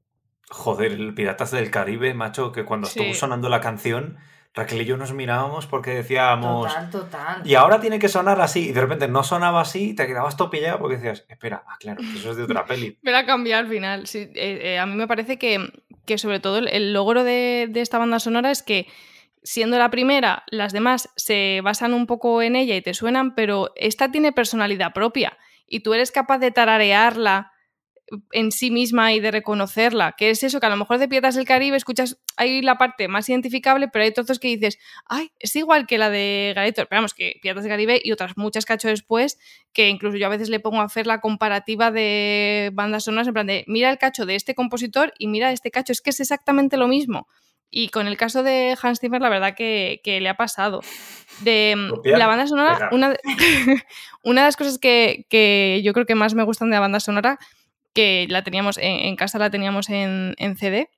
Joder, 0.50 0.94
el 0.94 1.14
Piratas 1.14 1.52
del 1.52 1.72
Caribe, 1.72 2.14
macho, 2.14 2.52
que 2.52 2.64
cuando 2.64 2.88
estuvo 2.88 3.14
sonando 3.14 3.50
la 3.50 3.60
canción, 3.60 4.18
Raquel 4.58 4.82
y 4.82 4.86
yo 4.86 4.98
nos 4.98 5.14
mirábamos 5.14 5.68
porque 5.68 5.92
decíamos. 5.92 6.68
Total, 6.68 6.90
total. 6.90 7.42
Y 7.48 7.54
ahora 7.54 7.80
tiene 7.80 8.00
que 8.00 8.10
sonar 8.10 8.42
así. 8.42 8.70
Y 8.70 8.72
de 8.72 8.82
repente 8.82 9.08
no 9.08 9.24
sonaba 9.24 9.62
así 9.62 9.92
y 9.92 9.94
te 9.94 10.08
quedabas 10.08 10.36
topillado 10.36 10.80
porque 10.80 10.98
decías, 10.98 11.26
espera, 11.30 11.64
ah, 11.68 11.78
claro, 11.80 12.02
eso 12.02 12.32
es 12.32 12.38
de 12.38 12.44
otra 12.44 12.66
peli. 12.66 12.98
Pero 13.04 13.18
ha 13.18 13.26
cambiado 13.26 13.64
al 13.64 13.70
final. 13.70 14.08
Sí, 14.08 14.30
eh, 14.34 14.60
eh, 14.64 14.80
a 14.80 14.88
mí 14.88 14.96
me 14.96 15.08
parece 15.08 15.38
que, 15.38 15.60
que 16.06 16.18
sobre 16.18 16.40
todo 16.40 16.58
el, 16.58 16.94
logro 16.94 17.24
de, 17.24 17.70
esta 17.76 18.00
banda 18.00 18.20
sonora 18.20 18.50
es 18.50 18.64
que 18.64 18.88
siendo 19.44 19.78
la 19.78 19.92
primera, 19.92 20.44
las 20.48 20.74
demás 20.74 21.10
se 21.16 21.62
basan 21.64 21.94
un 21.94 22.08
poco 22.08 22.42
en 22.42 22.56
ella 22.56 22.76
y 22.76 22.82
te 22.82 22.96
suenan, 22.96 23.36
pero 23.36 23.72
esta 23.76 24.12
tiene 24.12 24.32
personalidad 24.32 24.92
propia 24.92 25.38
y 25.68 25.82
tú 25.82 25.94
eres 25.94 26.12
capaz 26.12 26.40
de 26.40 26.50
tararearla 26.50 27.52
en 28.32 28.52
sí 28.52 28.72
misma 28.72 29.14
y 29.14 29.20
de 29.20 29.32
reconocerla, 29.32 30.14
que 30.18 30.30
es 30.30 30.44
eso, 30.44 30.60
que 30.60 30.66
a 30.66 30.70
lo 30.70 30.78
mejor 30.78 30.98
de 30.98 31.08
Piratas 31.08 31.36
del 31.36 31.46
Caribe 31.46 31.76
escuchas, 31.76 32.18
hay 32.38 32.62
la 32.62 32.78
parte 32.78 33.08
más 33.08 33.28
identificable, 33.28 33.90
pero 33.90 34.04
hay 34.04 34.12
trozos 34.12 34.40
que 34.40 34.48
dices, 34.48 34.80
ay, 35.06 35.32
es 35.40 35.56
igual 35.56 35.88
que 35.88 35.98
la 35.98 36.10
de 36.10 36.52
Gladiator, 36.54 36.88
pero 36.88 37.00
vamos, 37.00 37.14
que 37.14 37.38
Piratas 37.42 37.64
del 37.64 37.72
Caribe 37.72 38.00
y 38.02 38.12
otras 38.12 38.38
muchas 38.38 38.66
que 38.66 38.74
ha 38.74 38.76
hecho 38.76 38.88
después, 38.88 39.38
que 39.74 39.90
incluso 39.90 40.18
yo 40.18 40.28
a 40.28 40.30
veces 40.30 40.50
le 40.50 40.60
pongo 40.60 40.80
a 40.82 40.86
hacer 40.86 41.06
la 41.06 41.20
comparativa 41.20 41.92
de 41.92 42.72
bandas 42.74 43.04
sonoras, 43.04 43.28
en 43.28 43.34
plan 43.34 43.48
de, 43.48 43.66
mira 43.68 43.90
el 43.90 43.98
cacho 43.98 44.26
de 44.26 44.36
este 44.36 44.56
compositor 44.56 45.14
y 45.18 45.28
mira 45.28 45.52
este 45.52 45.72
cacho, 45.72 45.92
es 45.92 46.02
que 46.02 46.12
es 46.12 46.20
exactamente 46.20 46.78
lo 46.78 46.88
mismo. 46.88 47.28
Y 47.70 47.90
con 47.90 48.08
el 48.08 48.16
caso 48.16 48.44
de 48.44 48.78
Hans 48.82 49.02
Zimmer, 49.02 49.22
la 49.22 49.28
verdad 49.28 49.54
que, 49.54 50.00
le 50.06 50.30
ha 50.30 50.38
pasado. 50.38 50.82
De 51.42 51.76
la 52.06 52.26
banda 52.26 52.48
sonora, 52.48 52.90
una 52.94 53.14
una 54.24 54.42
de, 54.42 54.48
las 54.48 54.56
cosas 54.56 54.80
que, 54.80 55.26
que, 55.30 55.82
yo 55.84 55.92
creo 55.92 56.06
que 56.06 56.16
más 56.16 56.34
me 56.34 56.44
gustan 56.44 56.70
de 56.70 56.76
la 56.76 56.80
banda 56.80 57.02
sonora 57.02 57.38
que 57.98 58.28
la 58.30 58.44
teníamos 58.44 58.78
en, 58.80 59.16
casa, 59.16 59.40
la 59.40 59.50
teníamos 59.50 59.90
en, 59.90 60.36
CD. 60.56 60.92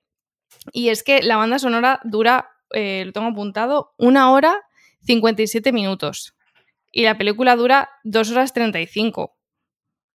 Y 0.73 0.89
es 0.89 1.01
que 1.01 1.21
la 1.21 1.37
banda 1.37 1.57
sonora 1.57 2.01
dura, 2.03 2.49
eh, 2.73 3.03
lo 3.05 3.13
tengo 3.13 3.27
apuntado, 3.27 3.93
una 3.97 4.33
hora 4.33 4.59
57 5.05 5.71
minutos. 5.71 6.35
Y 6.91 7.03
la 7.03 7.17
película 7.17 7.55
dura 7.55 7.89
2 8.03 8.31
horas 8.31 8.51
35. 8.51 9.21
O 9.21 9.37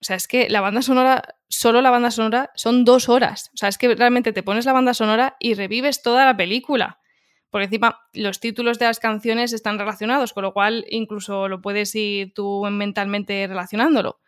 sea, 0.03 0.17
es 0.17 0.29
que 0.29 0.51
la 0.51 0.61
banda 0.61 0.83
sonora, 0.83 1.23
solo 1.49 1.81
la 1.81 1.91
banda 1.91 2.11
sonora, 2.11 2.51
son 2.55 2.85
dos 2.85 3.09
horas. 3.09 3.51
O 3.55 3.57
sea, 3.57 3.71
es 3.71 3.79
que 3.79 3.95
realmente 3.95 4.35
te 4.35 4.43
pones 4.43 4.67
la 4.67 4.75
banda 4.75 4.93
sonora 4.93 5.37
y 5.41 5.55
revives 5.55 6.03
toda 6.03 6.27
la 6.27 6.37
película. 6.37 7.01
Porque 7.49 7.65
encima 7.65 7.99
los 8.13 8.41
títulos 8.41 8.79
de 8.79 8.85
las 8.85 9.01
canciones 9.01 9.55
están 9.55 9.79
relacionados, 9.79 10.35
con 10.35 10.43
lo 10.43 10.53
cual 10.53 10.85
incluso 10.91 11.49
lo 11.49 11.63
puedes 11.63 11.95
ir 11.95 12.35
tú 12.35 12.63
mentalmente 12.71 13.47
relacionándolo. 13.47 14.21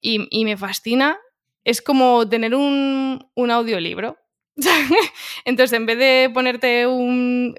Y 0.00 0.44
me 0.44 0.56
fascina 0.56 1.18
es 1.66 1.82
como 1.82 2.28
tener 2.28 2.54
un, 2.54 3.28
audiolibro. 3.36 4.16
Entonces, 5.44 5.76
en 5.76 5.84
vez 5.84 5.98
de 5.98 6.30
ponerte 6.32 6.86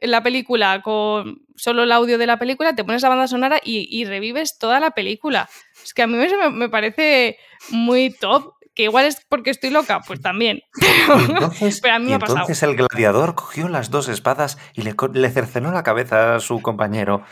la 0.01 0.23
película 0.23 0.81
con 0.81 1.41
solo 1.57 1.83
el 1.83 1.91
audio 1.91 2.17
de 2.17 2.25
la 2.25 2.39
película, 2.39 2.73
te 2.73 2.85
pones 2.85 3.01
la 3.01 3.09
banda 3.09 3.27
sonora 3.27 3.59
y, 3.61 4.05
revives 4.05 4.57
toda 4.57 4.79
la 4.79 4.91
película. 4.91 5.49
Es 5.83 5.93
que 5.93 6.03
a 6.03 6.07
mí 6.07 6.15
me, 6.15 6.49
me, 6.51 6.69
parece 6.69 7.37
muy 7.69 8.09
top. 8.09 8.53
Que 8.73 8.83
igual 8.83 9.07
es 9.07 9.17
porque 9.27 9.49
estoy 9.49 9.71
loca, 9.71 10.01
pues 10.07 10.21
también. 10.21 10.61
Pero, 11.81 11.95
a 11.95 11.99
mí 11.99 12.05
me 12.05 12.13
ha 12.13 12.19
pasado. 12.19 12.39
Entonces 12.39 12.63
el 12.63 12.75
gladiador 12.75 13.35
cogió 13.35 13.67
las 13.67 13.89
dos 13.89 14.07
espadas 14.07 14.57
y 14.73 14.83
le, 14.83 14.95
le 15.13 15.29
cercenó 15.31 15.71
la 15.71 15.83
cabeza 15.83 16.35
a 16.35 16.39
su 16.39 16.61
compañero. 16.61 17.23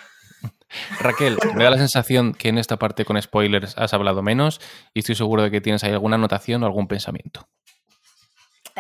Raquel, 1.00 1.38
me 1.56 1.64
da 1.64 1.70
la 1.70 1.78
sensación 1.78 2.34
que 2.34 2.50
en 2.50 2.58
esta 2.58 2.78
parte 2.78 3.06
con 3.06 3.22
spoilers 3.22 3.78
has 3.78 3.94
hablado 3.94 4.22
menos 4.22 4.60
y 4.94 5.00
estoy 5.00 5.16
seguro 5.16 5.44
de 5.44 5.52
que 5.52 5.62
tienes 5.62 5.84
ahí 5.84 5.92
alguna 5.92 6.16
anotación 6.16 6.64
o 6.64 6.66
algún 6.66 6.88
pensamiento. 6.88 7.48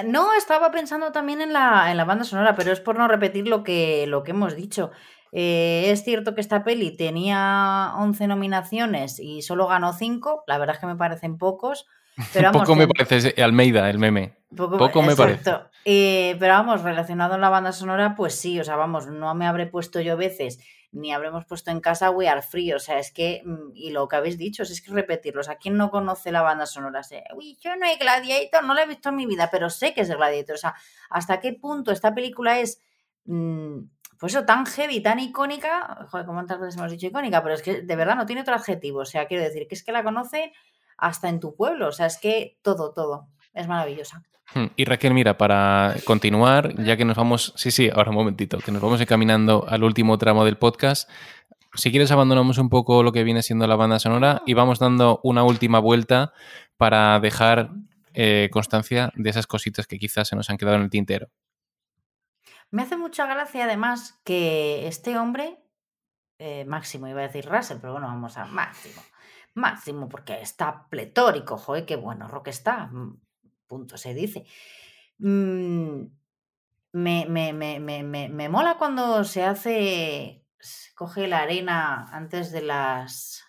No, 0.04 0.34
estaba 0.34 0.72
pensando 0.72 1.12
también 1.12 1.42
en 1.42 1.54
la, 1.54 1.90
en 1.90 1.98
la 1.98 2.04
banda 2.04 2.26
sonora, 2.26 2.56
pero 2.56 2.74
es 2.74 2.82
por 2.82 2.98
no 2.98 3.08
repetir 3.08 3.48
lo 3.48 3.64
que, 3.64 4.06
lo 4.08 4.24
que 4.24 4.32
hemos 4.32 4.56
dicho. 4.56 4.92
Eh, 5.32 5.92
es 5.92 6.04
cierto 6.04 6.36
que 6.36 6.42
esta 6.42 6.64
peli 6.64 6.96
tenía 6.96 7.94
11 7.98 8.28
nominaciones 8.28 9.20
y 9.20 9.42
solo 9.42 9.68
ganó 9.68 9.94
5, 9.94 10.44
la 10.48 10.58
verdad 10.58 10.76
es 10.76 10.82
que 10.82 10.88
me 10.88 10.96
parecen 10.96 11.38
pocos. 11.38 11.88
Pero 12.34 12.52
poco 12.52 12.76
me 12.76 12.88
parece 12.88 13.42
Almeida, 13.42 13.90
el 13.90 14.00
meme. 14.00 14.38
Poco, 14.56 15.02
me 15.02 15.16
parece. 15.18 15.52
Eh, 15.84 16.38
pero 16.40 16.54
vamos, 16.54 16.82
relacionado 16.82 17.34
a 17.34 17.38
la 17.38 17.50
banda 17.50 17.74
sonora, 17.74 18.16
pues 18.16 18.36
sí, 18.36 18.58
o 18.58 18.64
sea, 18.64 18.78
vamos, 18.78 19.08
no 19.08 19.36
me 19.36 19.46
habré 19.46 19.68
puesto 19.68 20.00
yo 20.00 20.16
veces 20.16 20.60
ni 20.96 21.12
habremos 21.12 21.46
puesto 21.46 21.72
en 21.72 21.82
casa 21.82 22.10
We 22.10 22.30
Are 22.30 22.42
Free. 22.42 22.72
O 22.74 22.80
sea, 22.80 23.00
es 23.00 23.12
que, 23.12 23.42
mm, 23.46 23.72
y 23.74 23.92
lo 23.92 24.08
que 24.08 24.16
habéis 24.16 24.38
dicho, 24.38 24.64
es 24.64 24.82
que 24.82 24.92
repetirlos. 24.92 25.50
¿A 25.50 25.58
quién 25.58 25.76
no 25.76 25.92
conoce 25.92 26.32
la 26.32 26.42
banda 26.42 26.66
sonora? 26.66 27.02
Uy, 27.36 27.58
yo 27.62 27.76
no 27.76 27.86
he 27.86 27.98
Gladiator, 27.98 28.64
no 28.64 28.74
la 28.74 28.84
he 28.84 28.88
visto 28.88 29.10
en 29.10 29.18
mi 29.18 29.26
vida, 29.26 29.50
pero 29.52 29.70
sé 29.70 29.94
que 29.94 30.02
es 30.02 30.10
Gladiator. 30.10 30.56
O 30.56 30.58
sea, 30.58 30.76
¿hasta 31.10 31.40
qué 31.42 31.54
punto 31.54 31.92
esta 31.92 32.16
película 32.16 32.60
es, 32.60 32.82
mm, 33.26 33.80
pues 34.18 34.34
eso, 34.34 34.46
tan 34.46 34.66
heavy, 34.66 35.02
tan 35.02 35.20
icónica? 35.20 36.08
Joder, 36.10 36.26
como 36.26 36.40
tantas 36.40 36.60
veces 36.62 36.78
hemos 36.78 36.92
dicho 36.92 37.08
icónica, 37.08 37.44
pero 37.44 37.56
es 37.56 37.62
que 37.62 37.82
de 37.82 37.96
verdad 37.98 38.16
no 38.16 38.26
tiene 38.26 38.42
otro 38.42 38.56
adjetivo. 38.56 39.00
O 39.00 39.06
sea, 39.06 39.28
quiero 39.28 39.44
decir 39.44 39.68
que 39.68 39.76
es 39.76 39.84
que 39.84 39.92
la 39.92 40.04
conoce 40.04 40.54
hasta 40.98 41.28
en 41.28 41.42
tu 41.42 41.56
pueblo. 41.56 41.90
O 41.90 41.92
sea, 41.92 42.06
es 42.06 42.18
que 42.18 42.58
todo, 42.62 42.94
todo. 42.94 43.28
Es 43.56 43.68
maravillosa. 43.68 44.24
Hmm, 44.54 44.66
y 44.76 44.86
Raquel, 44.86 45.14
mira, 45.14 45.38
para 45.38 45.96
continuar, 46.06 46.76
ya 46.84 46.98
que 46.98 47.06
nos 47.06 47.18
vamos, 47.18 47.54
sí, 47.56 47.72
sí, 47.72 47.90
ahora 47.90 48.12
un 48.12 48.18
momentito, 48.18 48.60
que 48.60 48.72
nos 48.72 48.82
vamos 48.82 49.02
encaminando 49.02 49.66
al 49.68 49.84
último 49.84 50.18
tramo 50.18 50.46
del 50.46 50.58
podcast, 50.58 51.10
si 51.74 51.92
quieres 51.92 52.12
abandonamos 52.12 52.58
un 52.58 52.70
poco 52.70 53.02
lo 53.02 53.12
que 53.12 53.24
viene 53.24 53.44
siendo 53.44 53.68
la 53.68 53.76
banda 53.76 54.00
sonora 54.00 54.42
y 54.46 54.54
vamos 54.54 54.80
dando 54.80 55.20
una 55.24 55.44
última 55.44 55.80
vuelta 55.80 56.32
para 56.78 57.20
dejar 57.20 57.72
eh, 58.14 58.50
constancia 58.52 59.12
de 59.16 59.30
esas 59.30 59.48
cositas 59.48 59.88
que 59.88 59.98
quizás 59.98 60.30
se 60.30 60.36
nos 60.36 60.50
han 60.50 60.58
quedado 60.58 60.78
en 60.78 60.84
el 60.84 60.90
tintero. 60.90 61.30
Me 62.72 62.84
hace 62.84 62.98
mucha 62.98 63.26
gracia 63.26 63.66
además 63.66 64.22
que 64.24 64.88
este 64.88 65.18
hombre, 65.18 65.58
eh, 66.40 66.66
Máximo, 66.66 67.08
iba 67.08 67.20
a 67.20 67.28
decir 67.28 67.46
Russell, 67.46 67.78
pero 67.82 67.94
bueno, 67.94 68.08
vamos 68.08 68.38
a 68.38 68.46
Máximo. 68.46 69.02
Máximo, 69.54 70.08
porque 70.08 70.42
está 70.42 70.88
pletórico, 70.90 71.58
joder, 71.58 71.86
qué 71.86 71.96
bueno 71.96 72.28
rock 72.28 72.50
está 72.50 72.90
punto 73.68 73.98
se 73.98 74.14
dice. 74.14 74.46
Mm, 75.18 76.06
me, 76.96 77.26
me, 77.28 77.54
me, 77.54 77.80
me, 78.30 78.50
mola 78.50 78.78
cuando 78.78 79.24
se 79.26 79.44
hace, 79.44 80.46
coge 80.96 81.28
la 81.28 81.40
arena 81.40 82.08
antes 82.12 82.52
de 82.52 82.62
las, 82.62 83.44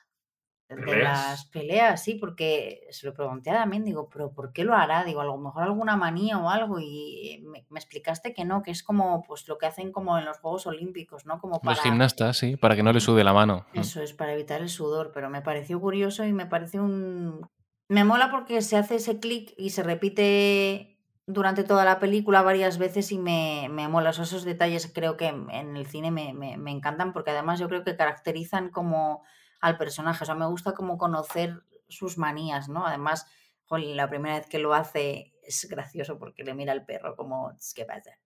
de 0.69 0.97
las 0.97 1.47
peleas, 1.47 2.03
sí, 2.03 2.15
porque 2.15 2.89
se 2.91 3.07
lo 3.07 3.15
pregunté 3.15 3.51
a 3.51 3.55
Damien, 3.55 3.85
digo, 3.85 4.09
pero 4.13 4.33
¿por 4.33 4.53
qué 4.53 4.65
lo 4.65 4.75
hará? 4.75 5.05
Digo, 5.05 5.21
a 5.21 5.25
lo 5.25 5.37
mejor 5.39 5.63
alguna 5.63 5.97
manía 5.97 6.39
o 6.39 6.51
algo, 6.51 6.81
y 6.81 7.45
me, 7.47 7.65
explicaste 7.79 8.35
que 8.35 8.45
no, 8.45 8.63
que 8.63 8.73
es 8.73 8.83
como 8.83 9.23
pues 9.23 9.47
lo 9.47 9.59
que 9.59 9.67
hacen 9.67 9.93
como 9.93 10.19
en 10.19 10.25
los 10.25 10.39
Juegos 10.39 10.67
Olímpicos, 10.67 11.25
¿no? 11.25 11.39
Como 11.39 11.61
para... 11.61 11.77
Los 11.77 11.85
gimnastas, 11.85 12.37
sí, 12.39 12.57
para 12.57 12.75
que 12.75 12.83
no 12.83 12.93
le 12.93 13.01
sude 13.01 13.23
la 13.23 13.33
mano. 13.33 13.65
Mm. 13.75 13.79
Eso 13.79 14.03
es, 14.03 14.13
para 14.13 14.33
evitar 14.33 14.61
el 14.61 14.71
sudor, 14.71 15.13
pero 15.15 15.31
me 15.31 15.43
pareció 15.43 15.81
curioso 15.81 16.25
y 16.25 16.33
me 16.33 16.47
parece 16.47 16.81
un, 16.81 17.49
me 17.89 18.05
mola 18.05 18.31
porque 18.31 18.63
se 18.63 18.77
hace 18.77 18.97
ese 18.97 19.21
clic 19.21 19.55
y 19.57 19.71
se 19.71 19.83
repite 19.83 20.99
durante 21.27 21.65
toda 21.65 21.85
la 21.85 21.99
película 21.99 22.43
varias 22.43 22.79
veces 22.79 23.11
y 23.13 23.19
me, 23.19 23.69
me 23.71 23.89
mola. 23.89 24.11
esos 24.11 24.45
detalles 24.45 24.91
creo 24.93 25.17
que 25.17 25.27
en 25.27 25.77
el 25.77 25.87
cine 25.87 26.11
me, 26.11 26.33
me, 26.33 26.71
encantan 26.71 27.13
porque 27.13 27.31
además 27.31 27.59
yo 27.59 27.69
creo 27.69 27.85
que 27.85 27.97
caracterizan 27.97 28.71
como 28.71 29.25
al 29.61 29.77
personaje. 29.77 30.23
O 30.23 30.27
sea, 30.27 30.35
me 30.35 30.47
gusta 30.47 30.73
como 30.73 30.99
conocer 30.99 31.63
sus 31.89 32.19
manías, 32.19 32.69
¿no? 32.69 32.87
Además, 32.87 33.27
la 33.71 34.09
primera 34.09 34.39
vez 34.39 34.47
que 34.47 34.59
lo 34.59 34.75
hace 34.75 35.35
es 35.43 35.67
gracioso 35.69 36.19
porque 36.19 36.45
le 36.45 36.55
mira 36.55 36.73
al 36.73 36.85
perro 36.85 37.17
como, 37.17 37.53
¿qué 37.75 37.85
pasa? 37.85 38.19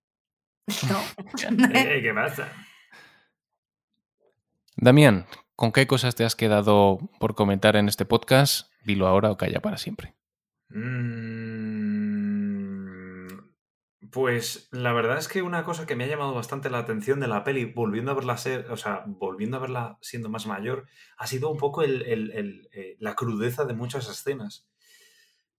¿Qué 2.01 2.13
pasa? 2.13 2.47
Damián, 4.75 5.25
¿con 5.55 5.71
qué 5.71 5.85
cosas 5.85 6.15
te 6.15 6.23
has 6.23 6.35
quedado 6.35 6.99
por 7.19 7.35
comentar 7.35 7.75
en 7.75 7.87
este 7.87 8.05
podcast? 8.05 8.70
Dilo 8.83 9.07
ahora 9.07 9.31
o 9.31 9.37
calla 9.37 9.61
para 9.61 9.77
siempre. 9.77 10.15
Mm, 10.69 11.51
pues 14.11 14.69
la 14.71 14.93
verdad 14.93 15.17
es 15.17 15.27
que 15.27 15.41
una 15.41 15.63
cosa 15.63 15.85
que 15.85 15.95
me 15.95 16.05
ha 16.05 16.07
llamado 16.07 16.33
bastante 16.33 16.69
la 16.69 16.79
atención 16.79 17.19
de 17.19 17.27
la 17.27 17.43
peli, 17.43 17.65
volviendo 17.65 18.11
a 18.11 18.15
verla 18.15 18.37
ser, 18.37 18.71
o 18.71 18.77
sea, 18.77 19.03
volviendo 19.05 19.57
a 19.57 19.59
verla 19.59 19.97
siendo 20.01 20.29
más 20.29 20.47
mayor, 20.47 20.87
ha 21.17 21.27
sido 21.27 21.49
un 21.49 21.57
poco 21.57 21.83
eh, 21.83 22.97
la 22.99 23.15
crudeza 23.15 23.65
de 23.65 23.73
muchas 23.73 24.09
escenas. 24.09 24.67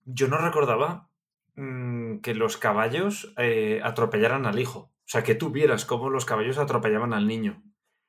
Yo 0.05 0.29
no 0.29 0.39
recordaba 0.39 1.09
mm, 1.57 2.19
que 2.19 2.35
los 2.35 2.57
caballos 2.57 3.33
eh, 3.37 3.81
atropellaran 3.85 4.47
al 4.47 4.59
hijo. 4.59 4.91
O 5.05 5.09
sea, 5.13 5.23
que 5.23 5.35
tú 5.35 5.51
vieras 5.51 5.85
cómo 5.85 6.11
los 6.11 6.25
caballos 6.25 6.59
atropellaban 6.59 7.13
al 7.13 7.27
niño. 7.27 7.63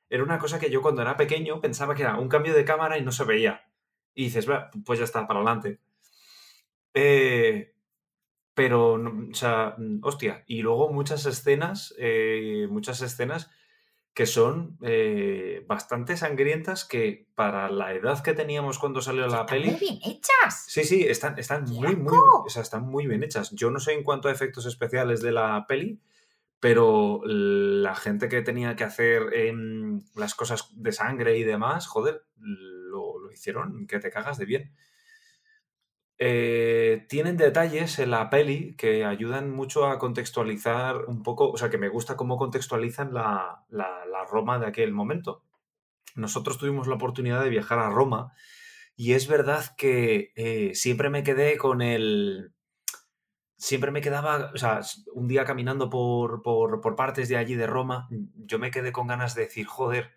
Era 0.10 0.24
una 0.24 0.40
cosa 0.40 0.60
que 0.60 0.70
yo 0.70 0.82
cuando 0.82 1.02
era 1.02 1.18
pequeño 1.18 1.60
pensaba 1.60 1.96
que 1.96 2.04
era 2.04 2.18
un 2.18 2.30
cambio 2.30 2.54
de 2.54 2.66
cámara 2.66 2.98
y 2.98 3.04
no 3.04 3.12
se 3.12 3.24
veía 3.24 3.63
y 4.16 4.26
dices, 4.26 4.48
pues 4.86 5.00
ya 5.00 5.06
está, 5.06 5.28
para 5.28 5.40
adelante. 5.40 5.80
Eh, 6.94 7.74
pero, 8.54 8.94
o 8.94 9.34
sea, 9.34 9.76
hostia, 10.02 10.44
y 10.48 10.62
luego 10.62 10.92
muchas 10.92 11.26
escenas, 11.26 11.94
eh, 11.98 12.68
muchas 12.70 13.02
escenas 13.02 13.50
que 14.14 14.28
son 14.28 14.78
eh, 14.84 15.66
bastante 15.68 16.16
sangrientas 16.18 16.86
que 16.86 17.28
para 17.34 17.72
la 17.72 17.94
edad 17.94 18.22
que 18.22 18.34
teníamos 18.34 18.78
cuando 18.78 19.02
salió 19.02 19.26
la 19.26 19.48
peli... 19.48 19.72
Muy 19.72 19.80
bien 19.80 20.00
hechas. 20.06 20.66
Sí, 20.68 20.84
sí, 20.84 21.02
están, 21.02 21.40
están 21.40 21.64
muy, 21.64 21.96
muy, 21.96 22.14
o 22.14 22.48
sea, 22.48 22.62
están 22.62 22.84
muy 22.84 23.08
bien 23.08 23.24
hechas. 23.24 23.50
Yo 23.54 23.72
no 23.72 23.80
sé 23.80 23.94
en 23.94 24.04
cuanto 24.04 24.28
a 24.28 24.32
efectos 24.32 24.68
especiales 24.68 25.22
de 25.24 25.32
la 25.32 25.66
peli, 25.68 26.00
pero 26.60 27.22
la 27.26 27.96
gente 27.96 28.30
que 28.30 28.44
tenía 28.44 28.76
que 28.76 28.84
hacer 28.84 29.34
em, 29.34 30.04
las 30.16 30.36
cosas 30.36 30.70
de 30.76 30.92
sangre 30.92 31.38
y 31.40 31.44
demás, 31.44 31.88
joder, 31.88 32.24
hicieron 33.34 33.88
que 33.88 34.00
te 34.00 34.12
cagas 34.12 34.38
de 34.38 34.46
bien. 34.46 34.74
Eh, 36.20 37.06
tienen 37.10 37.38
detalles 37.38 38.00
en 38.00 38.12
la 38.12 38.30
peli 38.30 38.76
que 38.78 39.04
ayudan 39.04 39.52
mucho 39.52 39.88
a 39.88 40.00
contextualizar 40.00 41.06
un 41.08 41.24
poco, 41.24 41.50
o 41.50 41.58
sea, 41.58 41.70
que 41.70 41.78
me 41.78 41.90
gusta 41.90 42.16
cómo 42.16 42.38
contextualizan 42.38 43.14
la, 43.14 43.66
Roma 44.32 44.58
de 44.58 44.68
aquel 44.68 44.94
momento. 44.94 45.44
Nosotros 46.16 46.58
tuvimos 46.58 46.88
la 46.88 46.96
oportunidad 46.96 47.44
de 47.44 47.50
viajar 47.50 47.80
a 47.80 47.90
Roma 47.90 48.34
y 48.96 49.14
es 49.14 49.28
verdad 49.28 49.66
que 49.78 50.32
eh, 50.36 50.72
siempre 50.76 51.10
me 51.10 51.24
quedé 51.24 51.58
con 51.58 51.82
el, 51.82 52.54
siempre 53.58 53.92
me 53.92 54.02
quedaba, 54.02 54.52
o 54.54 54.58
sea, 54.58 54.82
un 55.14 55.28
día 55.28 55.46
caminando 55.46 55.90
por, 55.90 56.42
por, 56.42 56.82
por 56.82 56.96
partes 56.96 57.30
de 57.30 57.38
allí 57.38 57.56
de 57.56 57.68
Roma, 57.68 58.08
yo 58.10 58.60
me 58.60 58.72
quedé 58.72 58.92
con 58.92 59.08
ganas 59.08 59.36
de 59.36 59.44
decir, 59.44 59.66
joder, 59.66 60.12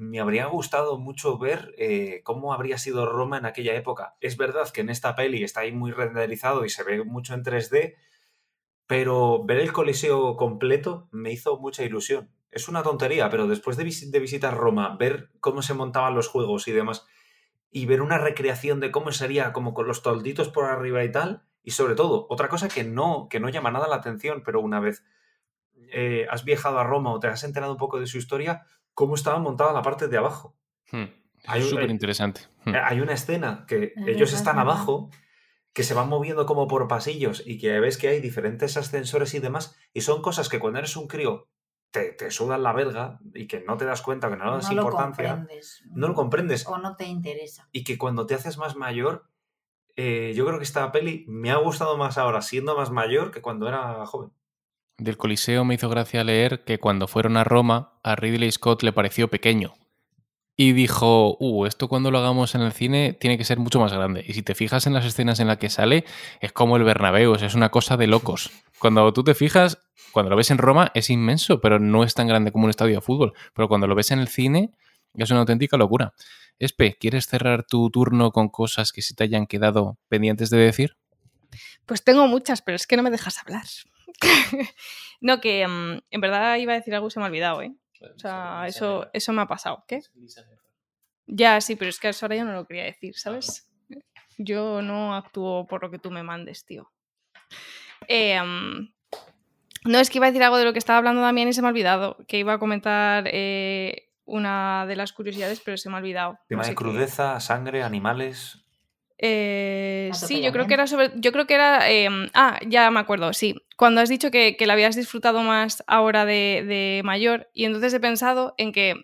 me 0.00 0.18
habría 0.18 0.46
gustado 0.46 0.96
mucho 0.96 1.36
ver 1.36 1.74
eh, 1.76 2.22
cómo 2.24 2.54
habría 2.54 2.78
sido 2.78 3.04
Roma 3.04 3.36
en 3.36 3.44
aquella 3.44 3.74
época. 3.74 4.16
Es 4.22 4.38
verdad 4.38 4.70
que 4.72 4.80
en 4.80 4.88
esta 4.88 5.14
peli 5.14 5.44
está 5.44 5.60
ahí 5.60 5.72
muy 5.72 5.90
renderizado 5.92 6.64
y 6.64 6.70
se 6.70 6.82
ve 6.84 7.04
mucho 7.04 7.34
en 7.34 7.44
3D, 7.44 7.96
pero 8.86 9.44
ver 9.44 9.58
el 9.58 9.74
Coliseo 9.74 10.38
completo 10.38 11.06
me 11.10 11.32
hizo 11.32 11.58
mucha 11.58 11.84
ilusión. 11.84 12.30
Es 12.50 12.66
una 12.66 12.82
tontería, 12.82 13.28
pero 13.28 13.46
después 13.46 13.76
de, 13.76 13.84
visitar 13.84 14.56
Roma, 14.56 14.96
ver 14.98 15.28
cómo 15.38 15.60
se 15.60 15.74
montaban 15.74 16.14
los 16.14 16.28
juegos 16.28 16.66
y 16.66 16.72
demás, 16.72 17.06
y 17.70 17.84
ver 17.84 18.00
una 18.00 18.16
recreación 18.16 18.80
de 18.80 18.90
cómo 18.90 19.12
sería 19.12 19.52
como 19.52 19.74
con 19.74 19.86
los 19.86 20.02
tolditos 20.02 20.48
por 20.48 20.64
arriba 20.64 21.04
y 21.04 21.12
tal, 21.12 21.42
y 21.62 21.72
sobre 21.72 21.94
todo, 21.94 22.26
otra 22.30 22.48
cosa 22.48 22.68
que 22.68 22.84
no, 22.84 23.28
que 23.28 23.38
no 23.38 23.50
llama 23.50 23.70
nada 23.70 23.86
la 23.86 23.96
atención, 23.96 24.42
pero 24.46 24.62
una 24.62 24.80
vez 24.80 25.04
eh, 25.92 26.26
has 26.30 26.46
viajado 26.46 26.78
a 26.78 26.84
Roma 26.84 27.12
o 27.12 27.20
te 27.20 27.26
has 27.26 27.44
enterado 27.44 27.72
un 27.72 27.78
poco 27.78 28.00
de 28.00 28.06
su 28.06 28.16
historia, 28.16 28.64
cómo 29.00 29.14
estaba 29.14 29.38
montada 29.38 29.72
la 29.72 29.80
parte 29.80 30.08
de 30.08 30.18
abajo. 30.18 30.54
Hmm. 30.92 31.06
Es 31.54 31.70
súper 31.70 31.88
interesante. 31.88 32.42
Hmm. 32.66 32.74
Hay 32.84 33.00
una 33.00 33.14
escena 33.14 33.64
que 33.66 33.94
ellos 34.06 34.34
están 34.34 34.58
abajo, 34.58 35.08
que 35.72 35.84
se 35.84 35.94
van 35.94 36.10
moviendo 36.10 36.44
como 36.44 36.68
por 36.68 36.86
pasillos 36.86 37.42
y 37.46 37.56
que 37.56 37.80
ves 37.80 37.96
que 37.96 38.08
hay 38.08 38.20
diferentes 38.20 38.76
ascensores 38.76 39.32
y 39.32 39.38
demás, 39.38 39.74
y 39.94 40.02
son 40.02 40.20
cosas 40.20 40.50
que 40.50 40.58
cuando 40.58 40.80
eres 40.80 40.98
un 40.98 41.08
crío 41.08 41.48
te, 41.90 42.12
te 42.12 42.30
sudan 42.30 42.62
la 42.62 42.74
verga 42.74 43.20
y 43.32 43.46
que 43.46 43.60
no 43.60 43.78
te 43.78 43.86
das 43.86 44.02
cuenta, 44.02 44.28
que 44.28 44.36
no 44.36 44.44
le 44.44 44.50
das 44.50 44.70
importancia, 44.70 45.46
no 45.86 46.08
lo 46.08 46.14
comprendes. 46.14 46.66
O 46.66 46.76
no 46.76 46.94
te 46.94 47.06
interesa. 47.06 47.70
Y 47.72 47.84
que 47.84 47.96
cuando 47.96 48.26
te 48.26 48.34
haces 48.34 48.58
más 48.58 48.76
mayor, 48.76 49.30
eh, 49.96 50.34
yo 50.36 50.44
creo 50.44 50.58
que 50.58 50.64
esta 50.64 50.92
peli 50.92 51.24
me 51.26 51.50
ha 51.50 51.56
gustado 51.56 51.96
más 51.96 52.18
ahora 52.18 52.42
siendo 52.42 52.76
más 52.76 52.90
mayor 52.90 53.30
que 53.30 53.40
cuando 53.40 53.66
era 53.66 54.04
joven. 54.04 54.30
Del 55.00 55.16
Coliseo 55.16 55.64
me 55.64 55.76
hizo 55.76 55.88
gracia 55.88 56.22
leer 56.24 56.62
que 56.64 56.78
cuando 56.78 57.08
fueron 57.08 57.38
a 57.38 57.44
Roma, 57.44 57.94
a 58.02 58.16
Ridley 58.16 58.52
Scott 58.52 58.82
le 58.82 58.92
pareció 58.92 59.28
pequeño. 59.28 59.72
Y 60.58 60.72
dijo, 60.74 61.38
uh, 61.40 61.64
esto 61.64 61.88
cuando 61.88 62.10
lo 62.10 62.18
hagamos 62.18 62.54
en 62.54 62.60
el 62.60 62.72
cine 62.72 63.16
tiene 63.18 63.38
que 63.38 63.46
ser 63.46 63.58
mucho 63.58 63.80
más 63.80 63.94
grande. 63.94 64.22
Y 64.28 64.34
si 64.34 64.42
te 64.42 64.54
fijas 64.54 64.86
en 64.86 64.92
las 64.92 65.06
escenas 65.06 65.40
en 65.40 65.46
las 65.46 65.56
que 65.56 65.70
sale, 65.70 66.04
es 66.42 66.52
como 66.52 66.76
el 66.76 66.84
Bernabéu, 66.84 67.34
es 67.34 67.54
una 67.54 67.70
cosa 67.70 67.96
de 67.96 68.08
locos. 68.08 68.50
Cuando 68.78 69.10
tú 69.14 69.24
te 69.24 69.34
fijas, 69.34 69.78
cuando 70.12 70.28
lo 70.28 70.36
ves 70.36 70.50
en 70.50 70.58
Roma 70.58 70.92
es 70.92 71.08
inmenso, 71.08 71.62
pero 71.62 71.78
no 71.78 72.04
es 72.04 72.12
tan 72.12 72.28
grande 72.28 72.52
como 72.52 72.64
un 72.64 72.70
estadio 72.70 72.96
de 72.96 73.00
fútbol. 73.00 73.32
Pero 73.54 73.68
cuando 73.68 73.86
lo 73.86 73.94
ves 73.94 74.10
en 74.10 74.18
el 74.18 74.28
cine, 74.28 74.74
es 75.14 75.30
una 75.30 75.40
auténtica 75.40 75.78
locura. 75.78 76.12
Espe, 76.58 76.98
¿quieres 77.00 77.26
cerrar 77.26 77.64
tu 77.64 77.88
turno 77.88 78.32
con 78.32 78.50
cosas 78.50 78.92
que 78.92 79.00
se 79.00 79.14
te 79.14 79.24
hayan 79.24 79.46
quedado 79.46 79.96
pendientes 80.10 80.50
de 80.50 80.58
decir? 80.58 80.98
Pues 81.86 82.04
tengo 82.04 82.28
muchas, 82.28 82.60
pero 82.60 82.76
es 82.76 82.86
que 82.86 82.98
no 82.98 83.02
me 83.02 83.10
dejas 83.10 83.38
hablar. 83.38 83.64
No, 85.20 85.40
que 85.40 85.66
mm, 85.66 86.02
en 86.10 86.20
verdad 86.20 86.56
iba 86.56 86.72
a 86.72 86.76
decir 86.76 86.94
algo 86.94 87.08
y 87.08 87.10
se 87.10 87.18
me 87.18 87.26
ha 87.26 87.28
olvidado, 87.28 87.62
¿eh? 87.62 87.74
O 88.14 88.18
sea, 88.18 88.64
eso, 88.66 89.08
eso 89.12 89.32
me 89.32 89.42
ha 89.42 89.46
pasado. 89.46 89.84
¿Qué? 89.86 90.00
Ya, 91.26 91.60
sí, 91.60 91.76
pero 91.76 91.90
es 91.90 92.00
que 92.00 92.08
eso 92.08 92.24
ahora 92.24 92.36
yo 92.36 92.44
no 92.44 92.52
lo 92.52 92.66
quería 92.66 92.84
decir, 92.84 93.16
¿sabes? 93.16 93.70
Yo 94.38 94.80
no 94.80 95.14
actúo 95.14 95.66
por 95.66 95.82
lo 95.82 95.90
que 95.90 95.98
tú 95.98 96.10
me 96.10 96.22
mandes, 96.22 96.64
tío. 96.64 96.90
Em, 98.08 98.90
no, 99.84 99.98
es 99.98 100.08
que 100.08 100.18
iba 100.18 100.26
a 100.26 100.30
decir 100.30 100.42
algo 100.42 100.56
de 100.56 100.64
lo 100.64 100.72
que 100.72 100.78
estaba 100.78 100.98
hablando 100.98 101.20
también 101.20 101.48
y 101.48 101.52
se 101.52 101.60
me 101.60 101.68
ha 101.68 101.70
olvidado. 101.70 102.16
Que 102.26 102.38
iba 102.38 102.54
a 102.54 102.58
comentar 102.58 103.24
eh, 103.26 104.08
una 104.24 104.86
de 104.86 104.96
las 104.96 105.12
curiosidades, 105.12 105.60
pero 105.60 105.76
se 105.76 105.90
me 105.90 105.96
ha 105.96 105.98
olvidado. 105.98 106.38
Tema 106.48 106.64
de 106.64 106.74
crudeza, 106.74 107.38
sangre, 107.40 107.82
animales. 107.82 108.64
Eh, 109.22 110.10
sí, 110.14 110.40
yo 110.40 110.50
creo 110.50 110.66
que 110.66 110.72
era 110.72 110.86
sobre. 110.86 111.10
Yo 111.16 111.30
creo 111.30 111.46
que 111.46 111.54
era. 111.54 111.90
Em, 111.90 112.30
ah, 112.32 112.58
ya 112.66 112.90
me 112.90 113.00
acuerdo, 113.00 113.34
sí. 113.34 113.54
Cuando 113.76 114.00
has 114.00 114.08
dicho 114.08 114.30
que, 114.30 114.56
que 114.56 114.66
la 114.66 114.72
habías 114.72 114.96
disfrutado 114.96 115.42
más 115.42 115.84
ahora 115.86 116.24
de, 116.24 117.02
mayor, 117.04 117.50
y 117.52 117.66
entonces 117.66 117.92
he 117.92 118.00
pensado 118.00 118.54
en 118.56 118.72
que, 118.72 118.94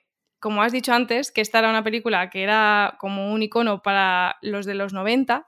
como 0.41 0.62
has 0.62 0.73
dicho 0.73 0.95
antes, 0.95 1.31
que 1.31 1.43
esta 1.43 1.59
era 1.59 1.69
una 1.69 1.85
película 1.85 2.31
que 2.31 2.43
era 2.43 2.97
como 2.99 3.31
un 3.31 3.43
icono 3.43 3.83
para 3.83 4.37
los 4.41 4.64
de 4.64 4.75
los 4.75 4.95
90, 4.95 5.47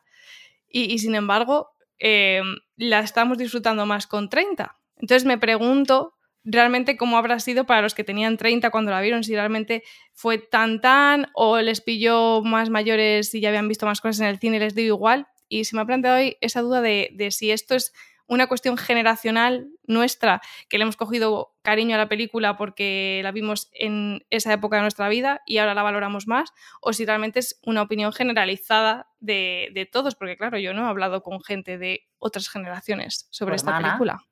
y, 0.70 0.98
sin 0.98 1.14
embargo, 1.14 1.70
em, 1.98 2.56
la 2.76 3.00
estamos 3.00 3.38
disfrutando 3.38 3.86
más 3.86 4.06
con 4.06 4.28
30. 4.28 4.76
Entonces 4.96 5.24
me 5.24 5.38
pregunto 5.38 6.17
realmente 6.50 6.96
cómo 6.96 7.18
habrá 7.18 7.38
sido 7.40 7.64
para 7.64 7.82
los 7.82 7.94
que 7.94 8.04
tenían 8.04 8.36
30 8.36 8.70
cuando 8.70 8.90
la 8.90 9.00
vieron, 9.00 9.22
si 9.22 9.34
realmente 9.34 9.84
fue 10.12 10.38
tan 10.38 10.80
tan 10.80 11.28
o 11.34 11.58
les 11.58 11.80
pilló 11.80 12.42
más 12.42 12.70
mayores 12.70 13.34
y 13.34 13.40
ya 13.40 13.50
habían 13.50 13.68
visto 13.68 13.86
más 13.86 14.00
cosas 14.00 14.20
en 14.20 14.26
el 14.26 14.38
cine 14.38 14.56
y 14.56 14.60
les 14.60 14.74
dio 14.74 14.86
igual. 14.86 15.28
Y 15.48 15.64
se 15.64 15.76
me 15.76 15.82
ha 15.82 15.86
planteado 15.86 16.18
hoy 16.18 16.36
esa 16.40 16.60
duda 16.60 16.80
de, 16.80 17.28
si 17.30 17.50
esto 17.50 17.74
es 17.74 17.92
una 18.26 18.46
cuestión 18.46 18.76
generacional 18.76 19.68
nuestra, 19.86 20.42
que 20.68 20.76
le 20.76 20.82
hemos 20.82 20.96
cogido 20.96 21.54
cariño 21.62 21.94
a 21.94 21.98
la 21.98 22.10
película 22.10 22.58
porque 22.58 23.20
la 23.22 23.32
vimos 23.32 23.70
en 23.72 24.26
esa 24.28 24.52
época 24.52 24.76
de 24.76 24.82
nuestra 24.82 25.08
vida 25.08 25.40
y 25.46 25.58
ahora 25.58 25.74
la 25.74 25.82
valoramos 25.82 26.26
más, 26.26 26.52
o 26.82 26.92
si 26.92 27.06
realmente 27.06 27.38
es 27.38 27.58
una 27.64 27.80
opinión 27.80 28.12
generalizada 28.12 29.08
de, 29.18 29.88
todos, 29.90 30.14
porque 30.14 30.36
claro, 30.36 30.58
yo 30.58 30.74
no 30.74 30.84
he 30.84 30.88
hablado 30.90 31.22
con 31.22 31.42
gente 31.42 31.78
de 31.78 32.06
otras 32.18 32.50
generaciones 32.50 33.28
sobre 33.30 33.56
esta 33.56 33.78
película. 33.78 34.27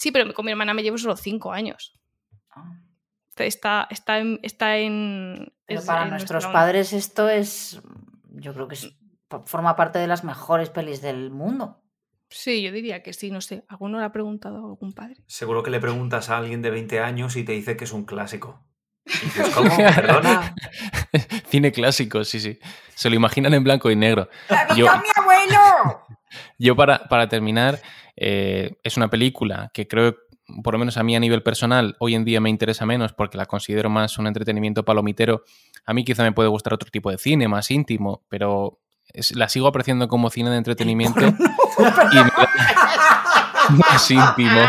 Sí, 0.00 0.12
pero 0.12 0.32
con 0.32 0.46
mi 0.46 0.50
hermana 0.50 0.72
me 0.72 0.82
llevo 0.82 0.96
solo 0.96 1.14
cinco 1.14 1.52
años. 1.52 1.92
Ah. 2.52 2.72
Está, 3.36 3.86
está 3.90 4.18
en. 4.18 4.40
Está 4.42 4.78
en 4.78 5.52
para 5.86 6.06
nuestros 6.06 6.46
padres 6.46 6.94
esto 6.94 7.28
es. 7.28 7.82
Yo 8.30 8.54
creo 8.54 8.66
que 8.66 8.76
forma 9.44 9.76
parte 9.76 9.98
de 9.98 10.06
las 10.06 10.24
mejores 10.24 10.70
pelis 10.70 11.02
del 11.02 11.30
mundo. 11.30 11.82
Sí, 12.30 12.62
yo 12.62 12.72
diría 12.72 13.02
que 13.02 13.12
sí, 13.12 13.30
no 13.30 13.42
sé. 13.42 13.64
¿Alguno 13.68 13.98
le 13.98 14.06
ha 14.06 14.12
preguntado 14.12 14.56
a 14.56 14.68
algún 14.70 14.94
padre? 14.94 15.16
Seguro 15.26 15.62
que 15.62 15.70
le 15.70 15.80
preguntas 15.80 16.30
a 16.30 16.38
alguien 16.38 16.62
de 16.62 16.70
20 16.70 17.00
años 17.00 17.36
y 17.36 17.44
te 17.44 17.52
dice 17.52 17.76
que 17.76 17.84
es 17.84 17.92
un 17.92 18.06
clásico. 18.06 18.64
¿cómo? 19.54 19.76
¿Perdona? 19.76 20.54
Cine 21.48 21.72
clásico, 21.72 22.24
sí, 22.24 22.40
sí. 22.40 22.58
Se 22.94 23.10
lo 23.10 23.16
imaginan 23.16 23.52
en 23.52 23.64
blanco 23.64 23.90
y 23.90 23.96
negro. 23.96 24.30
yo, 24.74 24.86
mi 24.86 25.08
abuelo! 25.14 26.06
Yo, 26.58 26.76
para, 26.76 27.08
para 27.08 27.28
terminar, 27.28 27.80
eh, 28.16 28.76
es 28.82 28.96
una 28.96 29.08
película 29.08 29.70
que 29.72 29.88
creo, 29.88 30.16
por 30.62 30.74
lo 30.74 30.78
menos 30.78 30.96
a 30.96 31.02
mí 31.02 31.16
a 31.16 31.20
nivel 31.20 31.42
personal, 31.42 31.96
hoy 31.98 32.14
en 32.14 32.24
día 32.24 32.40
me 32.40 32.50
interesa 32.50 32.86
menos 32.86 33.12
porque 33.12 33.38
la 33.38 33.46
considero 33.46 33.90
más 33.90 34.18
un 34.18 34.26
entretenimiento 34.26 34.84
palomitero. 34.84 35.44
A 35.86 35.94
mí 35.94 36.04
quizá 36.04 36.22
me 36.22 36.32
puede 36.32 36.48
gustar 36.48 36.74
otro 36.74 36.90
tipo 36.90 37.10
de 37.10 37.18
cine, 37.18 37.48
más 37.48 37.70
íntimo, 37.70 38.22
pero 38.28 38.80
la 39.34 39.48
sigo 39.48 39.66
apreciando 39.66 40.08
como 40.08 40.30
cine 40.30 40.50
de 40.50 40.58
entretenimiento 40.58 41.20
y 41.20 41.32
más 43.72 44.10
íntimo. 44.10 44.60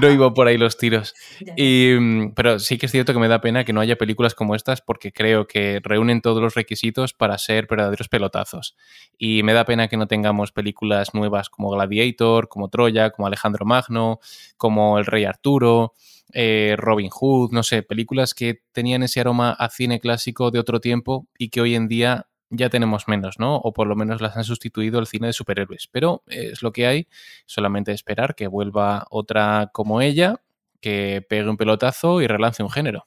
No 0.00 0.10
iba 0.10 0.32
por 0.32 0.46
ahí 0.46 0.58
los 0.58 0.76
tiros. 0.76 1.14
Mm, 1.56 2.30
pero 2.34 2.58
sí 2.58 2.78
que 2.78 2.86
es 2.86 2.92
cierto 2.92 3.12
que 3.12 3.18
me 3.18 3.28
da 3.28 3.40
pena 3.40 3.64
que 3.64 3.72
no 3.72 3.80
haya 3.80 3.96
películas 3.96 4.34
como 4.34 4.54
estas 4.54 4.80
porque 4.80 5.12
creo 5.12 5.46
que 5.46 5.80
reúnen 5.82 6.20
todos 6.20 6.42
los 6.42 6.54
requisitos 6.54 7.12
para 7.12 7.38
ser 7.38 7.66
verdaderos 7.66 8.08
pelotazos. 8.08 8.76
Y 9.16 9.42
me 9.42 9.52
da 9.52 9.64
pena 9.64 9.88
que 9.88 9.96
no 9.96 10.06
tengamos 10.06 10.52
películas 10.52 11.14
nuevas 11.14 11.50
como 11.50 11.70
Gladiator, 11.70 12.48
como 12.48 12.68
Troya, 12.68 13.10
como 13.10 13.26
Alejandro 13.26 13.64
Magno, 13.64 14.20
como 14.56 14.98
El 14.98 15.06
Rey 15.06 15.24
Arturo. 15.24 15.94
Eh, 16.34 16.74
Robin 16.76 17.08
Hood, 17.08 17.52
no 17.52 17.62
sé, 17.62 17.82
películas 17.82 18.34
que 18.34 18.60
tenían 18.72 19.02
ese 19.02 19.20
aroma 19.20 19.52
a 19.52 19.70
cine 19.70 19.98
clásico 19.98 20.50
de 20.50 20.58
otro 20.58 20.78
tiempo 20.78 21.26
y 21.38 21.48
que 21.48 21.62
hoy 21.62 21.74
en 21.74 21.88
día 21.88 22.27
ya 22.50 22.70
tenemos 22.70 23.08
menos, 23.08 23.38
¿no? 23.38 23.56
O 23.56 23.72
por 23.72 23.86
lo 23.86 23.96
menos 23.96 24.20
las 24.20 24.36
han 24.36 24.44
sustituido 24.44 24.98
el 24.98 25.06
cine 25.06 25.28
de 25.28 25.32
superhéroes. 25.32 25.88
Pero 25.90 26.22
es 26.26 26.62
lo 26.62 26.72
que 26.72 26.86
hay, 26.86 27.08
solamente 27.46 27.92
esperar 27.92 28.34
que 28.34 28.46
vuelva 28.46 29.06
otra 29.10 29.70
como 29.72 30.00
ella, 30.00 30.40
que 30.80 31.24
pegue 31.28 31.48
un 31.48 31.56
pelotazo 31.56 32.20
y 32.20 32.26
relance 32.26 32.62
un 32.62 32.70
género. 32.70 33.06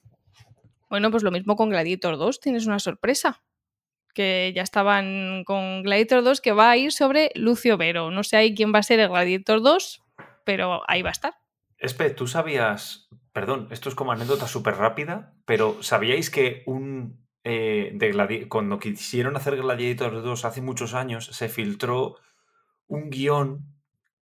Bueno, 0.89 1.09
pues 1.09 1.23
lo 1.23 1.31
mismo 1.31 1.55
con 1.55 1.69
Gladiator 1.69 2.17
2, 2.17 2.39
tienes 2.39 2.67
una 2.67 2.79
sorpresa. 2.79 3.41
Que 4.13 4.51
ya 4.53 4.61
estaban 4.61 5.45
con 5.45 5.83
Gladiator 5.83 6.21
2, 6.21 6.41
que 6.41 6.51
va 6.51 6.69
a 6.69 6.77
ir 6.77 6.91
sobre 6.91 7.31
Lucio 7.33 7.77
Vero. 7.77 8.11
No 8.11 8.23
sé 8.23 8.35
ahí 8.35 8.53
quién 8.53 8.73
va 8.73 8.79
a 8.79 8.83
ser 8.83 8.99
el 8.99 9.07
Gladiator 9.07 9.61
2, 9.61 10.03
pero 10.43 10.81
ahí 10.87 11.01
va 11.01 11.09
a 11.09 11.13
estar. 11.13 11.35
Espe, 11.77 12.09
tú 12.09 12.27
sabías, 12.27 13.07
perdón, 13.31 13.69
esto 13.71 13.87
es 13.87 13.95
como 13.95 14.11
anécdota 14.11 14.47
súper 14.47 14.75
rápida, 14.75 15.33
pero 15.45 15.81
¿sabíais 15.81 16.29
que 16.29 16.63
un 16.65 17.20
eh, 17.43 17.91
de 17.93 18.47
cuando 18.47 18.79
quisieron 18.79 19.35
hacer 19.35 19.57
Gladiator 19.57 20.21
2 20.21 20.45
hace 20.45 20.61
muchos 20.61 20.93
años, 20.93 21.25
se 21.25 21.49
filtró 21.49 22.17
un 22.87 23.09
guion 23.09 23.71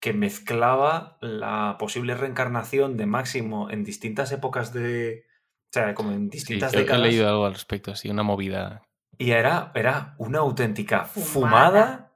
que 0.00 0.12
mezclaba 0.12 1.16
la 1.20 1.76
posible 1.78 2.14
reencarnación 2.14 2.96
de 2.96 3.06
Máximo 3.06 3.70
en 3.70 3.84
distintas 3.84 4.32
épocas 4.32 4.72
de. 4.72 5.24
O 5.64 5.72
sea, 5.72 5.94
como 5.94 6.12
en 6.12 6.28
distintas 6.28 6.72
sí, 6.72 6.78
décadas. 6.78 7.00
He 7.00 7.08
leído 7.08 7.28
algo 7.28 7.46
al 7.46 7.54
respecto, 7.54 7.90
así, 7.90 8.08
una 8.10 8.22
movida. 8.22 8.82
Y 9.18 9.30
era, 9.30 9.72
era 9.74 10.14
una 10.18 10.40
auténtica 10.40 11.06
fumada, 11.06 12.12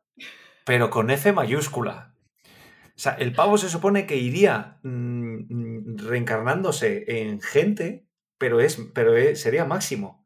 pero 0.65 0.91
con 0.91 1.11
F 1.11 1.33
mayúscula. 1.33 2.15
O 2.89 3.03
sea, 3.03 3.13
el 3.15 3.33
pavo 3.33 3.57
se 3.57 3.71
supone 3.71 4.07
que 4.07 4.17
iría 4.17 4.79
mm, 4.83 5.37
mm, 5.49 5.99
reencarnándose 5.99 7.05
en 7.07 7.41
gente, 7.41 8.07
pero, 8.37 8.61
es, 8.61 8.79
pero 8.95 9.15
sería 9.35 9.65
máximo. 9.65 10.20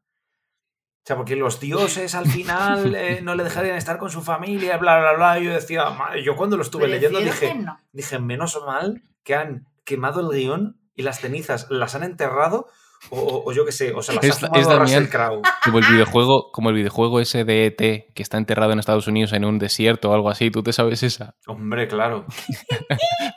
O 1.05 1.07
sea, 1.07 1.17
porque 1.17 1.35
los 1.35 1.59
dioses 1.59 2.15
al 2.15 2.25
final 2.31 2.95
eh, 2.95 3.19
no 3.21 3.35
le 3.35 3.43
dejarían 3.43 3.77
estar 3.77 3.99
con 3.99 4.09
su 4.09 4.23
familia, 4.23 4.77
bla, 4.77 4.97
bla, 4.99 5.13
bla. 5.13 5.39
Y 5.39 5.45
yo 5.45 5.53
decía, 5.53 5.87
"Ma- 5.91 6.17
yo 6.17 6.35
cuando 6.35 6.57
lo 6.57 6.63
estuve 6.63 6.87
leyendo 6.87 7.19
dije, 7.19 7.53
no. 7.53 7.79
dije, 7.93 8.17
menos 8.17 8.59
mal 8.65 9.03
que 9.23 9.35
han 9.35 9.67
quemado 9.83 10.19
el 10.21 10.35
guion 10.35 10.77
y 10.95 11.03
las 11.03 11.19
cenizas 11.19 11.67
las 11.69 11.93
han 11.93 12.01
enterrado 12.03 12.67
o, 13.09 13.19
o- 13.19 13.49
o 13.49 13.51
yo 13.53 13.65
qué 13.65 13.71
sé, 13.71 13.93
o 13.93 14.01
se 14.01 14.13
las 14.13 14.23
Es- 14.23 14.31
ha 14.43 14.47
fumado 14.47 14.61
es 14.61 14.67
Damián. 14.67 14.81
Russell 15.03 15.09
Crowe. 15.09 15.41
Como 15.63 15.79
el 15.79 15.85
videojuego, 15.91 16.51
como 16.51 16.69
el 16.69 16.75
videojuego 16.75 17.19
ese 17.19 17.43
de 17.45 17.65
ET 17.67 17.77
que 17.77 18.23
está 18.23 18.37
enterrado 18.37 18.71
en 18.73 18.79
Estados 18.79 19.07
Unidos 19.07 19.33
en 19.33 19.45
un 19.45 19.59
desierto 19.59 20.09
o 20.11 20.13
algo 20.13 20.29
así. 20.29 20.49
¿Tú 20.51 20.63
te 20.63 20.73
sabes 20.73 21.03
esa? 21.03 21.35
Hombre, 21.47 21.87
claro. 21.87 22.25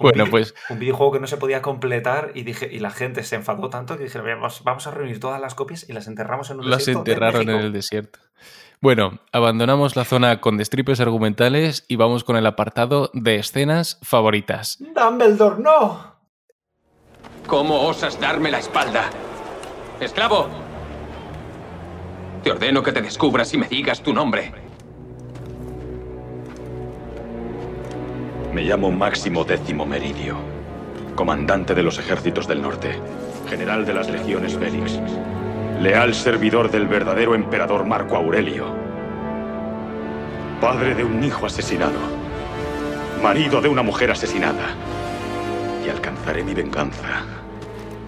Bueno, 0.00 0.26
pues 0.30 0.54
Un 0.70 0.78
videojuego 0.78 1.12
que 1.12 1.20
no 1.20 1.26
se 1.26 1.36
podía 1.38 1.60
completar 1.60 2.30
y 2.34 2.44
dije 2.44 2.68
y 2.70 2.78
la 2.78 2.90
gente 2.90 3.24
se 3.24 3.34
enfadó 3.34 3.68
tanto 3.68 3.96
que 3.98 4.04
dijeron, 4.04 4.26
vamos, 4.28 4.62
vamos 4.62 4.86
a 4.86 4.92
reunir 4.92 5.18
todas 5.18 5.40
las 5.40 5.56
copias 5.56 5.88
y 5.88 5.92
las 5.92 6.06
enterramos 6.06 6.50
en 6.50 6.60
un 6.60 6.70
las 6.70 6.78
desierto 6.78 7.02
de 7.02 7.10
enterraron 7.12 7.40
en 7.42 7.46
México". 7.48 7.66
el 7.66 7.72
desierto. 7.72 8.18
Bueno, 8.80 9.18
abandonamos 9.32 9.96
la 9.96 10.04
zona 10.04 10.40
con 10.40 10.56
destripes 10.56 11.00
argumentales 11.00 11.84
y 11.88 11.96
vamos 11.96 12.22
con 12.22 12.36
el 12.36 12.46
apartado 12.46 13.10
de 13.12 13.36
escenas 13.36 13.98
favoritas. 14.02 14.78
Dumbledore, 14.94 15.60
no. 15.60 16.14
¿Cómo 17.48 17.82
osas 17.88 18.20
darme 18.20 18.52
la 18.52 18.60
espalda? 18.60 19.10
¡Esclavo! 20.00 20.46
Te 22.44 22.52
ordeno 22.52 22.84
que 22.84 22.92
te 22.92 23.02
descubras 23.02 23.52
y 23.52 23.58
me 23.58 23.66
digas 23.66 24.00
tu 24.00 24.12
nombre. 24.12 24.52
Me 28.52 28.62
llamo 28.62 28.92
Máximo 28.92 29.44
Décimo 29.44 29.84
Meridio, 29.84 30.36
comandante 31.16 31.74
de 31.74 31.82
los 31.82 31.98
ejércitos 31.98 32.46
del 32.46 32.62
norte, 32.62 32.96
general 33.48 33.84
de 33.84 33.94
las 33.94 34.08
legiones 34.08 34.56
Félix, 34.56 35.00
leal 35.80 36.14
servidor 36.14 36.70
del 36.70 36.86
verdadero 36.86 37.34
emperador 37.34 37.84
Marco 37.84 38.14
Aurelio, 38.14 38.66
padre 40.60 40.94
de 40.94 41.02
un 41.02 41.24
hijo 41.24 41.44
asesinado, 41.44 41.98
marido 43.20 43.60
de 43.60 43.68
una 43.68 43.82
mujer 43.82 44.12
asesinada, 44.12 44.76
y 45.84 45.88
alcanzaré 45.88 46.44
mi 46.44 46.54
venganza 46.54 47.24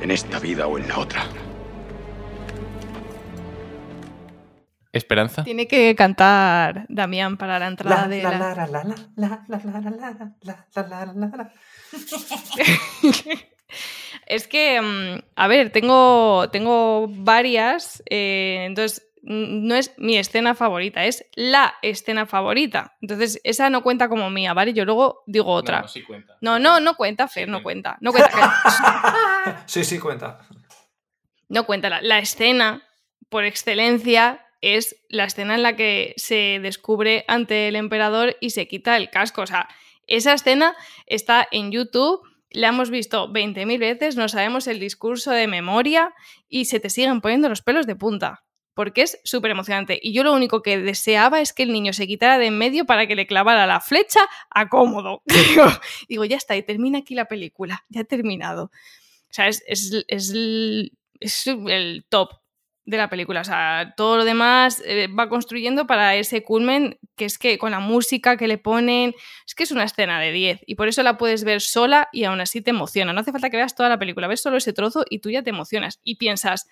en 0.01 0.13
esta 0.13 0.39
vida 0.39 0.69
o 0.69 0.79
en 0.79 0.87
la 0.87 0.99
otra. 0.99 1.25
Esperanza. 4.93 5.45
Tiene 5.45 5.69
que 5.69 5.95
cantar 5.95 6.87
Damián 6.89 7.37
para 7.37 7.59
la 7.59 7.69
entrada 7.69 8.09
de. 8.09 8.23
Es 14.27 14.47
que, 14.47 15.23
a 15.37 15.49
ver, 15.49 15.71
tengo, 15.71 16.49
tengo 16.51 17.07
varias, 17.09 18.03
entonces 18.07 19.11
no 19.23 19.75
es 19.75 19.93
mi 19.99 20.17
escena 20.17 20.55
favorita, 20.55 21.05
es 21.05 21.27
la 21.35 21.75
escena 21.83 22.27
favorita. 22.27 22.97
Entonces, 23.01 23.41
esa 23.45 23.71
no 23.71 23.83
cuenta 23.83 24.09
como 24.09 24.31
mía, 24.31 24.55
¿vale? 24.55 24.73
Yo 24.73 24.85
luego 24.85 25.23
digo 25.27 25.53
otra. 25.53 25.85
No, 26.41 26.59
no. 26.59 26.81
No, 26.81 26.97
cuenta, 26.97 27.29
Fer, 27.29 27.49
no 27.49 27.63
cuenta. 27.63 27.99
No 28.01 28.13
cuenta. 28.13 29.65
sí, 29.67 29.85
sí 29.85 29.99
cuenta. 29.99 30.39
No 31.49 31.67
cuenta. 31.67 31.91
La, 31.91 32.01
la 32.01 32.19
escena, 32.19 32.83
por 33.29 33.45
excelencia, 33.45 34.47
es 34.61 34.97
la 35.09 35.25
escena 35.25 35.55
en 35.55 35.63
la 35.63 35.77
que 35.77 36.15
se 36.17 36.59
descubre 36.63 37.25
ante 37.29 37.69
el 37.69 37.77
emperador 37.77 38.37
y 38.41 38.51
se 38.51 38.69
quita 38.69 38.97
el 38.97 39.11
casco. 39.11 39.43
O 39.43 39.47
sea, 39.47 39.69
esa 40.07 40.33
escena 40.35 40.77
está 41.07 41.47
en 41.51 41.71
YouTube, 41.73 42.21
la 42.51 42.69
hemos 42.69 42.91
visto 42.91 43.29
20.000 43.33 43.79
veces, 43.79 44.17
no 44.17 44.29
sabemos 44.29 44.67
el 44.67 44.81
discurso 44.81 45.31
de 45.31 45.47
memoria 45.47 46.13
y 46.49 46.65
se 46.67 46.81
te 46.81 46.91
siguen 46.91 47.21
poniendo 47.21 47.49
los 47.49 47.63
pelos 47.63 47.87
de 47.87 47.97
punta. 47.97 48.45
Porque 48.75 49.03
es 49.03 49.21
súper 49.25 49.51
emocionante. 49.51 49.99
Y 50.01 50.13
yo 50.13 50.23
lo 50.25 50.33
único 50.33 50.63
que 50.63 50.79
deseaba 50.79 51.41
es 51.41 51.53
que 51.53 51.65
el 51.65 51.73
niño 51.73 51.93
se 51.93 52.07
quitara 52.07 52.39
de 52.39 52.47
en 52.47 52.57
medio 52.57 52.87
para 52.87 53.07
que 53.07 53.17
le 53.17 53.27
clavara 53.27 53.67
la 53.67 53.81
flecha 53.81 54.21
a 54.49 54.69
cómodo. 54.69 55.23
Digo, 56.09 56.25
ya 56.25 56.37
está, 56.37 56.57
y 56.57 56.63
termina 56.63 56.99
aquí 56.99 57.15
la 57.15 57.27
película. 57.27 57.85
Ya 57.89 58.03
ha 58.03 58.05
terminado. 58.05 58.65
O 58.65 59.33
sea, 59.33 59.49
es, 59.49 59.63
es- 59.67 60.05
es 60.09 60.33
es 61.21 61.47
el 61.47 62.07
top 62.09 62.40
de 62.91 62.97
la 62.97 63.09
película. 63.09 63.41
O 63.41 63.45
sea, 63.45 63.95
todo 63.97 64.19
lo 64.19 64.25
demás 64.25 64.83
eh, 64.85 65.07
va 65.07 65.29
construyendo 65.29 65.87
para 65.87 66.17
ese 66.17 66.43
culmen, 66.43 66.99
que 67.17 67.25
es 67.25 67.39
que 67.39 67.57
con 67.57 67.71
la 67.71 67.81
música 67.81 68.37
que 68.37 68.49
le 68.49 68.59
ponen, 68.59 69.15
es 69.47 69.55
que 69.55 69.63
es 69.63 69.71
una 69.71 69.85
escena 69.85 70.21
de 70.21 70.33
10 70.33 70.61
y 70.67 70.75
por 70.75 70.89
eso 70.89 71.03
la 71.03 71.17
puedes 71.17 71.45
ver 71.45 71.61
sola 71.61 72.09
y 72.13 72.25
aún 72.25 72.41
así 72.41 72.61
te 72.61 72.71
emociona. 72.71 73.13
No 73.13 73.21
hace 73.21 73.33
falta 73.33 73.49
que 73.49 73.57
veas 73.57 73.75
toda 73.75 73.89
la 73.89 73.99
película, 73.99 74.27
ves 74.27 74.43
solo 74.43 74.57
ese 74.57 74.73
trozo 74.73 75.05
y 75.09 75.21
tú 75.21 75.31
ya 75.31 75.43
te 75.43 75.51
emocionas 75.51 76.01
y 76.03 76.17
piensas, 76.17 76.69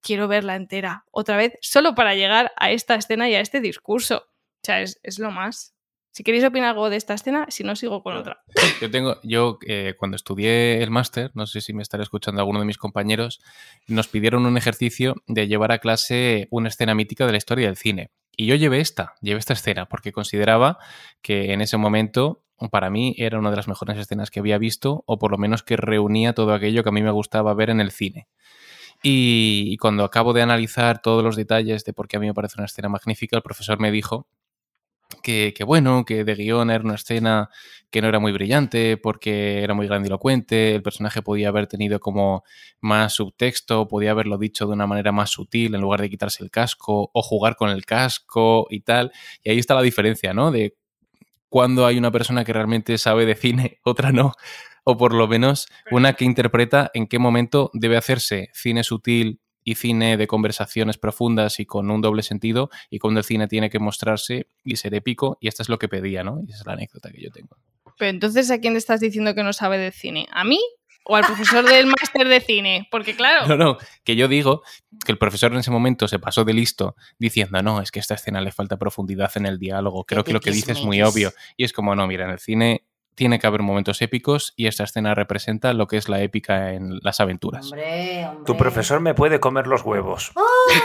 quiero 0.00 0.28
verla 0.28 0.56
entera 0.56 1.04
otra 1.10 1.36
vez, 1.36 1.54
solo 1.60 1.94
para 1.94 2.14
llegar 2.14 2.52
a 2.56 2.70
esta 2.70 2.94
escena 2.94 3.28
y 3.28 3.34
a 3.34 3.40
este 3.40 3.60
discurso. 3.60 4.26
O 4.26 4.64
sea, 4.64 4.82
es, 4.82 5.00
es 5.02 5.18
lo 5.18 5.30
más. 5.30 5.74
Si 6.12 6.24
queréis 6.24 6.44
opinar 6.44 6.68
algo 6.68 6.90
de 6.90 6.96
esta 6.96 7.14
escena, 7.14 7.46
si 7.48 7.64
no, 7.64 7.74
sigo 7.74 8.02
con 8.02 8.14
otra. 8.14 8.42
Yo 8.82 8.90
tengo, 8.90 9.18
yo 9.22 9.58
eh, 9.66 9.94
cuando 9.96 10.16
estudié 10.16 10.82
el 10.82 10.90
máster, 10.90 11.30
no 11.32 11.46
sé 11.46 11.62
si 11.62 11.72
me 11.72 11.82
estará 11.82 12.02
escuchando 12.02 12.42
alguno 12.42 12.58
de 12.58 12.66
mis 12.66 12.76
compañeros, 12.76 13.40
nos 13.88 14.08
pidieron 14.08 14.44
un 14.44 14.58
ejercicio 14.58 15.14
de 15.26 15.48
llevar 15.48 15.72
a 15.72 15.78
clase 15.78 16.48
una 16.50 16.68
escena 16.68 16.94
mítica 16.94 17.24
de 17.24 17.32
la 17.32 17.38
historia 17.38 17.66
del 17.66 17.78
cine. 17.78 18.10
Y 18.36 18.44
yo 18.44 18.56
llevé 18.56 18.80
esta, 18.80 19.14
llevé 19.22 19.38
esta 19.38 19.54
escena, 19.54 19.86
porque 19.86 20.12
consideraba 20.12 20.76
que 21.22 21.54
en 21.54 21.62
ese 21.62 21.78
momento, 21.78 22.42
para 22.70 22.90
mí, 22.90 23.14
era 23.16 23.38
una 23.38 23.48
de 23.48 23.56
las 23.56 23.68
mejores 23.68 23.96
escenas 23.96 24.30
que 24.30 24.40
había 24.40 24.58
visto, 24.58 25.04
o 25.06 25.18
por 25.18 25.30
lo 25.30 25.38
menos 25.38 25.62
que 25.62 25.78
reunía 25.78 26.34
todo 26.34 26.52
aquello 26.52 26.82
que 26.82 26.90
a 26.90 26.92
mí 26.92 27.02
me 27.02 27.10
gustaba 27.10 27.54
ver 27.54 27.70
en 27.70 27.80
el 27.80 27.90
cine. 27.90 28.28
Y, 29.02 29.64
y 29.68 29.78
cuando 29.78 30.04
acabo 30.04 30.34
de 30.34 30.42
analizar 30.42 31.00
todos 31.00 31.24
los 31.24 31.36
detalles 31.36 31.84
de 31.84 31.94
por 31.94 32.06
qué 32.06 32.18
a 32.18 32.20
mí 32.20 32.26
me 32.26 32.34
parece 32.34 32.56
una 32.58 32.66
escena 32.66 32.90
magnífica, 32.90 33.36
el 33.36 33.42
profesor 33.42 33.80
me 33.80 33.90
dijo 33.90 34.26
que, 35.22 35.52
que 35.56 35.64
bueno, 35.64 36.04
que 36.04 36.24
de 36.24 36.34
guion 36.34 36.70
era 36.70 36.84
una 36.84 36.94
escena 36.94 37.50
que 37.92 38.00
no 38.00 38.08
era 38.08 38.18
muy 38.18 38.32
brillante 38.32 38.96
porque 38.96 39.62
era 39.62 39.74
muy 39.74 39.86
grandilocuente, 39.86 40.74
el 40.74 40.82
personaje 40.82 41.20
podía 41.20 41.48
haber 41.48 41.66
tenido 41.66 42.00
como 42.00 42.42
más 42.80 43.12
subtexto, 43.12 43.86
podía 43.86 44.12
haberlo 44.12 44.38
dicho 44.38 44.66
de 44.66 44.72
una 44.72 44.86
manera 44.86 45.12
más 45.12 45.30
sutil 45.30 45.74
en 45.74 45.82
lugar 45.82 46.00
de 46.00 46.08
quitarse 46.08 46.42
el 46.42 46.50
casco 46.50 47.10
o 47.12 47.22
jugar 47.22 47.54
con 47.54 47.68
el 47.68 47.84
casco 47.84 48.66
y 48.70 48.80
tal. 48.80 49.12
Y 49.44 49.50
ahí 49.50 49.58
está 49.58 49.74
la 49.74 49.82
diferencia, 49.82 50.32
¿no? 50.32 50.50
De 50.50 50.74
cuando 51.50 51.84
hay 51.84 51.98
una 51.98 52.10
persona 52.10 52.46
que 52.46 52.54
realmente 52.54 52.96
sabe 52.96 53.26
de 53.26 53.34
cine, 53.34 53.78
otra 53.84 54.10
no, 54.10 54.32
o 54.84 54.96
por 54.96 55.12
lo 55.12 55.28
menos 55.28 55.68
una 55.90 56.14
que 56.14 56.24
interpreta 56.24 56.90
en 56.94 57.06
qué 57.06 57.18
momento 57.18 57.70
debe 57.74 57.98
hacerse 57.98 58.48
cine 58.54 58.84
sutil 58.84 59.41
y 59.64 59.76
cine 59.76 60.16
de 60.16 60.26
conversaciones 60.26 60.98
profundas 60.98 61.60
y 61.60 61.66
con 61.66 61.90
un 61.90 62.00
doble 62.00 62.22
sentido, 62.22 62.70
y 62.90 62.98
cuando 62.98 63.20
el 63.20 63.24
cine 63.24 63.48
tiene 63.48 63.70
que 63.70 63.78
mostrarse 63.78 64.46
y 64.64 64.76
ser 64.76 64.94
épico, 64.94 65.38
y 65.40 65.48
esta 65.48 65.62
es 65.62 65.68
lo 65.68 65.78
que 65.78 65.88
pedía, 65.88 66.24
¿no? 66.24 66.40
Y 66.46 66.50
esa 66.50 66.60
es 66.60 66.66
la 66.66 66.72
anécdota 66.74 67.10
que 67.10 67.22
yo 67.22 67.30
tengo. 67.30 67.56
Pero 67.98 68.10
entonces, 68.10 68.50
¿a 68.50 68.58
quién 68.58 68.74
le 68.74 68.78
estás 68.78 69.00
diciendo 69.00 69.34
que 69.34 69.42
no 69.42 69.52
sabe 69.52 69.78
de 69.78 69.92
cine? 69.92 70.26
¿A 70.32 70.44
mí 70.44 70.60
o 71.04 71.16
al 71.16 71.24
profesor 71.24 71.64
del 71.64 71.86
máster 72.00 72.28
de 72.28 72.40
cine? 72.40 72.88
Porque 72.90 73.14
claro, 73.14 73.46
No, 73.46 73.56
no, 73.56 73.78
que 74.04 74.16
yo 74.16 74.28
digo 74.28 74.62
que 75.04 75.12
el 75.12 75.18
profesor 75.18 75.52
en 75.52 75.58
ese 75.58 75.70
momento 75.70 76.08
se 76.08 76.18
pasó 76.18 76.44
de 76.44 76.54
listo 76.54 76.96
diciendo, 77.18 77.62
no, 77.62 77.80
es 77.80 77.90
que 77.90 77.98
a 77.98 78.02
esta 78.02 78.14
escena 78.14 78.40
le 78.40 78.52
falta 78.52 78.76
profundidad 78.76 79.30
en 79.36 79.46
el 79.46 79.58
diálogo, 79.58 80.04
creo 80.04 80.24
que 80.24 80.32
lo 80.32 80.40
que 80.40 80.50
dice 80.50 80.72
es 80.72 80.82
muy 80.82 81.02
obvio. 81.02 81.32
Y 81.56 81.64
es 81.64 81.72
como, 81.72 81.94
no, 81.94 82.06
mira, 82.06 82.24
en 82.24 82.30
el 82.30 82.38
cine 82.38 82.84
tiene 83.14 83.38
que 83.38 83.46
haber 83.46 83.62
momentos 83.62 84.00
épicos 84.02 84.54
y 84.56 84.66
esta 84.66 84.84
escena 84.84 85.14
representa 85.14 85.72
lo 85.74 85.86
que 85.86 85.96
es 85.96 86.08
la 86.08 86.20
épica 86.22 86.72
en 86.72 86.98
las 87.02 87.20
aventuras. 87.20 87.66
Hombre, 87.66 88.26
hombre. 88.26 88.44
Tu 88.46 88.56
profesor 88.56 89.00
me 89.00 89.14
puede 89.14 89.40
comer 89.40 89.66
los 89.66 89.82
huevos. 89.82 90.32
¡Oh! 90.34 90.42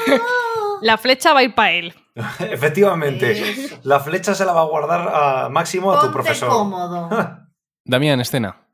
la 0.81 0.97
flecha 0.97 1.33
va 1.33 1.39
a 1.39 1.43
ir 1.43 1.55
para 1.55 1.71
él. 1.71 1.93
Efectivamente. 2.39 3.31
Eso. 3.31 3.79
La 3.83 3.99
flecha 3.99 4.35
se 4.35 4.45
la 4.45 4.53
va 4.53 4.61
a 4.61 4.65
guardar 4.65 5.09
a 5.13 5.49
Máximo 5.49 5.93
a 5.93 6.01
tu 6.01 6.11
profesor. 6.11 6.49
cómodo. 6.49 7.09
Damián, 7.85 8.19
escena. 8.19 8.67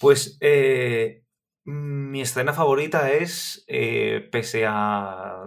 Pues 0.00 0.38
eh, 0.40 1.24
mi 1.64 2.20
escena 2.22 2.52
favorita 2.52 3.10
es, 3.10 3.64
eh, 3.66 4.26
pese 4.32 4.64
a... 4.66 5.44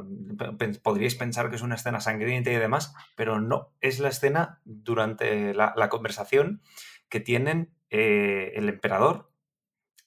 Podríais 0.83 1.15
pensar 1.15 1.49
que 1.49 1.55
es 1.55 1.61
una 1.61 1.75
escena 1.75 1.99
sangrienta 1.99 2.51
y 2.51 2.55
demás, 2.55 2.93
pero 3.15 3.39
no, 3.39 3.73
es 3.81 3.99
la 3.99 4.09
escena 4.09 4.59
durante 4.65 5.53
la, 5.53 5.73
la 5.75 5.89
conversación 5.89 6.61
que 7.09 7.19
tienen 7.19 7.73
eh, 7.89 8.53
el 8.55 8.69
emperador, 8.69 9.31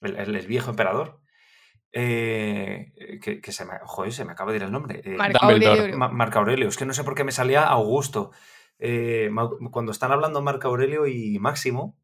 el, 0.01 0.47
viejo 0.47 0.69
emperador, 0.71 1.19
eh, 1.91 3.19
que, 3.21 3.39
que 3.41 3.51
se, 3.51 3.65
me, 3.65 3.73
joder, 3.83 4.11
se 4.13 4.25
me 4.25 4.31
acaba 4.31 4.51
de 4.51 4.57
ir 4.57 4.63
el 4.63 4.71
nombre. 4.71 5.01
eh, 5.05 5.15
Marco. 5.17 5.45
Aurelio. 5.45 5.97
Ma- 5.97 6.09
Marco 6.09 6.39
Aurelio, 6.39 6.67
es 6.69 6.77
que 6.77 6.85
no 6.85 6.93
sé 6.93 7.03
por 7.03 7.13
qué 7.15 7.23
me 7.23 7.31
salía 7.31 7.63
Augusto. 7.63 8.31
Eh, 8.79 9.29
cuando 9.71 9.91
están 9.91 10.11
hablando 10.11 10.41
Marco 10.41 10.67
Aurelio 10.67 11.05
y 11.07 11.37
Máximo. 11.39 11.95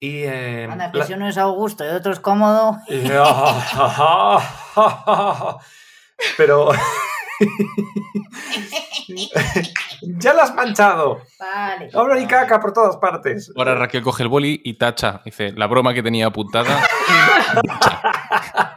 Y. 0.00 0.22
eh, 0.24 0.66
Anda, 0.70 0.90
que 0.92 0.98
la- 0.98 1.06
si 1.06 1.12
uno 1.14 1.28
es 1.28 1.38
Augusto 1.38 1.84
y 1.84 1.88
otro 1.88 2.12
es 2.12 2.20
cómodo. 2.20 2.76
Pero. 6.36 6.70
ya 10.02 10.32
la 10.34 10.42
has 10.44 10.54
manchado. 10.54 11.22
Vale. 11.38 11.90
Ahora 11.92 12.14
hay 12.16 12.26
caca 12.26 12.60
por 12.60 12.72
todas 12.72 12.96
partes. 12.96 13.52
Ahora 13.56 13.74
Raquel 13.74 14.02
coge 14.02 14.22
el 14.22 14.28
boli 14.28 14.60
y 14.64 14.74
tacha. 14.74 15.22
Dice, 15.24 15.52
la 15.52 15.66
broma 15.66 15.94
que 15.94 16.02
tenía 16.02 16.26
apuntada. 16.26 16.82
dicha. 17.62 18.02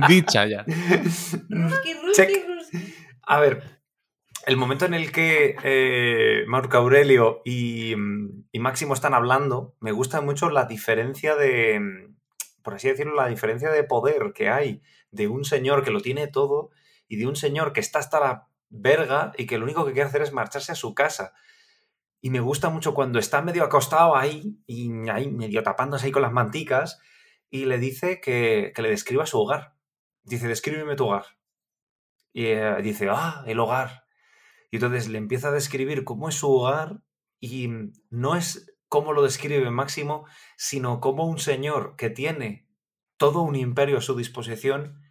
Dicha 0.08 0.46
ya. 0.46 0.64
Ruski, 0.68 1.94
ruski, 1.94 2.12
Check. 2.14 2.30
ruski. 2.48 2.94
A 3.24 3.40
ver, 3.40 3.82
el 4.46 4.58
momento 4.58 4.86
en 4.86 4.94
el 4.94 5.12
que 5.12 5.56
eh, 5.64 6.44
Marco 6.48 6.78
Aurelio 6.78 7.42
y, 7.46 7.94
y 8.52 8.60
Máximo 8.60 8.94
están 8.94 9.14
hablando, 9.14 9.76
me 9.80 9.92
gusta 9.92 10.22
mucho 10.22 10.50
la 10.50 10.66
diferencia 10.66 11.36
de, 11.36 12.10
por 12.64 12.76
así 12.76 12.90
decirlo, 12.90 13.16
la 13.16 13.28
diferencia 13.28 13.70
de 13.72 13.84
poder 13.84 14.34
que 14.34 14.50
hay 14.50 14.82
de 15.12 15.28
un 15.28 15.46
señor 15.46 15.84
que 15.84 15.92
lo 15.92 16.02
tiene 16.02 16.28
todo 16.28 16.72
y 17.08 17.18
de 17.18 17.28
un 17.28 17.36
señor 17.36 17.74
que 17.74 17.82
está 17.82 18.00
hasta 18.00 18.20
la 18.20 18.48
verga 18.72 19.34
y 19.38 19.46
que 19.46 19.58
lo 19.58 19.66
único 19.66 19.86
que 19.86 19.94
quiere 19.94 20.10
hacer 20.10 20.24
es 20.24 20.34
marcharse 20.34 20.72
a 20.72 20.76
su 20.76 20.96
casa. 20.96 21.34
Y 22.22 22.30
me 22.30 22.40
gusta 22.40 22.70
mucho 22.70 22.94
cuando 22.94 23.20
está 23.20 23.42
medio 23.42 23.64
acostado 23.64 24.16
ahí 24.16 24.60
y 24.66 24.90
ahí 25.10 25.30
medio 25.30 25.64
tapándose 25.64 26.08
ahí 26.08 26.12
con 26.12 26.22
las 26.22 26.32
manticas 26.32 27.00
y 27.50 27.66
le 27.66 27.78
dice 27.78 28.22
que, 28.22 28.72
que 28.76 28.82
le 28.82 28.90
describa 28.90 29.26
su 29.26 29.40
hogar. 29.40 29.76
Dice, 30.24 30.48
descríbeme 30.48 30.96
tu 30.96 31.08
hogar. 31.08 31.26
Y 32.34 32.46
eh, 32.46 32.78
dice, 32.82 33.10
ah, 33.10 33.44
el 33.46 33.60
hogar. 33.60 34.06
Y 34.72 34.78
entonces 34.78 35.10
le 35.10 35.18
empieza 35.18 35.50
a 35.50 35.52
describir 35.52 36.04
cómo 36.04 36.30
es 36.30 36.36
su 36.36 36.50
hogar 36.52 37.02
y 37.40 37.70
no 38.10 38.36
es 38.36 38.74
cómo 38.88 39.14
lo 39.14 39.24
describe 39.24 39.70
Máximo, 39.72 40.26
sino 40.58 41.00
cómo 41.00 41.26
un 41.26 41.40
señor 41.40 41.96
que 41.98 42.10
tiene 42.10 42.68
todo 43.18 43.42
un 43.42 43.56
imperio 43.56 44.00
a 44.00 44.02
su 44.02 44.16
disposición, 44.16 45.02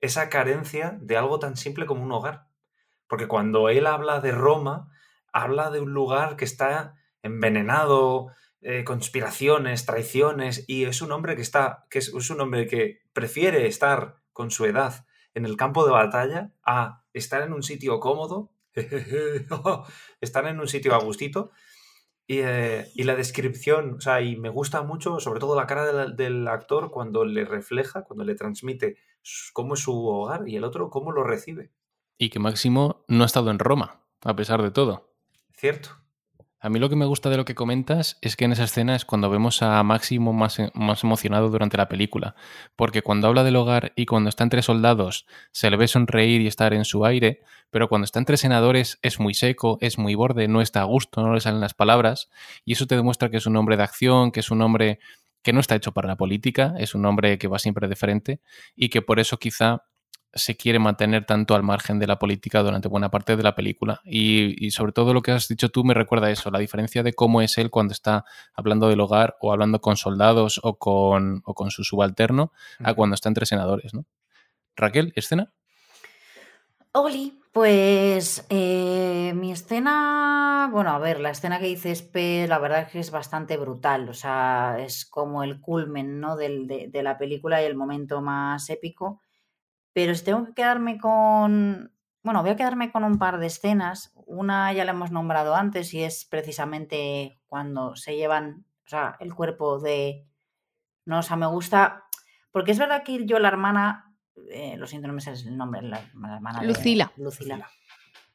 esa 0.00 0.28
carencia 0.28 0.98
de 1.00 1.16
algo 1.16 1.38
tan 1.38 1.56
simple 1.56 1.86
como 1.86 2.02
un 2.02 2.12
hogar. 2.12 2.49
Porque 3.10 3.26
cuando 3.26 3.68
él 3.68 3.88
habla 3.88 4.20
de 4.20 4.30
Roma, 4.30 4.88
habla 5.32 5.70
de 5.70 5.80
un 5.80 5.92
lugar 5.92 6.36
que 6.36 6.44
está 6.44 6.94
envenenado, 7.22 8.28
eh, 8.60 8.84
conspiraciones, 8.84 9.84
traiciones, 9.84 10.64
y 10.68 10.84
es 10.84 11.02
un 11.02 11.10
hombre 11.10 11.34
que 11.34 11.42
está, 11.42 11.86
que 11.90 11.98
es, 11.98 12.30
un 12.30 12.40
hombre 12.40 12.68
que 12.68 13.00
prefiere 13.12 13.66
estar 13.66 14.22
con 14.32 14.52
su 14.52 14.64
edad 14.64 15.06
en 15.34 15.44
el 15.44 15.56
campo 15.56 15.84
de 15.84 15.90
batalla 15.90 16.52
a 16.64 17.02
estar 17.12 17.42
en 17.42 17.52
un 17.52 17.64
sitio 17.64 17.98
cómodo, 17.98 18.52
estar 20.20 20.46
en 20.46 20.60
un 20.60 20.68
sitio 20.68 20.94
a 20.94 21.02
gustito. 21.02 21.50
Y, 22.28 22.42
eh, 22.44 22.92
y, 22.94 23.02
la 23.02 23.16
descripción, 23.16 23.94
o 23.94 24.00
sea, 24.00 24.20
y 24.20 24.36
me 24.36 24.50
gusta 24.50 24.82
mucho, 24.82 25.18
sobre 25.18 25.40
todo 25.40 25.56
la 25.56 25.66
cara 25.66 26.06
del, 26.06 26.46
actor 26.46 26.92
cuando 26.92 27.24
le 27.24 27.44
refleja, 27.44 28.04
cuando 28.04 28.22
le 28.22 28.36
transmite 28.36 28.98
cómo 29.52 29.74
es 29.74 29.80
su 29.80 30.06
hogar 30.06 30.48
y 30.48 30.54
el 30.54 30.62
otro 30.62 30.90
cómo 30.90 31.10
lo 31.10 31.24
recibe. 31.24 31.72
Y 32.20 32.28
que 32.28 32.38
Máximo 32.38 33.02
no 33.08 33.22
ha 33.22 33.26
estado 33.26 33.50
en 33.50 33.58
Roma, 33.58 34.02
a 34.22 34.36
pesar 34.36 34.62
de 34.62 34.70
todo. 34.70 35.14
Cierto. 35.56 35.96
A 36.60 36.68
mí 36.68 36.78
lo 36.78 36.90
que 36.90 36.96
me 36.96 37.06
gusta 37.06 37.30
de 37.30 37.38
lo 37.38 37.46
que 37.46 37.54
comentas 37.54 38.18
es 38.20 38.36
que 38.36 38.44
en 38.44 38.52
esa 38.52 38.64
escena 38.64 38.94
es 38.94 39.06
cuando 39.06 39.30
vemos 39.30 39.62
a 39.62 39.82
Máximo 39.82 40.34
más, 40.34 40.58
más, 40.74 41.02
emocionado 41.02 41.48
durante 41.48 41.78
la 41.78 41.88
película, 41.88 42.34
porque 42.76 43.00
cuando 43.00 43.26
habla 43.26 43.42
del 43.42 43.56
hogar 43.56 43.94
y 43.96 44.04
cuando 44.04 44.28
está 44.28 44.44
entre 44.44 44.60
soldados 44.60 45.26
se 45.50 45.70
le 45.70 45.78
ve 45.78 45.88
sonreír 45.88 46.42
y 46.42 46.46
estar 46.46 46.74
en 46.74 46.84
su 46.84 47.06
aire, 47.06 47.40
pero 47.70 47.88
cuando 47.88 48.04
está 48.04 48.18
entre 48.18 48.36
senadores 48.36 48.98
es 49.00 49.18
muy 49.18 49.32
seco, 49.32 49.78
es 49.80 49.96
muy 49.96 50.14
borde, 50.14 50.46
no 50.46 50.60
está 50.60 50.82
a 50.82 50.84
gusto, 50.84 51.22
no 51.22 51.32
le 51.32 51.40
salen 51.40 51.62
las 51.62 51.72
palabras, 51.72 52.28
y 52.66 52.74
eso 52.74 52.86
te 52.86 52.96
demuestra 52.96 53.30
que 53.30 53.38
es 53.38 53.46
un 53.46 53.56
hombre 53.56 53.78
de 53.78 53.84
acción, 53.84 54.30
que 54.30 54.40
es 54.40 54.50
un 54.50 54.60
hombre 54.60 54.98
que 55.42 55.54
no 55.54 55.60
está 55.60 55.74
hecho 55.74 55.92
para 55.92 56.08
la 56.08 56.16
política, 56.16 56.74
es 56.78 56.94
un 56.94 57.06
hombre 57.06 57.38
que 57.38 57.48
va 57.48 57.58
siempre 57.58 57.88
de 57.88 57.96
frente 57.96 58.40
y 58.76 58.90
que 58.90 59.00
por 59.00 59.18
eso 59.18 59.38
quizá 59.38 59.84
se 60.32 60.56
quiere 60.56 60.78
mantener 60.78 61.26
tanto 61.26 61.54
al 61.54 61.62
margen 61.62 61.98
de 61.98 62.06
la 62.06 62.18
política 62.18 62.62
durante 62.62 62.88
buena 62.88 63.10
parte 63.10 63.36
de 63.36 63.42
la 63.42 63.54
película. 63.54 64.00
Y, 64.04 64.64
y, 64.64 64.70
sobre 64.70 64.92
todo 64.92 65.12
lo 65.12 65.22
que 65.22 65.32
has 65.32 65.48
dicho 65.48 65.68
tú 65.70 65.84
me 65.84 65.94
recuerda 65.94 66.28
a 66.28 66.30
eso, 66.30 66.50
la 66.50 66.58
diferencia 66.58 67.02
de 67.02 67.12
cómo 67.12 67.42
es 67.42 67.58
él 67.58 67.70
cuando 67.70 67.92
está 67.92 68.24
hablando 68.54 68.88
del 68.88 69.00
hogar 69.00 69.36
o 69.40 69.52
hablando 69.52 69.80
con 69.80 69.96
soldados 69.96 70.60
o 70.62 70.78
con, 70.78 71.42
o 71.44 71.54
con 71.54 71.70
su 71.70 71.84
subalterno 71.84 72.52
a 72.78 72.94
cuando 72.94 73.14
está 73.14 73.28
entre 73.28 73.46
senadores. 73.46 73.94
¿no? 73.94 74.04
Raquel, 74.76 75.12
¿escena? 75.16 75.52
Oli, 76.92 77.40
pues 77.52 78.46
eh, 78.48 79.32
mi 79.36 79.52
escena, 79.52 80.68
bueno, 80.72 80.90
a 80.90 80.98
ver, 80.98 81.20
la 81.20 81.30
escena 81.30 81.60
que 81.60 81.66
dices, 81.66 82.02
P, 82.02 82.46
la 82.48 82.58
verdad 82.58 82.82
es 82.82 82.92
que 82.92 82.98
es 82.98 83.10
bastante 83.12 83.56
brutal, 83.56 84.08
o 84.08 84.14
sea, 84.14 84.76
es 84.80 85.04
como 85.04 85.44
el 85.44 85.60
culmen, 85.60 86.18
¿no? 86.18 86.36
Del, 86.36 86.66
de, 86.66 86.88
de 86.88 87.02
la 87.04 87.16
película 87.16 87.62
y 87.62 87.66
el 87.66 87.76
momento 87.76 88.20
más 88.22 88.70
épico. 88.70 89.20
Pero 89.92 90.14
si 90.14 90.24
tengo 90.24 90.46
que 90.46 90.54
quedarme 90.54 90.98
con. 90.98 91.92
Bueno, 92.22 92.42
voy 92.42 92.50
a 92.50 92.56
quedarme 92.56 92.92
con 92.92 93.04
un 93.04 93.18
par 93.18 93.38
de 93.38 93.46
escenas. 93.46 94.12
Una 94.26 94.72
ya 94.72 94.84
la 94.84 94.92
hemos 94.92 95.10
nombrado 95.10 95.54
antes 95.54 95.94
y 95.94 96.02
es 96.02 96.24
precisamente 96.24 97.40
cuando 97.46 97.96
se 97.96 98.16
llevan, 98.16 98.64
o 98.84 98.88
sea, 98.88 99.16
el 99.20 99.34
cuerpo 99.34 99.80
de. 99.80 100.26
No, 101.06 101.20
o 101.20 101.22
sea, 101.22 101.36
me 101.36 101.46
gusta. 101.46 102.04
Porque 102.52 102.72
es 102.72 102.78
verdad 102.78 103.02
que 103.02 103.24
yo, 103.24 103.38
la 103.38 103.48
hermana. 103.48 104.14
Eh, 104.50 104.76
lo 104.76 104.86
siento, 104.86 105.08
no 105.08 105.14
me 105.14 105.20
sé 105.20 105.32
el 105.32 105.56
nombre. 105.56 105.82
La, 105.82 106.02
la 106.14 106.34
hermana 106.36 106.62
Lucila. 106.62 107.12
De, 107.16 107.24
Lucila. 107.24 107.68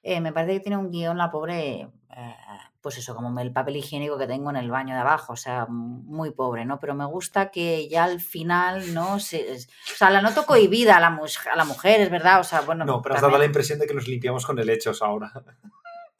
Eh, 0.08 0.22
me 0.22 0.32
parece 0.32 0.53
que 0.53 0.60
tiene 0.60 0.78
un 0.78 0.91
guion, 0.91 1.18
la 1.18 1.32
pobre, 1.32 1.89
eh, 2.16 2.36
pues 2.80 2.99
eso, 2.99 3.16
como 3.16 3.39
el 3.39 3.51
papel 3.51 3.78
higiénico 3.78 4.20
que 4.20 4.28
tengo 4.28 4.51
en 4.51 4.56
el 4.58 4.70
baño 4.70 4.93
de 4.93 5.01
abajo, 5.01 5.34
o 5.34 5.36
sea, 5.36 5.66
muy 5.66 6.30
pobre, 6.30 6.64
¿no? 6.64 6.80
Pero 6.80 6.93
me 6.93 7.06
gusta 7.06 7.49
que 7.49 7.89
ya 7.89 8.03
al 8.03 8.20
final, 8.20 8.93
¿no? 8.93 9.20
Se, 9.20 9.51
o 9.51 9.95
sea, 9.97 10.12
la 10.12 10.22
noto 10.22 10.45
cohibida 10.45 10.97
a 10.97 10.99
la, 10.99 11.08
a 11.08 11.56
la 11.56 11.66
mujer, 11.66 12.01
es 12.01 12.12
verdad, 12.12 12.39
o 12.39 12.43
sea, 12.43 12.62
bueno. 12.62 12.86
No, 12.86 13.01
pero 13.01 13.16
has 13.16 13.22
dado 13.24 13.36
la 13.39 13.45
impresión 13.45 13.80
de 13.80 13.88
que 13.88 13.95
nos 13.95 14.08
limpiamos 14.08 14.45
con 14.45 14.60
helechos 14.60 15.01
ahora. 15.01 15.34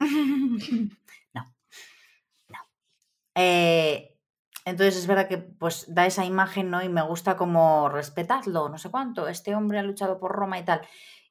no. 0.00 1.54
No. 2.48 2.58
Eh, 3.36 4.18
entonces 4.64 4.96
es 4.96 5.06
verdad 5.06 5.28
que 5.28 5.38
pues 5.38 5.84
da 5.94 6.06
esa 6.06 6.24
imagen, 6.24 6.70
¿no? 6.70 6.82
Y 6.82 6.88
me 6.88 7.02
gusta 7.02 7.36
como 7.36 7.88
respetadlo, 7.88 8.68
no 8.68 8.78
sé 8.78 8.90
cuánto, 8.90 9.28
este 9.28 9.54
hombre 9.54 9.78
ha 9.78 9.84
luchado 9.84 10.18
por 10.18 10.32
Roma 10.32 10.58
y 10.58 10.64
tal. 10.64 10.80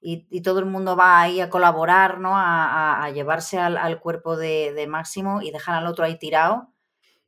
Y, 0.08 0.28
y, 0.30 0.42
todo 0.42 0.60
el 0.60 0.66
mundo 0.66 0.96
va 0.96 1.20
ahí 1.20 1.42
a 1.42 1.50
colaborar, 1.50 2.20
¿no? 2.20 2.38
A, 2.38 2.66
a, 2.66 3.04
a 3.06 3.10
llevarse 3.10 3.58
al, 3.58 3.76
al 3.76 4.00
cuerpo 4.00 4.38
de, 4.38 4.72
de, 4.72 4.86
Máximo 4.86 5.42
y 5.42 5.50
dejan 5.50 5.74
al 5.74 5.88
otro 5.88 6.06
ahí 6.06 6.20
tirado. 6.20 6.72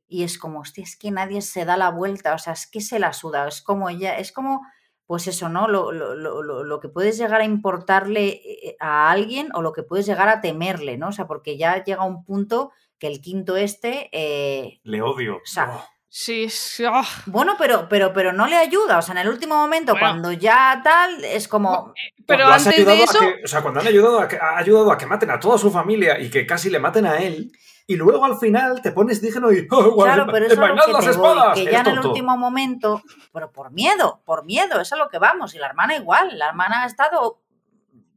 Y 0.07 0.23
es 0.23 0.37
como, 0.37 0.59
hostia, 0.59 0.83
es 0.83 0.95
que 0.95 1.09
nadie 1.09 1.41
se 1.41 1.65
da 1.65 1.75
la 1.75 1.89
vuelta, 1.89 2.35
o 2.35 2.37
sea, 2.37 2.53
es 2.53 2.67
que 2.67 2.81
se 2.81 2.99
la 2.99 3.13
suda, 3.13 3.47
es 3.47 3.63
como 3.63 3.89
ella, 3.89 4.19
es 4.19 4.31
como, 4.31 4.61
pues 5.07 5.25
eso, 5.27 5.49
¿no? 5.49 5.67
Lo, 5.67 5.91
lo, 5.91 6.13
lo, 6.13 6.63
lo 6.63 6.79
que 6.79 6.87
puedes 6.87 7.17
llegar 7.17 7.41
a 7.41 7.45
importarle 7.45 8.27
eh, 8.27 8.77
a 8.79 9.09
alguien 9.09 9.49
o 9.55 9.63
lo 9.63 9.73
que 9.73 9.81
puedes 9.81 10.05
llegar 10.05 10.29
a 10.29 10.41
temerle, 10.41 10.99
¿no? 10.99 11.07
O 11.07 11.11
sea, 11.11 11.25
porque 11.25 11.57
ya 11.57 11.83
llega 11.83 12.05
un 12.05 12.23
punto 12.23 12.71
que 12.99 13.07
el 13.07 13.21
quinto 13.21 13.57
este... 13.57 14.09
Eh, 14.11 14.81
Le 14.83 15.01
odio. 15.01 15.37
O 15.37 15.45
sea, 15.45 15.71
oh. 15.71 15.96
Sí, 16.19 16.49
sí 16.49 16.83
oh. 16.83 17.03
Bueno, 17.27 17.53
pero, 17.59 17.87
pero, 17.87 18.11
pero 18.11 18.33
no 18.33 18.47
le 18.47 18.55
ayuda. 18.55 18.97
O 18.97 19.01
sea, 19.03 19.13
en 19.13 19.19
el 19.19 19.29
último 19.29 19.55
momento, 19.55 19.91
bueno, 19.91 20.07
cuando 20.07 20.31
ya 20.31 20.81
tal, 20.83 21.23
es 21.23 21.47
como. 21.47 21.93
Pero 22.25 22.47
antes 22.47 22.83
de 22.87 23.03
eso. 23.03 23.19
Que, 23.19 23.43
o 23.43 23.47
sea, 23.47 23.61
cuando 23.61 23.81
han 23.81 23.87
ayudado 23.87 24.21
a 24.21 24.27
que, 24.27 24.35
ha 24.35 24.57
ayudado 24.57 24.91
a 24.91 24.97
que 24.97 25.05
maten 25.05 25.29
a 25.29 25.39
toda 25.39 25.59
su 25.59 25.69
familia 25.69 26.19
y 26.19 26.31
que 26.31 26.47
casi 26.47 26.71
le 26.71 26.79
maten 26.79 27.05
a 27.05 27.17
él. 27.19 27.51
Y 27.85 27.97
luego 27.97 28.25
al 28.25 28.35
final 28.39 28.81
te 28.81 28.93
pones 28.93 29.21
dígeno 29.21 29.51
y. 29.51 29.67
Oh, 29.71 29.95
claro, 29.95 30.25
pero 30.31 30.47
eso 30.47 30.53
es 30.53 30.69
lo 30.69 30.85
que, 30.87 30.91
las 30.91 31.05
espadas. 31.05 31.53
Voy, 31.53 31.65
que 31.65 31.71
ya 31.71 31.81
en 31.81 31.87
el 31.87 31.99
último 31.99 32.35
momento. 32.35 33.03
Pero 33.31 33.51
por 33.51 33.71
miedo, 33.71 34.23
por 34.25 34.43
miedo, 34.43 34.81
es 34.81 34.91
a 34.91 34.95
lo 34.95 35.09
que 35.09 35.19
vamos. 35.19 35.53
Y 35.53 35.59
la 35.59 35.67
hermana 35.67 35.97
igual. 35.97 36.35
La 36.39 36.47
hermana 36.47 36.81
ha 36.81 36.87
estado 36.87 37.43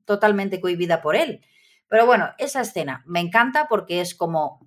totalmente 0.07 0.59
cohibida 0.59 1.03
por 1.03 1.17
él. 1.17 1.45
Pero 1.87 2.07
bueno, 2.07 2.31
esa 2.39 2.63
escena 2.63 3.03
me 3.05 3.21
encanta 3.21 3.69
porque 3.69 4.01
es 4.01 4.15
como. 4.15 4.67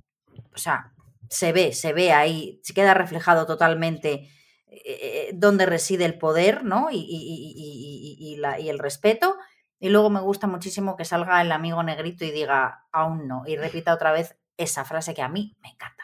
O 0.54 0.58
sea, 0.60 0.93
se 1.34 1.52
ve, 1.52 1.74
se 1.74 1.94
ve 1.94 2.12
ahí, 2.12 2.60
se 2.64 2.74
queda 2.74 2.94
reflejado 2.94 3.46
totalmente 3.48 4.30
eh, 4.68 5.32
dónde 5.34 5.66
reside 5.66 6.06
el 6.06 6.18
poder, 6.18 6.64
¿no? 6.64 6.90
Y, 6.92 6.98
y, 6.98 8.18
y, 8.20 8.36
la, 8.38 8.60
y 8.60 8.70
el 8.70 8.78
respeto. 8.78 9.36
Y 9.80 9.90
luego 9.90 10.10
me 10.10 10.22
gusta 10.22 10.46
muchísimo 10.48 10.96
que 10.96 11.06
salga 11.06 11.42
el 11.42 11.52
amigo 11.52 11.82
negrito 11.82 12.24
y 12.24 12.32
diga, 12.32 12.86
aún 12.92 13.28
no, 13.28 13.44
y 13.48 13.58
repita 13.58 13.94
otra 13.94 14.12
vez 14.12 14.38
esa 14.58 14.86
frase 14.86 15.14
que 15.14 15.24
a 15.24 15.28
mí 15.28 15.58
me 15.62 15.70
encanta. 15.70 16.04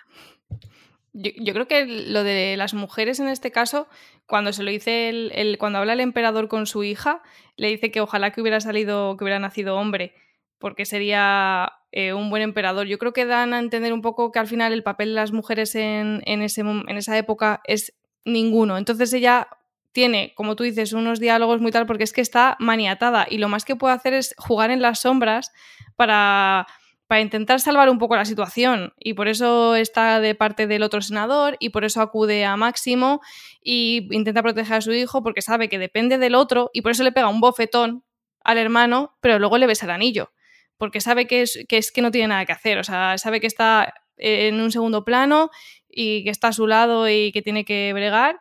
Yo, 1.13 1.31
yo, 1.37 1.53
creo 1.53 1.67
que 1.67 1.85
lo 1.85 2.23
de 2.23 2.55
las 2.57 2.73
mujeres 2.73 3.19
en 3.19 3.27
este 3.27 3.51
caso, 3.51 3.87
cuando 4.25 4.51
se 4.51 4.63
lo 4.63 4.71
dice 4.71 5.09
el, 5.09 5.31
el, 5.35 5.57
cuando 5.57 5.79
habla 5.79 5.93
el 5.93 5.99
emperador 5.99 6.47
con 6.47 6.65
su 6.65 6.83
hija, 6.83 7.21
le 7.55 7.67
dice 7.67 7.91
que 7.91 8.01
ojalá 8.01 8.31
que 8.31 8.41
hubiera 8.41 8.59
salido, 8.61 9.15
que 9.15 9.23
hubiera 9.23 9.39
nacido 9.39 9.77
hombre, 9.77 10.13
porque 10.59 10.85
sería 10.85 11.71
eh, 11.91 12.13
un 12.13 12.29
buen 12.29 12.43
emperador. 12.43 12.85
Yo 12.85 12.99
creo 12.99 13.13
que 13.13 13.25
dan 13.25 13.53
a 13.53 13.59
entender 13.59 13.93
un 13.93 14.01
poco 14.01 14.31
que 14.31 14.39
al 14.39 14.47
final 14.47 14.73
el 14.73 14.83
papel 14.83 15.09
de 15.09 15.15
las 15.15 15.31
mujeres 15.31 15.73
en, 15.75 16.21
en, 16.25 16.41
ese, 16.41 16.61
en 16.61 16.97
esa 16.97 17.17
época 17.17 17.61
es 17.65 17.93
ninguno. 18.25 18.77
Entonces 18.77 19.11
ella 19.13 19.47
tiene, 19.91 20.33
como 20.35 20.55
tú 20.55 20.63
dices, 20.63 20.93
unos 20.93 21.19
diálogos 21.19 21.61
muy 21.61 21.71
tal 21.71 21.87
porque 21.87 22.03
es 22.03 22.13
que 22.13 22.21
está 22.21 22.57
maniatada 22.59 23.25
y 23.29 23.39
lo 23.39 23.49
más 23.49 23.65
que 23.65 23.75
puede 23.75 23.95
hacer 23.95 24.13
es 24.13 24.35
jugar 24.37 24.69
en 24.69 24.81
las 24.81 24.99
sombras 24.99 25.51
para, 25.95 26.67
para 27.07 27.21
intentar 27.21 27.59
salvar 27.59 27.89
un 27.89 27.97
poco 27.97 28.15
la 28.15 28.25
situación 28.25 28.93
y 28.99 29.13
por 29.13 29.27
eso 29.27 29.75
está 29.75 30.19
de 30.19 30.35
parte 30.35 30.67
del 30.67 30.83
otro 30.83 31.01
senador 31.01 31.57
y 31.59 31.69
por 31.69 31.85
eso 31.85 32.01
acude 32.01 32.45
a 32.45 32.55
Máximo 32.55 33.21
y 33.63 34.07
intenta 34.11 34.43
proteger 34.43 34.77
a 34.77 34.81
su 34.81 34.91
hijo 34.91 35.23
porque 35.23 35.41
sabe 35.41 35.69
que 35.69 35.79
depende 35.79 36.19
del 36.19 36.35
otro 36.35 36.69
y 36.71 36.81
por 36.81 36.91
eso 36.91 37.03
le 37.03 37.11
pega 37.11 37.27
un 37.27 37.41
bofetón 37.41 38.03
al 38.43 38.59
hermano, 38.59 39.17
pero 39.21 39.39
luego 39.39 39.57
le 39.57 39.65
besa 39.65 39.85
el 39.85 39.91
anillo 39.91 40.31
porque 40.79 41.01
sabe 41.01 41.27
que 41.27 41.43
es, 41.43 41.63
que 41.69 41.77
es 41.77 41.91
que 41.91 42.01
no 42.01 42.09
tiene 42.09 42.29
nada 42.29 42.45
que 42.45 42.53
hacer, 42.53 42.79
o 42.79 42.83
sea, 42.83 43.17
sabe 43.19 43.39
que 43.39 43.47
está 43.47 43.93
en 44.17 44.59
un 44.59 44.71
segundo 44.71 45.05
plano 45.05 45.51
y 45.87 46.23
que 46.23 46.31
está 46.31 46.47
a 46.49 46.53
su 46.53 46.65
lado 46.67 47.07
y 47.07 47.31
que 47.31 47.43
tiene 47.43 47.65
que 47.65 47.91
bregar. 47.93 48.39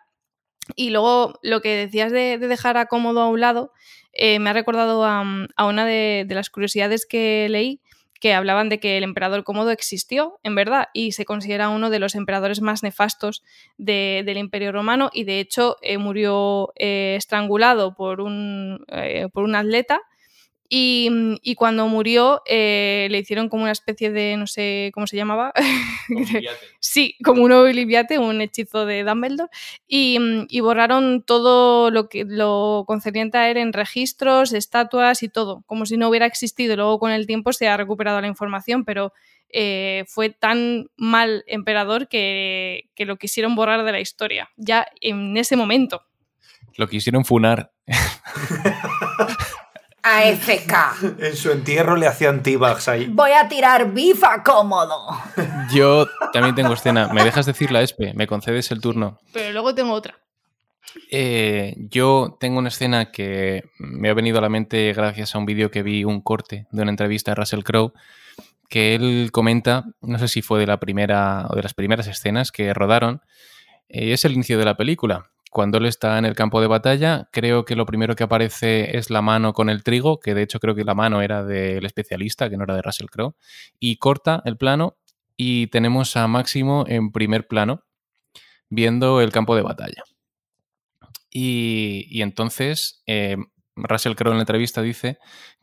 Y 0.77 0.91
luego 0.91 1.39
lo 1.43 1.61
que 1.63 1.77
decías 1.77 2.13
de, 2.13 2.39
de 2.39 2.49
dejar 2.49 2.77
a 2.77 2.87
cómodo 2.87 3.21
a 3.23 3.29
un 3.29 3.41
lado, 3.41 3.73
eh, 4.13 4.39
me 4.39 4.51
ha 4.51 4.53
recordado 4.53 5.05
a, 5.05 5.23
una 5.67 5.87
de, 5.87 6.27
las 6.29 6.51
curiosidades 6.51 7.07
que 7.07 7.47
leí, 7.49 7.81
que 8.21 8.35
hablaban 8.35 8.69
de 8.69 8.81
que 8.81 8.99
el 8.99 9.05
emperador 9.05 9.45
cómodo 9.45 9.71
existió, 9.71 10.41
en 10.43 10.55
verdad, 10.57 10.89
y 10.93 11.13
se 11.13 11.25
considera 11.25 11.69
uno 11.71 11.89
de 11.89 12.01
los 12.01 12.15
emperadores 12.17 12.61
más 12.61 12.83
nefastos 12.83 13.45
de- 13.79 14.23
del 14.27 14.37
Imperio 14.39 14.73
Romano 14.73 15.09
y 15.13 15.25
de 15.25 15.41
hecho 15.41 15.77
eh, 15.83 15.99
murió 15.99 16.73
eh, 16.77 17.15
estrangulado 17.17 17.95
por 17.95 18.21
un, 18.21 18.85
por 19.33 19.45
un 19.45 19.55
atleta. 19.55 20.01
Y, 20.71 21.09
y 21.43 21.55
cuando 21.55 21.89
murió 21.89 22.43
eh, 22.47 23.09
le 23.11 23.19
hicieron 23.19 23.49
como 23.49 23.63
una 23.63 23.73
especie 23.73 24.11
de, 24.11 24.37
no 24.37 24.47
sé 24.47 24.91
cómo 24.93 25.07
se 25.07 25.17
llamaba, 25.17 25.53
Sí, 26.81 27.17
como 27.25 27.43
un 27.43 27.53
obliviate, 27.53 28.19
un 28.19 28.41
hechizo 28.43 28.85
de 28.85 29.03
Dumbledore, 29.03 29.51
y, 29.87 30.19
mm, 30.19 30.47
y 30.51 30.61
borraron 30.61 31.23
todo 31.23 31.91
lo 31.91 32.09
que 32.09 32.25
lo 32.27 32.85
concerniente 32.87 33.39
a 33.39 33.51
él 33.51 33.57
en 33.57 33.73
registros, 33.73 34.53
estatuas 34.53 35.23
y 35.23 35.29
todo, 35.29 35.63
como 35.67 35.87
si 35.87 35.97
no 35.97 36.09
hubiera 36.09 36.27
existido. 36.27 36.77
Luego 36.77 36.99
con 36.99 37.13
el 37.13 37.27
tiempo 37.27 37.53
se 37.53 37.69
ha 37.69 37.77
recuperado 37.77 38.21
la 38.21 38.27
información, 38.27 38.85
pero 38.85 39.13
eh, 39.49 40.05
fue 40.07 40.29
tan 40.29 40.91
mal 40.97 41.45
emperador 41.47 42.09
que, 42.09 42.91
que 42.95 43.07
lo 43.07 43.17
quisieron 43.17 43.55
borrar 43.55 43.85
de 43.85 43.93
la 43.93 44.01
historia, 44.01 44.51
ya 44.57 44.87
en 45.01 45.37
ese 45.39 45.57
momento. 45.57 46.03
Lo 46.77 46.89
quisieron 46.89 47.25
funar. 47.25 47.73
AFK. 50.17 51.19
En 51.19 51.37
su 51.37 51.51
entierro 51.51 51.97
le 51.97 52.07
hacían 52.07 52.43
teabags 52.43 52.89
ahí. 52.89 53.07
Voy 53.07 53.33
a 53.33 53.49
tirar 53.49 53.93
bifa 53.93 54.43
cómodo. 54.43 55.09
Yo 55.73 56.07
también 56.33 56.55
tengo 56.55 56.73
escena. 56.73 57.09
¿Me 57.09 57.25
dejas 57.25 57.47
decir 57.47 57.71
la 57.71 57.83
ESPE? 57.83 58.15
¿Me 58.15 58.27
concedes 58.27 58.71
el 58.71 58.81
turno? 58.81 59.19
Pero 59.33 59.53
luego 59.53 59.75
tengo 59.75 59.93
otra. 59.93 60.19
Eh, 61.11 61.75
yo 61.91 62.37
tengo 62.41 62.59
una 62.59 62.69
escena 62.69 63.11
que 63.11 63.65
me 63.79 64.09
ha 64.09 64.15
venido 64.15 64.39
a 64.39 64.43
la 64.43 64.49
mente 64.49 64.93
gracias 64.95 65.35
a 65.35 65.39
un 65.39 65.47
vídeo 65.47 65.71
que 65.71 65.83
vi, 65.83 66.05
un 66.05 66.21
corte 66.21 66.67
de 66.71 66.83
una 66.83 66.91
entrevista 66.91 67.33
a 67.33 67.35
Russell 67.35 67.63
Crowe, 67.63 67.93
que 68.69 68.95
él 68.95 69.31
comenta, 69.33 69.85
no 70.01 70.19
sé 70.19 70.29
si 70.29 70.43
fue 70.43 70.61
de 70.61 70.67
la 70.67 70.81
primera 70.81 71.47
o 71.51 71.57
de 71.57 71.63
las 71.63 71.75
primeras 71.75 72.07
escenas 72.07 72.53
que 72.53 72.73
rodaron, 72.75 73.23
eh, 73.89 74.13
es 74.13 74.25
el 74.25 74.33
inicio 74.33 74.59
de 74.59 74.65
la 74.65 74.77
película. 74.77 75.31
Cuando 75.51 75.79
él 75.79 75.87
está 75.87 76.19
en 76.19 76.25
el 76.25 76.35
campo 76.35 76.61
de 76.61 76.67
batalla, 76.67 77.29
creo 77.33 77.65
que 77.65 77.75
lo 77.75 77.87
primero 77.87 78.15
que 78.15 78.25
aparece 78.25 78.97
es 78.97 79.11
la 79.11 79.23
mano 79.23 79.53
con 79.53 79.71
el 79.71 79.83
trigo, 79.83 80.21
que 80.21 80.35
de 80.35 80.43
hecho 80.43 80.61
creo 80.61 80.75
que 80.75 80.85
la 80.85 80.95
mano 80.95 81.23
era 81.23 81.45
del 81.45 81.85
especialista, 81.87 82.51
que 82.51 82.57
no 82.57 82.65
era 82.65 82.75
de 82.75 82.83
Russell 82.83 83.09
Crowe, 83.09 83.35
y 83.79 83.97
corta 83.97 84.43
el 84.45 84.57
plano 84.57 84.99
y 85.37 85.69
tenemos 85.69 86.17
a 86.17 86.27
Máximo 86.27 86.85
en 86.87 87.13
primer 87.13 87.47
plano 87.47 87.85
viendo 88.69 89.21
el 89.21 89.33
campo 89.33 89.57
de 89.57 89.63
batalla. 89.63 90.03
Y, 91.31 92.07
y 92.11 92.23
entonces 92.23 93.03
eh, 93.07 93.37
Russell 93.77 94.15
Crowe 94.15 94.33
en 94.33 94.39
la 94.39 94.43
entrevista 94.43 94.83
dice 94.83 95.19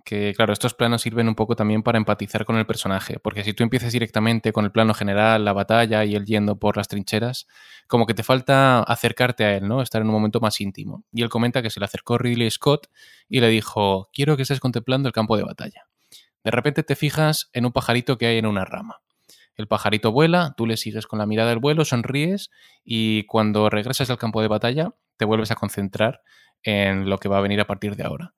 que, 0.06 0.34
claro, 0.36 0.54
estos 0.54 0.76
planos 0.76 1.02
sirven 1.02 1.28
un 1.28 1.36
poco 1.36 1.56
también 1.56 1.84
para 1.84 1.98
empatizar 1.98 2.46
con 2.46 2.58
el 2.58 2.66
personaje, 2.66 3.20
porque 3.20 3.44
si 3.44 3.54
tú 3.54 3.64
empiezas 3.64 3.92
directamente 3.92 4.54
con 4.54 4.64
el 4.64 4.72
plano 4.72 4.94
general, 4.94 5.44
la 5.44 5.52
batalla 5.52 6.06
y 6.06 6.16
él 6.16 6.26
yendo 6.26 6.58
por 6.58 6.78
las 6.78 6.88
trincheras, 6.88 7.48
como 7.88 8.06
que 8.06 8.14
te 8.14 8.24
falta 8.24 8.84
acercarte 8.84 9.44
a 9.44 9.58
él, 9.58 9.68
¿no? 9.68 9.82
Estar 9.82 10.02
en 10.02 10.08
un 10.08 10.14
momento 10.14 10.40
más 10.40 10.62
íntimo. 10.62 11.04
Y 11.12 11.24
él 11.24 11.30
comenta 11.30 11.62
que 11.62 11.72
se 11.72 11.80
le 11.80 11.86
acercó 11.86 12.20
Ridley 12.20 12.50
Scott 12.52 12.88
y 13.28 13.40
le 13.42 13.50
dijo, 13.50 14.10
quiero 14.14 14.38
que 14.38 14.44
estés 14.44 14.60
contemplando 14.60 15.10
el 15.10 15.14
campo 15.14 15.36
de 15.36 15.44
batalla. 15.44 15.88
De 16.44 16.52
repente 16.52 16.84
te 16.84 16.96
fijas 16.96 17.50
en 17.54 17.66
un 17.66 17.72
pajarito 17.72 18.20
que 18.20 18.28
hay 18.28 18.38
en 18.38 18.46
una 18.46 18.64
rama. 18.64 19.02
El 19.56 19.68
pajarito 19.68 20.12
vuela, 20.12 20.54
tú 20.56 20.68
le 20.68 20.78
sigues 20.78 21.08
con 21.08 21.18
la 21.18 21.26
mirada 21.26 21.50
del 21.50 21.60
vuelo, 21.60 21.84
sonríes 21.84 22.52
y 22.84 23.26
cuando 23.26 23.70
regresas 23.72 24.10
al 24.12 24.18
campo 24.18 24.42
de 24.42 24.50
batalla 24.50 24.94
te 25.18 25.26
vuelves 25.26 25.50
a 25.50 25.56
concentrar 25.56 26.22
en 26.62 27.10
lo 27.10 27.18
que 27.18 27.30
va 27.30 27.40
a 27.40 27.42
venir 27.42 27.60
a 27.60 27.66
partir 27.66 27.96
de 27.96 28.04
ahora. 28.04 28.36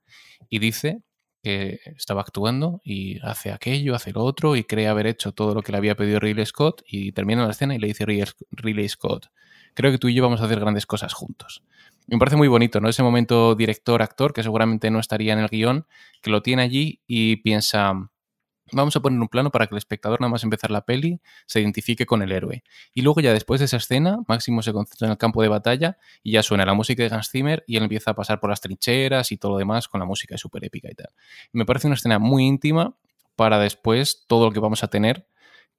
Y 0.50 0.60
dice 0.60 1.02
que 1.48 1.80
estaba 1.96 2.20
actuando 2.20 2.82
y 2.84 3.20
hace 3.26 3.54
aquello, 3.54 3.96
hace 3.96 4.12
lo 4.12 4.26
otro 4.26 4.58
y 4.58 4.66
cree 4.66 4.90
haber 4.90 5.08
hecho 5.08 5.32
todo 5.32 5.56
lo 5.56 5.62
que 5.62 5.72
le 5.72 5.78
había 5.78 5.96
pedido 5.96 6.20
Ridley 6.20 6.46
Scott 6.46 6.82
y 6.86 7.14
termina 7.14 7.46
la 7.46 7.52
escena 7.52 7.74
y 7.74 7.80
le 7.80 7.88
dice 7.88 8.06
Ridley 8.06 8.90
Scott, 8.90 9.28
creo 9.74 9.90
que 9.90 9.98
tú 9.98 10.10
y 10.10 10.14
yo 10.14 10.24
vamos 10.24 10.42
a 10.42 10.46
hacer 10.46 10.60
grandes 10.60 10.86
cosas 10.86 11.14
juntos. 11.14 11.64
Me 12.08 12.18
parece 12.18 12.36
muy 12.36 12.50
bonito, 12.50 12.82
¿no? 12.82 12.90
Ese 12.90 13.02
momento 13.02 13.56
director-actor 13.56 14.34
que 14.34 14.44
seguramente 14.44 14.92
no 14.92 15.00
estaría 15.00 15.32
en 15.32 15.40
el 15.40 15.48
guion, 15.48 15.88
que 16.22 16.32
lo 16.32 16.42
tiene 16.42 16.64
allí 16.64 17.02
y 17.08 17.38
piensa, 17.38 17.94
vamos 18.72 18.96
a 18.96 19.00
poner 19.00 19.20
un 19.20 19.28
plano 19.28 19.52
para 19.52 19.68
que 19.68 19.76
el 19.76 19.78
espectador 19.78 20.20
nada 20.22 20.32
más 20.32 20.44
empezar 20.44 20.72
la 20.72 20.86
peli 20.86 21.20
se 21.46 21.62
identifique 21.62 22.06
con 22.06 22.22
el 22.22 22.32
héroe. 22.32 22.64
Y 22.94 23.02
luego 23.02 23.22
ya 23.22 23.34
después 23.34 23.60
de 23.60 23.66
esa 23.66 23.78
escena, 23.78 24.20
Máximo 24.28 24.62
se 24.62 24.74
concentra 24.74 25.08
en 25.08 25.12
el 25.12 25.18
campo 25.18 25.42
de 25.42 25.48
batalla 25.48 25.98
y 26.24 26.34
ya 26.34 26.44
suena 26.44 26.66
la 26.66 26.74
música 26.74 27.04
de 27.04 27.14
Hans 27.14 27.30
Zimmer 27.30 27.64
y 27.68 27.78
él 27.78 27.84
empieza 27.84 28.12
a 28.12 28.16
pasar 28.16 28.40
por 28.40 28.50
las 28.50 28.62
trincheras 28.62 29.32
y 29.32 29.38
todo 29.38 29.54
lo 29.54 29.58
demás 29.58 29.88
con 29.88 30.00
la 30.00 30.06
música 30.06 30.38
súper 30.38 30.66
épica 30.66 30.90
y 30.92 30.96
tal. 30.96 31.10
Me 31.52 31.66
parece 31.66 31.88
una 31.88 31.96
escena 31.96 32.20
muy 32.20 32.46
íntima 32.46 32.96
para 33.36 33.60
después 33.60 34.26
todo 34.28 34.48
lo 34.48 34.52
que 34.52 34.60
vamos 34.60 34.84
a 34.84 34.88
tener, 34.88 35.28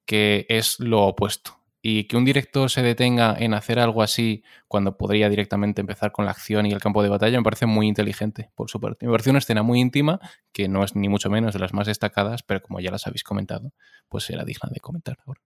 que 0.05 0.45
es 0.49 0.79
lo 0.79 1.03
opuesto. 1.03 1.58
Y 1.81 2.05
que 2.05 2.17
un 2.17 2.25
director 2.25 2.69
se 2.69 2.81
detenga 2.81 3.35
en 3.39 3.53
hacer 3.53 3.79
algo 3.79 4.01
así 4.01 4.43
cuando 4.67 4.97
podría 4.97 5.29
directamente 5.29 5.79
empezar 5.79 6.11
con 6.11 6.25
la 6.25 6.31
acción 6.31 6.65
y 6.65 6.71
el 6.71 6.81
campo 6.81 7.01
de 7.01 7.09
batalla 7.09 7.37
me 7.37 7.43
parece 7.43 7.65
muy 7.65 7.87
inteligente 7.87 8.49
por 8.55 8.69
su 8.69 8.81
parte. 8.81 9.05
Me 9.05 9.11
parece 9.11 9.29
una 9.29 9.39
escena 9.39 9.63
muy 9.63 9.79
íntima, 9.79 10.19
que 10.51 10.67
no 10.67 10.83
es 10.83 10.95
ni 10.95 11.07
mucho 11.07 11.29
menos 11.29 11.53
de 11.53 11.59
las 11.59 11.73
más 11.73 11.87
destacadas, 11.87 12.43
pero 12.43 12.61
como 12.61 12.79
ya 12.81 12.91
las 12.91 13.07
habéis 13.07 13.23
comentado, 13.23 13.71
pues 14.09 14.29
era 14.29 14.43
digna 14.43 14.69
de 14.71 14.79
comentar 14.81 15.17
ahora. 15.25 15.41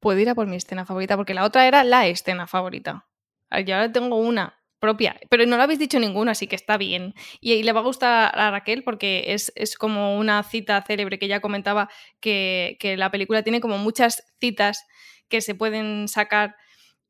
Puedo 0.00 0.20
ir 0.20 0.28
a 0.28 0.34
por 0.34 0.46
mi 0.46 0.56
escena 0.56 0.84
favorita, 0.84 1.16
porque 1.16 1.34
la 1.34 1.44
otra 1.44 1.66
era 1.66 1.82
la 1.82 2.06
escena 2.06 2.46
favorita. 2.46 3.06
Y 3.50 3.70
ahora 3.70 3.90
tengo 3.90 4.16
una 4.16 4.55
propia, 4.78 5.16
pero 5.30 5.46
no 5.46 5.56
lo 5.56 5.62
habéis 5.62 5.78
dicho 5.78 5.98
ninguna, 5.98 6.32
así 6.32 6.46
que 6.46 6.56
está 6.56 6.76
bien. 6.76 7.14
Y, 7.40 7.62
le 7.62 7.72
va 7.72 7.80
a 7.80 7.84
gustar 7.84 8.38
a 8.38 8.50
Raquel 8.50 8.84
porque 8.84 9.24
es, 9.28 9.52
es 9.56 9.76
como 9.76 10.18
una 10.18 10.42
cita 10.42 10.82
célebre 10.86 11.18
que 11.18 11.28
ya 11.28 11.40
comentaba 11.40 11.88
que, 12.20 12.76
que, 12.80 12.96
la 12.96 13.10
película 13.10 13.42
tiene 13.42 13.60
como 13.60 13.78
muchas 13.78 14.24
citas 14.40 14.86
que 15.28 15.40
se 15.40 15.54
pueden 15.54 16.08
sacar. 16.08 16.56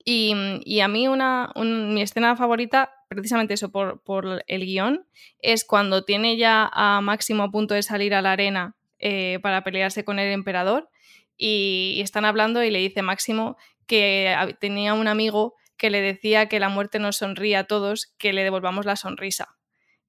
Y, 0.04 0.80
a 0.80 0.88
mí 0.88 1.08
una, 1.08 1.50
un, 1.56 1.94
mi 1.94 2.02
escena 2.02 2.36
favorita, 2.36 2.92
precisamente 3.08 3.54
eso, 3.54 3.72
por, 3.72 4.02
por, 4.02 4.44
el 4.46 4.64
guion, 4.64 5.06
es 5.40 5.64
cuando 5.64 6.04
tiene 6.04 6.36
ya 6.36 6.70
a 6.72 7.00
Máximo 7.00 7.42
a 7.42 7.50
punto 7.50 7.74
de 7.74 7.82
salir 7.82 8.14
a 8.14 8.22
la 8.22 8.32
arena 8.32 8.76
eh, 8.98 9.40
para 9.42 9.64
pelearse 9.64 10.04
con 10.04 10.18
el 10.18 10.30
emperador 10.32 10.88
y 11.36 12.00
están 12.02 12.24
hablando 12.24 12.62
y 12.62 12.70
le 12.70 12.78
dice 12.78 13.02
Máximo 13.02 13.56
que 13.86 14.34
tenía 14.60 14.94
un 14.94 15.08
amigo 15.08 15.54
que 15.76 15.90
le 15.90 16.00
decía 16.00 16.48
que 16.48 16.60
la 16.60 16.68
muerte 16.68 16.98
nos 16.98 17.16
sonríe 17.16 17.56
a 17.56 17.64
todos, 17.64 18.14
que 18.18 18.32
le 18.32 18.44
devolvamos 18.44 18.86
la 18.86 18.96
sonrisa. 18.96 19.56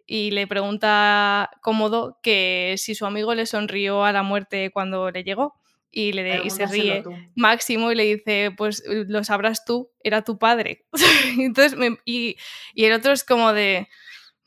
Y 0.06 0.32
le 0.32 0.48
pregunta 0.48 1.50
cómodo 1.62 2.20
que 2.24 2.76
si 2.78 2.96
su 2.96 3.06
amigo 3.06 3.36
le 3.36 3.46
sonrió 3.46 4.06
a 4.06 4.14
la 4.14 4.24
muerte 4.24 4.72
cuando 4.72 5.12
le 5.12 5.24
llegó. 5.24 5.56
Y, 5.90 6.12
le, 6.12 6.46
y 6.46 6.50
se 6.50 6.68
ríe. 6.68 7.04
Máximo 7.36 7.92
y 7.92 7.96
le 7.96 8.04
dice, 8.04 8.52
pues 8.56 8.84
lo 8.86 9.24
sabrás 9.24 9.66
tú, 9.66 9.90
era 10.04 10.22
tu 10.22 10.38
padre. 10.38 10.86
Entonces, 11.40 11.78
me, 11.78 11.98
y, 12.06 12.38
y 12.74 12.86
el 12.86 12.94
otro 12.94 13.14
es 13.14 13.24
como 13.24 13.52
de, 13.52 13.88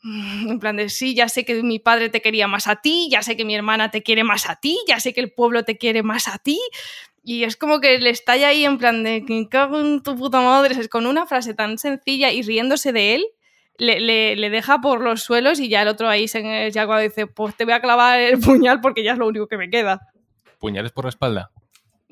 en 0.03 0.59
plan 0.59 0.77
de, 0.77 0.89
sí, 0.89 1.13
ya 1.13 1.29
sé 1.29 1.45
que 1.45 1.61
mi 1.61 1.79
padre 1.79 2.09
te 2.09 2.21
quería 2.21 2.47
más 2.47 2.67
a 2.67 2.77
ti, 2.77 3.07
ya 3.11 3.21
sé 3.21 3.37
que 3.37 3.45
mi 3.45 3.53
hermana 3.53 3.91
te 3.91 4.01
quiere 4.01 4.23
más 4.23 4.49
a 4.49 4.55
ti, 4.55 4.79
ya 4.87 4.99
sé 4.99 5.13
que 5.13 5.21
el 5.21 5.31
pueblo 5.31 5.63
te 5.63 5.77
quiere 5.77 6.01
más 6.03 6.27
a 6.27 6.39
ti. 6.39 6.59
Y 7.23 7.43
es 7.43 7.55
como 7.55 7.79
que 7.79 7.99
le 7.99 8.09
estalla 8.09 8.49
ahí 8.49 8.65
en 8.65 8.77
plan 8.77 9.03
de, 9.03 9.23
que 9.25 9.47
cago 9.47 9.79
en 9.79 10.01
tu 10.01 10.15
puta 10.15 10.41
madre, 10.41 10.75
es 10.79 10.89
con 10.89 11.05
una 11.05 11.25
frase 11.25 11.53
tan 11.53 11.77
sencilla 11.77 12.31
y 12.31 12.41
riéndose 12.41 12.91
de 12.91 13.15
él, 13.15 13.25
le, 13.77 13.99
le, 13.99 14.35
le, 14.35 14.49
deja 14.49 14.79
por 14.81 15.01
los 15.01 15.23
suelos 15.23 15.59
y 15.59 15.69
ya 15.69 15.81
el 15.81 15.87
otro 15.87 16.09
ahí 16.09 16.27
se, 16.27 16.71
ya 16.71 16.85
cuando 16.85 17.03
dice, 17.03 17.27
pues 17.27 17.55
te 17.55 17.65
voy 17.65 17.73
a 17.73 17.81
clavar 17.81 18.19
el 18.19 18.39
puñal 18.39 18.81
porque 18.81 19.03
ya 19.03 19.13
es 19.13 19.17
lo 19.17 19.27
único 19.27 19.47
que 19.47 19.57
me 19.57 19.69
queda. 19.69 20.01
¿Puñales 20.59 20.91
por 20.91 21.05
la 21.05 21.09
espalda? 21.09 21.51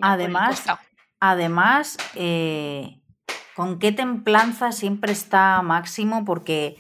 Además, 0.02 0.66
además 1.20 1.98
eh, 2.16 3.00
con 3.56 3.80
qué 3.80 3.92
templanza 3.92 4.72
siempre 4.72 5.12
está 5.12 5.62
Máximo 5.62 6.24
porque 6.26 6.78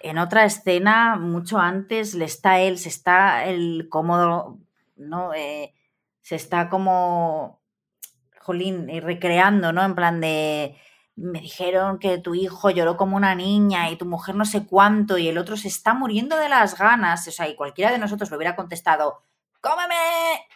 en 0.00 0.18
otra 0.18 0.44
escena, 0.44 1.16
mucho 1.16 1.58
antes, 1.58 2.14
le 2.14 2.24
está 2.24 2.60
él, 2.60 2.78
se 2.78 2.88
está 2.88 3.44
el 3.46 3.86
cómodo, 3.88 4.58
¿no? 4.96 5.32
Eh, 5.34 5.72
se 6.22 6.36
está 6.36 6.68
como, 6.68 7.60
jolín, 8.40 8.88
recreando, 9.02 9.72
¿no? 9.72 9.84
En 9.84 9.94
plan 9.94 10.20
de, 10.20 10.76
me 11.16 11.40
dijeron 11.40 11.98
que 11.98 12.18
tu 12.18 12.34
hijo 12.34 12.70
lloró 12.70 12.96
como 12.96 13.16
una 13.16 13.34
niña 13.34 13.90
y 13.90 13.96
tu 13.96 14.06
mujer 14.06 14.34
no 14.34 14.44
sé 14.44 14.66
cuánto 14.66 15.18
y 15.18 15.28
el 15.28 15.38
otro 15.38 15.56
se 15.56 15.68
está 15.68 15.94
muriendo 15.94 16.36
de 16.36 16.48
las 16.48 16.78
ganas, 16.78 17.26
o 17.28 17.30
sea, 17.30 17.48
y 17.48 17.56
cualquiera 17.56 17.92
de 17.92 17.98
nosotros 17.98 18.30
le 18.30 18.36
hubiera 18.36 18.56
contestado, 18.56 19.24
cómeme, 19.60 19.94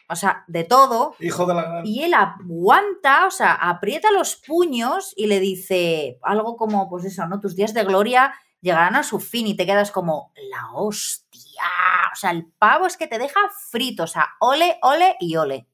o 0.08 0.16
sea, 0.16 0.44
de 0.48 0.64
todo. 0.64 1.14
Hijo 1.20 1.46
de 1.46 1.54
la... 1.54 1.82
Y 1.84 2.02
él 2.02 2.14
aguanta, 2.14 3.26
o 3.26 3.30
sea, 3.30 3.52
aprieta 3.52 4.10
los 4.10 4.36
puños 4.36 5.12
y 5.16 5.26
le 5.26 5.40
dice 5.40 6.18
algo 6.22 6.56
como, 6.56 6.88
pues 6.88 7.04
eso, 7.04 7.26
¿no? 7.26 7.40
Tus 7.40 7.54
días 7.54 7.74
de 7.74 7.84
gloria 7.84 8.34
llegarán 8.60 8.96
a 8.96 9.04
su 9.04 9.20
fin 9.20 9.46
y 9.46 9.56
te 9.56 9.66
quedas 9.66 9.90
como, 9.90 10.32
la 10.50 10.72
hostia. 11.56 12.10
O 12.12 12.16
sea, 12.16 12.30
el 12.30 12.46
pavo 12.58 12.86
es 12.86 12.96
que 12.96 13.06
te 13.06 13.18
deja 13.18 13.40
frito, 13.70 14.04
o 14.04 14.06
sea, 14.06 14.28
ole, 14.40 14.78
ole 14.82 15.16
y 15.20 15.36
ole. 15.36 15.66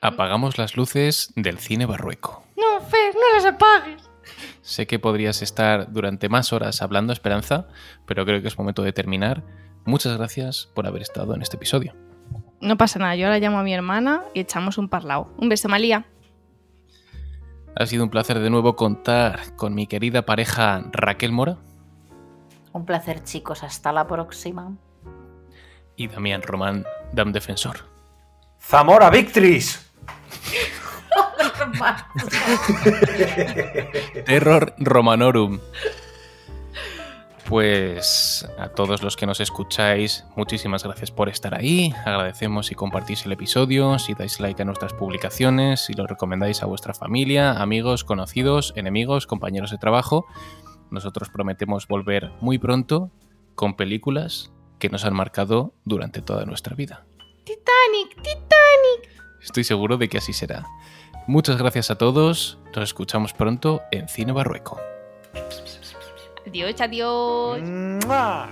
Apagamos 0.00 0.56
las 0.56 0.76
luces 0.76 1.32
del 1.36 1.58
cine 1.58 1.84
barrueco. 1.86 2.44
No, 2.56 2.80
Fer, 2.80 3.14
no 3.14 3.34
las 3.34 3.44
apagues. 3.44 4.10
Sé 4.62 4.86
que 4.86 4.98
podrías 4.98 5.42
estar 5.42 5.92
durante 5.92 6.28
más 6.28 6.52
horas 6.52 6.80
hablando, 6.80 7.12
Esperanza, 7.12 7.68
pero 8.06 8.24
creo 8.24 8.40
que 8.40 8.48
es 8.48 8.58
momento 8.58 8.82
de 8.82 8.92
terminar. 8.92 9.42
Muchas 9.84 10.16
gracias 10.16 10.70
por 10.74 10.86
haber 10.86 11.02
estado 11.02 11.34
en 11.34 11.42
este 11.42 11.56
episodio. 11.56 11.94
No 12.60 12.76
pasa 12.76 12.98
nada, 12.98 13.16
yo 13.16 13.26
ahora 13.26 13.38
llamo 13.38 13.58
a 13.58 13.62
mi 13.62 13.74
hermana 13.74 14.22
y 14.34 14.40
echamos 14.40 14.78
un 14.78 14.88
parlao. 14.88 15.34
Un 15.38 15.48
beso, 15.48 15.68
Malía. 15.68 16.06
Ha 17.76 17.86
sido 17.86 18.04
un 18.04 18.10
placer 18.10 18.38
de 18.38 18.50
nuevo 18.50 18.76
contar 18.76 19.54
con 19.56 19.74
mi 19.74 19.86
querida 19.86 20.26
pareja 20.26 20.82
Raquel 20.92 21.32
Mora 21.32 21.58
Un 22.72 22.86
placer, 22.86 23.22
chicos. 23.24 23.62
Hasta 23.62 23.92
la 23.92 24.06
próxima. 24.06 24.72
y 25.96 26.08
Damián 26.08 26.42
Román, 26.42 26.84
Dam 27.12 27.32
Defensor. 27.32 27.78
¡Zamora 28.60 29.10
Victris! 29.10 29.90
Terror 34.24 34.74
Romanorum. 34.78 35.60
Pues 37.50 38.48
a 38.58 38.68
todos 38.68 39.02
los 39.02 39.16
que 39.16 39.26
nos 39.26 39.40
escucháis, 39.40 40.24
muchísimas 40.36 40.84
gracias 40.84 41.10
por 41.10 41.28
estar 41.28 41.52
ahí. 41.52 41.92
Agradecemos 42.06 42.68
si 42.68 42.76
compartís 42.76 43.26
el 43.26 43.32
episodio, 43.32 43.98
si 43.98 44.14
dais 44.14 44.38
like 44.38 44.62
a 44.62 44.64
nuestras 44.64 44.92
publicaciones, 44.92 45.80
si 45.80 45.94
lo 45.94 46.06
recomendáis 46.06 46.62
a 46.62 46.66
vuestra 46.66 46.94
familia, 46.94 47.60
amigos, 47.60 48.04
conocidos, 48.04 48.72
enemigos, 48.76 49.26
compañeros 49.26 49.72
de 49.72 49.78
trabajo. 49.78 50.26
Nosotros 50.90 51.28
prometemos 51.30 51.86
volver 51.86 52.30
muy 52.40 52.58
pronto 52.58 53.10
con 53.54 53.74
películas 53.74 54.52
que 54.78 54.88
nos 54.88 55.04
han 55.04 55.14
marcado 55.14 55.72
durante 55.84 56.22
toda 56.22 56.44
nuestra 56.44 56.74
vida. 56.74 57.04
Titanic, 57.44 58.16
Titanic. 58.16 59.22
Estoy 59.42 59.64
seguro 59.64 59.96
de 59.96 60.08
que 60.08 60.18
así 60.18 60.32
será. 60.32 60.66
Muchas 61.26 61.58
gracias 61.58 61.90
a 61.90 61.98
todos. 61.98 62.58
Nos 62.74 62.84
escuchamos 62.84 63.32
pronto 63.32 63.82
en 63.90 64.08
Cine 64.08 64.32
Barrueco. 64.32 64.80
Adiós, 66.46 66.80
adiós. 66.80 67.60
¡Mua! 67.62 68.48